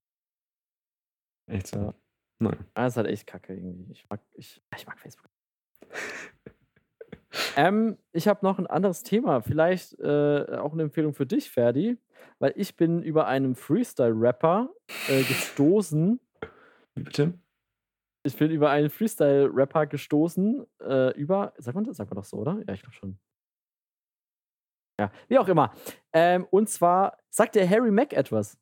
Echt 1.46 1.66
so? 1.68 1.78
ja. 1.80 1.94
Nein. 2.40 2.56
Ah, 2.74 2.86
es 2.86 2.92
ist 2.92 2.96
halt 2.98 3.08
echt 3.08 3.26
kacke 3.26 3.54
irgendwie. 3.54 3.92
Ich 3.92 4.08
mag, 4.08 4.20
ich, 4.34 4.62
ich 4.76 4.86
mag 4.86 4.98
Facebook. 4.98 5.28
Ähm, 7.56 7.98
ich 8.12 8.28
habe 8.28 8.44
noch 8.44 8.58
ein 8.58 8.66
anderes 8.66 9.02
Thema. 9.02 9.42
Vielleicht 9.42 9.98
äh, 10.00 10.56
auch 10.58 10.72
eine 10.72 10.84
Empfehlung 10.84 11.14
für 11.14 11.26
dich, 11.26 11.50
Ferdi, 11.50 11.98
weil 12.38 12.52
ich 12.56 12.76
bin 12.76 13.02
über 13.02 13.26
einen 13.26 13.54
Freestyle-Rapper 13.54 14.70
äh, 15.08 15.22
gestoßen. 15.22 16.20
Wie 16.94 17.02
bitte? 17.02 17.34
Ich 18.22 18.36
bin 18.36 18.50
über 18.50 18.70
einen 18.70 18.90
Freestyle-Rapper 18.90 19.86
gestoßen. 19.86 20.66
Äh, 20.80 21.18
über, 21.18 21.52
sagt 21.58 21.74
man 21.74 21.84
das? 21.84 21.96
Sagt 21.96 22.10
man 22.10 22.16
doch 22.16 22.24
so, 22.24 22.38
oder? 22.38 22.62
Ja, 22.66 22.74
ich 22.74 22.82
glaube 22.82 22.94
schon. 22.94 23.18
Ja, 24.98 25.12
wie 25.28 25.38
auch 25.38 25.48
immer. 25.48 25.72
Ähm, 26.12 26.46
und 26.50 26.68
zwar 26.68 27.18
sagt 27.30 27.54
der 27.54 27.68
Harry 27.68 27.90
Mack 27.90 28.12
etwas. 28.12 28.58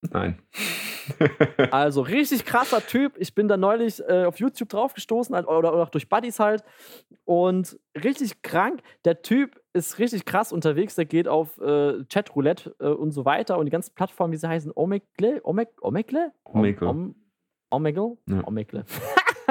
Nein. 0.00 0.42
Also 1.70 2.02
richtig 2.02 2.44
krasser 2.44 2.84
Typ. 2.86 3.14
Ich 3.18 3.34
bin 3.34 3.48
da 3.48 3.56
neulich 3.56 4.02
äh, 4.08 4.24
auf 4.24 4.38
YouTube 4.38 4.68
draufgestoßen 4.68 5.34
halt, 5.34 5.46
oder, 5.46 5.72
oder 5.72 5.82
auch 5.82 5.88
durch 5.90 6.08
Buddies 6.08 6.38
halt. 6.38 6.62
Und 7.24 7.78
richtig 8.02 8.42
krank. 8.42 8.80
Der 9.04 9.22
Typ 9.22 9.60
ist 9.72 9.98
richtig 9.98 10.24
krass 10.24 10.52
unterwegs. 10.52 10.94
Der 10.94 11.04
geht 11.04 11.28
auf 11.28 11.58
äh, 11.58 12.04
Chatroulette 12.12 12.74
äh, 12.78 12.88
und 12.88 13.12
so 13.12 13.24
weiter. 13.24 13.58
Und 13.58 13.66
die 13.66 13.72
ganzen 13.72 13.94
Plattformen, 13.94 14.32
wie 14.32 14.36
sie 14.36 14.48
heißen, 14.48 14.72
Omegle? 14.74 15.40
Omegle? 15.42 15.72
Omegle? 15.80 16.32
Omegle. 16.44 16.88
Om, 16.88 17.14
Omegle? 17.70 18.16
Ja. 18.26 18.46
Omegle. 18.46 18.84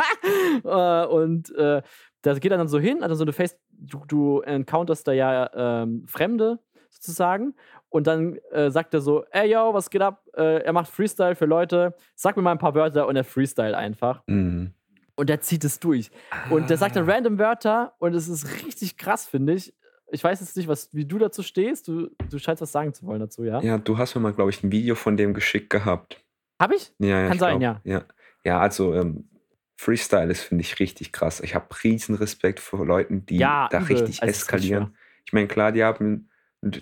äh, 0.63 1.05
und 1.05 1.53
äh, 1.55 1.81
da 2.21 2.33
geht 2.35 2.51
dann 2.51 2.67
so 2.67 2.79
hin, 2.79 3.03
also 3.03 3.15
so 3.15 3.23
eine 3.23 3.33
Face, 3.33 3.57
du, 3.69 4.03
du 4.07 4.39
encounterst 4.41 5.07
da 5.07 5.11
ja 5.11 5.49
ähm, 5.83 6.05
Fremde 6.07 6.59
sozusagen. 6.89 7.55
Und 7.93 8.07
dann 8.07 8.37
äh, 8.51 8.71
sagt 8.71 8.95
er 8.95 9.01
so, 9.01 9.23
ey 9.29 9.51
yo, 9.51 9.71
was 9.71 9.91
geht 9.91 10.01
ab? 10.01 10.25
Äh, 10.35 10.63
er 10.63 10.73
macht 10.73 10.89
Freestyle 10.89 11.35
für 11.35 11.45
Leute, 11.45 11.93
sag 12.15 12.35
mir 12.35 12.41
mal 12.41 12.51
ein 12.53 12.57
paar 12.57 12.73
Wörter 12.73 13.05
und 13.05 13.15
er 13.15 13.23
freestyle 13.23 13.77
einfach. 13.77 14.23
Mhm. 14.25 14.73
Und 15.15 15.29
der 15.29 15.41
zieht 15.41 15.63
es 15.63 15.79
durch. 15.79 16.09
Und 16.49 16.71
der 16.71 16.77
sagt 16.77 16.95
dann 16.95 17.07
random 17.07 17.37
Wörter 17.37 17.93
und 17.99 18.15
es 18.15 18.27
ist 18.27 18.65
richtig 18.65 18.97
krass, 18.97 19.27
finde 19.27 19.53
ich. 19.53 19.75
Ich 20.11 20.23
weiß 20.23 20.39
jetzt 20.39 20.57
nicht, 20.57 20.67
was, 20.67 20.91
wie 20.91 21.05
du 21.05 21.19
dazu 21.19 21.43
stehst. 21.43 21.87
Du, 21.87 22.09
du 22.31 22.39
scheinst 22.39 22.63
was 22.63 22.71
sagen 22.71 22.95
zu 22.95 23.05
wollen 23.05 23.19
dazu, 23.19 23.43
ja? 23.43 23.61
Ja, 23.61 23.77
du 23.77 23.95
hast 23.95 24.15
mir 24.15 24.21
mal, 24.21 24.33
glaube 24.33 24.49
ich, 24.49 24.63
ein 24.63 24.71
Video 24.71 24.95
von 24.95 25.15
dem 25.15 25.35
geschickt 25.35 25.69
gehabt. 25.69 26.19
Hab 26.59 26.73
ich? 26.73 26.91
Ja, 26.97 27.21
ja, 27.21 27.27
Kann 27.27 27.37
sein, 27.37 27.59
glaub, 27.59 27.79
ja. 27.83 28.03
Ja, 28.43 28.59
also 28.59 28.95
ähm, 28.95 29.29
Freestyle 29.77 30.31
ist, 30.31 30.41
finde 30.41 30.63
ich, 30.63 30.79
richtig 30.79 31.11
krass. 31.11 31.41
Ich 31.41 31.53
habe 31.53 31.67
riesen 31.83 32.15
Respekt 32.15 32.59
vor 32.59 32.87
Leuten, 32.87 33.27
die 33.27 33.37
Ja, 33.37 33.67
da 33.69 33.81
übel. 33.81 33.97
richtig 33.97 34.23
Also, 34.23 34.31
eskalieren. 34.31 34.95
Ich 35.27 35.33
meine, 35.33 35.47
klar, 35.47 35.71
die 35.71 35.83
haben 35.83 36.29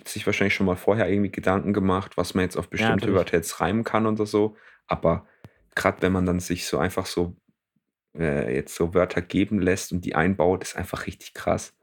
sich 0.06 0.26
wahrscheinlich 0.26 0.54
schon 0.54 0.66
mal 0.66 0.76
vorher 0.76 1.08
irgendwie 1.10 1.30
Gedanken 1.30 1.72
gemacht, 1.72 2.16
was 2.16 2.34
man 2.34 2.44
jetzt 2.44 2.56
auf 2.56 2.68
bestimmte 2.68 2.94
natürlich. 2.96 3.14
Wörter 3.16 3.36
jetzt 3.36 3.60
reimen 3.60 3.84
kann 3.84 4.06
oder 4.06 4.26
so. 4.26 4.56
Aber 4.86 5.26
gerade 5.74 6.02
wenn 6.02 6.12
man 6.12 6.26
dann 6.26 6.40
sich 6.40 6.66
so 6.66 6.78
einfach 6.78 7.06
so 7.06 7.36
äh, 8.16 8.54
jetzt 8.54 8.74
so 8.74 8.94
Wörter 8.94 9.22
geben 9.22 9.60
lässt 9.60 9.92
und 9.92 10.04
die 10.04 10.14
einbaut, 10.14 10.62
ist 10.62 10.76
einfach 10.76 11.06
richtig 11.06 11.34
krass. 11.34 11.74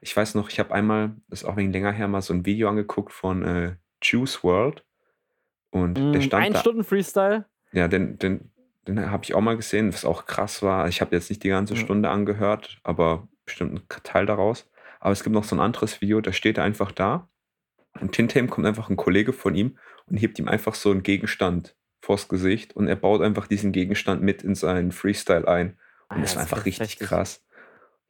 Ich 0.00 0.16
weiß 0.16 0.34
noch, 0.34 0.48
ich 0.50 0.58
habe 0.60 0.74
einmal, 0.74 1.16
das 1.28 1.42
ist 1.42 1.48
auch 1.48 1.56
wegen 1.56 1.72
länger 1.72 1.92
her, 1.92 2.08
mal 2.08 2.22
so 2.22 2.32
ein 2.34 2.46
Video 2.46 2.68
angeguckt 2.68 3.12
von 3.12 3.42
äh, 3.44 3.76
Juice 4.02 4.42
World. 4.44 4.84
Und 5.70 5.94
der 5.94 6.20
Mm, 6.20 6.22
stand 6.22 6.44
Ein 6.44 6.52
da. 6.52 6.60
Stunden 6.60 6.84
Freestyle. 6.84 7.46
Ja, 7.72 7.88
den, 7.88 8.18
den, 8.18 8.50
den 8.86 9.10
habe 9.10 9.24
ich 9.24 9.34
auch 9.34 9.40
mal 9.40 9.56
gesehen, 9.56 9.92
was 9.92 10.04
auch 10.04 10.26
krass 10.26 10.62
war. 10.62 10.88
Ich 10.88 11.00
habe 11.00 11.14
jetzt 11.14 11.28
nicht 11.30 11.42
die 11.42 11.48
ganze 11.48 11.74
Ja. 11.74 11.80
Stunde 11.80 12.10
angehört, 12.10 12.78
aber 12.84 13.28
bestimmt 13.44 13.72
einen 13.72 14.02
Teil 14.02 14.26
daraus. 14.26 14.70
Aber 15.00 15.12
es 15.12 15.22
gibt 15.22 15.34
noch 15.34 15.44
so 15.44 15.54
ein 15.56 15.60
anderes 15.60 16.00
Video, 16.00 16.20
da 16.20 16.32
steht 16.32 16.58
er 16.58 16.64
einfach 16.64 16.90
da 16.92 17.28
und 18.00 18.14
hinter 18.16 18.38
ihm 18.40 18.48
kommt 18.50 18.66
einfach 18.66 18.88
ein 18.90 18.96
Kollege 18.96 19.32
von 19.32 19.54
ihm 19.54 19.78
und 20.06 20.16
hebt 20.16 20.38
ihm 20.38 20.48
einfach 20.48 20.74
so 20.74 20.90
einen 20.90 21.02
Gegenstand 21.02 21.74
vors 22.00 22.28
Gesicht 22.28 22.74
und 22.76 22.86
er 22.88 22.96
baut 22.96 23.20
einfach 23.22 23.46
diesen 23.46 23.72
Gegenstand 23.72 24.22
mit 24.22 24.42
in 24.42 24.54
seinen 24.54 24.92
Freestyle 24.92 25.46
ein. 25.48 25.78
Und 26.10 26.18
Ah, 26.18 26.20
das 26.20 26.36
war 26.36 26.42
ist 26.44 26.52
einfach 26.52 26.64
richtig 26.64 26.90
heftig. 26.92 27.08
krass. 27.08 27.44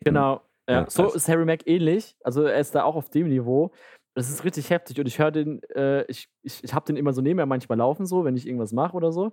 Genau. 0.05 0.43
Ja, 0.68 0.82
Ja, 0.82 0.91
so 0.91 1.05
also- 1.05 1.16
ist 1.16 1.28
Harry 1.28 1.45
Mack 1.45 1.66
ähnlich. 1.66 2.16
Also 2.22 2.45
er 2.45 2.61
ist 2.61 2.74
da 2.74 2.84
auch 2.84 2.95
auf 2.97 3.11
dem 3.11 3.28
Niveau. 3.28 3.72
Das 4.14 4.28
ist 4.30 4.45
richtig 4.45 4.70
heftig. 4.70 4.99
Und 5.01 5.07
ich 5.07 5.18
höre 5.18 5.30
den, 5.30 5.62
äh, 5.74 6.03
ich, 6.05 6.28
ich, 6.43 6.62
ich 6.62 6.74
habe 6.74 6.84
den 6.86 6.97
immer 6.97 7.12
so 7.12 7.22
neben 7.22 7.36
mir 7.36 7.47
manchmal 7.47 7.78
laufen, 7.78 8.05
so, 8.07 8.24
wenn 8.24 8.36
ich 8.36 8.47
irgendwas 8.47 8.72
mache 8.72 8.97
oder 8.97 9.11
so. 9.12 9.32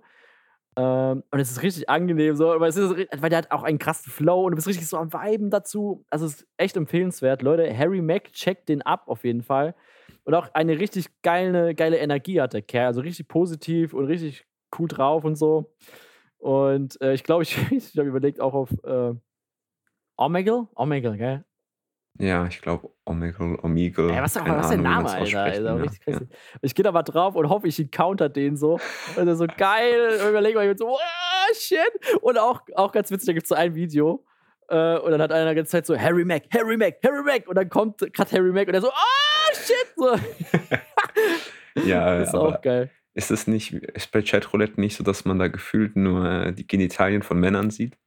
Ähm, 0.78 1.22
und 1.30 1.40
es 1.40 1.50
ist 1.50 1.62
richtig 1.62 1.88
angenehm, 1.88 2.36
so, 2.36 2.52
aber 2.52 2.68
es 2.68 2.76
ist, 2.76 2.90
weil 2.90 3.30
der 3.30 3.38
hat 3.38 3.50
auch 3.50 3.62
einen 3.62 3.78
krassen 3.78 4.12
Flow 4.12 4.44
und 4.44 4.50
du 4.52 4.56
bist 4.56 4.66
richtig 4.68 4.86
so 4.86 4.98
am 4.98 5.12
Viben 5.12 5.50
dazu. 5.50 6.04
Also 6.10 6.26
es 6.26 6.34
ist 6.42 6.46
echt 6.58 6.76
empfehlenswert. 6.76 7.42
Leute, 7.42 7.76
Harry 7.76 8.02
Mack, 8.02 8.32
checkt 8.32 8.68
den 8.68 8.82
ab 8.82 9.04
auf 9.06 9.24
jeden 9.24 9.42
Fall. 9.42 9.74
Und 10.26 10.34
auch 10.34 10.48
eine 10.54 10.80
richtig 10.80 11.06
geile, 11.22 11.76
geile 11.76 11.98
Energie 11.98 12.40
hat 12.40 12.52
der 12.52 12.62
Kerl. 12.62 12.88
Also 12.88 13.00
richtig 13.00 13.28
positiv 13.28 13.94
und 13.94 14.06
richtig 14.06 14.44
cool 14.76 14.88
drauf 14.88 15.22
und 15.22 15.36
so. 15.36 15.72
Und 16.38 17.00
äh, 17.00 17.14
ich 17.14 17.22
glaube, 17.22 17.42
ich, 17.44 17.56
ich 17.70 17.96
habe 17.96 18.08
überlegt, 18.08 18.40
auch 18.40 18.52
auf 18.52 18.70
äh, 18.82 19.14
Omegle? 20.16 20.66
Omegle, 20.74 21.16
gell? 21.16 21.44
Ja, 22.18 22.44
ich 22.46 22.60
glaube 22.60 22.90
Omegle, 23.04 23.56
Omegle. 23.62 24.10
Ey, 24.10 24.20
was, 24.20 24.34
was 24.34 24.64
ist 24.64 24.70
der 24.70 24.78
Name, 24.78 25.08
Alter? 25.08 25.42
Alter 25.42 25.62
ja. 25.62 25.74
richtig 25.74 26.06
Ja. 26.06 26.20
Ich 26.60 26.74
gehe 26.74 26.82
da 26.82 26.90
mal 26.90 27.04
drauf 27.04 27.36
und 27.36 27.48
hoffe, 27.48 27.68
ich 27.68 27.78
encounter 27.78 28.28
den 28.28 28.56
so. 28.56 28.80
Und 29.16 29.36
so 29.36 29.46
geil. 29.56 30.18
Und 30.20 30.30
überlege 30.30 30.56
mal, 30.56 30.64
ich 30.64 30.76
bin 30.76 30.78
so, 30.78 30.88
oh, 30.92 31.54
shit. 31.54 31.78
Und 32.20 32.36
auch, 32.36 32.62
auch 32.74 32.90
ganz 32.90 33.12
witzig, 33.12 33.26
da 33.26 33.32
gibt 33.32 33.44
es 33.44 33.50
so 33.50 33.54
ein 33.54 33.76
Video. 33.76 34.24
Äh, 34.70 34.98
und 34.98 35.12
dann 35.12 35.22
hat 35.22 35.30
einer 35.30 35.50
die 35.50 35.56
ganze 35.56 35.70
Zeit 35.70 35.86
so, 35.86 35.96
Harry 35.96 36.24
Mack, 36.24 36.44
Harry 36.52 36.76
Mack, 36.76 36.96
Harry 37.04 37.22
Mack. 37.22 37.46
Und 37.46 37.54
dann 37.54 37.68
kommt 37.68 37.98
gerade 38.12 38.32
Harry 38.32 38.50
Mack 38.50 38.66
und 38.66 38.74
er 38.74 38.80
so, 38.80 38.88
oh, 38.88 39.35
shit. 39.66 39.94
So. 39.96 40.16
Ja, 41.84 42.20
ist 42.22 42.34
auch 42.34 42.62
geil. 42.62 42.90
ist 43.12 43.30
es 43.30 43.46
nicht, 43.46 43.74
ist 43.74 44.10
bei 44.10 44.22
Chatroulette 44.22 44.80
nicht 44.80 44.96
so, 44.96 45.04
dass 45.04 45.26
man 45.26 45.38
da 45.38 45.48
gefühlt 45.48 45.94
nur 45.94 46.52
die 46.52 46.66
Genitalien 46.66 47.22
von 47.22 47.38
Männern 47.38 47.70
sieht? 47.70 47.98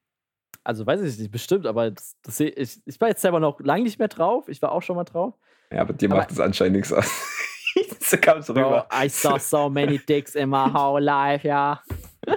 Also 0.64 0.86
weiß 0.88 1.02
ich 1.02 1.20
nicht, 1.20 1.32
bestimmt, 1.32 1.68
aber 1.68 1.92
das, 1.92 2.16
das 2.24 2.40
ich, 2.40 2.82
ich 2.84 3.00
war 3.00 3.10
jetzt 3.10 3.22
selber 3.22 3.40
noch 3.40 3.60
lange 3.60 3.84
nicht 3.84 4.00
mehr 4.00 4.08
drauf. 4.08 4.48
Ich 4.50 4.62
war 4.64 4.72
auch 4.72 4.82
schon 4.82 4.96
mal 4.96 5.04
drauf. 5.04 5.36
Ja, 5.72 5.82
aber 5.82 5.94
dir 5.94 6.10
Aber- 6.10 6.18
macht 6.22 6.32
es 6.32 6.40
anscheinend 6.40 6.78
nichts 6.78 6.92
aus. 6.92 7.10
so 8.00 8.18
kam 8.18 8.40
es 8.40 8.48
Bro, 8.48 8.54
rüber. 8.56 8.88
I 8.92 9.08
saw 9.08 9.38
so 9.38 9.70
many 9.70 10.00
dicks 10.00 10.34
in 10.34 10.50
my 10.50 10.66
whole 10.74 11.04
life, 11.04 11.48
ja. 11.48 11.82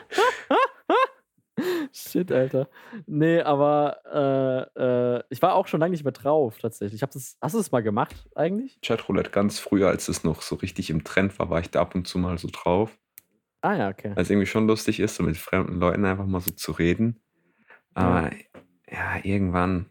Shit, 1.92 2.32
Alter. 2.32 2.68
Nee, 3.06 3.40
aber 3.40 4.68
äh, 4.76 5.16
äh, 5.18 5.22
ich 5.30 5.42
war 5.42 5.54
auch 5.54 5.66
schon 5.66 5.80
lange 5.80 5.92
nicht 5.92 6.04
mehr 6.04 6.12
drauf, 6.12 6.58
tatsächlich. 6.58 7.02
Hab 7.02 7.10
das, 7.10 7.36
hast 7.40 7.54
du 7.54 7.58
das 7.58 7.72
mal 7.72 7.82
gemacht, 7.82 8.28
eigentlich? 8.34 8.78
Chatroulette 8.82 9.30
ganz 9.30 9.58
früher, 9.58 9.88
als 9.88 10.08
es 10.08 10.24
noch 10.24 10.42
so 10.42 10.56
richtig 10.56 10.90
im 10.90 11.04
Trend 11.04 11.38
war, 11.38 11.50
war 11.50 11.60
ich 11.60 11.70
da 11.70 11.80
ab 11.80 11.94
und 11.94 12.06
zu 12.06 12.18
mal 12.18 12.38
so 12.38 12.48
drauf. 12.50 12.98
Ah, 13.60 13.74
ja, 13.74 13.88
okay. 13.88 14.10
Weil 14.14 14.22
es 14.22 14.30
irgendwie 14.30 14.46
schon 14.46 14.66
lustig 14.66 14.98
ist, 15.00 15.14
so 15.14 15.22
mit 15.22 15.36
fremden 15.36 15.78
Leuten 15.78 16.04
einfach 16.04 16.26
mal 16.26 16.40
so 16.40 16.50
zu 16.50 16.72
reden. 16.72 17.22
Aber 17.94 18.30
ja, 18.90 19.18
irgendwann 19.22 19.86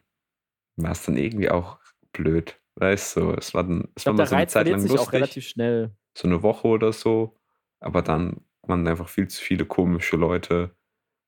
war 0.76 0.92
es 0.92 1.06
dann 1.06 1.18
irgendwie 1.18 1.50
auch 1.50 1.80
blöd. 2.12 2.60
Weißt 2.76 3.18
du, 3.18 3.32
es 3.32 3.54
war 3.54 3.64
dann, 3.64 3.90
es 3.96 4.04
Ich 4.04 4.06
war 4.06 4.14
mal 4.14 4.26
so 4.26 4.36
eine 4.36 4.42
Reiz 4.44 4.52
Zeit 4.54 4.68
lang 4.68 4.80
sich 4.80 4.92
auch 4.92 4.98
lustig, 4.98 5.14
relativ 5.14 5.48
schnell. 5.48 5.92
so 6.18 6.28
eine 6.28 6.42
Woche 6.44 6.68
oder 6.68 6.94
so. 6.94 7.38
Aber 7.80 8.02
dann 8.02 8.42
waren 8.64 8.88
einfach 8.88 9.10
viel 9.10 9.28
zu 9.28 9.42
viele 9.42 9.66
komische 9.66 10.18
Leute. 10.18 10.76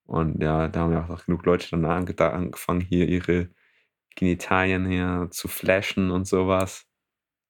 Und 0.06 0.42
ja, 0.42 0.68
da 0.68 0.82
haben 0.82 0.92
ja 0.92 1.08
auch 1.10 1.26
genug 1.26 1.46
Leute 1.46 1.70
dann 1.72 1.86
ange 1.86 2.14
da 2.14 2.32
angefangen, 2.32 2.82
hier 2.82 3.08
ihre 3.08 3.50
Genitalien 4.16 4.86
hier 4.86 5.28
zu 5.32 5.48
flashen 5.48 6.12
und 6.12 6.28
sowas. 6.28 6.86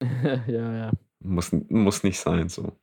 ja, 0.00 0.76
ja. 0.76 0.92
Muss, 1.20 1.52
muss 1.68 2.04
nicht 2.04 2.18
sein 2.18 2.48
so. 2.48 2.78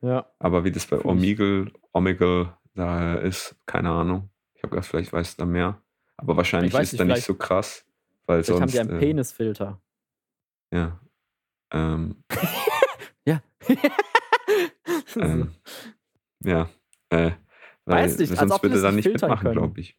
Ja. 0.00 0.30
Aber 0.38 0.64
wie 0.64 0.72
das 0.72 0.86
bei 0.86 1.02
Omegle, 1.04 1.72
Omegle 1.92 2.56
da 2.74 3.14
ist, 3.14 3.56
keine 3.66 3.90
Ahnung. 3.90 4.30
Ich 4.54 4.62
habe 4.62 4.70
gedacht, 4.70 4.88
vielleicht 4.88 5.12
weißt 5.12 5.38
du 5.38 5.42
da 5.42 5.46
mehr. 5.46 5.82
Aber 6.16 6.36
wahrscheinlich 6.36 6.72
weiß 6.72 6.92
ist 6.92 6.92
nicht, 6.92 7.00
da 7.00 7.04
nicht 7.14 7.24
so 7.24 7.34
krass. 7.34 7.84
Weil 8.26 8.42
Vielleicht 8.44 8.60
haben 8.60 8.68
sonst. 8.68 8.74
die 8.74 8.80
einen 8.80 8.96
äh, 8.96 8.98
Penisfilter. 8.98 9.80
Ja. 10.72 11.00
Ähm, 11.72 12.22
Ja. 13.26 13.42
ähm, 15.16 15.54
ja. 16.44 16.70
Äh, 17.10 17.32
Weiß 17.86 18.18
nicht, 18.18 18.36
sonst 18.36 18.62
würde 18.62 18.76
er 18.76 18.82
dann 18.82 18.96
nicht 18.96 19.06
mitmachen, 19.08 19.52
glaube 19.52 19.80
ich. 19.80 19.96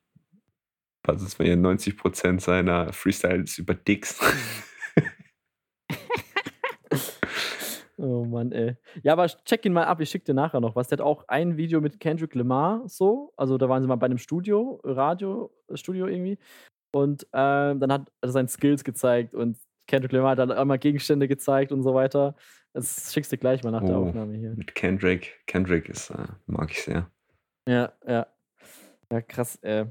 Also 1.04 1.26
es 1.26 1.40
ja 1.48 1.54
90% 1.54 2.42
seiner 2.42 2.92
Freestyles 2.92 3.58
über 3.58 3.74
Dicks. 3.74 4.20
Oh 8.00 8.24
Mann, 8.26 8.52
ey. 8.52 8.76
Ja, 9.02 9.14
aber 9.14 9.26
check 9.26 9.66
ihn 9.66 9.74
mal 9.74 9.86
ab, 9.86 10.00
ich 10.00 10.10
schick 10.12 10.24
dir 10.24 10.36
nachher 10.36 10.60
noch 10.60 10.76
was. 10.76 10.88
Der 10.88 11.00
hat 11.00 11.06
auch 11.06 11.24
ein 11.28 11.58
Video 11.58 11.82
mit 11.82 12.00
Kendrick 12.00 12.36
Lamar 12.36 12.88
so. 12.88 13.34
Also 13.38 13.58
da 13.58 13.68
waren 13.70 13.82
sie 13.82 13.88
mal 13.88 13.96
bei 13.96 14.06
einem 14.06 14.20
Studio, 14.20 14.80
Radio-Studio 14.84 16.06
irgendwie. 16.06 16.38
Und 16.94 17.26
ähm, 17.34 17.80
dann 17.80 17.92
hat 17.92 18.12
er 18.22 18.30
seine 18.30 18.50
Skills 18.50 18.84
gezeigt 18.84 19.34
und 19.34 19.58
Kendrick 19.88 20.12
Lamar 20.12 20.32
hat 20.32 20.40
dann 20.40 20.52
einmal 20.52 20.78
Gegenstände 20.78 21.28
gezeigt 21.28 21.72
und 21.72 21.82
so 21.82 21.96
weiter. 21.96 22.36
Das 22.74 23.12
schickst 23.12 23.32
du 23.32 23.38
gleich 23.40 23.64
mal 23.64 23.72
nach 23.72 23.84
der 23.84 23.98
Oh. 23.98 24.06
Aufnahme 24.10 24.36
hier. 24.38 24.52
Mit 24.56 24.76
Kendrick. 24.76 25.40
Kendrick 25.48 25.90
ist, 25.90 26.12
äh, 26.12 26.28
mag 26.46 26.70
ich 26.70 26.84
sehr. 26.84 27.10
Ja, 27.68 27.94
ja. 28.08 28.28
Ja, 29.12 29.22
krass, 29.22 29.58
ey. 29.62 29.86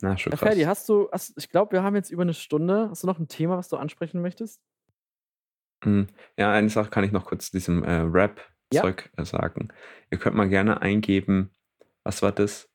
Na, 0.00 0.16
schon 0.16 0.32
Ja, 0.32 0.36
krass. 0.36 0.48
Ferdi, 0.48 0.62
hast 0.62 0.88
du, 0.88 1.08
hast, 1.12 1.34
ich 1.36 1.50
glaube, 1.50 1.72
wir 1.72 1.82
haben 1.82 1.94
jetzt 1.96 2.10
über 2.10 2.22
eine 2.22 2.34
Stunde. 2.34 2.88
Hast 2.90 3.02
du 3.02 3.06
noch 3.06 3.18
ein 3.18 3.28
Thema, 3.28 3.56
was 3.56 3.68
du 3.68 3.76
ansprechen 3.76 4.20
möchtest? 4.22 4.60
Hm, 5.84 6.08
Ja, 6.36 6.52
eine 6.52 6.68
Sache 6.70 6.90
kann 6.90 7.04
ich 7.04 7.12
noch 7.12 7.26
kurz 7.26 7.46
zu 7.46 7.52
diesem 7.52 7.82
äh, 7.84 8.00
Rap-Zeug 8.00 9.10
äh, 9.16 9.24
sagen. 9.24 9.68
Ihr 10.10 10.18
könnt 10.18 10.36
mal 10.36 10.48
gerne 10.48 10.82
eingeben, 10.82 11.50
was 12.04 12.22
war 12.22 12.32
das? 12.32 12.68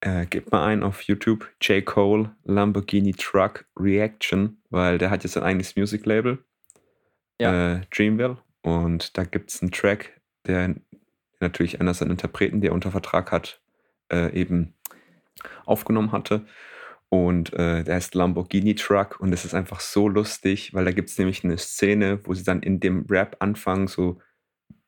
Äh, 0.00 0.26
gebt 0.26 0.52
mal 0.52 0.64
ein 0.66 0.82
auf 0.82 1.02
YouTube 1.02 1.48
J. 1.62 1.84
Cole 1.84 2.34
Lamborghini 2.44 3.12
Truck 3.12 3.66
Reaction, 3.78 4.62
weil 4.70 4.98
der 4.98 5.10
hat 5.10 5.24
jetzt 5.24 5.36
ein 5.36 5.42
eigenes 5.42 5.76
Music-Label, 5.76 6.44
Ja. 7.40 7.76
äh, 7.76 7.80
Dreamville. 7.90 8.38
Und 8.62 9.16
da 9.16 9.24
gibt 9.24 9.50
es 9.50 9.60
einen 9.62 9.70
Track, 9.72 10.20
der 10.46 10.74
natürlich 11.44 11.80
einer 11.80 11.94
seiner 11.94 12.12
Interpreten, 12.12 12.60
der 12.60 12.72
unter 12.72 12.90
Vertrag 12.90 13.32
hat, 13.32 13.60
äh, 14.12 14.32
eben 14.32 14.74
aufgenommen 15.64 16.12
hatte. 16.12 16.46
Und 17.08 17.52
äh, 17.52 17.84
der 17.84 17.94
heißt 17.94 18.14
Lamborghini 18.14 18.74
Truck 18.74 19.20
und 19.20 19.32
es 19.32 19.44
ist 19.44 19.54
einfach 19.54 19.80
so 19.80 20.08
lustig, 20.08 20.74
weil 20.74 20.84
da 20.84 20.90
gibt 20.90 21.10
es 21.10 21.18
nämlich 21.18 21.44
eine 21.44 21.58
Szene, 21.58 22.18
wo 22.24 22.34
sie 22.34 22.42
dann 22.42 22.60
in 22.60 22.80
dem 22.80 23.06
Rap 23.08 23.36
anfangen, 23.38 23.86
so 23.86 24.18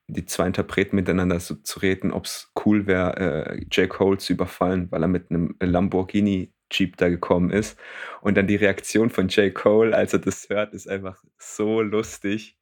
die 0.08 0.24
zwei 0.24 0.46
Interpreten 0.46 0.96
miteinander 0.96 1.38
so 1.40 1.54
zu 1.56 1.80
reden, 1.80 2.12
ob 2.12 2.24
es 2.24 2.52
cool 2.64 2.86
wäre, 2.86 3.16
äh, 3.16 3.64
J. 3.70 3.88
Cole 3.88 4.18
zu 4.18 4.32
überfallen, 4.32 4.90
weil 4.90 5.02
er 5.02 5.08
mit 5.08 5.30
einem 5.30 5.56
Lamborghini 5.60 6.52
Jeep 6.72 6.96
da 6.96 7.08
gekommen 7.08 7.50
ist. 7.50 7.78
Und 8.20 8.36
dann 8.36 8.46
die 8.46 8.56
Reaktion 8.56 9.10
von 9.10 9.28
J. 9.28 9.54
Cole, 9.54 9.96
als 9.96 10.12
er 10.12 10.18
das 10.20 10.48
hört, 10.48 10.74
ist 10.74 10.88
einfach 10.88 11.22
so 11.38 11.80
lustig. 11.80 12.56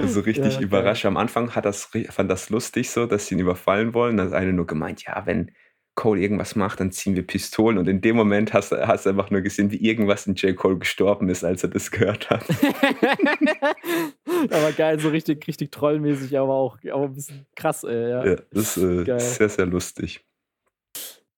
Also 0.00 0.20
richtig 0.20 0.54
Ja, 0.54 0.60
überrascht. 0.60 1.06
Am 1.06 1.16
Anfang 1.16 1.54
hat 1.54 1.64
das, 1.64 1.90
fand 2.10 2.30
das 2.30 2.50
lustig 2.50 2.90
so, 2.90 3.06
dass 3.06 3.26
sie 3.26 3.34
ihn 3.34 3.40
überfallen 3.40 3.94
wollen. 3.94 4.16
Dann 4.16 4.28
hat 4.28 4.34
eine 4.34 4.52
nur 4.52 4.66
gemeint, 4.66 5.04
ja, 5.04 5.24
wenn 5.26 5.50
Cole 5.96 6.20
irgendwas 6.20 6.54
macht, 6.56 6.78
dann 6.78 6.92
ziehen 6.92 7.16
wir 7.16 7.26
Pistolen. 7.26 7.78
Und 7.78 7.88
in 7.88 8.02
dem 8.02 8.16
Moment 8.16 8.52
hast 8.52 8.70
du 8.70 8.76
einfach 8.76 9.30
nur 9.30 9.40
gesehen, 9.40 9.70
wie 9.70 9.78
irgendwas 9.78 10.26
in 10.26 10.34
J. 10.34 10.54
Cole 10.54 10.78
gestorben 10.78 11.30
ist, 11.30 11.42
als 11.42 11.62
er 11.62 11.70
das 11.70 11.90
gehört 11.90 12.28
hat. 12.28 12.44
aber 14.50 14.72
geil, 14.72 15.00
so 15.00 15.08
richtig, 15.08 15.48
richtig 15.48 15.72
trollmäßig, 15.72 16.38
aber 16.38 16.54
auch 16.54 16.76
aber 16.92 17.04
ein 17.04 17.14
bisschen 17.14 17.46
krass, 17.56 17.82
ey. 17.82 18.10
Ja. 18.10 18.26
Ja, 18.26 18.36
das 18.52 18.76
ist 18.76 18.78
äh, 18.84 19.18
sehr, 19.18 19.48
sehr 19.48 19.66
lustig. 19.66 20.24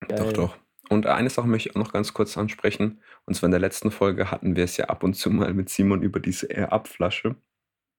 Doch, 0.08 0.16
Geil. 0.16 0.32
doch. 0.32 0.56
Und 0.88 1.06
eine 1.06 1.30
Sache 1.30 1.46
möchte 1.46 1.68
ich 1.68 1.76
auch 1.76 1.80
noch 1.80 1.92
ganz 1.92 2.14
kurz 2.14 2.36
ansprechen. 2.36 3.00
Und 3.26 3.34
zwar 3.34 3.46
in 3.46 3.52
der 3.52 3.60
letzten 3.60 3.90
Folge 3.90 4.30
hatten 4.30 4.56
wir 4.56 4.64
es 4.64 4.76
ja 4.76 4.86
ab 4.86 5.04
und 5.04 5.14
zu 5.14 5.30
mal 5.30 5.54
mit 5.54 5.68
Simon 5.68 6.02
über 6.02 6.18
diese 6.18 6.46
Air-Up-Flasche. 6.46 7.36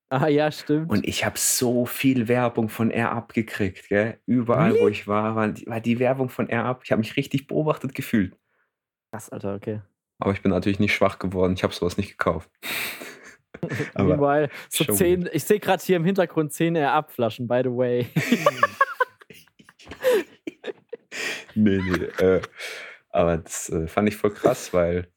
Ah, 0.10 0.28
ja, 0.28 0.52
stimmt. 0.52 0.90
Und 0.90 1.08
ich 1.08 1.24
habe 1.24 1.38
so 1.38 1.86
viel 1.86 2.28
Werbung 2.28 2.68
von 2.68 2.90
Air-Up 2.90 3.34
gekriegt. 3.34 3.90
Gell? 3.90 4.20
Überall, 4.26 4.74
wo 4.80 4.88
ich 4.88 5.08
war, 5.08 5.36
war 5.36 5.50
die, 5.50 5.68
war 5.68 5.80
die 5.80 6.00
Werbung 6.00 6.30
von 6.30 6.48
Air-Up. 6.48 6.82
Ich 6.84 6.92
habe 6.92 7.00
mich 7.00 7.16
richtig 7.16 7.46
beobachtet 7.46 7.94
gefühlt. 7.94 8.36
krass, 9.12 9.30
Alter, 9.30 9.54
okay. 9.54 9.82
Aber 10.18 10.34
ich 10.34 10.42
bin 10.42 10.52
natürlich 10.52 10.80
nicht 10.80 10.94
schwach 10.94 11.20
geworden. 11.20 11.54
Ich 11.54 11.64
habe 11.64 11.74
sowas 11.74 11.98
nicht 11.98 12.10
gekauft. 12.18 12.50
Aber 13.94 14.18
Meanwhile, 14.18 14.50
so 14.70 14.84
zehn, 14.86 15.30
ich 15.32 15.44
sehe 15.44 15.60
gerade 15.60 15.84
hier 15.84 15.98
im 15.98 16.06
Hintergrund 16.06 16.54
zehn 16.54 16.78
Abflaschen, 16.78 17.48
by 17.48 17.62
the 17.64 17.70
way. 17.70 18.08
nee, 21.56 21.78
nee. 21.78 22.06
Äh, 22.24 22.42
aber 23.10 23.38
das 23.38 23.70
äh, 23.70 23.88
fand 23.88 24.08
ich 24.08 24.16
voll 24.16 24.32
krass, 24.32 24.74
weil 24.74 25.12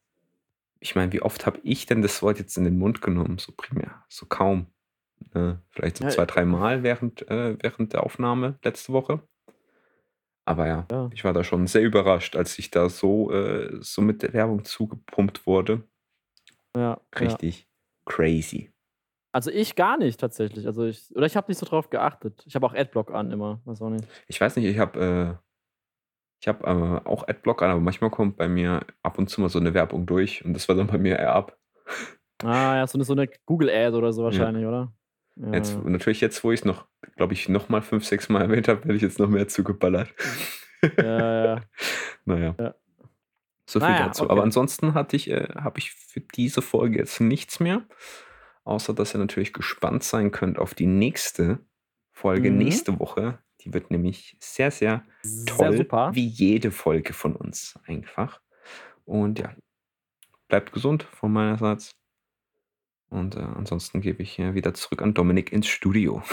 ich 0.79 0.95
meine, 0.95 1.13
wie 1.13 1.21
oft 1.21 1.45
habe 1.45 1.59
ich 1.63 1.85
denn 1.85 2.01
das 2.01 2.21
Wort 2.21 2.39
jetzt 2.39 2.57
in 2.57 2.65
den 2.65 2.77
Mund 2.77 3.01
genommen? 3.01 3.37
So 3.37 3.53
primär, 3.55 4.03
so 4.09 4.25
kaum. 4.25 4.72
Äh, 5.33 5.55
vielleicht 5.71 5.97
so 5.97 6.03
Ja, 6.05 6.09
zwei, 6.09 6.25
drei 6.25 6.45
Mal 6.45 6.83
während, 6.83 7.27
äh, 7.29 7.57
während 7.61 7.93
der 7.93 8.03
Aufnahme 8.03 8.57
letzte 8.63 8.93
Woche. 8.93 9.21
Aber 10.45 10.67
ja, 10.67 10.85
Ja. 10.91 11.09
ich 11.13 11.23
war 11.23 11.33
da 11.33 11.43
schon 11.43 11.67
sehr 11.67 11.81
überrascht, 11.83 12.35
als 12.35 12.59
ich 12.59 12.69
da 12.69 12.89
so, 12.89 13.31
äh, 13.31 13.77
so 13.81 14.01
mit 14.01 14.23
der 14.23 14.33
Werbung 14.33 14.65
zugepumpt 14.65 15.47
wurde. 15.47 15.83
Ja, 16.75 16.81
ja. 16.81 16.99
Richtig 17.15 17.67
crazy. 18.05 18.71
Also 19.31 19.49
ich 19.49 19.75
gar 19.75 19.97
nicht 19.97 20.19
tatsächlich. 20.19 20.67
Also 20.67 20.85
ich, 20.85 21.15
oder 21.15 21.25
ich 21.25 21.35
habe 21.35 21.49
nicht 21.49 21.57
so 21.57 21.65
drauf 21.65 21.89
geachtet. 21.89 22.43
Ich 22.45 22.55
habe 22.55 22.65
auch 22.67 22.73
Adblock 22.75 23.11
an 23.11 23.31
immer. 23.31 23.61
Weiß 23.65 23.81
auch 23.81 23.89
nicht. 23.89 24.05
Ich 24.27 24.39
weiß 24.39 24.55
nicht, 24.57 24.65
ich 24.65 24.77
habe 24.77 25.39
äh, 25.39 25.43
ich 26.41 26.47
habe 26.47 26.67
äh, 26.67 27.07
auch 27.09 27.27
Adblock 27.27 27.61
an, 27.63 27.71
aber 27.71 27.79
manchmal 27.79 28.09
kommt 28.11 28.35
bei 28.35 28.49
mir 28.49 28.85
ab 29.01 29.17
und 29.17 29.29
zu 29.29 29.39
mal 29.39 29.49
so 29.49 29.59
eine 29.59 29.73
Werbung 29.73 30.05
durch 30.05 30.43
und 30.43 30.53
das 30.53 30.67
war 30.67 30.75
dann 30.75 30.87
bei 30.87 30.97
mir 30.97 31.17
eher 31.17 31.33
ab. 31.33 31.57
Ah, 32.43 32.75
ja, 32.75 32.85
so 32.87 32.97
eine, 32.97 33.05
so 33.05 33.13
eine 33.13 33.29
Google-Ad 33.45 33.95
oder 33.95 34.11
so 34.11 34.23
wahrscheinlich, 34.25 34.65
oder? 34.65 34.91
Ja. 35.35 35.53
Jetzt, 35.53 35.75
natürlich 35.83 36.21
jetzt, 36.21 36.43
wo 36.43 36.51
ich 36.51 36.59
es 36.61 36.65
noch, 36.65 36.85
glaube 37.15 37.33
ich, 37.33 37.49
noch 37.49 37.69
mal 37.69 37.81
fünf, 37.81 38.05
sechs 38.05 38.29
Mal 38.29 38.41
erwähnt 38.43 38.67
habe, 38.67 38.81
werde 38.83 38.95
ich 38.95 39.01
jetzt 39.01 39.19
noch 39.19 39.29
mehr 39.29 39.47
zugeballert. 39.47 40.13
ja, 40.97 41.45
ja. 41.55 41.61
naja. 42.25 42.55
Ja. 42.59 42.75
So 43.67 43.79
viel 43.79 43.89
Naja, 43.89 44.07
dazu. 44.07 44.23
okay. 44.23 44.31
Aber 44.31 44.43
ansonsten 44.43 44.93
hatte 44.93 45.15
ich, 45.15 45.29
äh, 45.31 45.47
habe 45.55 45.79
ich 45.79 45.91
für 45.91 46.19
diese 46.19 46.61
Folge 46.61 46.99
jetzt 46.99 47.19
nichts 47.21 47.59
mehr. 47.59 47.83
Außer, 48.65 48.93
dass 48.93 49.15
ihr 49.15 49.19
natürlich 49.19 49.53
gespannt 49.53 50.03
sein 50.03 50.31
könnt 50.31 50.59
auf 50.59 50.73
die 50.75 50.85
nächste 50.85 51.59
Folge 52.11 52.51
Mhm. 52.51 52.57
nächste 52.57 52.99
Woche. 52.99 53.39
Die 53.61 53.73
wird 53.73 53.89
nämlich 53.91 54.37
sehr, 54.39 54.71
sehr 54.71 55.03
Sehr 55.21 55.55
toll, 55.55 55.77
super. 55.77 56.11
wie 56.13 56.27
jede 56.27 56.71
Folge 56.71 57.13
von 57.13 57.35
uns 57.35 57.79
einfach. 57.85 58.41
Und 59.05 59.39
ja, 59.39 59.53
bleibt 60.49 60.71
gesund 60.73 61.03
von 61.03 61.31
meinerseits. 61.31 61.95
Und 63.13 63.35
äh, 63.35 63.39
ansonsten 63.39 64.01
gebe 64.01 64.23
ich 64.23 64.39
äh, 64.39 64.55
wieder 64.55 64.73
zurück 64.73 65.01
an 65.01 65.13
Dominik 65.13 65.51
ins 65.51 65.67
Studio. 65.67 66.21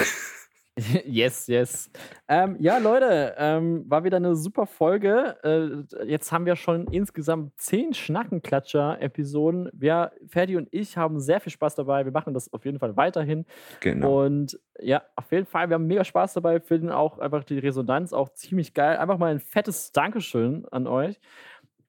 Yes, 1.05 1.47
yes. 1.47 1.91
Ähm, 2.28 2.57
ja, 2.59 2.78
Leute, 2.78 3.35
ähm, 3.37 3.85
war 3.89 4.05
wieder 4.05 4.16
eine 4.16 4.35
super 4.35 4.66
Folge. 4.66 5.37
Äh, 5.43 6.07
jetzt 6.07 6.33
haben 6.33 6.47
wir 6.47 6.57
schon 6.57 6.87
insgesamt 6.87 7.53
zehn 7.61 7.93
Schnackenklatscher-Episoden. 7.93 9.68
Wir, 9.74 10.12
Ferdi 10.28 10.57
und 10.57 10.68
ich, 10.70 10.97
haben 10.97 11.20
sehr 11.20 11.41
viel 11.41 11.53
Spaß 11.53 11.74
dabei. 11.74 12.05
Wir 12.05 12.12
machen 12.12 12.33
das 12.33 12.51
auf 12.53 12.64
jeden 12.64 12.78
Fall 12.78 12.97
weiterhin. 12.97 13.45
genau. 13.81 14.24
Und 14.24 14.59
ja, 14.78 15.03
auf 15.16 15.31
jeden 15.33 15.45
Fall, 15.47 15.68
wir 15.68 15.74
haben 15.74 15.87
mega 15.87 16.05
Spaß 16.05 16.35
dabei, 16.35 16.61
finden 16.61 16.91
auch 16.91 17.18
einfach 17.18 17.45
die 17.45 17.59
Resonanz 17.59 18.12
auch 18.12 18.31
ziemlich 18.31 18.72
geil. 18.72 18.97
Einfach 18.97 19.18
mal 19.18 19.33
ein 19.33 19.41
fettes 19.41 19.93
Dankeschön 19.93 20.66
an 20.70 20.87
euch 20.87 21.20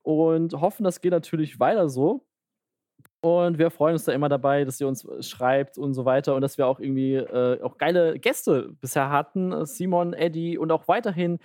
und 0.02 0.54
hoffen, 0.54 0.84
das 0.84 1.02
geht 1.02 1.12
natürlich 1.12 1.60
weiter 1.60 1.88
so. 1.88 2.26
Und 3.24 3.60
wir 3.60 3.70
freuen 3.70 3.94
uns 3.94 4.06
da 4.06 4.14
immer 4.14 4.30
dabei, 4.30 4.66
dass 4.66 4.82
ihr 4.82 4.88
uns 4.88 5.08
schreibt 5.20 5.78
und 5.78 5.94
so 5.94 6.06
weiter 6.06 6.34
und 6.34 6.42
dass 6.42 6.58
wir 6.58 6.66
auch 6.66 6.80
irgendwie 6.80 7.16
äh, 7.16 7.62
auch 7.62 7.78
geile 7.78 8.18
Gäste 8.18 8.74
bisher 8.82 9.12
hatten. 9.12 9.64
Simon, 9.68 10.14
Eddie 10.14 10.58
und 10.58 10.72
auch 10.72 10.88
weiterhin 10.88 11.38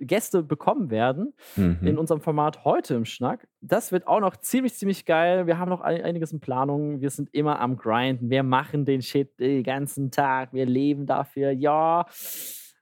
Gäste 0.00 0.44
bekommen 0.44 0.88
werden 0.90 1.34
in 1.56 1.78
Mhm. 1.80 1.98
unserem 1.98 2.20
Format 2.20 2.64
heute 2.64 2.94
im 2.94 3.04
Schnack. 3.04 3.48
Das 3.60 3.90
wird 3.90 4.06
auch 4.06 4.20
noch 4.20 4.36
ziemlich, 4.36 4.74
ziemlich 4.74 5.04
geil. 5.04 5.48
Wir 5.48 5.58
haben 5.58 5.68
noch 5.68 5.80
ein, 5.80 6.00
einiges 6.02 6.30
in 6.32 6.38
Planung. 6.38 7.00
Wir 7.00 7.10
sind 7.10 7.28
immer 7.34 7.58
am 7.60 7.76
Grinden. 7.76 8.30
Wir 8.30 8.44
machen 8.44 8.84
den 8.84 9.02
Shit 9.02 9.40
den 9.40 9.64
ganzen 9.64 10.12
Tag. 10.12 10.52
Wir 10.52 10.64
leben 10.66 11.06
dafür. 11.06 11.50
Ja, 11.50 12.06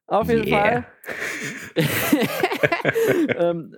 auf 0.07 0.29
jeden 0.29 0.47
Yeah. 0.47 0.61
Fall. 0.61 0.87
ähm, 3.39 3.75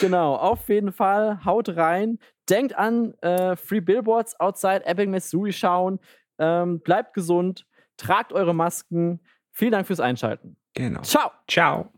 genau, 0.00 0.36
auf 0.36 0.68
jeden 0.70 0.92
Fall. 0.92 1.44
Haut 1.44 1.68
rein. 1.76 2.18
Denkt 2.48 2.76
an 2.76 3.14
äh, 3.22 3.56
Free 3.56 3.80
Billboards 3.80 4.38
outside 4.38 4.84
Ebbing, 4.86 5.10
Missouri 5.10 5.52
schauen. 5.52 5.98
Ähm, 6.38 6.80
bleibt 6.80 7.14
gesund. 7.14 7.66
Tragt 7.96 8.32
eure 8.32 8.54
Masken. 8.54 9.20
Vielen 9.52 9.72
Dank 9.72 9.86
fürs 9.86 10.00
Einschalten. 10.00 10.56
Genau. 10.74 11.00
Ciao. 11.02 11.30
Ciao. 11.48 11.90